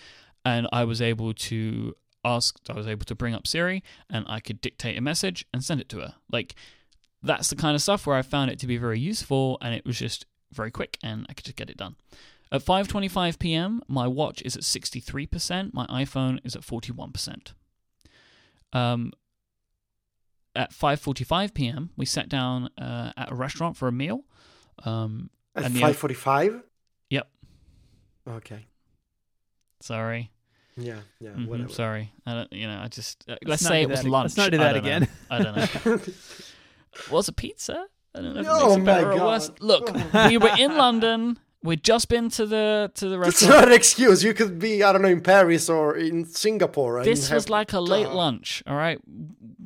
and 0.45 0.67
I 0.73 0.85
was 0.85 1.03
able 1.03 1.35
to 1.35 1.95
ask. 2.25 2.59
I 2.69 2.73
was 2.73 2.87
able 2.87 3.05
to 3.05 3.15
bring 3.15 3.35
up 3.35 3.47
Siri, 3.47 3.83
and 4.09 4.25
I 4.29 4.41
could 4.41 4.61
dictate 4.61 4.97
a 4.97 5.03
message 5.03 5.47
and 5.53 5.63
send 5.63 5.81
it 5.81 5.89
to 5.91 5.99
her. 5.99 6.15
Like 6.33 6.55
that's 7.23 7.51
the 7.51 7.57
kind 7.57 7.75
of 7.75 7.83
stuff 7.83 8.07
where 8.07 8.17
I 8.17 8.23
found 8.23 8.51
it 8.51 8.59
to 8.61 8.67
be 8.67 8.79
very 8.79 8.99
useful, 8.99 9.59
and 9.61 9.75
it 9.75 9.85
was 9.85 9.99
just 9.99 10.25
very 10.53 10.71
quick, 10.71 10.99
and 11.03 11.27
I 11.29 11.35
could 11.35 11.45
just 11.45 11.57
get 11.57 11.69
it 11.69 11.77
done. 11.77 11.97
At 12.53 12.63
5:25 12.65 13.39
p.m., 13.39 13.81
my 13.87 14.07
watch 14.09 14.43
is 14.43 14.57
at 14.57 14.63
63%, 14.63 15.73
my 15.73 15.87
iPhone 15.87 16.41
is 16.45 16.57
at 16.57 16.63
41%. 16.63 17.53
Um, 18.73 19.13
at 20.57 20.73
5:45 20.73 21.55
p.m., 21.55 21.91
we 21.97 22.05
sat 22.07 22.29
down 22.29 22.71
uh, 22.77 23.13
at 23.17 23.31
a 23.31 23.35
restaurant 23.35 23.77
for 23.77 23.87
a 23.89 23.93
meal. 23.93 24.25
Um, 24.85 25.31
At 25.55 25.65
And 25.67 25.75
the- 25.77 25.81
five 25.81 25.97
forty 25.97 26.15
five. 26.15 26.63
Yep. 27.11 27.29
Okay. 28.29 28.67
sorry, 29.81 30.31
Yeah. 30.77 31.01
Yeah. 31.21 31.31
Mhm, 31.31 31.47
Whatever. 31.47 31.69
sorry. 31.73 32.13
I 32.27 32.35
don't, 32.35 32.53
you 32.53 32.67
know, 32.67 32.81
I 32.83 32.89
just 32.89 33.25
uh, 33.29 33.33
let's, 33.45 33.47
Let's 33.47 33.67
say 33.67 33.83
it 33.83 33.89
was 33.89 34.03
that 34.03 34.09
lunch. 34.09 34.25
let's 34.25 34.37
not 34.37 34.51
do 34.51 34.57
I 34.61 34.65
that 34.65 34.73
don't 34.75 34.85
know. 34.85 34.97
again. 34.97 35.09
I 35.31 35.43
don't 35.43 35.57
know. 35.57 36.01
was 37.11 37.29
it 37.29 37.37
pizza? 37.37 37.87
I 38.15 38.21
don't 38.23 38.35
know 38.35 38.41
it 38.41 38.47
Oh 38.49 38.77
makes 38.79 39.01
it 39.03 39.05
my 39.07 39.17
God. 39.17 39.27
worse. 39.27 39.51
Look, 39.61 39.93
we 40.29 40.37
were 40.39 40.55
in 40.59 40.77
London. 40.77 41.39
We'd 41.63 41.85
just 41.85 42.09
been 42.09 42.31
to 42.31 42.47
the 42.47 42.91
to 42.95 43.09
the 43.09 43.19
That's 43.19 43.43
restaurant. 43.43 43.55
not 43.61 43.69
an 43.69 43.75
excuse. 43.75 44.25
You 44.25 44.33
could 44.33 44.59
be, 44.59 44.83
I 44.83 44.93
don't 44.93 45.03
know, 45.03 45.09
in 45.09 45.21
Paris 45.21 45.69
or 45.69 45.95
in 45.97 46.25
Singapore. 46.25 47.05
This 47.05 47.31
was 47.31 47.45
have- 47.45 47.51
like 47.51 47.73
a 47.75 47.81
late 47.81 48.07
uh, 48.07 48.15
lunch, 48.15 48.63
all 48.67 48.77
right? 48.77 48.99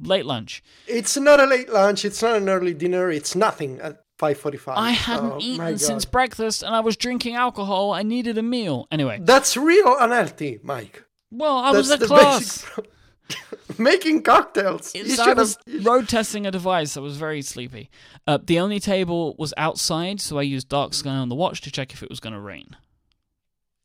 Late 0.02 0.26
lunch. 0.26 0.62
It's 0.88 1.16
not 1.16 1.38
a 1.38 1.46
late 1.46 1.68
lunch. 1.70 2.04
It's 2.04 2.20
not 2.20 2.36
an 2.36 2.48
early 2.48 2.74
dinner. 2.74 3.10
It's 3.10 3.36
nothing 3.36 3.80
at 3.80 4.02
five 4.18 4.38
forty-five. 4.38 4.76
I 4.76 4.90
hadn't 4.90 5.32
Oh, 5.34 5.38
eaten 5.40 5.78
since 5.78 6.04
breakfast 6.04 6.62
and 6.64 6.74
I 6.74 6.80
was 6.80 6.96
drinking 6.96 7.36
alcohol. 7.36 7.92
I 7.92 8.02
needed 8.02 8.38
a 8.38 8.42
meal. 8.42 8.88
Anyway, 8.90 9.20
That's 9.22 9.56
real 9.56 9.94
unhealthy, 10.00 10.58
Myke. 10.64 11.04
well, 11.30 11.58
I 11.58 11.72
That's 11.72 11.88
was 11.90 11.98
the 12.00 12.06
class. 12.06 12.64
basic 12.76 12.90
Making 13.78 14.22
cocktails. 14.22 14.92
It's, 14.94 15.18
I 15.18 15.32
was 15.32 15.58
have. 15.66 15.86
road 15.86 16.08
testing 16.08 16.46
a 16.46 16.50
device. 16.50 16.96
I 16.96 17.00
was 17.00 17.16
very 17.16 17.42
sleepy. 17.42 17.90
Uh, 18.26 18.38
the 18.42 18.58
only 18.58 18.80
table 18.80 19.34
was 19.38 19.54
outside, 19.56 20.20
so 20.20 20.38
I 20.38 20.42
used 20.42 20.68
dark 20.68 20.94
sky 20.94 21.10
on 21.10 21.28
the 21.28 21.34
watch 21.34 21.60
to 21.62 21.70
check 21.70 21.92
if 21.92 22.02
it 22.02 22.10
was 22.10 22.20
going 22.20 22.34
to 22.34 22.40
rain. 22.40 22.76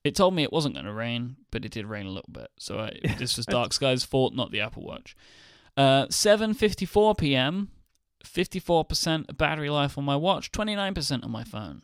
It 0.03 0.16
told 0.16 0.34
me 0.34 0.44
it 0.44 0.53
wasn't 0.53 0.76
going 0.76 0.86
to 0.86 0.94
rain, 0.94 1.36
but 1.52 1.66
it 1.66 1.72
did 1.72 1.86
rain 1.86 2.06
a 2.06 2.11
little 2.11 2.32
bit. 2.32 2.49
So 2.57 2.80
I, 2.80 2.99
this 3.18 3.38
was 3.38 3.45
dark 3.45 3.74
sky's 3.74 4.03
fault, 4.03 4.34
not 4.34 4.52
the 4.52 4.61
Apple 4.61 4.84
Watch. 4.84 5.16
Uh, 5.76 6.06
7:54 6.07 7.18
p.m. 7.18 7.70
54% 8.26 9.38
battery 9.38 9.70
life 9.70 9.98
on 9.98 10.03
my 10.03 10.16
watch, 10.16 10.52
29% 10.52 11.24
on 11.24 11.32
my 11.32 11.45
phone. 11.45 11.84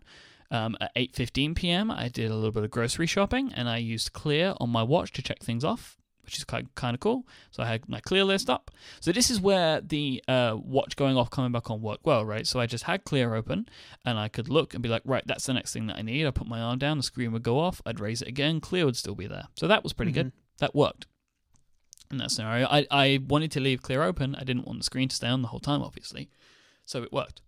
Um, 0.51 0.77
at 0.79 0.93
8:15 0.95 1.55
p.m., 1.55 1.89
I 1.89 2.07
did 2.07 2.29
a 2.29 2.35
little 2.35 2.51
bit 2.51 2.63
of 2.63 2.71
grocery 2.71 3.07
shopping, 3.07 3.51
and 3.53 3.67
I 3.67 3.77
used 3.77 4.13
Clear 4.13 4.53
on 4.59 4.69
my 4.69 4.83
watch 4.83 5.11
to 5.13 5.21
check 5.21 5.39
things 5.39 5.63
off, 5.63 5.97
which 6.25 6.37
is 6.37 6.43
kind 6.43 6.73
kind 6.75 6.93
of 6.93 6.99
cool. 6.99 7.27
So 7.51 7.63
I 7.63 7.67
had 7.67 7.87
my 7.87 7.99
Clear 7.99 8.23
list 8.23 8.49
up. 8.49 8.71
So 8.99 9.11
this 9.11 9.29
is 9.29 9.39
where 9.39 9.81
the 9.81 10.23
uh, 10.27 10.57
watch 10.57 10.95
going 10.95 11.17
off, 11.17 11.29
coming 11.29 11.51
back 11.51 11.69
on 11.69 11.81
worked 11.81 12.05
well, 12.05 12.25
right? 12.25 12.45
So 12.45 12.59
I 12.59 12.65
just 12.65 12.85
had 12.85 13.03
Clear 13.03 13.35
open, 13.35 13.67
and 14.03 14.17
I 14.19 14.27
could 14.27 14.49
look 14.49 14.73
and 14.73 14.83
be 14.83 14.89
like, 14.89 15.03
right, 15.05 15.23
that's 15.25 15.45
the 15.45 15.53
next 15.53 15.73
thing 15.73 15.87
that 15.87 15.97
I 15.97 16.01
need. 16.01 16.25
I 16.25 16.31
put 16.31 16.47
my 16.47 16.59
arm 16.59 16.79
down, 16.79 16.97
the 16.97 17.03
screen 17.03 17.31
would 17.31 17.43
go 17.43 17.59
off. 17.59 17.81
I'd 17.85 17.99
raise 17.99 18.21
it 18.21 18.27
again, 18.27 18.59
Clear 18.59 18.85
would 18.85 18.97
still 18.97 19.15
be 19.15 19.27
there. 19.27 19.47
So 19.55 19.67
that 19.67 19.83
was 19.83 19.93
pretty 19.93 20.11
good. 20.11 20.31
That 20.59 20.75
worked. 20.75 21.07
In 22.11 22.17
that 22.17 22.29
scenario, 22.31 22.67
I 22.67 22.85
I 22.91 23.19
wanted 23.27 23.51
to 23.51 23.59
leave 23.59 23.81
Clear 23.81 24.03
open. 24.03 24.35
I 24.35 24.43
didn't 24.43 24.65
want 24.65 24.79
the 24.79 24.83
screen 24.83 25.09
to 25.09 25.15
stay 25.15 25.27
on 25.27 25.41
the 25.41 25.47
whole 25.47 25.59
time, 25.59 25.81
obviously. 25.81 26.29
So 26.85 27.01
it 27.01 27.11
worked. 27.11 27.41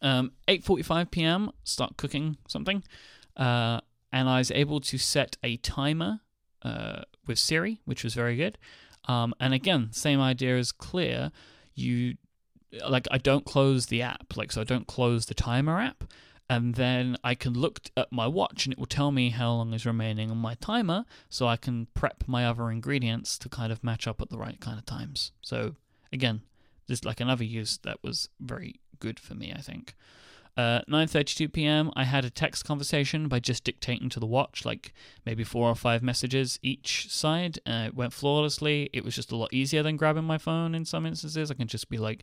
Um, 0.00 0.32
8:45 0.48 1.10
p.m. 1.10 1.50
Start 1.64 1.96
cooking 1.96 2.36
something, 2.48 2.82
uh, 3.36 3.80
and 4.12 4.28
I 4.28 4.38
was 4.38 4.50
able 4.50 4.80
to 4.80 4.98
set 4.98 5.36
a 5.44 5.56
timer 5.58 6.20
uh, 6.64 7.02
with 7.26 7.38
Siri, 7.38 7.80
which 7.84 8.04
was 8.04 8.14
very 8.14 8.36
good. 8.36 8.58
Um, 9.06 9.34
and 9.40 9.52
again, 9.52 9.88
same 9.92 10.20
idea 10.20 10.56
as 10.56 10.72
Clear. 10.72 11.32
you 11.74 12.16
like 12.88 13.06
I 13.10 13.18
don't 13.18 13.44
close 13.44 13.86
the 13.86 14.02
app, 14.02 14.36
like 14.36 14.52
so 14.52 14.60
I 14.60 14.64
don't 14.64 14.86
close 14.86 15.26
the 15.26 15.34
timer 15.34 15.80
app, 15.80 16.04
and 16.48 16.74
then 16.74 17.16
I 17.22 17.34
can 17.34 17.52
look 17.54 17.80
at 17.96 18.12
my 18.12 18.26
watch 18.26 18.64
and 18.64 18.72
it 18.72 18.78
will 18.78 18.86
tell 18.86 19.10
me 19.12 19.30
how 19.30 19.52
long 19.52 19.74
is 19.74 19.84
remaining 19.84 20.30
on 20.30 20.38
my 20.38 20.54
timer, 20.54 21.04
so 21.28 21.46
I 21.46 21.56
can 21.56 21.88
prep 21.94 22.24
my 22.26 22.46
other 22.46 22.70
ingredients 22.70 23.38
to 23.38 23.48
kind 23.48 23.72
of 23.72 23.84
match 23.84 24.06
up 24.06 24.20
at 24.20 24.30
the 24.30 24.38
right 24.38 24.60
kind 24.60 24.78
of 24.78 24.86
times. 24.86 25.32
So 25.42 25.76
again, 26.12 26.42
just 26.88 27.04
like 27.04 27.20
another 27.20 27.44
use 27.44 27.78
that 27.82 27.98
was 28.02 28.28
very 28.40 28.80
good 29.00 29.18
for 29.18 29.34
me, 29.34 29.52
I 29.54 29.60
think. 29.60 29.94
Uh, 30.56 30.80
9:32 30.88 31.50
p.m. 31.52 31.90
I 31.96 32.04
had 32.04 32.24
a 32.24 32.30
text 32.30 32.64
conversation 32.66 33.26
by 33.28 33.40
just 33.40 33.64
dictating 33.64 34.08
to 34.10 34.20
the 34.20 34.26
watch, 34.26 34.64
like 34.66 34.92
maybe 35.24 35.44
four 35.44 35.68
or 35.68 35.74
five 35.74 36.02
messages 36.02 36.58
each 36.62 37.08
side. 37.10 37.58
Uh, 37.66 37.84
it 37.86 37.94
went 37.94 38.12
flawlessly. 38.12 38.90
It 38.92 39.02
was 39.04 39.14
just 39.14 39.32
a 39.32 39.36
lot 39.36 39.52
easier 39.52 39.82
than 39.82 39.96
grabbing 39.96 40.24
my 40.24 40.36
phone 40.38 40.74
in 40.74 40.84
some 40.84 41.06
instances. 41.06 41.50
I 41.50 41.54
can 41.54 41.68
just 41.68 41.88
be 41.88 41.96
like, 41.96 42.22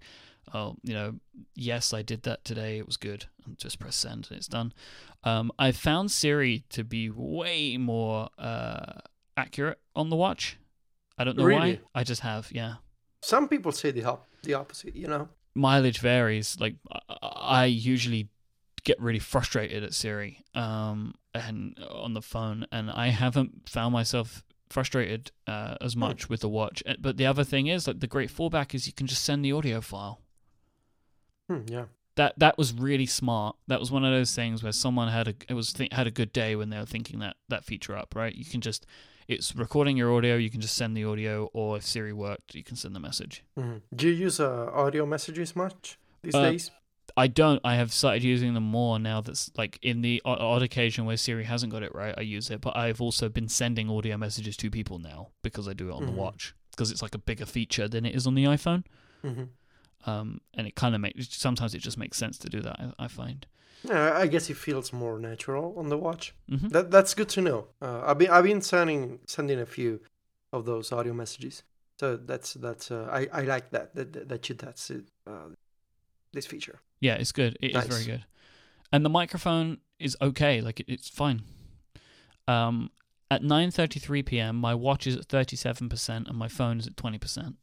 "Oh, 0.53 0.75
you 0.83 0.93
know, 0.93 1.15
yes, 1.55 1.91
I 1.91 2.03
did 2.03 2.21
that 2.23 2.45
today. 2.45 2.77
It 2.77 2.85
was 2.85 2.97
good." 2.97 3.25
And 3.45 3.57
just 3.57 3.79
press 3.79 3.95
send 3.95 4.27
and 4.29 4.37
it's 4.37 4.47
done. 4.47 4.73
Um, 5.23 5.51
I 5.57 5.71
found 5.71 6.11
Siri 6.11 6.63
to 6.69 6.83
be 6.83 7.09
way 7.09 7.77
more 7.77 8.29
uh, 8.37 8.99
accurate 9.35 9.79
on 9.95 10.09
the 10.11 10.15
watch. 10.15 10.57
I 11.17 11.23
don't 11.23 11.35
know 11.35 11.45
Really? 11.45 11.73
why. 11.75 12.01
I 12.01 12.03
just 12.03 12.21
have, 12.21 12.49
yeah 12.51 12.75
Some 13.21 13.47
people 13.49 13.71
say 13.71 13.91
the 13.91 14.03
op- 14.05 14.27
the 14.43 14.53
opposite. 14.53 14.95
You 14.95 15.07
know. 15.07 15.29
Mileage 15.59 15.99
varies. 15.99 16.57
Like 16.59 16.75
I- 17.21 17.65
usually 17.65 18.29
get 18.83 18.99
really 18.99 19.19
frustrated 19.19 19.83
at 19.83 19.93
Siri 19.93 20.43
um, 20.55 21.13
and 21.33 21.77
on 21.91 22.13
the 22.13 22.21
phone, 22.21 22.65
and 22.71 22.89
I 22.89 23.07
haven't 23.09 23.69
found 23.69 23.93
myself 23.93 24.43
frustrated 24.69 25.31
uh, 25.47 25.75
as 25.81 25.95
much 25.95 26.29
with 26.29 26.41
the 26.41 26.49
watch. 26.49 26.81
Uh, 26.85 26.93
But 26.99 27.17
the 27.17 27.25
other 27.25 27.43
thing 27.43 27.67
is, 27.67 27.87
like 27.87 27.99
the 27.99 28.07
great 28.07 28.29
fallback 28.31 28.73
is 28.73 28.87
you 28.87 28.93
can 28.93 29.07
just 29.07 29.23
send 29.23 29.43
the 29.43 29.51
audio 29.51 29.81
file. 29.81 30.21
Hmm, 31.47 31.61
yeah. 31.67 31.85
That 32.15 32.37
that 32.37 32.57
was 32.57 32.73
really 32.73 33.05
smart. 33.05 33.55
That 33.67 33.79
was 33.79 33.91
one 33.91 34.03
of 34.05 34.11
those 34.11 34.33
things 34.35 34.61
where 34.61 34.71
someone 34.73 35.09
had 35.11 35.27
a 35.27 35.33
it 35.47 35.53
was 35.53 35.73
th- 35.73 35.93
had 35.93 36.07
a 36.07 36.11
good 36.11 36.33
day 36.33 36.55
when 36.55 36.69
they 36.69 36.77
were 36.77 36.85
thinking 36.85 37.19
that 37.19 37.37
that 37.47 37.63
feature 37.65 37.95
up. 37.95 38.15
Right, 38.15 38.35
you 38.35 38.45
can 38.45 38.61
just 38.61 38.85
it's 39.29 39.55
recording 39.55 39.95
your 39.95 40.13
audio. 40.15 40.35
You 40.35 40.49
can 40.49 40.59
just 40.59 40.75
send 40.75 40.97
the 40.97 41.05
audio, 41.05 41.49
or 41.53 41.77
if 41.77 41.85
Siri 41.85 42.11
worked, 42.11 42.55
you 42.55 42.63
can 42.63 42.75
send 42.75 42.93
the 42.95 42.99
message. 42.99 43.43
Mhm. 43.57 43.81
Do 43.95 44.07
you 44.09 44.13
use 44.25 44.39
uh, 44.39 44.69
audio 44.73 45.05
messages 45.05 45.55
much 45.55 45.97
these 46.23 46.35
Uh, 46.35 46.49
days? 46.51 46.71
I 47.17 47.27
don't. 47.27 47.59
I 47.63 47.75
have 47.75 47.91
started 47.91 48.23
using 48.23 48.53
them 48.53 48.63
more 48.63 48.97
now. 48.99 49.21
That's 49.21 49.51
like 49.57 49.77
in 49.81 50.01
the 50.01 50.21
odd 50.25 50.61
occasion 50.63 51.05
where 51.05 51.17
Siri 51.17 51.43
hasn't 51.45 51.71
got 51.71 51.83
it 51.83 51.93
right, 51.93 52.13
I 52.17 52.21
use 52.21 52.49
it. 52.49 52.59
But 52.61 52.75
I've 52.77 53.01
also 53.01 53.29
been 53.29 53.49
sending 53.49 53.89
audio 53.89 54.17
messages 54.17 54.55
to 54.57 54.69
people 54.69 54.99
now 54.99 55.29
because 55.41 55.67
I 55.67 55.73
do 55.73 55.89
it 55.89 55.93
on 55.93 56.03
Mhm. 56.03 56.05
the 56.07 56.11
watch 56.13 56.53
because 56.71 56.91
it's 56.91 57.01
like 57.01 57.15
a 57.15 57.19
bigger 57.19 57.45
feature 57.45 57.87
than 57.87 58.05
it 58.05 58.15
is 58.15 58.25
on 58.27 58.35
the 58.35 58.45
iPhone. 58.45 58.83
Mm-hmm. 59.23 60.09
Um, 60.09 60.39
and 60.53 60.65
it 60.65 60.75
kind 60.75 60.95
of 60.95 61.01
makes 61.01 61.35
sometimes 61.37 61.75
it 61.75 61.79
just 61.79 61.97
makes 61.97 62.17
sense 62.17 62.37
to 62.39 62.49
do 62.49 62.61
that. 62.61 62.79
I, 62.79 63.05
I 63.05 63.07
find. 63.07 63.45
Yeah, 63.83 64.17
I 64.17 64.27
guess 64.27 64.49
it 64.49 64.57
feels 64.57 64.91
more 64.91 65.19
natural 65.19 65.73
on 65.77 65.89
the 65.89 65.97
watch. 65.97 66.33
hmm 66.49 66.67
That 66.69 66.91
that's 66.91 67.13
good 67.13 67.29
to 67.29 67.41
know. 67.41 67.67
Uh, 67.81 68.01
I've 68.05 68.17
been 68.17 68.29
I've 68.29 68.43
been 68.43 68.61
sending 68.61 69.19
sending 69.25 69.59
a 69.59 69.65
few 69.65 70.01
of 70.51 70.65
those 70.65 70.91
audio 70.91 71.13
messages. 71.13 71.63
So 71.99 72.17
that's 72.17 72.53
that's 72.53 72.91
uh, 72.91 73.07
I 73.11 73.27
I 73.31 73.41
like 73.43 73.71
that 73.71 73.95
that 73.95 74.29
that, 74.29 74.49
you 74.49 74.55
that's 74.55 74.89
it, 74.89 75.05
uh, 75.27 75.49
this 76.33 76.45
feature. 76.45 76.79
Yeah, 76.99 77.15
it's 77.15 77.31
good. 77.31 77.57
It 77.61 77.71
is 77.71 77.75
Nice. 77.75 77.87
very 77.87 78.05
good. 78.05 78.25
And 78.91 79.05
the 79.05 79.09
microphone 79.09 79.77
is 79.99 80.17
okay. 80.21 80.61
Like 80.61 80.79
it, 80.79 80.85
it's 80.89 81.09
fine. 81.09 81.43
Um, 82.47 82.89
at 83.31 83.43
9:33 83.43 84.25
p.m., 84.25 84.55
my 84.55 84.73
watch 84.73 85.05
is 85.05 85.15
at 85.15 85.27
37% 85.27 86.27
and 86.27 86.37
my 86.37 86.47
phone 86.47 86.79
is 86.79 86.87
at 86.87 86.95
20%. 86.95 87.55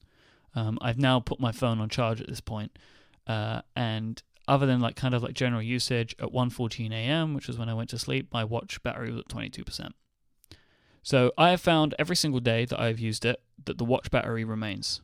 Um, 0.54 0.78
I've 0.80 0.98
now 0.98 1.20
put 1.20 1.40
my 1.40 1.52
phone 1.52 1.80
on 1.80 1.88
charge 1.88 2.20
at 2.20 2.28
this 2.28 2.40
point. 2.40 2.78
Uh, 3.26 3.62
and 3.74 4.22
other 4.48 4.66
than 4.66 4.80
like 4.80 4.96
kind 4.96 5.14
of 5.14 5.22
like 5.22 5.34
general 5.34 5.62
usage, 5.62 6.14
at 6.18 6.32
1:14 6.32 6.92
a.m., 6.92 7.34
which 7.34 7.48
was 7.48 7.58
when 7.58 7.68
I 7.68 7.74
went 7.74 7.90
to 7.90 7.98
sleep, 7.98 8.28
my 8.32 8.44
watch 8.44 8.82
battery 8.82 9.10
was 9.10 9.20
at 9.20 9.28
22%. 9.28 9.90
So 11.02 11.32
I 11.38 11.50
have 11.50 11.60
found 11.60 11.94
every 11.98 12.16
single 12.16 12.40
day 12.40 12.64
that 12.64 12.80
I've 12.80 12.98
used 12.98 13.24
it 13.24 13.40
that 13.64 13.78
the 13.78 13.84
watch 13.84 14.10
battery 14.10 14.44
remains. 14.44 15.02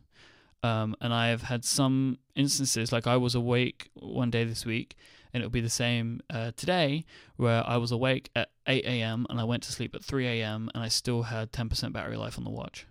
Um, 0.64 0.94
and 1.00 1.12
I 1.12 1.28
have 1.28 1.42
had 1.42 1.64
some 1.64 2.18
instances, 2.36 2.92
like 2.92 3.06
I 3.06 3.16
was 3.16 3.34
awake 3.34 3.90
one 3.94 4.30
day 4.30 4.44
this 4.44 4.64
week, 4.64 4.96
and 5.32 5.40
it'll 5.40 5.50
be 5.50 5.60
the 5.60 5.68
same 5.70 6.20
uh, 6.30 6.52
today, 6.56 7.04
where 7.36 7.64
I 7.66 7.76
was 7.78 7.90
awake 7.90 8.30
at 8.36 8.50
8 8.66 8.84
a.m. 8.84 9.26
and 9.28 9.40
I 9.40 9.44
went 9.44 9.64
to 9.64 9.72
sleep 9.72 9.94
at 9.94 10.04
3 10.04 10.26
a.m. 10.26 10.70
and 10.74 10.82
I 10.82 10.88
still 10.88 11.24
had 11.24 11.52
10% 11.52 11.92
battery 11.92 12.16
life 12.16 12.38
on 12.38 12.44
the 12.44 12.50
watch. 12.50 12.86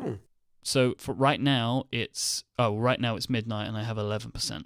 Hmm. 0.00 0.14
So 0.62 0.94
for 0.98 1.14
right 1.14 1.40
now, 1.40 1.84
it's 1.90 2.44
oh, 2.58 2.76
right 2.76 3.00
now 3.00 3.16
it's 3.16 3.30
midnight 3.30 3.68
and 3.68 3.76
I 3.76 3.84
have 3.84 3.96
11%. 3.96 4.64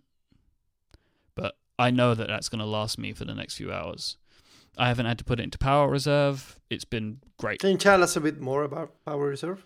But 1.34 1.56
I 1.78 1.90
know 1.90 2.14
that 2.14 2.28
that's 2.28 2.48
going 2.48 2.60
to 2.60 2.66
last 2.66 2.98
me 2.98 3.12
for 3.12 3.24
the 3.24 3.34
next 3.34 3.56
few 3.56 3.72
hours. 3.72 4.16
I 4.76 4.88
haven't 4.88 5.06
had 5.06 5.18
to 5.18 5.24
put 5.24 5.38
it 5.38 5.44
into 5.44 5.58
power 5.58 5.88
reserve. 5.88 6.58
It's 6.68 6.84
been 6.84 7.20
great. 7.38 7.60
Can 7.60 7.70
you 7.70 7.78
tell 7.78 8.02
us 8.02 8.16
a 8.16 8.20
bit 8.20 8.40
more 8.40 8.64
about 8.64 8.92
Power 9.04 9.28
Reserve? 9.28 9.64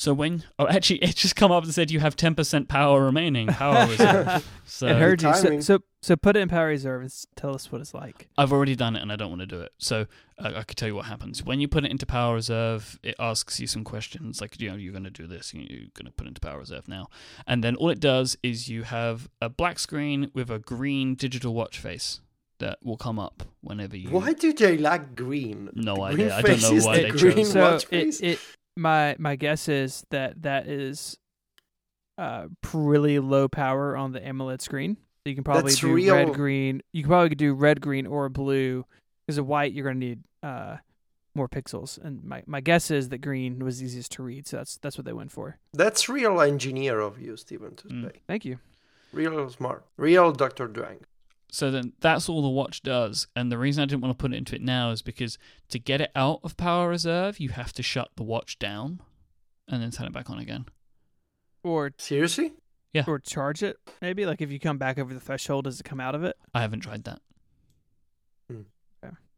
So 0.00 0.14
when 0.14 0.44
oh 0.58 0.66
actually 0.66 1.00
it 1.00 1.14
just 1.14 1.36
come 1.36 1.52
up 1.52 1.62
and 1.62 1.74
said 1.74 1.90
you 1.90 2.00
have 2.00 2.16
ten 2.16 2.34
percent 2.34 2.68
power 2.68 3.04
remaining 3.04 3.48
power 3.48 3.86
reserve. 3.90 4.48
So 4.64 4.86
it 4.86 4.96
heard 4.96 5.20
you. 5.20 5.34
So, 5.34 5.60
so 5.60 5.78
so 6.00 6.16
put 6.16 6.36
it 6.36 6.40
in 6.40 6.48
power 6.48 6.68
reserve 6.68 7.02
and 7.02 7.12
tell 7.36 7.54
us 7.54 7.70
what 7.70 7.82
it's 7.82 7.92
like. 7.92 8.28
I've 8.38 8.50
already 8.50 8.74
done 8.74 8.96
it 8.96 9.02
and 9.02 9.12
I 9.12 9.16
don't 9.16 9.28
want 9.28 9.40
to 9.40 9.46
do 9.46 9.60
it. 9.60 9.72
So 9.76 10.06
uh, 10.38 10.52
I 10.56 10.62
could 10.62 10.78
tell 10.78 10.88
you 10.88 10.94
what 10.94 11.04
happens 11.04 11.44
when 11.44 11.60
you 11.60 11.68
put 11.68 11.84
it 11.84 11.90
into 11.90 12.06
power 12.06 12.36
reserve. 12.36 12.98
It 13.02 13.14
asks 13.18 13.60
you 13.60 13.66
some 13.66 13.84
questions 13.84 14.40
like 14.40 14.58
you 14.58 14.70
know 14.70 14.76
you're 14.76 14.92
going 14.92 15.04
to 15.04 15.10
do 15.10 15.26
this. 15.26 15.52
You're 15.52 15.66
going 15.92 16.06
to 16.06 16.12
put 16.12 16.24
it 16.24 16.28
into 16.28 16.40
power 16.40 16.60
reserve 16.60 16.88
now, 16.88 17.08
and 17.46 17.62
then 17.62 17.76
all 17.76 17.90
it 17.90 18.00
does 18.00 18.38
is 18.42 18.70
you 18.70 18.84
have 18.84 19.28
a 19.42 19.50
black 19.50 19.78
screen 19.78 20.30
with 20.32 20.50
a 20.50 20.58
green 20.58 21.14
digital 21.14 21.52
watch 21.52 21.78
face 21.78 22.22
that 22.58 22.78
will 22.82 22.96
come 22.96 23.18
up 23.18 23.42
whenever 23.60 23.98
you. 23.98 24.08
Why 24.08 24.32
do 24.32 24.54
they 24.54 24.78
like 24.78 25.14
green? 25.14 25.68
No 25.74 25.96
The 25.96 26.02
idea. 26.02 26.16
green 26.16 26.30
I 26.30 26.40
don't 26.40 26.62
know 26.62 26.86
why 26.86 27.02
they 27.02 27.10
green 27.10 27.36
chose. 27.36 27.52
So 27.52 27.60
watch 27.60 27.82
it, 27.84 27.88
face? 27.88 28.20
it 28.20 28.38
my 28.80 29.14
my 29.18 29.36
guess 29.36 29.68
is 29.68 30.04
that 30.10 30.42
that 30.42 30.66
is 30.66 31.16
uh 32.18 32.46
really 32.72 33.18
low 33.18 33.48
power 33.48 33.96
on 33.96 34.12
the 34.12 34.20
AMOLED 34.20 34.60
screen. 34.60 34.96
So 34.96 35.28
you 35.30 35.34
can 35.34 35.44
probably 35.44 35.70
That's 35.70 35.80
do 35.80 35.92
real- 35.92 36.14
red 36.16 36.32
green. 36.32 36.82
You 36.92 37.02
can 37.02 37.10
probably 37.10 37.34
do 37.34 37.52
red 37.54 37.80
green 37.80 38.06
or 38.06 38.28
blue 38.28 38.84
because 39.26 39.36
of 39.38 39.46
white 39.46 39.72
you're 39.72 39.84
going 39.84 40.00
to 40.00 40.06
need 40.06 40.20
uh 40.42 40.76
more 41.34 41.48
pixels. 41.48 41.98
And 42.02 42.24
my 42.24 42.42
my 42.46 42.60
guess 42.60 42.90
is 42.90 43.10
that 43.10 43.18
green 43.18 43.58
was 43.60 43.82
easiest 43.82 44.12
to 44.12 44.22
read, 44.22 44.46
so 44.48 44.56
that's 44.56 44.78
that's 44.78 44.96
what 44.98 45.04
they 45.04 45.12
went 45.12 45.30
for. 45.30 45.58
That's 45.74 46.08
real 46.08 46.40
engineer 46.40 47.00
of 47.00 47.20
you, 47.20 47.36
Stephen, 47.36 47.76
to 47.76 47.88
Mm. 47.88 48.04
say. 48.06 48.20
Thank 48.26 48.44
you. 48.44 48.58
Real 49.12 49.48
smart. 49.50 49.84
Real 49.96 50.32
Dr. 50.32 50.68
Drang. 50.68 51.00
So 51.52 51.70
then 51.70 51.92
that's 52.00 52.28
all 52.28 52.42
the 52.42 52.48
watch 52.48 52.82
does. 52.82 53.26
And 53.34 53.50
the 53.50 53.58
reason 53.58 53.82
I 53.82 53.86
didn't 53.86 54.02
want 54.02 54.16
to 54.16 54.20
put 54.22 54.32
it 54.32 54.36
into 54.36 54.54
it 54.54 54.62
now 54.62 54.90
is 54.90 55.02
because 55.02 55.38
to 55.68 55.78
get 55.78 56.00
it 56.00 56.10
out 56.14 56.40
of 56.42 56.56
power 56.56 56.88
reserve, 56.88 57.40
you 57.40 57.50
have 57.50 57.72
to 57.74 57.82
shut 57.82 58.10
the 58.16 58.22
watch 58.22 58.58
down 58.58 59.00
and 59.68 59.82
then 59.82 59.90
turn 59.90 60.06
it 60.06 60.12
back 60.12 60.30
on 60.30 60.38
again. 60.38 60.66
Or 61.62 61.92
Seriously? 61.98 62.52
Yeah. 62.92 63.04
or 63.06 63.20
charge 63.20 63.62
it 63.62 63.76
maybe 64.02 64.26
like 64.26 64.40
if 64.40 64.50
you 64.50 64.58
come 64.58 64.76
back 64.76 64.98
over 64.98 65.14
the 65.14 65.20
threshold 65.20 65.62
does 65.62 65.78
it 65.78 65.84
come 65.84 66.00
out 66.00 66.16
of 66.16 66.24
it? 66.24 66.36
I 66.52 66.60
haven't 66.60 66.80
tried 66.80 67.04
that. 67.04 67.20
Hmm. 68.50 68.62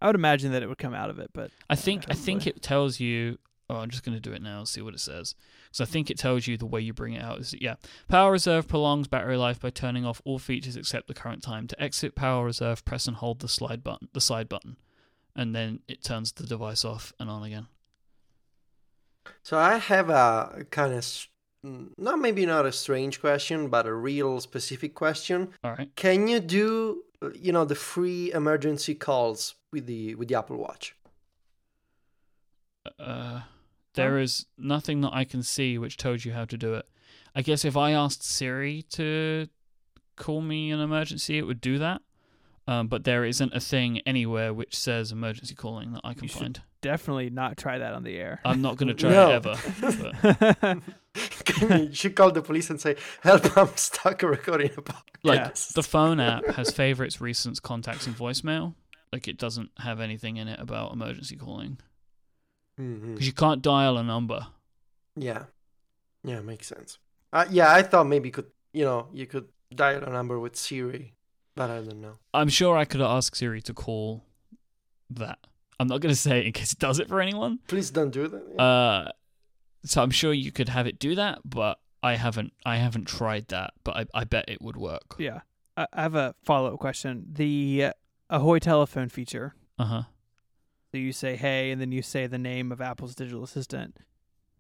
I 0.01 0.07
would 0.07 0.17
imagine 0.17 0.51
that 0.53 0.63
it 0.65 0.69
would 0.69 0.79
come 0.79 0.95
out 0.95 1.11
of 1.11 1.19
it, 1.21 1.31
but 1.33 1.51
I 1.71 1.77
think 1.77 2.07
I 2.11 2.15
think 2.15 2.47
it 2.47 2.61
tells 2.61 2.99
you. 2.99 3.39
Oh, 3.71 3.77
I'm 3.77 3.91
just 3.91 4.05
going 4.05 4.17
to 4.17 4.21
do 4.21 4.33
it 4.33 4.43
now. 4.43 4.59
And 4.59 4.69
see 4.69 4.83
what 4.83 4.95
it 4.95 5.01
says. 5.01 5.35
Because 5.65 5.81
I 5.81 5.91
think 5.91 6.11
it 6.11 6.19
tells 6.19 6.47
you 6.47 6.57
the 6.57 6.67
way 6.67 6.81
you 6.81 6.93
bring 6.93 7.15
it 7.15 7.23
out 7.23 7.39
is 7.39 7.55
yeah. 7.59 7.77
Power 8.09 8.33
reserve 8.33 8.69
prolongs 8.69 9.09
battery 9.09 9.37
life 9.37 9.61
by 9.61 9.71
turning 9.71 10.05
off 10.05 10.21
all 10.25 10.39
features 10.39 10.77
except 10.77 11.09
the 11.09 11.15
current 11.15 11.43
time. 11.43 11.67
To 11.69 11.83
exit 11.83 12.15
power 12.15 12.45
reserve, 12.45 12.85
press 12.85 13.07
and 13.07 13.17
hold 13.17 13.41
the 13.41 13.49
slide 13.49 13.83
button, 13.83 14.09
the 14.13 14.21
side 14.21 14.49
button, 14.49 14.77
and 15.35 15.55
then 15.55 15.81
it 15.89 16.05
turns 16.05 16.33
the 16.33 16.47
device 16.47 16.85
off 16.85 17.13
and 17.19 17.31
on 17.31 17.43
again. 17.45 17.69
So 19.43 19.57
I 19.57 19.79
have 19.79 20.11
a 20.11 20.67
kind 20.71 20.93
of, 20.93 21.29
not 21.97 22.19
maybe 22.19 22.45
not 22.45 22.67
a 22.67 22.73
strange 22.73 23.21
question, 23.21 23.69
but 23.69 23.87
a 23.87 23.95
real 23.95 24.41
specific 24.41 24.95
question. 24.95 25.49
All 25.63 25.73
right. 25.73 25.95
Can 25.97 26.29
you 26.29 26.41
do, 26.41 27.05
uh, 27.23 27.31
you 27.35 27.53
know, 27.53 27.65
the 27.65 27.77
free 27.77 28.33
emergency 28.33 28.95
calls 28.95 29.55
with 29.73 29.87
the 29.87 30.17
with 30.17 30.29
the 30.29 30.35
Apple 30.35 30.57
Watch? 30.57 30.95
Uh, 32.99 33.43
there 33.95 34.19
is 34.19 34.47
nothing 34.59 35.01
that 35.03 35.13
I 35.13 35.25
can 35.25 35.43
see 35.43 35.79
which 35.79 35.97
tells 35.97 36.25
you 36.25 36.33
how 36.33 36.45
to 36.47 36.57
do 36.57 36.75
it. 36.75 36.87
I 37.35 37.43
guess 37.43 37.65
if 37.65 37.77
I 37.77 37.93
asked 37.93 38.23
Siri 38.25 38.83
to 38.93 39.49
call 40.17 40.41
me 40.43 40.71
an 40.71 40.81
emergency, 40.81 41.39
it 41.39 41.47
would 41.47 41.61
do 41.61 41.79
that. 41.79 42.03
Um, 42.69 42.87
but 42.87 43.03
there 43.05 43.25
isn't 43.25 43.53
a 43.55 43.59
thing 43.61 44.01
anywhere 44.07 44.55
which 44.55 44.77
says 44.79 45.11
emergency 45.11 45.55
calling 45.55 45.93
that 45.95 46.03
I 46.05 46.15
can 46.15 46.25
You 46.25 46.29
find. 46.29 46.61
definitely 46.81 47.29
not 47.29 47.57
try 47.57 47.79
that 47.79 47.93
on 47.93 48.05
the 48.05 48.17
air. 48.17 48.41
I'm 48.45 48.63
not 48.63 48.77
going 48.77 48.89
to 48.95 48.95
try 48.95 49.11
No. 49.11 49.31
it 49.31 49.35
ever. 49.35 49.57
But, 50.61 50.83
Can 51.45 51.83
you 51.89 51.93
should 51.95 52.15
call 52.15 52.31
the 52.31 52.41
police 52.43 52.71
and 52.71 52.81
say, 52.81 52.97
"Help! 53.23 53.57
I'm 53.59 53.69
stuck 53.77 54.23
recording 54.23 54.71
a 54.77 54.83
podcast." 54.83 55.03
like 55.25 55.41
Yes. 55.41 55.73
the 55.73 55.83
phone 55.83 56.21
app 56.21 56.47
has 56.55 56.71
favorites, 56.71 57.17
recents, 57.19 57.61
contacts, 57.61 58.07
and 58.07 58.17
voicemail. 58.17 58.75
Like 59.13 59.27
it 59.29 59.39
doesn't 59.39 59.71
have 59.79 60.01
anything 60.01 60.37
in 60.37 60.47
it 60.49 60.61
about 60.61 60.93
emergency 60.93 61.37
calling 61.37 61.79
Mhm. 62.81 63.13
because 63.15 63.27
you 63.27 63.33
can't 63.33 63.63
dial 63.63 63.97
a 63.99 64.03
number. 64.03 64.47
Yeah, 65.17 65.45
yeah, 66.25 66.41
makes 66.41 66.67
sense. 66.69 66.99
Uh, 67.33 67.47
yeah, 67.51 67.73
I 67.73 67.83
thought 67.83 68.07
maybe 68.07 68.29
you 68.29 68.33
could 68.33 68.51
you 68.73 68.85
know 68.85 69.09
you 69.13 69.27
could 69.27 69.49
dial 69.75 70.03
a 70.05 70.11
number 70.11 70.39
with 70.39 70.57
Siri, 70.57 71.15
but 71.55 71.71
I 71.71 71.77
don't 71.81 72.01
know. 72.01 72.15
I'm 72.35 72.49
sure 72.49 72.77
I 72.77 72.85
could 72.85 73.01
ask 73.01 73.35
Siri 73.37 73.61
to 73.63 73.75
call 73.75 74.25
that. 75.11 75.39
I'm 75.79 75.87
not 75.89 76.01
going 76.01 76.15
to 76.15 76.21
say 76.21 76.41
it 76.41 76.47
in 76.47 76.53
case 76.53 76.73
it 76.73 76.79
does 76.79 76.99
it 76.99 77.09
for 77.09 77.21
anyone. 77.21 77.59
Please 77.69 77.91
don't 77.91 78.11
do 78.11 78.29
that. 78.29 78.43
Yeah. 78.55 78.63
Uh, 78.63 79.11
so 79.85 80.03
I'm 80.03 80.11
sure 80.11 80.33
you 80.33 80.53
could 80.53 80.69
have 80.69 80.87
it 80.87 80.99
do 80.99 81.15
that, 81.17 81.41
but 81.45 81.79
I 82.03 82.17
haven't. 82.17 82.53
I 82.65 82.77
haven't 82.77 83.07
tried 83.07 83.49
that, 83.49 83.75
but 83.85 83.97
I, 83.97 84.07
I 84.15 84.25
bet 84.25 84.45
it 84.49 84.63
would 84.63 84.77
work. 84.77 85.17
Yeah. 85.19 85.41
I 85.77 85.87
I 85.93 86.03
have 86.03 86.15
a 86.15 86.35
follow 86.45 86.73
up 86.75 86.81
question. 86.81 87.27
The 87.33 87.85
uh, 87.87 87.93
Ahoy 88.31 88.59
telephone 88.61 89.09
feature. 89.09 89.55
Uh 89.79 89.85
huh. 89.85 90.03
So 90.93 90.99
you 90.99 91.13
say 91.13 91.37
hey, 91.37 91.71
and 91.71 91.81
then 91.81 91.91
you 91.91 92.03
say 92.03 92.27
the 92.27 92.39
name 92.39 92.71
of 92.71 92.81
Apple's 92.81 93.15
digital 93.15 93.43
assistant. 93.43 93.97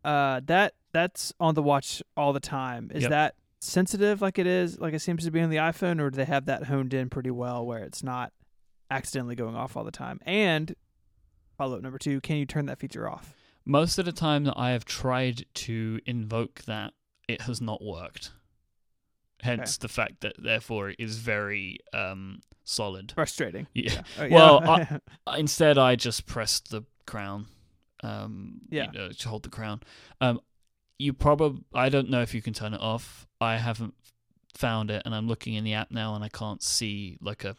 Uh, 0.02 0.40
that 0.46 0.74
that's 0.92 1.32
on 1.38 1.54
the 1.54 1.62
watch 1.62 2.02
all 2.16 2.32
the 2.32 2.40
time. 2.40 2.90
Is 2.94 3.02
Yep. 3.02 3.10
that 3.10 3.34
sensitive 3.60 4.22
like 4.22 4.38
it 4.38 4.46
is, 4.46 4.78
like 4.80 4.94
it 4.94 5.00
seems 5.00 5.24
to 5.24 5.30
be 5.30 5.40
on 5.40 5.50
the 5.50 5.56
iPhone, 5.56 6.00
or 6.00 6.10
do 6.10 6.16
they 6.16 6.24
have 6.24 6.46
that 6.46 6.64
honed 6.64 6.94
in 6.94 7.10
pretty 7.10 7.30
well 7.30 7.64
where 7.66 7.84
it's 7.84 8.02
not 8.02 8.32
accidentally 8.90 9.34
going 9.36 9.54
off 9.54 9.76
all 9.76 9.84
the 9.84 9.90
time? 9.92 10.18
And 10.24 10.74
follow 11.58 11.76
up 11.76 11.82
number 11.82 11.98
two: 11.98 12.20
Can 12.22 12.36
you 12.36 12.46
turn 12.46 12.64
that 12.66 12.78
feature 12.78 13.08
off? 13.08 13.34
Most 13.64 13.98
of 13.98 14.06
the 14.06 14.12
time 14.12 14.44
that 14.44 14.54
I 14.56 14.70
have 14.70 14.84
tried 14.86 15.44
to 15.54 16.00
invoke 16.06 16.62
that, 16.62 16.94
it 17.28 17.42
has 17.42 17.60
not 17.60 17.84
worked. 17.84 18.32
Hence 19.42 19.76
the 19.76 19.88
fact 19.88 20.20
that 20.20 20.34
therefore 20.38 20.90
it 20.90 20.96
is 20.98 21.18
very 21.18 21.78
um, 21.92 22.40
solid. 22.64 23.12
Frustrating. 23.14 23.66
Yeah. 23.74 24.02
Oh, 24.18 24.28
Well, 24.30 24.62
yeah. 24.64 24.98
Instead, 25.36 25.78
I 25.78 25.96
just 25.96 26.26
pressed 26.26 26.70
the 26.70 26.82
crown. 27.06 27.46
Um, 28.02 28.60
Yeah. 28.70 28.86
You 28.92 28.98
know, 28.98 29.08
to 29.10 29.28
hold 29.28 29.42
the 29.42 29.50
crown. 29.50 29.80
Um, 30.20 30.40
you 30.98 31.12
probably. 31.12 31.64
I 31.74 31.88
don't 31.88 32.08
know 32.08 32.22
if 32.22 32.34
you 32.34 32.42
can 32.42 32.52
turn 32.54 32.72
it 32.72 32.80
off. 32.80 33.26
I 33.40 33.56
haven't 33.56 33.94
found 34.54 34.90
it, 34.90 35.02
and 35.04 35.14
I'm 35.14 35.26
looking 35.26 35.54
in 35.54 35.64
the 35.64 35.74
app 35.74 35.90
now, 35.90 36.14
and 36.14 36.22
I 36.22 36.28
can't 36.28 36.62
see 36.62 37.18
like 37.20 37.42
a 37.44 37.56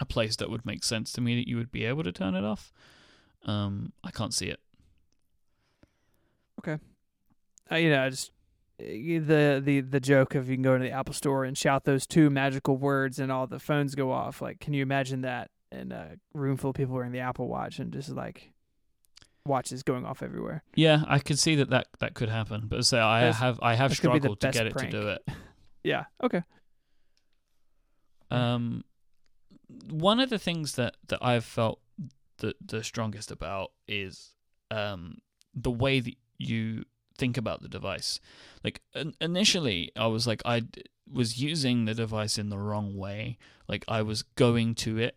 a 0.00 0.04
place 0.04 0.36
that 0.36 0.50
would 0.50 0.64
make 0.66 0.84
sense 0.84 1.12
to 1.12 1.20
me 1.20 1.36
that 1.36 1.48
you 1.48 1.56
would 1.56 1.70
be 1.72 1.84
able 1.84 2.02
to 2.04 2.12
turn 2.12 2.34
it 2.34 2.44
off. 2.44 2.72
Um, 3.44 3.92
I 4.02 4.10
can't 4.10 4.34
see 4.34 4.46
it. 4.48 4.60
Okay. 6.60 6.78
Uh, 7.70 7.76
you 7.76 7.90
know, 7.90 8.04
I 8.04 8.10
just 8.10 8.32
the 8.78 9.60
the 9.64 9.80
the 9.80 10.00
joke 10.00 10.34
of 10.34 10.48
you 10.48 10.56
can 10.56 10.62
go 10.62 10.74
into 10.74 10.86
the 10.86 10.92
Apple 10.92 11.14
Store 11.14 11.44
and 11.44 11.56
shout 11.58 11.84
those 11.84 12.06
two 12.06 12.30
magical 12.30 12.76
words 12.76 13.18
and 13.18 13.32
all 13.32 13.46
the 13.46 13.58
phones 13.58 13.94
go 13.94 14.12
off. 14.12 14.40
Like, 14.40 14.60
can 14.60 14.72
you 14.74 14.82
imagine 14.82 15.22
that 15.22 15.50
in 15.72 15.92
a 15.92 16.16
room 16.32 16.56
full 16.56 16.70
of 16.70 16.76
people 16.76 16.94
wearing 16.94 17.12
the 17.12 17.20
Apple 17.20 17.48
Watch 17.48 17.78
and 17.78 17.92
just 17.92 18.10
like 18.10 18.52
watches 19.44 19.82
going 19.82 20.04
off 20.04 20.22
everywhere? 20.22 20.62
Yeah, 20.74 21.02
I 21.08 21.18
could 21.18 21.38
see 21.38 21.56
that 21.56 21.70
that, 21.70 21.88
that 21.98 22.14
could 22.14 22.28
happen, 22.28 22.64
but 22.68 22.84
say 22.86 22.98
I 23.00 23.20
That's- 23.20 23.38
have 23.40 23.58
I 23.62 23.74
have 23.74 23.90
that 23.90 24.00
could 24.00 24.12
be 24.12 24.18
the 24.20 24.36
struggled 24.36 24.40
to 24.40 24.50
get 24.50 24.66
it 24.66 24.78
to 24.78 24.90
do 24.90 25.08
it. 25.08 25.22
Yeah. 25.84 26.04
Okay. 26.22 26.42
Um, 28.30 28.84
one 29.90 30.20
of 30.20 30.28
the 30.28 30.38
things 30.38 30.74
that 30.74 30.96
that 31.06 31.18
I've 31.22 31.44
felt 31.44 31.80
the 32.38 32.54
the 32.64 32.82
strongest 32.84 33.30
about 33.30 33.72
is 33.86 34.34
um 34.70 35.18
the 35.54 35.70
way 35.70 36.00
that 36.00 36.14
you 36.36 36.84
think 37.18 37.36
about 37.36 37.60
the 37.60 37.68
device. 37.68 38.20
Like 38.64 38.80
in- 38.94 39.14
initially, 39.20 39.92
I 39.96 40.06
was 40.06 40.26
like 40.26 40.40
I 40.44 40.62
was 41.10 41.40
using 41.40 41.84
the 41.84 41.94
device 41.94 42.38
in 42.38 42.48
the 42.48 42.58
wrong 42.58 42.96
way. 42.96 43.36
Like 43.68 43.84
I 43.88 44.02
was 44.02 44.22
going 44.22 44.74
to 44.76 44.98
it 44.98 45.16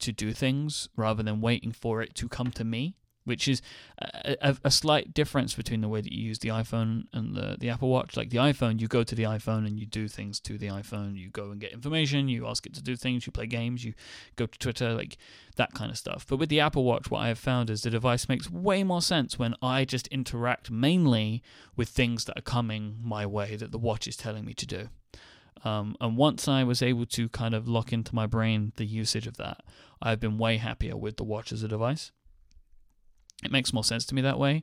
to 0.00 0.12
do 0.12 0.32
things 0.32 0.88
rather 0.96 1.22
than 1.22 1.40
waiting 1.40 1.72
for 1.72 2.02
it 2.02 2.14
to 2.16 2.28
come 2.28 2.50
to 2.52 2.64
me. 2.64 2.96
Which 3.26 3.48
is 3.48 3.60
a, 3.98 4.56
a, 4.64 4.70
slight 4.70 5.12
difference 5.12 5.54
between 5.54 5.80
the 5.80 5.88
way 5.88 6.00
that 6.00 6.12
you 6.12 6.22
use 6.22 6.38
the 6.38 6.50
iPhone 6.50 7.06
and 7.12 7.34
the, 7.34 7.56
the 7.58 7.68
Apple 7.68 7.88
Watch. 7.88 8.16
Like 8.16 8.30
the 8.30 8.38
iPhone, 8.38 8.80
you 8.80 8.86
go 8.86 9.02
to 9.02 9.14
the 9.16 9.24
iPhone 9.24 9.66
and 9.66 9.78
you 9.80 9.84
do 9.84 10.06
things 10.06 10.38
to 10.40 10.56
the 10.56 10.68
iPhone. 10.68 11.16
You 11.18 11.30
go 11.30 11.50
and 11.50 11.60
get 11.60 11.72
information. 11.72 12.28
You 12.28 12.46
ask 12.46 12.66
it 12.66 12.74
to 12.74 12.82
do 12.82 12.94
things. 12.94 13.26
You 13.26 13.32
play 13.32 13.46
games. 13.46 13.84
You 13.84 13.94
go 14.36 14.46
to 14.46 14.58
Twitter, 14.58 14.94
like 14.94 15.18
that 15.56 15.74
kind 15.74 15.90
of 15.90 15.98
stuff. 15.98 16.24
But 16.28 16.36
with 16.36 16.48
the 16.48 16.60
Apple 16.60 16.84
Watch, 16.84 17.10
what 17.10 17.18
I 17.18 17.28
have 17.28 17.38
found 17.38 17.68
is 17.68 17.82
the 17.82 17.90
device 17.90 18.28
makes 18.28 18.48
way 18.50 18.84
more 18.84 19.02
sense 19.02 19.38
when 19.38 19.56
I 19.60 19.84
just 19.84 20.06
interact 20.08 20.70
mainly 20.70 21.42
with 21.74 21.88
things 21.88 22.26
that 22.26 22.38
are 22.38 22.42
coming 22.42 22.96
my 23.02 23.26
way 23.26 23.56
that 23.56 23.72
the 23.72 23.78
watch 23.78 24.06
is 24.06 24.16
telling 24.16 24.44
me 24.44 24.54
to 24.54 24.66
do. 24.66 24.88
Um, 25.64 25.96
and 26.00 26.16
once 26.16 26.46
I 26.46 26.64
was 26.64 26.82
able 26.82 27.06
to 27.06 27.28
kind 27.30 27.54
of 27.54 27.66
lock 27.66 27.92
into 27.92 28.14
my 28.14 28.26
brain 28.26 28.72
the 28.76 28.84
usage 28.84 29.26
of 29.26 29.36
that, 29.38 29.64
I've 30.00 30.20
been 30.20 30.38
way 30.38 30.58
happier 30.58 30.96
with 30.96 31.16
the 31.16 31.24
watch 31.24 31.52
as 31.52 31.62
a 31.62 31.68
device. 31.68 32.12
It 33.44 33.52
makes 33.52 33.72
more 33.72 33.84
sense 33.84 34.04
to 34.06 34.14
me 34.14 34.22
that 34.22 34.38
way. 34.38 34.62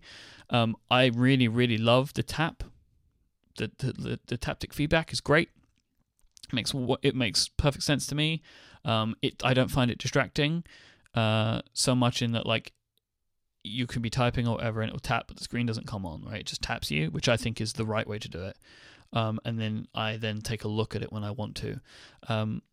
Um, 0.49 0.75
I 0.89 1.05
really, 1.05 1.47
really 1.47 1.77
love 1.77 2.13
the 2.13 2.23
tap. 2.23 2.63
The, 3.57 3.71
the 3.77 3.93
the 3.93 4.19
the 4.27 4.37
taptic 4.37 4.73
feedback 4.73 5.13
is 5.13 5.21
great. 5.21 5.49
It 6.47 6.53
makes 6.53 6.73
it 7.01 7.15
makes 7.15 7.49
perfect 7.49 7.83
sense 7.83 8.07
to 8.07 8.15
me. 8.15 8.41
Um, 8.83 9.15
it 9.21 9.41
I 9.43 9.53
don't 9.53 9.69
find 9.69 9.91
it 9.91 9.99
distracting 9.99 10.63
uh, 11.13 11.61
so 11.73 11.95
much 11.95 12.21
in 12.21 12.31
that 12.31 12.45
like 12.45 12.73
you 13.63 13.87
can 13.87 14.01
be 14.01 14.09
typing 14.09 14.47
or 14.47 14.55
whatever 14.55 14.81
and 14.81 14.89
it 14.89 14.93
will 14.93 14.99
tap, 14.99 15.25
but 15.27 15.37
the 15.37 15.43
screen 15.43 15.65
doesn't 15.65 15.87
come 15.87 16.05
on. 16.05 16.23
Right, 16.23 16.41
it 16.41 16.47
just 16.47 16.61
taps 16.61 16.91
you, 16.91 17.07
which 17.07 17.29
I 17.29 17.37
think 17.37 17.61
is 17.61 17.73
the 17.73 17.85
right 17.85 18.07
way 18.07 18.19
to 18.19 18.29
do 18.29 18.43
it. 18.43 18.57
Um, 19.13 19.39
and 19.45 19.59
then 19.59 19.87
I 19.93 20.17
then 20.17 20.41
take 20.41 20.63
a 20.63 20.67
look 20.67 20.95
at 20.95 21.03
it 21.03 21.11
when 21.11 21.23
I 21.23 21.31
want 21.31 21.55
to. 21.57 21.79
Um, 22.27 22.63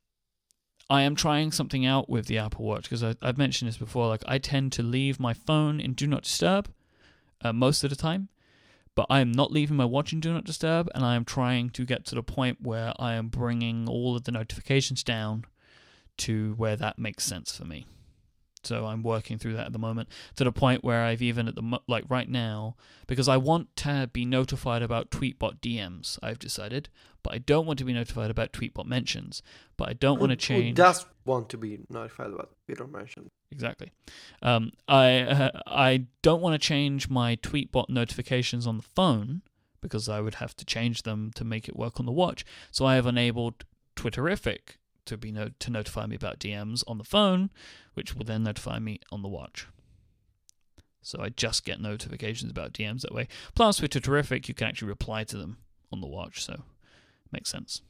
I 0.91 1.03
am 1.03 1.15
trying 1.15 1.53
something 1.53 1.87
out 1.87 2.11
with 2.11 2.27
the 2.27 2.39
Apple 2.39 2.65
Watch 2.65 2.83
because 2.83 3.05
I've 3.05 3.39
mentioned 3.39 3.69
this 3.69 3.77
before. 3.79 4.09
Like 4.09 4.25
I 4.27 4.39
tend 4.39 4.73
to 4.73 4.83
leave 4.83 5.21
my 5.21 5.33
phone 5.33 5.79
in 5.79 5.93
Do 5.93 6.09
Not 6.09 6.25
Disturb 6.25 6.69
uh, 7.43 7.53
most 7.53 7.85
of 7.85 7.91
the 7.91 7.97
time, 7.97 8.29
but 8.97 9.07
I 9.09 9.21
am 9.21 9.31
not 9.31 9.53
leaving 9.53 9.77
my 9.77 9.85
watch 9.85 10.13
in 10.13 10.19
Do 10.19 10.33
Not 10.33 10.45
Disturb, 10.45 10.91
and 10.93 11.05
I 11.05 11.15
am 11.15 11.25
trying 11.25 11.71
to 11.71 11.85
get 11.85 12.05
to 12.07 12.17
the 12.17 12.25
point 12.25 12.59
where 12.61 12.93
I 12.99 13.15
am 13.15 13.29
bringing 13.29 13.89
all 13.89 14.17
of 14.17 14.25
the 14.25 14.33
notifications 14.33 15.05
down 15.05 15.45
to 16.19 16.55
where 16.57 16.75
that 16.75 16.99
makes 16.99 17.25
sense 17.25 17.57
for 17.57 17.65
me. 17.65 17.87
So 18.63 18.87
I'm 18.87 19.03
working 19.03 19.39
through 19.39 19.55
that 19.55 19.67
at 19.67 19.73
the 19.73 19.79
moment 19.79 20.09
to 20.37 20.45
the 20.45 20.53
point 20.53 20.85
where 20.85 21.03
I've 21.03 21.23
even 21.23 21.49
at 21.49 21.55
the 21.55 21.63
mo- 21.63 21.83
like 21.89 22.05
right 22.09 22.29
now 22.29 22.77
because 23.07 23.29
I 23.29 23.37
want 23.37 23.75
to 23.77 24.11
be 24.13 24.25
notified 24.25 24.83
about 24.83 25.11
Tweetbot 25.11 25.61
DMs. 25.61 26.19
I've 26.23 26.39
decided, 26.39 26.89
but 27.23 27.35
I 27.35 27.39
don't 27.39 27.67
want 27.67 27.79
to 27.79 27.85
be 27.85 27.93
notified 27.93 28.31
about 28.31 28.53
Tweetbot 28.53 28.87
mentions. 28.87 29.43
But 29.77 29.89
I 29.89 29.93
don't 29.95 30.21
want 30.21 30.31
to 30.31 30.37
change 30.37 30.77
Who 30.77 30.85
does 30.85 31.07
want 31.25 31.49
to 31.51 31.57
be 31.57 31.81
notified 31.89 32.33
about 32.33 32.51
Peter 32.67 32.87
mentioned? 32.87 33.31
Exactly. 33.51 33.93
Um, 34.43 34.73
I 34.87 35.21
uh, 35.21 35.51
I 35.67 36.07
don't 36.23 36.43
want 36.43 36.61
to 36.61 36.67
change 36.67 37.09
my 37.09 37.37
Tweetbot 37.37 37.89
notifications 37.89 38.67
on 38.67 38.77
the 38.77 38.83
phone 38.83 39.43
because 39.81 40.09
I 40.09 40.21
would 40.21 40.35
have 40.35 40.55
to 40.57 40.65
change 40.65 41.03
them 41.03 41.31
to 41.35 41.45
make 41.45 41.69
it 41.69 41.77
work 41.77 41.99
on 41.99 42.07
the 42.07 42.13
watch. 42.13 42.45
So 42.71 42.85
I 42.85 42.97
have 42.97 43.07
enabled 43.07 43.65
Twitterrific 43.97 44.77
to 45.07 45.17
be 45.17 45.33
no- 45.33 45.51
to 45.59 45.71
notify 45.71 46.07
me 46.07 46.17
about 46.17 46.39
DMs 46.39 46.83
on 46.87 46.99
the 46.99 47.05
phone, 47.05 47.51
which 47.95 48.15
will 48.15 48.25
then 48.25 48.43
notify 48.43 48.79
me 48.79 49.01
on 49.11 49.23
the 49.23 49.29
watch. 49.29 49.67
So 51.03 51.21
I 51.21 51.31
just 51.31 51.65
get 51.65 51.81
notifications 51.81 52.51
about 52.51 52.73
DMs 52.73 53.03
that 53.03 53.15
way. 53.15 53.29
Plus, 53.55 53.81
with 53.81 53.91
terrific, 53.91 54.49
you 54.49 54.55
can 54.55 54.67
actually 54.67 54.89
reply 54.89 55.25
to 55.25 55.37
them 55.37 55.59
on 55.93 56.01
the 56.01 56.07
watch, 56.07 56.45
so 56.45 56.53
it 56.53 57.33
makes 57.33 57.51
sense. 57.51 57.81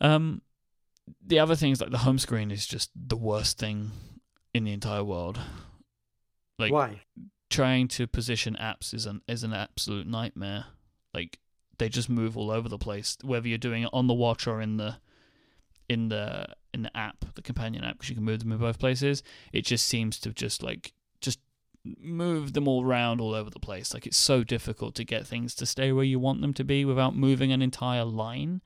Um, 0.00 0.42
the 1.24 1.38
other 1.38 1.56
things 1.56 1.80
like 1.80 1.90
the 1.90 1.98
home 1.98 2.18
screen 2.18 2.50
is 2.50 2.66
just 2.66 2.90
the 2.94 3.16
worst 3.16 3.58
thing 3.58 3.92
in 4.52 4.64
the 4.64 4.72
entire 4.72 5.04
world. 5.04 5.38
Like 6.58 6.72
Why? 6.72 7.00
trying 7.50 7.88
to 7.88 8.06
position 8.06 8.56
apps 8.60 8.92
is 8.94 9.06
an 9.06 9.22
is 9.26 9.42
an 9.42 9.52
absolute 9.52 10.06
nightmare. 10.06 10.66
Like 11.14 11.38
they 11.78 11.88
just 11.88 12.08
move 12.08 12.36
all 12.36 12.50
over 12.50 12.68
the 12.68 12.78
place, 12.78 13.16
whether 13.22 13.48
you're 13.48 13.58
doing 13.58 13.84
it 13.84 13.90
on 13.92 14.06
the 14.06 14.14
watch 14.14 14.46
or 14.46 14.60
in 14.60 14.76
the 14.76 14.96
in 15.88 16.08
the 16.08 16.46
in 16.74 16.82
the 16.82 16.96
app, 16.96 17.24
the 17.34 17.42
companion 17.42 17.84
app, 17.84 17.94
because 17.94 18.08
you 18.08 18.14
can 18.14 18.24
move 18.24 18.40
them 18.40 18.52
in 18.52 18.58
both 18.58 18.78
places. 18.78 19.22
It 19.52 19.64
just 19.64 19.86
seems 19.86 20.18
to 20.20 20.32
just 20.32 20.62
like 20.62 20.92
just 21.20 21.38
move 21.84 22.52
them 22.52 22.68
all 22.68 22.84
around 22.84 23.20
all 23.20 23.34
over 23.34 23.50
the 23.50 23.60
place. 23.60 23.92
Like 23.92 24.06
it's 24.06 24.16
so 24.16 24.42
difficult 24.44 24.94
to 24.96 25.04
get 25.04 25.26
things 25.26 25.54
to 25.56 25.66
stay 25.66 25.92
where 25.92 26.04
you 26.04 26.18
want 26.18 26.40
them 26.40 26.54
to 26.54 26.64
be 26.64 26.84
without 26.84 27.14
moving 27.14 27.52
an 27.52 27.62
entire 27.62 28.04
line. 28.04 28.62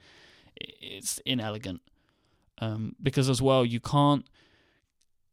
It's 0.56 1.18
inelegant. 1.26 1.80
Um, 2.58 2.96
because 3.02 3.28
as 3.28 3.42
well, 3.42 3.64
you 3.66 3.80
can't 3.80 4.26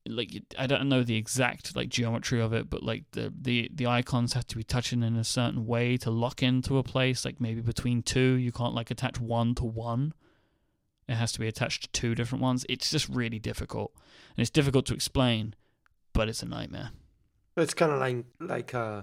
like 0.08 0.44
I 0.60 0.68
don't 0.68 0.90
know 0.90 1.04
the 1.04 1.16
exact 1.16 1.76
like 1.76 1.90
geometry 1.90 2.42
of 2.42 2.54
it, 2.54 2.70
but 2.70 2.84
like 2.84 3.04
the 3.12 3.34
the 3.40 3.70
the 3.74 3.88
icons 3.88 4.34
have 4.34 4.48
to 4.48 4.58
be 4.58 4.64
touching 4.64 5.04
in 5.04 5.16
a 5.16 5.24
certain 5.24 5.66
way 5.66 5.98
to 5.98 6.12
lock 6.12 6.44
into 6.44 6.78
a 6.78 6.84
place. 6.84 7.24
Like 7.24 7.40
maybe 7.40 7.62
between 7.62 8.04
two, 8.04 8.34
you 8.34 8.52
can't 8.52 8.74
like 8.74 8.92
attach 8.92 9.20
one 9.20 9.56
to 9.56 9.64
one. 9.64 10.14
It 11.08 11.16
has 11.16 11.32
to 11.34 11.40
be 11.40 11.48
attached 11.48 11.84
to 11.84 11.92
two 11.92 12.16
different 12.16 12.42
ones. 12.42 12.66
It's 12.70 12.90
just 12.90 13.10
really 13.10 13.40
difficult, 13.40 13.92
and 14.36 14.42
it's 14.42 14.50
difficult 14.50 14.86
to 14.88 14.94
explain, 14.94 15.54
but 16.14 16.30
it's 16.30 16.42
a 16.42 16.46
nightmare. 16.46 16.92
It's 17.58 17.74
kind 17.74 17.92
of 17.92 18.00
like 18.00 18.26
like 18.40 18.74
uh 18.74 19.02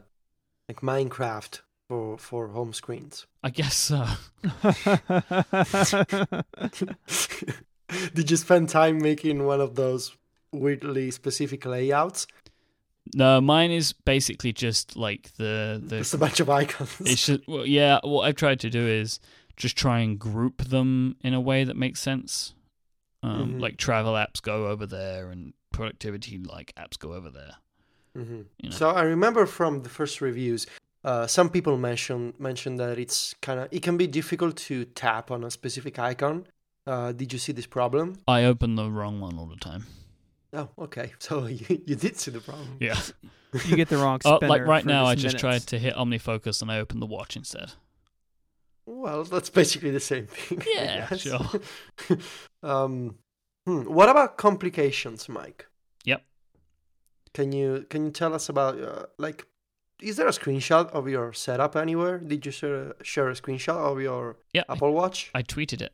like 0.68 0.80
Minecraft 0.80 1.60
for 1.88 2.18
for 2.18 2.48
home 2.48 2.72
screens. 2.72 3.26
I 3.42 3.50
guess 3.50 3.76
so. 3.76 4.06
Did 8.14 8.30
you 8.30 8.36
spend 8.36 8.68
time 8.68 8.98
making 8.98 9.44
one 9.44 9.60
of 9.60 9.74
those 9.74 10.16
weirdly 10.52 11.10
specific 11.10 11.66
layouts? 11.66 12.26
No, 13.14 13.40
mine 13.40 13.72
is 13.72 13.92
basically 13.92 14.52
just 14.52 14.96
like 14.96 15.32
the 15.36 15.82
the. 15.84 15.98
Just 15.98 16.14
a 16.14 16.18
bunch 16.18 16.40
of 16.40 16.48
icons. 16.48 16.96
It's 17.00 17.26
just 17.26 17.46
well, 17.48 17.66
yeah. 17.66 17.98
What 18.04 18.22
I've 18.22 18.36
tried 18.36 18.60
to 18.60 18.70
do 18.70 18.86
is 18.86 19.18
just 19.60 19.76
try 19.76 19.98
and 20.00 20.18
group 20.18 20.58
them 20.74 21.16
in 21.22 21.34
a 21.34 21.40
way 21.50 21.64
that 21.64 21.76
makes 21.76 22.00
sense. 22.00 22.54
Um, 23.22 23.54
Mhm. 23.54 23.60
Like 23.60 23.76
travel 23.76 24.14
apps 24.14 24.40
go 24.42 24.56
over 24.72 24.86
there, 24.86 25.30
and 25.30 25.52
productivity 25.72 26.38
like 26.38 26.72
apps 26.76 26.98
go 26.98 27.12
over 27.18 27.30
there. 27.30 27.54
hmm 28.14 28.42
You 28.62 28.70
know? 28.70 28.76
So 28.80 28.90
I 28.90 29.02
remember 29.02 29.46
from 29.46 29.82
the 29.82 29.88
first 29.98 30.20
reviews, 30.20 30.66
uh, 31.04 31.26
some 31.26 31.48
people 31.50 31.76
mentioned 31.76 32.34
mentioned 32.48 32.78
that 32.80 32.98
it's 32.98 33.34
kind 33.46 33.60
of 33.60 33.68
it 33.70 33.82
can 33.82 33.96
be 33.96 34.06
difficult 34.06 34.56
to 34.68 34.84
tap 35.04 35.30
on 35.30 35.44
a 35.44 35.50
specific 35.50 35.98
icon. 35.98 36.46
Uh, 36.86 37.12
did 37.12 37.32
you 37.32 37.38
see 37.38 37.52
this 37.52 37.66
problem? 37.66 38.06
I 38.26 38.44
open 38.44 38.74
the 38.74 38.90
wrong 38.90 39.20
one 39.20 39.38
all 39.38 39.46
the 39.46 39.62
time. 39.70 39.82
Oh, 40.52 40.68
okay. 40.86 41.12
So 41.26 41.46
you, 41.46 41.66
you 41.86 41.94
did 42.04 42.14
see 42.18 42.30
the 42.32 42.40
problem. 42.40 42.76
Yeah. 42.80 42.98
You 43.68 43.76
get 43.76 43.88
the 43.88 43.98
wrong 43.98 44.18
spinner. 44.24 44.48
like 44.48 44.64
right 44.66 44.82
for 44.82 44.88
now, 44.88 45.04
I 45.04 45.14
just 45.14 45.24
just 45.36 45.38
tried 45.38 45.62
to 45.68 45.78
hit 45.78 45.94
OmniFocus 45.94 46.62
and 46.62 46.70
I 46.72 46.78
opened 46.80 47.02
the 47.02 47.06
watch 47.16 47.36
instead. 47.36 47.72
Well, 48.90 49.22
that's 49.22 49.50
basically 49.50 49.92
the 49.92 50.00
same 50.00 50.26
thing. 50.26 50.62
Yeah, 50.66 51.06
sure. 51.14 51.48
um, 52.64 53.14
hmm, 53.64 53.82
what 53.82 54.08
about 54.08 54.36
complications, 54.36 55.28
Myke? 55.28 55.62
Yep. 56.04 56.24
Can 57.32 57.52
you 57.52 57.86
can 57.88 58.06
you 58.06 58.10
tell 58.10 58.34
us 58.34 58.48
about 58.48 58.80
uh, 58.80 59.06
like? 59.16 59.46
Is 60.02 60.16
there 60.16 60.26
a 60.26 60.32
screenshot 60.32 60.90
of 60.90 61.08
your 61.08 61.32
setup 61.32 61.76
anywhere? 61.76 62.18
Did 62.18 62.44
you 62.44 62.50
share, 62.50 62.94
share 63.02 63.28
a 63.28 63.34
screenshot 63.34 63.76
of 63.76 64.00
your 64.00 64.38
Yeah, 64.54 64.64
Apple 64.68 64.92
Watch? 64.92 65.30
I 65.34 65.42
tweeted 65.42 65.82
it. 65.82 65.92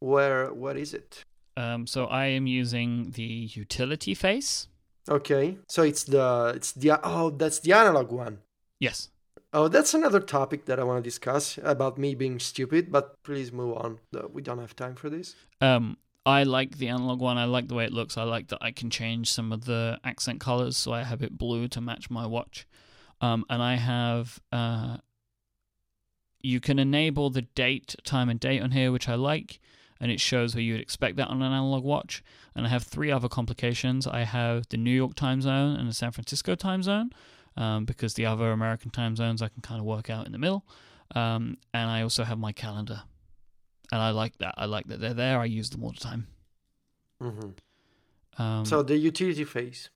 Where 0.00 0.52
what 0.52 0.76
is 0.76 0.94
it? 0.94 1.22
Um, 1.56 1.86
so 1.86 2.06
I 2.06 2.26
am 2.26 2.48
using 2.48 3.12
the 3.12 3.48
utility 3.62 4.14
face. 4.14 4.66
Okay, 5.08 5.58
so 5.68 5.82
it's 5.84 6.02
the 6.02 6.52
it's 6.56 6.72
the 6.72 6.98
oh 7.04 7.30
that's 7.30 7.60
the 7.60 7.74
analog 7.74 8.10
one. 8.10 8.38
Yes. 8.80 9.10
Oh, 9.52 9.68
that's 9.68 9.94
another 9.94 10.20
topic 10.20 10.66
that 10.66 10.78
I 10.78 10.84
want 10.84 11.02
to 11.02 11.08
discuss 11.08 11.58
about 11.62 11.96
me 11.98 12.14
being 12.14 12.38
stupid. 12.38 12.92
But 12.92 13.22
please 13.22 13.52
move 13.52 13.76
on. 13.76 13.98
We 14.30 14.42
don't 14.42 14.58
have 14.58 14.76
time 14.76 14.94
for 14.94 15.08
this. 15.08 15.34
Um, 15.60 15.96
I 16.26 16.42
like 16.42 16.76
the 16.76 16.88
analog 16.88 17.20
one. 17.20 17.38
I 17.38 17.46
like 17.46 17.68
the 17.68 17.74
way 17.74 17.84
it 17.84 17.92
looks. 17.92 18.18
I 18.18 18.24
like 18.24 18.48
that 18.48 18.58
I 18.60 18.70
can 18.70 18.90
change 18.90 19.32
some 19.32 19.52
of 19.52 19.64
the 19.64 19.98
accent 20.04 20.40
colors, 20.40 20.76
so 20.76 20.92
I 20.92 21.02
have 21.02 21.22
it 21.22 21.38
blue 21.38 21.68
to 21.68 21.80
match 21.80 22.10
my 22.10 22.26
watch. 22.26 22.66
Um, 23.20 23.44
and 23.48 23.62
I 23.62 23.76
have 23.76 24.38
uh, 24.52 24.98
you 26.40 26.60
can 26.60 26.78
enable 26.78 27.30
the 27.30 27.42
date, 27.42 27.96
time, 28.04 28.28
and 28.28 28.38
date 28.38 28.62
on 28.62 28.70
here, 28.72 28.92
which 28.92 29.08
I 29.08 29.14
like, 29.14 29.60
and 30.00 30.10
it 30.10 30.20
shows 30.20 30.54
where 30.54 30.62
you 30.62 30.74
would 30.74 30.82
expect 30.82 31.16
that 31.16 31.28
on 31.28 31.42
an 31.42 31.52
analog 31.52 31.82
watch. 31.82 32.22
And 32.54 32.66
I 32.66 32.68
have 32.68 32.84
three 32.84 33.10
other 33.10 33.28
complications. 33.28 34.06
I 34.06 34.20
have 34.20 34.68
the 34.68 34.76
New 34.76 34.92
York 34.92 35.14
time 35.14 35.40
zone 35.40 35.76
and 35.76 35.88
the 35.88 35.94
San 35.94 36.12
Francisco 36.12 36.54
time 36.54 36.82
zone, 36.82 37.10
um, 37.58 37.84
because 37.84 38.14
the 38.14 38.24
other 38.24 38.52
American 38.52 38.90
time 38.90 39.14
zones 39.16 39.42
I 39.42 39.48
can 39.48 39.60
kind 39.60 39.80
of 39.80 39.84
work 39.84 40.08
out 40.08 40.24
in 40.26 40.32
the 40.32 40.38
middle. 40.38 40.64
Um, 41.14 41.58
and 41.74 41.90
I 41.90 42.02
also 42.02 42.24
have 42.24 42.38
my 42.38 42.52
calendar 42.52 43.02
and 43.92 44.00
I 44.00 44.10
like 44.10 44.38
that. 44.38 44.54
I 44.56 44.66
like 44.66 44.86
that 44.88 45.00
they're 45.00 45.14
there. 45.14 45.38
I 45.40 45.46
use 45.46 45.70
them 45.70 45.82
all 45.84 45.92
the 45.92 46.00
time. 46.00 46.26
hmm 47.20 47.50
Um, 48.38 48.64
so 48.64 48.82
the 48.82 48.96
utility 48.96 49.44
phase. 49.44 49.90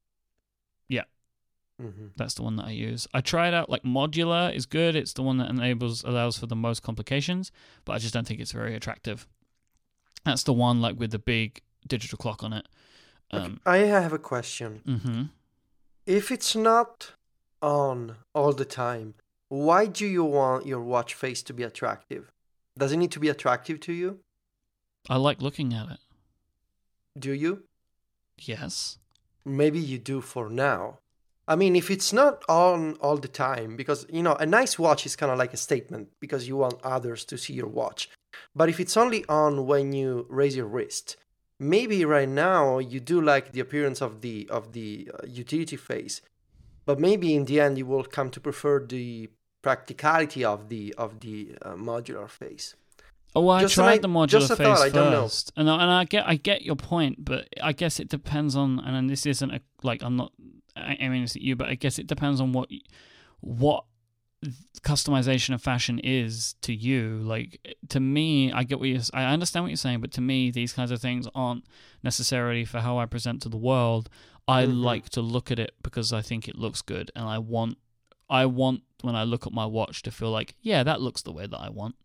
Yeah. 0.89 1.05
hmm 1.81 2.09
that's 2.17 2.35
the 2.35 2.43
one 2.43 2.57
that 2.57 2.67
I 2.67 2.71
use. 2.71 3.07
I 3.15 3.21
tried 3.21 3.55
out 3.55 3.71
like 3.71 3.83
modular 3.85 4.55
is 4.55 4.67
good. 4.67 4.97
It's 4.97 5.13
the 5.13 5.23
one 5.23 5.39
that 5.39 5.51
enables 5.51 6.03
allows 6.05 6.39
for 6.39 6.47
the 6.47 6.57
most 6.57 6.83
complications, 6.83 7.53
but 7.85 7.93
I 7.93 7.99
just 7.99 8.15
don't 8.15 8.27
think 8.27 8.41
it's 8.41 8.53
very 8.53 8.75
attractive. 8.75 9.27
That's 10.25 10.43
the 10.45 10.53
one 10.53 10.81
like 10.81 10.99
with 10.99 11.11
the 11.11 11.19
big 11.19 11.61
digital 11.87 12.19
clock 12.19 12.43
on 12.43 12.53
it. 12.53 12.67
Um, 13.31 13.61
I 13.65 13.79
have 13.79 14.13
a 14.13 14.19
question. 14.19 14.81
hmm 14.85 15.23
If 16.07 16.31
it's 16.31 16.55
not 16.55 17.15
on 17.63 18.17
all 18.35 18.53
the 18.53 18.65
time, 18.65 19.15
why 19.49 19.87
do 19.87 20.07
you 20.07 20.25
want 20.25 20.67
your 20.67 20.81
watch 20.81 21.15
face 21.15 21.43
to 21.45 21.53
be 21.53 21.63
attractive? 21.63 22.33
Does 22.77 22.93
it 22.93 22.97
need 22.97 23.13
to 23.13 23.21
be 23.21 23.29
attractive 23.29 23.81
to 23.81 23.93
you? 23.93 24.21
I 25.09 25.17
like 25.17 25.43
looking 25.43 25.75
at 25.75 25.91
it. 25.91 25.99
Do 27.19 27.33
you? 27.33 27.65
Yes. 28.39 28.99
Maybe 29.45 29.79
you 29.79 29.99
do 29.99 30.21
for 30.21 30.49
now. 30.49 30.99
I 31.47 31.57
mean, 31.57 31.75
if 31.75 31.91
it's 31.91 32.13
not 32.13 32.43
on 32.49 32.95
all 32.95 33.17
the 33.17 33.29
time, 33.29 33.77
because, 33.77 34.07
you 34.11 34.23
know, 34.23 34.35
a 34.35 34.47
nice 34.47 34.79
watch 34.79 35.05
is 35.05 35.17
kind 35.17 35.33
of 35.33 35.39
like 35.39 35.53
a 35.53 35.57
statement 35.59 36.09
because 36.21 36.47
you 36.47 36.57
want 36.57 36.81
others 36.85 37.25
to 37.27 37.37
see 37.37 37.53
your 37.53 37.67
watch. 37.67 38.09
But 38.55 38.69
if 38.69 38.79
it's 38.79 38.97
only 38.97 39.25
on 39.29 39.67
when 39.67 39.93
you 39.93 40.27
raise 40.31 40.57
your 40.57 40.67
wrist, 40.67 41.17
maybe 41.59 42.05
right 42.05 42.29
now 42.29 42.79
you 42.79 43.01
do 43.01 43.21
like 43.21 43.53
the 43.53 43.61
appearance 43.61 44.01
of 44.01 44.21
the 44.21 44.49
of 44.51 44.73
the 44.73 45.11
uh, 45.13 45.27
utility 45.27 45.77
face, 45.77 46.23
but 46.93 47.01
maybe 47.09 47.29
in 47.39 47.45
the 47.47 47.59
end 47.65 47.79
you 47.79 47.87
will 47.93 48.05
come 48.05 48.29
to 48.31 48.41
prefer 48.49 48.75
the 48.97 49.29
practicality 49.63 50.43
of 50.45 50.69
the 50.73 50.83
of 51.05 51.21
the 51.21 51.37
uh, 51.63 51.75
modular 51.91 52.29
phase. 52.29 52.67
Oh, 53.35 53.41
well, 53.45 53.57
I 53.57 53.63
Just 53.63 53.75
tried 53.75 53.95
i- 53.95 53.99
the 54.07 54.09
modular 54.21 54.49
face 54.49 54.67
thought, 54.67 54.87
I 54.89 54.91
don't 54.91 55.11
know. 55.11 55.23
first, 55.23 55.53
and 55.57 55.67
I, 55.71 55.75
and 55.83 55.91
I 56.01 56.05
get 56.05 56.25
I 56.33 56.35
get 56.51 56.61
your 56.69 56.77
point, 56.77 57.15
but 57.31 57.49
I 57.63 57.73
guess 57.73 57.95
it 58.03 58.09
depends 58.09 58.55
on. 58.63 58.79
And 58.81 59.09
this 59.09 59.25
isn't 59.33 59.51
a 59.59 59.61
like 59.83 60.03
I'm 60.07 60.17
not 60.23 60.33
I- 60.77 60.97
aiming 61.05 61.23
this 61.23 61.37
at 61.37 61.43
you, 61.43 61.55
but 61.57 61.69
I 61.69 61.77
guess 61.83 61.99
it 61.99 62.07
depends 62.07 62.41
on 62.43 62.53
what 62.53 62.69
what 63.41 63.85
customization 64.83 65.55
of 65.55 65.63
fashion 65.63 65.99
is 66.01 66.55
to 66.63 66.75
you. 66.75 67.21
Like 67.23 67.77
to 67.91 68.01
me, 68.01 68.53
I 68.53 68.65
get 68.65 68.81
what 68.81 68.89
you 68.89 69.01
I 69.15 69.25
understand 69.25 69.65
what 69.65 69.69
you're 69.71 69.77
saying, 69.77 70.01
but 70.01 70.13
to 70.13 70.21
me, 70.21 70.51
these 70.51 70.73
kinds 70.73 70.91
of 70.91 71.01
things 71.01 71.29
aren't 71.35 71.65
necessarily 72.03 72.65
for 72.65 72.81
how 72.81 72.99
I 72.99 73.07
present 73.07 73.43
to 73.43 73.49
the 73.49 73.57
world. 73.57 74.09
I 74.49 74.65
Mhm. 74.67 74.83
like 74.83 75.09
to 75.11 75.23
look 75.23 75.51
at 75.51 75.59
it 75.59 75.75
because 75.83 76.13
I 76.13 76.21
think 76.23 76.49
it 76.49 76.57
looks 76.57 76.83
good, 76.83 77.11
and 77.15 77.25
I 77.27 77.39
want 77.39 77.79
I 78.31 78.47
want 78.47 78.83
when 79.03 79.15
I 79.15 79.25
look 79.25 79.47
at 79.47 79.53
my 79.53 79.67
watch 79.67 80.03
to 80.03 80.11
feel 80.11 80.31
like 80.31 80.55
yeah, 80.63 80.83
that 80.83 81.01
looks 81.01 81.23
the 81.23 81.33
way 81.33 81.47
that 81.47 81.59
I 81.61 81.69
want. 81.69 81.97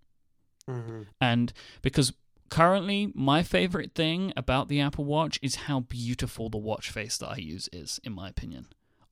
hmm 0.68 1.04
And 1.22 1.54
because 1.82 2.14
currently 2.50 3.12
my 3.16 3.44
favorite 3.44 3.94
thing 3.96 4.34
about 4.36 4.68
the 4.68 4.80
Apple 4.82 5.06
Watch 5.06 5.40
is 5.42 5.56
how 5.68 5.80
beautiful 5.82 6.50
the 6.50 6.58
watch 6.58 6.90
face 6.92 7.18
that 7.18 7.30
I 7.30 7.38
use 7.38 7.70
is, 7.74 8.00
in 8.04 8.14
my 8.14 8.30
opinion. 8.30 8.68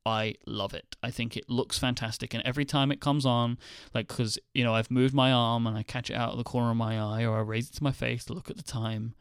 I 0.05 0.35
love 0.45 0.73
it. 0.75 0.95
I 1.01 1.09
think 1.09 1.35
it 1.35 1.49
looks 1.49 1.79
fantastic, 1.79 2.33
and 2.35 2.43
every 2.43 2.63
time 2.65 2.91
it 2.91 2.99
comes 3.01 3.25
on, 3.25 3.57
like 3.93 4.07
because 4.07 4.37
you 4.53 4.63
know 4.63 4.73
I've 4.75 4.91
moved 4.91 5.13
my 5.15 5.31
arm 5.31 5.65
and 5.65 5.75
I 5.77 5.83
catch 5.83 6.09
it 6.11 6.15
out 6.15 6.31
of 6.31 6.37
the 6.37 6.43
corner 6.43 6.69
of 6.71 6.77
my 6.77 6.99
eye, 6.99 7.25
or 7.25 7.37
I 7.37 7.41
raise 7.41 7.69
it 7.69 7.75
to 7.77 7.83
my 7.83 7.91
face 7.91 8.23
to 8.25 8.33
look 8.33 8.49
at 8.51 8.57
the 8.57 8.61
time, 8.63 9.15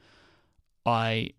I 0.85 1.31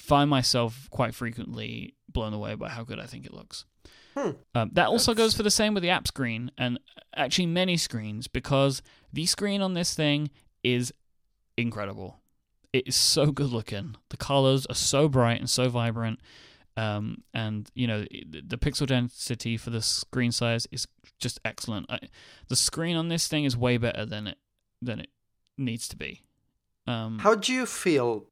find 0.00 0.30
myself 0.30 0.88
quite 0.90 1.14
frequently 1.14 1.94
blown 2.08 2.32
away 2.32 2.54
by 2.54 2.68
how 2.68 2.84
good 2.84 2.98
I 3.00 3.06
think 3.06 3.26
it 3.26 3.32
looks. 3.34 3.64
Hmm. 4.16 4.30
Um, 4.54 4.70
that 4.74 4.86
also 4.86 5.12
That's- 5.12 5.26
goes 5.26 5.34
for 5.34 5.42
the 5.42 5.50
same 5.50 5.74
with 5.74 5.82
the 5.82 5.90
app 5.90 6.06
screen 6.06 6.50
and 6.56 6.78
actually 7.16 7.46
many 7.46 7.76
screens 7.76 8.28
because 8.28 8.80
the 9.12 9.26
screen 9.26 9.60
on 9.60 9.74
this 9.74 9.94
thing 9.94 10.30
is 10.62 10.92
incredible. 11.56 12.20
It 12.72 12.86
is 12.88 12.96
so 12.96 13.30
good 13.32 13.50
looking. 13.50 13.96
The 14.10 14.16
colors 14.16 14.66
are 14.66 14.74
so 14.74 15.08
bright 15.08 15.38
and 15.40 15.50
so 15.50 15.68
vibrant. 15.68 16.20
Um, 16.76 17.22
and 17.32 17.70
you 17.74 17.86
know 17.86 18.00
the 18.02 18.42
the 18.44 18.58
pixel 18.58 18.86
density 18.86 19.56
for 19.56 19.70
the 19.70 19.80
screen 19.80 20.32
size 20.32 20.66
is 20.72 20.88
just 21.20 21.38
excellent. 21.44 21.86
I, 21.88 22.00
the 22.48 22.56
screen 22.56 22.96
on 22.96 23.08
this 23.08 23.28
thing 23.28 23.44
is 23.44 23.56
way 23.56 23.76
better 23.76 24.04
than 24.04 24.26
it 24.26 24.38
than 24.82 24.98
it 24.98 25.10
needs 25.56 25.86
to 25.88 25.96
be. 25.96 26.22
Um, 26.88 27.20
How 27.20 27.36
do 27.36 27.52
you 27.52 27.64
feel 27.66 28.26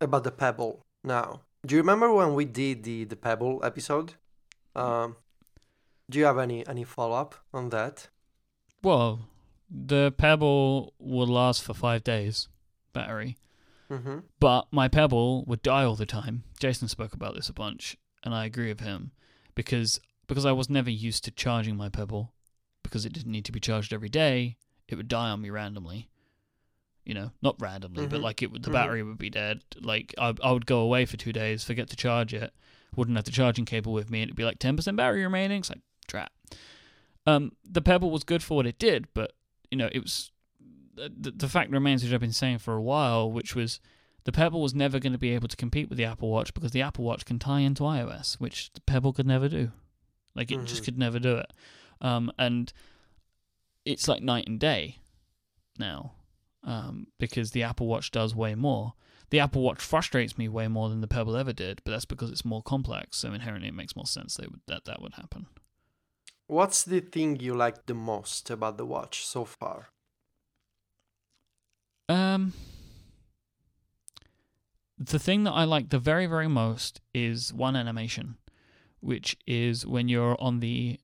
about 0.00 0.24
the 0.24 0.32
Pebble 0.32 0.84
now? 1.06 1.40
Do 1.64 1.74
you 1.74 1.80
remember 1.80 2.12
when 2.12 2.34
we 2.34 2.44
did 2.44 2.82
the 2.82 3.04
the 3.04 3.16
Pebble 3.16 3.60
episode? 3.64 4.14
Um, 4.74 5.16
do 6.10 6.18
you 6.18 6.24
have 6.26 6.38
any 6.38 6.66
any 6.66 6.84
follow 6.84 7.16
up 7.16 7.34
on 7.52 7.70
that? 7.70 8.08
well, 8.82 9.28
the 9.68 10.12
Pebble 10.12 10.94
will 10.98 11.26
last 11.26 11.62
for 11.62 11.74
five 11.74 12.04
days 12.04 12.48
battery. 12.92 13.36
Mm-hmm. 13.90 14.18
But 14.38 14.66
my 14.70 14.86
Pebble 14.88 15.44
would 15.46 15.62
die 15.62 15.84
all 15.84 15.96
the 15.96 16.06
time. 16.06 16.44
Jason 16.60 16.88
spoke 16.88 17.12
about 17.12 17.34
this 17.34 17.48
a 17.48 17.52
bunch, 17.52 17.96
and 18.22 18.32
I 18.34 18.44
agree 18.44 18.68
with 18.68 18.80
him 18.80 19.12
because 19.54 20.00
because 20.28 20.46
I 20.46 20.52
was 20.52 20.70
never 20.70 20.90
used 20.90 21.24
to 21.24 21.30
charging 21.30 21.76
my 21.76 21.88
Pebble 21.88 22.32
because 22.82 23.04
it 23.04 23.12
didn't 23.12 23.32
need 23.32 23.44
to 23.44 23.52
be 23.52 23.60
charged 23.60 23.92
every 23.92 24.08
day. 24.08 24.56
It 24.88 24.94
would 24.94 25.08
die 25.08 25.30
on 25.30 25.42
me 25.42 25.50
randomly. 25.50 26.08
You 27.06 27.14
know, 27.14 27.30
not 27.40 27.54
randomly, 27.60 28.06
but 28.08 28.18
Mhm. 28.20 28.22
like 28.24 28.42
it 28.42 28.52
the 28.52 28.58
Mhm. 28.68 28.72
battery 28.72 29.02
would 29.02 29.16
be 29.18 29.30
dead. 29.30 29.62
Like 29.80 30.12
I, 30.18 30.34
I 30.42 30.50
would 30.52 30.66
go 30.66 30.80
away 30.80 31.06
for 31.06 31.16
two 31.16 31.32
days, 31.32 31.62
forget 31.64 31.88
to 31.90 31.96
charge 31.96 32.34
it, 32.34 32.52
wouldn't 32.96 33.16
have 33.16 33.24
the 33.24 33.30
charging 33.30 33.64
cable 33.64 33.92
with 33.92 34.10
me, 34.10 34.22
and 34.22 34.28
it'd 34.28 34.36
be 34.36 34.44
like 34.44 34.58
ten 34.58 34.76
percent 34.76 34.96
battery 34.96 35.22
remaining. 35.22 35.60
It's 35.60 35.70
like 35.70 35.80
trap. 36.08 36.32
Um, 37.24 37.52
the 37.64 37.80
Pebble 37.80 38.10
was 38.10 38.24
good 38.24 38.42
for 38.42 38.56
what 38.56 38.66
it 38.66 38.78
did, 38.78 39.06
but 39.14 39.32
you 39.70 39.78
know, 39.78 39.88
it 39.92 40.00
was 40.00 40.30
the, 40.96 41.30
the 41.30 41.48
fact 41.48 41.70
remains, 41.70 42.02
which 42.02 42.12
I've 42.12 42.20
been 42.20 42.32
saying 42.32 42.58
for 42.58 42.74
a 42.74 42.82
while, 42.82 43.30
which 43.30 43.54
was 43.54 43.78
the 44.24 44.32
Pebble 44.32 44.60
was 44.60 44.74
never 44.74 44.98
going 44.98 45.12
to 45.12 45.18
be 45.18 45.30
able 45.34 45.46
to 45.46 45.56
compete 45.56 45.88
with 45.88 45.98
the 45.98 46.04
Apple 46.04 46.30
Watch 46.30 46.54
because 46.54 46.72
the 46.72 46.82
Apple 46.82 47.04
Watch 47.04 47.24
can 47.24 47.38
tie 47.38 47.60
into 47.60 47.82
iOS, 47.84 48.34
which 48.40 48.72
the 48.72 48.80
Pebble 48.80 49.12
could 49.12 49.26
never 49.26 49.48
do. 49.48 49.70
Like 50.34 50.50
it 50.50 50.64
just 50.66 50.82
Mhm. 50.82 50.84
could 50.86 50.98
never 50.98 51.18
do 51.20 51.36
it. 51.36 51.52
Um, 52.00 52.32
and 52.38 52.72
it's 53.84 54.08
like 54.08 54.22
night 54.22 54.48
and 54.48 54.58
day 54.58 54.98
now. 55.78 56.12
Um, 56.64 57.08
because 57.18 57.50
the 57.50 57.62
Apple 57.62 57.86
Watch 57.86 58.10
does 58.10 58.34
way 58.34 58.54
more. 58.54 58.94
The 59.30 59.40
Apple 59.40 59.62
Watch 59.62 59.80
frustrates 59.82 60.38
me 60.38 60.48
way 60.48 60.68
more 60.68 60.88
than 60.88 61.00
the 61.00 61.08
Pebble 61.08 61.36
ever 61.36 61.52
did, 61.52 61.80
but 61.84 61.90
that's 61.92 62.04
because 62.04 62.30
it's 62.30 62.44
more 62.44 62.62
complex. 62.62 63.18
So 63.18 63.32
inherently, 63.32 63.68
it 63.68 63.74
makes 63.74 63.96
more 63.96 64.06
sense 64.06 64.36
that 64.36 64.50
would, 64.50 64.60
that, 64.68 64.84
that 64.84 65.02
would 65.02 65.14
happen. 65.14 65.46
What's 66.46 66.84
the 66.84 67.00
thing 67.00 67.40
you 67.40 67.54
like 67.54 67.86
the 67.86 67.94
most 67.94 68.50
about 68.50 68.76
the 68.76 68.86
watch 68.86 69.26
so 69.26 69.44
far? 69.44 69.88
Um, 72.08 72.52
the 74.96 75.18
thing 75.18 75.42
that 75.44 75.52
I 75.52 75.64
like 75.64 75.90
the 75.90 75.98
very, 75.98 76.26
very 76.26 76.48
most 76.48 77.00
is 77.12 77.52
one 77.52 77.74
animation, 77.74 78.36
which 79.00 79.36
is 79.46 79.84
when 79.84 80.08
you're 80.08 80.40
on 80.40 80.60
the 80.60 81.00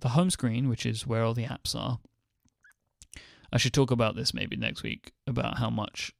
the 0.00 0.10
home 0.10 0.30
screen, 0.30 0.68
which 0.68 0.84
is 0.84 1.06
where 1.06 1.22
all 1.22 1.34
the 1.34 1.44
apps 1.44 1.74
are. 1.74 2.00
I 3.52 3.58
should 3.58 3.72
talk 3.74 3.90
about 3.90 4.16
this 4.16 4.34
maybe 4.34 4.56
next 4.56 4.82
week 4.82 5.12
about 5.26 5.58
how 5.58 5.70
much 5.70 6.12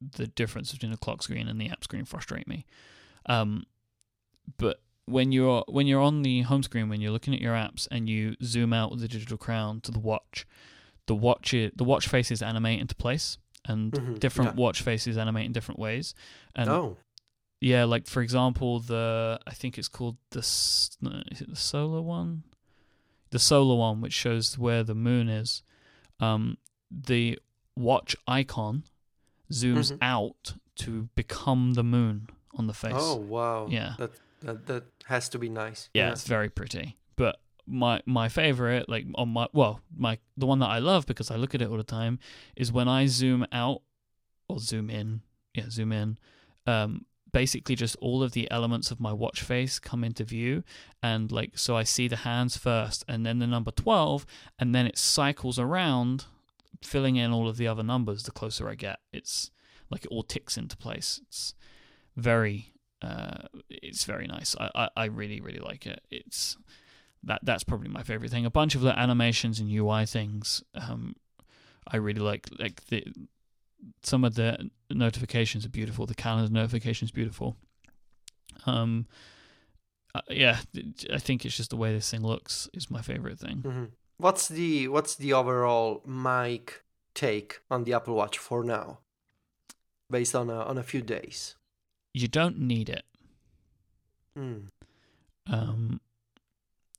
the 0.00 0.26
difference 0.28 0.72
between 0.72 0.92
the 0.92 0.96
clock 0.98 1.22
screen 1.22 1.48
and 1.48 1.60
the 1.60 1.68
app 1.68 1.82
screen 1.84 2.04
frustrate 2.04 2.46
me. 2.46 2.64
Um, 3.26 3.64
but 4.56 4.80
when 5.06 5.32
you're 5.32 5.64
when 5.68 5.86
you're 5.86 6.00
on 6.02 6.22
the 6.22 6.42
home 6.42 6.62
screen, 6.62 6.88
when 6.88 7.00
you're 7.00 7.10
looking 7.12 7.34
at 7.34 7.40
your 7.40 7.54
apps 7.54 7.88
and 7.90 8.08
you 8.08 8.36
zoom 8.42 8.72
out 8.72 8.90
with 8.90 9.00
the 9.00 9.08
digital 9.08 9.36
crown 9.38 9.80
to 9.82 9.90
the 9.90 9.98
watch, 9.98 10.46
the 11.06 11.14
watch 11.14 11.50
the 11.52 11.84
watch 11.84 12.06
faces 12.08 12.42
animate 12.42 12.80
into 12.80 12.94
place, 12.94 13.38
and 13.66 13.92
Mhm, 13.92 14.20
different 14.20 14.54
yeah. 14.54 14.60
watch 14.60 14.82
faces 14.82 15.16
animate 15.16 15.46
in 15.46 15.52
different 15.52 15.80
ways. 15.80 16.14
And 16.54 16.68
oh, 16.70 16.96
yeah, 17.60 17.84
like 17.84 18.06
for 18.06 18.22
example, 18.22 18.80
the 18.80 19.40
I 19.46 19.52
think 19.54 19.78
it's 19.78 19.88
called 19.88 20.18
the 20.30 20.40
is 20.40 21.40
it 21.40 21.48
the 21.48 21.56
solar 21.56 22.02
one, 22.02 22.44
the 23.30 23.38
solar 23.38 23.76
one, 23.76 24.00
which 24.00 24.12
shows 24.12 24.56
where 24.58 24.84
the 24.84 24.94
moon 24.94 25.28
is. 25.28 25.62
Um, 26.20 26.58
the 26.90 27.38
watch 27.76 28.16
icon 28.26 28.84
zooms 29.52 29.92
Mhm. 29.92 29.98
out 30.02 30.54
to 30.76 31.08
become 31.14 31.74
the 31.74 31.84
moon 31.84 32.28
on 32.56 32.66
the 32.66 32.74
face. 32.74 32.92
oh 32.96 33.16
wow. 33.16 33.66
Yeah. 33.70 33.94
That 33.98 34.12
that 34.40 34.66
that 34.66 34.84
has 35.06 35.28
to 35.30 35.38
be 35.38 35.48
nice. 35.48 35.90
yeah, 35.94 36.10
it's 36.12 36.26
very 36.26 36.48
pretty. 36.48 36.96
But 37.16 37.40
my 37.66 38.02
my 38.06 38.28
favorite, 38.28 38.88
like 38.88 39.06
on 39.14 39.28
my 39.30 39.48
well, 39.52 39.80
my 39.96 40.18
the 40.36 40.46
one 40.46 40.58
that 40.60 40.68
I 40.70 40.78
love 40.78 41.06
because 41.06 41.30
I 41.30 41.36
look 41.36 41.54
at 41.54 41.62
it 41.62 41.68
all 41.68 41.76
the 41.76 41.82
time 41.84 42.18
is 42.56 42.70
when 42.72 42.88
I 42.88 43.06
zoom 43.06 43.46
out 43.52 43.82
or 44.48 44.58
zoom 44.60 44.90
in. 44.90 45.22
Yeah, 45.54 45.68
zoom 45.70 45.92
in. 45.92 46.18
Um, 46.66 47.04
basically 47.32 47.74
just 47.74 47.96
all 47.96 48.22
of 48.22 48.32
the 48.32 48.50
elements 48.50 48.90
of 48.90 49.00
my 49.00 49.12
watch 49.12 49.42
face 49.42 49.78
come 49.78 50.04
into 50.04 50.24
view. 50.24 50.64
And 51.02 51.30
like 51.30 51.58
so 51.58 51.76
I 51.76 51.82
see 51.82 52.08
the 52.08 52.16
hands 52.16 52.56
first 52.56 53.04
and 53.08 53.24
then 53.24 53.38
the 53.38 53.46
number 53.46 53.70
12 53.70 54.26
and 54.58 54.74
then 54.74 54.86
it 54.86 54.98
cycles 54.98 55.58
around 55.58 56.26
filling 56.82 57.16
in 57.16 57.32
all 57.32 57.48
of 57.48 57.56
the 57.56 57.66
other 57.66 57.82
numbers 57.82 58.22
the 58.22 58.30
closer 58.30 58.68
I 58.68 58.74
get. 58.74 58.98
It's 59.12 59.50
like 59.90 60.04
it 60.04 60.10
all 60.10 60.22
ticks 60.22 60.56
into 60.56 60.76
place. 60.76 61.20
It's 61.26 61.54
very 62.16 62.72
uh 63.02 63.48
it's 63.68 64.04
very 64.04 64.26
nice. 64.26 64.56
I 64.58 64.70
I, 64.74 64.88
I 64.96 65.04
really 65.06 65.40
really 65.40 65.60
like 65.60 65.86
it. 65.86 66.02
It's 66.10 66.56
that 67.22 67.40
that's 67.42 67.64
probably 67.64 67.88
my 67.88 68.02
favorite 68.02 68.30
thing. 68.30 68.46
A 68.46 68.50
bunch 68.50 68.74
of 68.74 68.80
the 68.80 68.98
animations 68.98 69.60
and 69.60 69.70
UI 69.70 70.06
things 70.06 70.62
um 70.74 71.16
I 71.86 71.96
really 71.96 72.20
like 72.20 72.48
like 72.58 72.86
the 72.86 73.04
some 74.02 74.24
of 74.24 74.34
the 74.34 74.70
notifications 74.90 75.64
are 75.64 75.70
beautiful. 75.70 76.06
The 76.06 76.14
calendar 76.14 76.52
notifications 76.52 77.10
beautiful. 77.10 77.56
Um, 78.66 79.06
uh, 80.14 80.20
yeah, 80.30 80.58
I 81.12 81.18
think 81.18 81.44
it's 81.44 81.56
just 81.56 81.70
the 81.70 81.76
way 81.76 81.92
this 81.92 82.10
thing 82.10 82.22
looks 82.22 82.68
is 82.72 82.90
my 82.90 83.02
favorite 83.02 83.38
thing. 83.38 83.58
hmm 83.58 83.84
What's 84.20 84.48
the 84.48 84.88
what's 84.88 85.14
the 85.14 85.32
overall 85.32 86.02
Myke 86.04 86.80
take 87.14 87.60
on 87.70 87.84
the 87.84 87.92
Apple 87.92 88.14
Watch 88.16 88.36
for 88.36 88.64
now, 88.64 88.98
based 90.10 90.34
on 90.34 90.50
a, 90.50 90.60
on 90.60 90.76
a 90.76 90.82
few 90.82 91.02
days? 91.02 91.54
You 92.14 92.26
don't 92.26 92.58
need 92.58 92.88
it. 92.88 93.04
Mm. 94.36 94.70
Um, 95.46 96.00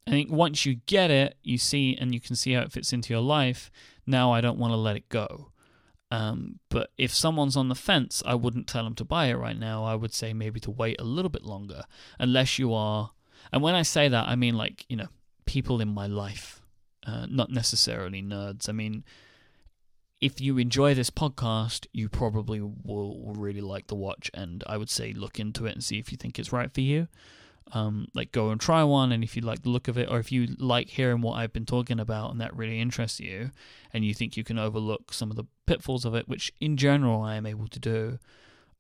I 0.08 0.12
think 0.12 0.32
once 0.32 0.66
you 0.66 0.76
get 0.86 1.12
it, 1.12 1.36
you 1.44 1.58
see 1.58 1.98
and 2.00 2.14
you 2.14 2.22
can 2.22 2.38
see 2.38 2.54
how 2.54 2.62
it 2.62 2.72
fits 2.72 2.94
into 2.94 3.14
your 3.14 3.22
life. 3.22 3.70
Now 4.08 4.32
I 4.32 4.40
don't 4.40 4.58
want 4.58 4.72
to 4.72 4.78
let 4.78 4.96
it 4.96 5.10
go. 5.10 5.52
Um, 6.12 6.60
but 6.70 6.92
if 6.98 7.14
someone's 7.14 7.56
on 7.56 7.70
the 7.70 7.76
fence, 7.76 8.24
I 8.26 8.36
wouldn't 8.36 8.68
tell 8.68 8.84
them 8.84 8.96
to 8.96 9.06
buy 9.06 9.28
it 9.28 9.36
right 9.36 9.58
now. 9.58 9.84
I 9.84 9.96
would 9.96 10.14
say 10.14 10.34
maybe 10.34 10.60
to 10.62 10.72
wait 10.72 11.00
a 11.00 11.04
little 11.04 11.30
bit 11.30 11.44
longer, 11.44 11.84
unless 12.18 12.58
you 12.58 12.74
are. 12.74 13.12
And 13.52 13.62
when 13.62 13.76
I 13.76 13.84
say 13.84 14.08
that, 14.08 14.28
I 14.28 14.36
mean 14.36 14.58
like 14.58 14.86
you 14.90 14.96
know 14.96 15.08
people 15.46 15.82
in 15.82 15.88
my 15.88 16.08
life, 16.08 16.62
uh, 17.06 17.28
not 17.30 17.52
necessarily 17.52 18.24
nerds. 18.24 18.68
I 18.68 18.72
mean, 18.72 19.04
if 20.20 20.42
you 20.42 20.58
enjoy 20.58 20.94
this 20.96 21.12
podcast, 21.12 21.86
you 21.94 22.10
probably 22.10 22.60
will 22.60 23.34
really 23.36 23.62
like 23.62 23.88
the 23.88 23.96
watch, 23.96 24.32
and 24.34 24.64
I 24.66 24.78
would 24.78 24.90
say 24.90 25.14
look 25.14 25.40
into 25.40 25.68
it 25.68 25.74
and 25.74 25.84
see 25.84 26.00
if 26.00 26.12
you 26.12 26.18
think 26.18 26.40
it's 26.40 26.52
right 26.52 26.74
for 26.74 26.82
you 26.82 27.08
um, 27.72 28.08
like 28.14 28.32
go 28.32 28.50
and 28.50 28.60
try 28.60 28.84
one 28.84 29.12
and 29.12 29.24
if 29.24 29.36
you 29.36 29.42
like 29.42 29.64
the 29.64 29.70
look 29.70 29.88
of 29.88 29.98
it 29.98 30.10
or 30.10 30.20
if 30.20 30.32
you 30.32 30.48
like 30.58 30.90
hearing 30.90 31.22
what 31.22 31.34
I've 31.34 31.54
been 31.54 31.66
talking 31.66 32.00
about 32.00 32.32
and 32.32 32.42
that 32.42 32.56
really 32.56 32.80
interests 32.80 33.20
you 33.20 33.52
and 33.94 34.04
you 34.04 34.14
think 34.14 34.36
you 34.36 34.44
can 34.44 34.58
overlook 34.58 35.14
some 35.14 35.30
of 35.30 35.38
the 35.38 35.46
pitfalls 35.66 36.06
of 36.06 36.16
it 36.16 36.28
which 36.28 36.52
in 36.60 36.78
general 36.78 37.22
I 37.22 37.36
am 37.36 37.46
able 37.46 37.68
to 37.68 37.80
do 37.80 38.20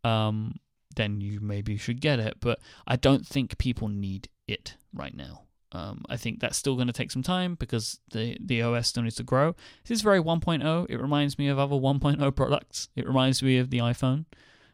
um, 0.04 0.60
then 0.96 1.22
you 1.22 1.40
maybe 1.40 1.78
should 1.78 2.02
get 2.02 2.20
it 2.20 2.38
but 2.40 2.60
I 2.88 2.96
don't 2.96 3.26
think 3.26 3.58
people 3.58 3.88
need 3.88 4.30
it 4.48 4.76
right 4.94 5.16
now. 5.16 5.44
Um, 5.72 6.04
I 6.10 6.18
think 6.18 6.40
that's 6.40 6.58
still 6.58 6.74
going 6.74 6.88
to 6.88 6.94
take 6.94 7.12
some 7.12 7.22
time 7.22 7.54
because 7.54 8.00
the 8.12 8.38
the 8.44 8.64
OS 8.64 8.88
still 8.88 9.04
needs 9.04 9.18
to 9.18 9.24
grow. 9.24 9.56
This 9.84 9.98
is 9.98 10.02
very 10.02 10.20
1.0 10.20 10.88
it 10.90 11.00
reminds 11.00 11.38
me 11.38 11.48
of 11.48 11.60
other 11.60 11.76
1.0 11.76 12.36
products. 12.36 12.90
It 12.96 13.06
reminds 13.06 13.44
me 13.44 13.60
of 13.60 13.70
the 13.70 13.78
iPhone 13.78 14.26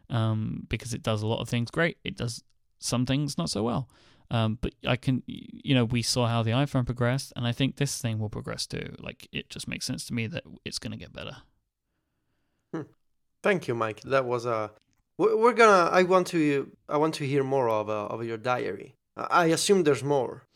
um, 0.09 0.65
because 0.69 0.93
it 0.93 1.03
does 1.03 1.21
a 1.21 1.27
lot 1.27 1.41
of 1.41 1.49
things 1.49 1.69
great. 1.69 1.97
It 2.05 2.15
does 2.15 2.43
some 2.79 3.05
things 3.05 3.37
not 3.37 3.49
so 3.49 3.63
well. 3.63 3.89
Um, 4.31 4.57
but 4.59 4.73
I 4.87 4.95
can, 4.95 5.21
you 5.27 5.75
know, 5.75 5.85
we 5.85 6.01
saw 6.01 6.25
how 6.27 6.41
the 6.41 6.49
iPhone 6.51 6.85
progressed, 6.85 7.31
and 7.35 7.45
I 7.45 7.51
think 7.51 7.75
this 7.75 8.01
thing 8.01 8.17
will 8.17 8.29
progress 8.29 8.65
too. 8.65 8.95
Like, 8.99 9.27
it 9.31 9.49
just 9.51 9.67
makes 9.67 9.85
sense 9.85 10.03
to 10.07 10.13
me 10.13 10.25
that 10.27 10.43
it's 10.65 10.79
going 10.79 10.91
to 10.93 10.97
get 10.97 11.13
better. 11.13 11.37
Thank 13.43 13.67
you, 13.67 13.75
Myke. 13.75 14.01
That 14.01 14.25
was 14.25 14.45
a. 14.45 14.71
We're 15.17 15.37
we're 15.37 15.53
gonna. 15.53 15.89
I 15.91 16.03
want 16.03 16.27
to. 16.27 16.71
I 16.89 16.97
want 16.97 17.13
to 17.15 17.25
hear 17.27 17.43
more 17.43 17.69
of 17.69 17.89
uh, 17.89 18.07
of 18.07 18.23
your 18.25 18.37
diary. 18.37 18.95
I 19.15 19.45
assume 19.45 19.83
there's 19.83 20.03
more. 20.03 20.47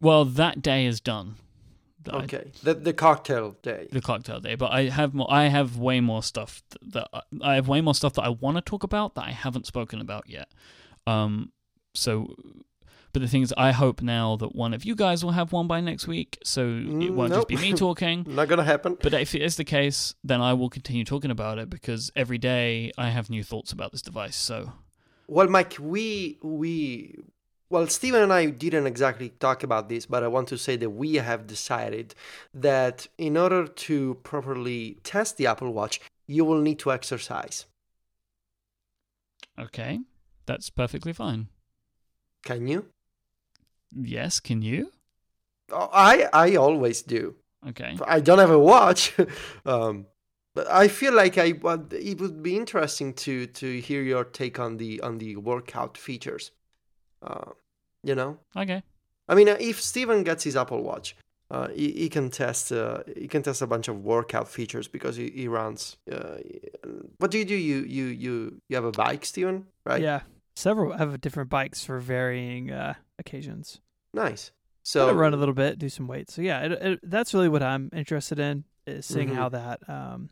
Well, 0.00 0.24
that 0.26 0.60
day 0.60 0.84
is 0.84 1.00
done. 1.00 1.36
That 2.02 2.14
I- 2.14 2.24
Okay. 2.24 2.52
The 2.62 2.74
the 2.74 2.92
cocktail 2.92 3.56
day. 3.62 3.88
the 3.90 4.02
cocktail 4.02 4.40
day, 4.40 4.54
but 4.56 4.70
I 4.72 4.90
have 4.90 5.14
more. 5.14 5.26
I 5.32 5.44
have 5.46 5.78
way 5.78 6.00
more 6.00 6.22
stuff 6.22 6.62
that 6.82 7.08
I- 7.14 7.22
I 7.40 7.54
have 7.54 7.66
way 7.66 7.80
more 7.80 7.94
stuff 7.94 8.12
that 8.14 8.22
I 8.22 8.28
want 8.28 8.58
to 8.58 8.60
talk 8.60 8.82
about 8.82 9.14
that 9.14 9.24
I 9.24 9.30
haven't 9.32 9.66
spoken 9.66 10.00
about 10.00 10.28
yet. 10.28 10.48
Um, 11.06 11.50
so, 11.94 12.34
but 13.12 13.22
the 13.22 13.28
thing 13.28 13.42
is, 13.42 13.54
I 13.56 13.70
hope 13.72 14.02
now 14.02 14.36
that 14.36 14.54
one 14.54 14.74
of 14.74 14.84
you 14.84 14.94
guys 14.94 15.24
will 15.24 15.32
have 15.32 15.52
one 15.52 15.66
by 15.68 15.80
next 15.80 16.06
week, 16.08 16.38
so 16.42 16.66
it 16.66 17.10
won't 17.10 17.32
just 17.32 17.48
be 17.48 17.56
me 17.56 17.72
talking. 17.86 18.24
Not 18.26 18.48
gonna 18.48 18.64
happen. 18.64 18.96
But 19.00 19.14
if 19.14 19.34
it 19.34 19.42
is 19.42 19.56
the 19.56 19.64
case, 19.64 20.14
then 20.24 20.40
I 20.40 20.52
will 20.52 20.68
continue 20.68 21.04
talking 21.04 21.30
about 21.30 21.58
it 21.58 21.70
because 21.70 22.10
every 22.16 22.38
day 22.38 22.90
I 22.98 23.10
have 23.10 23.30
new 23.30 23.44
thoughts 23.44 23.72
about 23.72 23.92
this 23.92 24.02
device. 24.02 24.36
So, 24.36 24.72
Well, 25.28 25.46
Myke, 25.46 25.78
we 25.78 26.38
we 26.42 27.18
well, 27.70 27.86
Stephen 27.88 28.22
and 28.22 28.32
I 28.32 28.46
didn't 28.46 28.86
exactly 28.86 29.30
talk 29.40 29.62
about 29.62 29.88
this, 29.88 30.06
but 30.06 30.22
I 30.22 30.28
want 30.28 30.48
to 30.48 30.58
say 30.58 30.76
that 30.76 30.90
we 30.90 31.14
have 31.14 31.46
decided 31.46 32.14
that 32.52 33.06
in 33.16 33.36
order 33.36 33.66
to 33.66 34.14
properly 34.22 34.98
test 35.02 35.36
the 35.38 35.46
Apple 35.46 35.72
Watch, 35.72 36.00
you 36.26 36.44
will 36.44 36.60
need 36.60 36.78
to 36.80 36.92
exercise. 36.92 37.66
okay, 39.58 40.00
that's 40.46 40.70
perfectly 40.70 41.12
fine. 41.12 41.48
Can 42.44 42.66
you? 42.66 42.86
Yes, 43.94 44.40
can 44.40 44.62
you? 44.62 44.90
Oh, 45.70 45.88
I 45.92 46.28
I 46.32 46.56
always 46.56 47.02
do. 47.02 47.34
Okay. 47.68 47.96
I 48.06 48.20
don't 48.20 48.38
have 48.38 48.50
a 48.50 48.58
watch, 48.58 49.12
um, 49.64 50.06
but 50.54 50.66
I 50.70 50.88
feel 50.88 51.14
like 51.14 51.38
I 51.38 51.52
want- 51.62 51.92
it 51.92 52.20
would 52.20 52.42
be 52.42 52.56
interesting 52.56 53.14
to 53.14 53.46
to 53.46 53.80
hear 53.80 54.02
your 54.02 54.24
take 54.24 54.58
on 54.58 54.76
the 54.76 55.00
on 55.00 55.18
the 55.18 55.36
workout 55.36 55.96
features. 55.98 56.52
Uh, 57.22 57.52
you 58.02 58.14
know, 58.14 58.38
Okay. 58.56 58.82
I 59.28 59.34
mean, 59.34 59.48
uh, 59.48 59.56
if 59.58 59.80
Stephen 59.80 60.24
gets 60.24 60.44
his 60.44 60.56
Apple 60.56 60.82
Watch, 60.82 61.16
uh, 61.50 61.68
he, 61.68 61.90
he 61.92 62.08
can 62.10 62.28
test 62.30 62.70
uh, 62.72 63.02
he 63.16 63.26
can 63.28 63.42
test 63.42 63.62
a 63.62 63.66
bunch 63.66 63.88
of 63.88 64.04
workout 64.04 64.48
features 64.48 64.88
because 64.88 65.16
he, 65.16 65.30
he 65.30 65.48
runs. 65.48 65.96
Uh, 66.12 66.36
what 67.18 67.30
do 67.30 67.38
you 67.38 67.46
do? 67.46 67.54
You 67.56 67.76
you 67.88 68.04
you 68.06 68.60
you 68.68 68.76
have 68.76 68.84
a 68.84 68.92
bike, 68.92 69.24
Stephen, 69.24 69.66
right? 69.86 70.02
Yeah, 70.02 70.20
several 70.56 70.92
have 70.96 71.20
different 71.20 71.50
bikes 71.50 71.84
for 71.84 71.98
varying 72.00 72.70
uh, 72.70 72.94
occasions. 73.18 73.80
Nice. 74.12 74.50
So 74.82 75.12
run 75.12 75.32
a 75.34 75.36
little 75.36 75.54
bit, 75.54 75.78
do 75.78 75.88
some 75.88 76.06
weights. 76.06 76.34
So 76.34 76.42
yeah, 76.42 76.60
it, 76.60 76.72
it, 76.72 77.00
that's 77.02 77.32
really 77.32 77.48
what 77.48 77.62
I'm 77.62 77.88
interested 77.94 78.38
in 78.38 78.64
is 78.86 79.06
seeing 79.06 79.30
Mhm. 79.30 79.34
how 79.34 79.48
that, 79.48 79.80
um, 79.88 80.28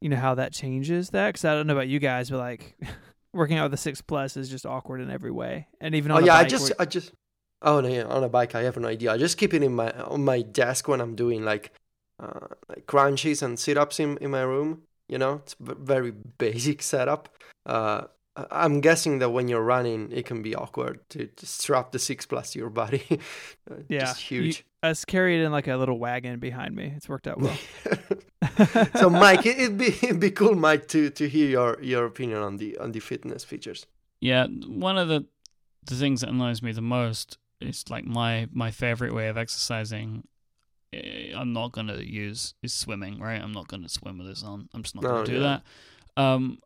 you 0.00 0.08
know, 0.08 0.16
how 0.16 0.34
that 0.36 0.52
changes 0.52 1.10
that. 1.10 1.28
Because 1.28 1.44
I 1.44 1.54
don't 1.54 1.66
know 1.66 1.74
about 1.74 1.88
you 1.88 1.98
guys, 1.98 2.30
but 2.30 2.38
like 2.38 2.76
working 3.34 3.58
out 3.58 3.64
with 3.64 3.72
the 3.72 3.76
six 3.76 4.00
plus 4.00 4.36
is 4.36 4.48
just 4.48 4.64
awkward 4.66 5.00
in 5.00 5.10
every 5.10 5.30
way, 5.30 5.68
and 5.80 5.94
even 5.94 6.10
Oh 6.12 6.16
on 6.16 6.22
a 6.22 6.26
yeah, 6.26 6.34
I 6.36 6.44
just 6.44 6.72
I 6.78 6.84
just 6.86 7.12
oh 7.62 7.80
no, 7.80 7.88
yeah, 7.88 8.04
on 8.04 8.24
a 8.24 8.28
bike 8.28 8.54
I 8.54 8.62
have 8.62 8.76
no 8.78 8.88
idea. 8.88 9.12
I 9.12 9.18
just 9.18 9.36
keep 9.38 9.52
it 9.54 9.62
in 9.62 9.74
my 9.74 9.90
on 9.92 10.24
my 10.24 10.42
desk 10.42 10.88
when 10.88 11.00
I'm 11.00 11.14
doing 11.14 11.44
like 11.44 11.72
uh, 12.18 12.48
like 12.68 12.86
crunches 12.86 13.42
and 13.42 13.58
sit 13.58 13.76
ups 13.76 14.00
in, 14.00 14.16
in 14.18 14.30
my 14.30 14.42
room. 14.42 14.82
You 15.08 15.18
know, 15.18 15.34
it's 15.44 15.54
a 15.66 15.74
very 15.74 16.10
basic 16.38 16.82
setup. 16.82 17.28
Uh, 17.66 18.04
I'm 18.36 18.80
guessing 18.80 19.18
that 19.18 19.30
when 19.30 19.48
you're 19.48 19.62
running, 19.62 20.10
it 20.12 20.24
can 20.24 20.40
be 20.42 20.54
awkward 20.54 21.00
to, 21.10 21.26
to 21.26 21.46
strap 21.46 21.92
the 21.92 21.98
six 21.98 22.26
plus 22.26 22.52
to 22.52 22.58
your 22.58 22.70
body. 22.70 23.02
yeah, 23.88 24.00
Just 24.00 24.20
huge. 24.20 24.64
You, 24.82 24.88
us 24.90 25.04
carry 25.04 25.38
it 25.40 25.44
in 25.44 25.52
like 25.52 25.66
a 25.68 25.76
little 25.76 25.98
wagon 25.98 26.38
behind 26.38 26.74
me. 26.74 26.92
It's 26.96 27.08
worked 27.08 27.26
out 27.26 27.38
well. 27.40 27.56
so, 28.96 29.10
Myke, 29.10 29.46
it, 29.46 29.58
would 29.58 29.78
be 29.78 29.88
it'd 29.88 30.20
be 30.20 30.30
cool, 30.30 30.54
Myke, 30.54 30.86
to 30.88 31.10
to 31.10 31.28
hear 31.28 31.48
your 31.48 31.82
your 31.82 32.06
opinion 32.06 32.38
on 32.40 32.56
the 32.56 32.78
on 32.78 32.92
the 32.92 33.00
fitness 33.00 33.44
features. 33.44 33.86
Yeah, 34.20 34.46
one 34.46 34.96
of 34.96 35.08
the 35.08 35.26
the 35.84 35.94
things 35.96 36.20
that 36.20 36.30
annoys 36.30 36.62
me 36.62 36.72
the 36.72 36.80
most 36.80 37.36
is 37.60 37.84
like 37.90 38.04
my 38.04 38.48
my 38.52 38.70
favorite 38.70 39.12
way 39.14 39.28
of 39.28 39.36
exercising. 39.36 40.26
eh, 40.92 41.32
I'm 41.34 41.52
not 41.52 41.72
gonna 41.72 41.98
use 41.98 42.54
is 42.62 42.72
swimming. 42.72 43.18
Right, 43.20 43.40
I'm 43.42 43.52
not 43.52 43.68
gonna 43.68 43.88
swim 43.88 44.18
with 44.18 44.28
this 44.28 44.42
on. 44.42 44.68
I'm 44.72 44.82
just 44.82 44.94
not 44.94 45.04
gonna 45.04 45.20
Oh, 45.20 45.24
do 45.24 45.34
yeah. 45.34 45.58
that. 46.16 46.22
Um, 46.22 46.58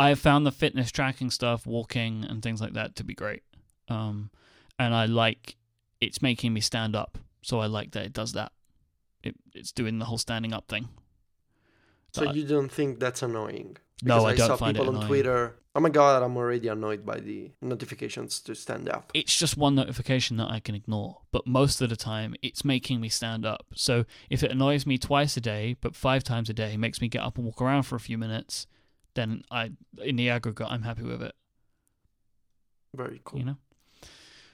I 0.00 0.08
have 0.08 0.18
found 0.18 0.46
the 0.46 0.52
fitness 0.52 0.90
tracking 0.90 1.30
stuff, 1.30 1.66
walking 1.66 2.24
and 2.24 2.42
things 2.42 2.60
like 2.60 2.72
that, 2.72 2.96
to 2.96 3.04
be 3.04 3.14
great. 3.14 3.42
Um, 3.88 4.30
and 4.78 4.94
I 4.94 5.04
like 5.06 5.56
it's 6.00 6.22
making 6.22 6.54
me 6.54 6.60
stand 6.60 6.96
up, 6.96 7.18
so 7.42 7.60
I 7.60 7.66
like 7.66 7.90
that 7.92 8.04
it 8.06 8.12
does 8.14 8.32
that. 8.32 8.52
It 9.22 9.34
it's 9.54 9.72
doing 9.72 9.98
the 9.98 10.06
whole 10.06 10.18
standing 10.18 10.52
up 10.54 10.68
thing. 10.68 10.88
So 12.14 12.24
But- 12.24 12.34
you 12.36 12.46
don't 12.46 12.72
think 12.72 12.98
that's 12.98 13.22
annoying? 13.22 13.76
No, 14.02 14.24
Because 14.24 14.32
I 14.32 14.36
don't 14.36 14.48
saw 14.48 14.56
find 14.56 14.76
it 14.76 14.80
people 14.80 14.96
on. 14.96 15.06
Twitter. 15.06 15.56
Oh 15.76 15.80
my 15.80 15.90
god, 15.90 16.22
I'm 16.22 16.36
already 16.36 16.68
annoyed 16.68 17.04
by 17.04 17.20
the 17.20 17.52
notifications 17.60 18.40
to 18.40 18.54
stand 18.54 18.88
up. 18.88 19.10
it's 19.14 19.36
just 19.36 19.56
one 19.58 19.74
notification 19.74 20.38
that 20.38 20.50
I 20.50 20.58
can 20.60 20.74
ignore. 20.74 21.18
But 21.30 21.46
most 21.46 21.82
of 21.82 21.90
the 21.90 21.96
time, 21.96 22.34
it's 22.42 22.64
making 22.64 23.00
me 23.02 23.08
stand 23.10 23.44
up. 23.44 23.66
So 23.74 24.06
if 24.30 24.42
it 24.42 24.50
annoys 24.50 24.86
me 24.86 24.96
twice 24.96 25.36
a 25.36 25.40
day, 25.42 25.76
but 25.82 25.94
five 25.94 26.24
times 26.24 26.48
a 26.48 26.54
day 26.54 26.76
makes 26.78 27.00
me 27.02 27.08
get 27.08 27.22
up 27.22 27.36
and 27.36 27.44
walk 27.44 27.60
around 27.60 27.82
for 27.84 27.94
a 27.96 28.00
few 28.00 28.16
minutes, 28.16 28.66
then 29.20 29.44
I, 29.50 29.70
in 30.02 30.16
the 30.16 30.30
aggregate, 30.30 30.66
I'm 30.68 30.82
happy 30.82 31.02
with 31.02 31.22
it. 31.22 31.34
Very 32.94 33.20
cool. 33.24 33.38
You 33.38 33.44
know. 33.44 33.56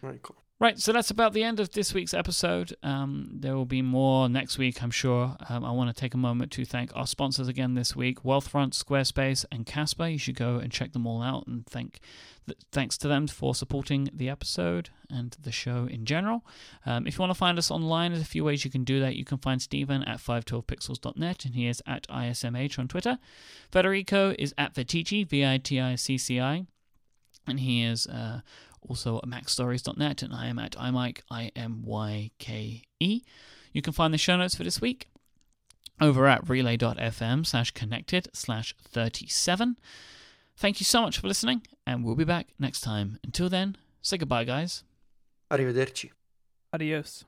Very 0.02 0.18
cool. 0.22 0.36
Right, 0.58 0.78
so 0.78 0.90
that's 0.90 1.10
about 1.10 1.34
the 1.34 1.42
end 1.42 1.60
of 1.60 1.72
this 1.72 1.92
week's 1.92 2.14
episode. 2.14 2.74
Um, 2.82 3.28
there 3.30 3.54
will 3.54 3.66
be 3.66 3.82
more 3.82 4.26
next 4.26 4.56
week, 4.56 4.82
I'm 4.82 4.90
sure. 4.90 5.36
Um, 5.50 5.66
I 5.66 5.70
want 5.70 5.94
to 5.94 6.00
take 6.00 6.14
a 6.14 6.18
moment 6.18 6.50
to 6.52 6.64
thank 6.64 6.96
our 6.96 7.06
sponsors 7.06 7.46
again 7.46 7.74
this 7.74 7.94
week 7.94 8.22
Wealthfront, 8.22 8.70
Squarespace, 8.70 9.44
and 9.52 9.66
Casper. 9.66 10.08
You 10.08 10.18
should 10.18 10.34
go 10.34 10.56
and 10.56 10.72
check 10.72 10.94
them 10.94 11.06
all 11.06 11.20
out 11.20 11.46
and 11.46 11.66
thank 11.66 12.00
th- 12.46 12.58
thanks 12.72 12.96
to 12.98 13.08
them 13.08 13.26
for 13.26 13.54
supporting 13.54 14.08
the 14.14 14.30
episode 14.30 14.88
and 15.10 15.36
the 15.38 15.52
show 15.52 15.86
in 15.90 16.06
general. 16.06 16.42
Um, 16.86 17.06
if 17.06 17.18
you 17.18 17.20
want 17.20 17.32
to 17.32 17.38
find 17.38 17.58
us 17.58 17.70
online, 17.70 18.12
there's 18.12 18.24
a 18.24 18.26
few 18.26 18.42
ways 18.42 18.64
you 18.64 18.70
can 18.70 18.84
do 18.84 18.98
that. 19.00 19.14
You 19.14 19.26
can 19.26 19.36
find 19.36 19.60
Stephen 19.60 20.04
at 20.04 20.20
512pixels.net, 20.20 21.44
and 21.44 21.54
he 21.54 21.66
is 21.66 21.82
at 21.86 22.08
ISMH 22.08 22.78
on 22.78 22.88
Twitter. 22.88 23.18
Federico 23.70 24.34
is 24.38 24.54
at 24.56 24.72
Viticci, 24.72 25.28
V 25.28 25.44
I 25.44 25.58
T 25.58 25.78
I 25.78 25.96
C 25.96 26.16
C 26.16 26.40
I, 26.40 26.64
and 27.46 27.60
he 27.60 27.82
is. 27.82 28.06
Uh, 28.06 28.40
also 28.88 29.18
at 29.18 29.24
macstories.net, 29.28 30.22
and 30.22 30.34
I 30.34 30.46
am 30.46 30.58
at 30.58 30.72
imyke, 30.72 31.20
I 31.30 31.50
M 31.54 31.82
Y 31.84 32.30
K 32.38 32.82
E. 33.00 33.22
You 33.72 33.82
can 33.82 33.92
find 33.92 34.12
the 34.12 34.18
show 34.18 34.36
notes 34.36 34.54
for 34.54 34.64
this 34.64 34.80
week 34.80 35.08
over 36.00 36.26
at 36.26 36.48
relay.fm 36.48 37.46
slash 37.46 37.70
connected 37.72 38.28
slash 38.32 38.74
37. 38.82 39.76
Thank 40.56 40.80
you 40.80 40.84
so 40.84 41.02
much 41.02 41.18
for 41.18 41.28
listening, 41.28 41.62
and 41.86 42.04
we'll 42.04 42.14
be 42.14 42.24
back 42.24 42.48
next 42.58 42.80
time. 42.80 43.18
Until 43.22 43.48
then, 43.48 43.76
say 44.02 44.16
goodbye, 44.16 44.44
guys. 44.44 44.84
Arrivederci. 45.50 46.10
Adios. 46.72 47.24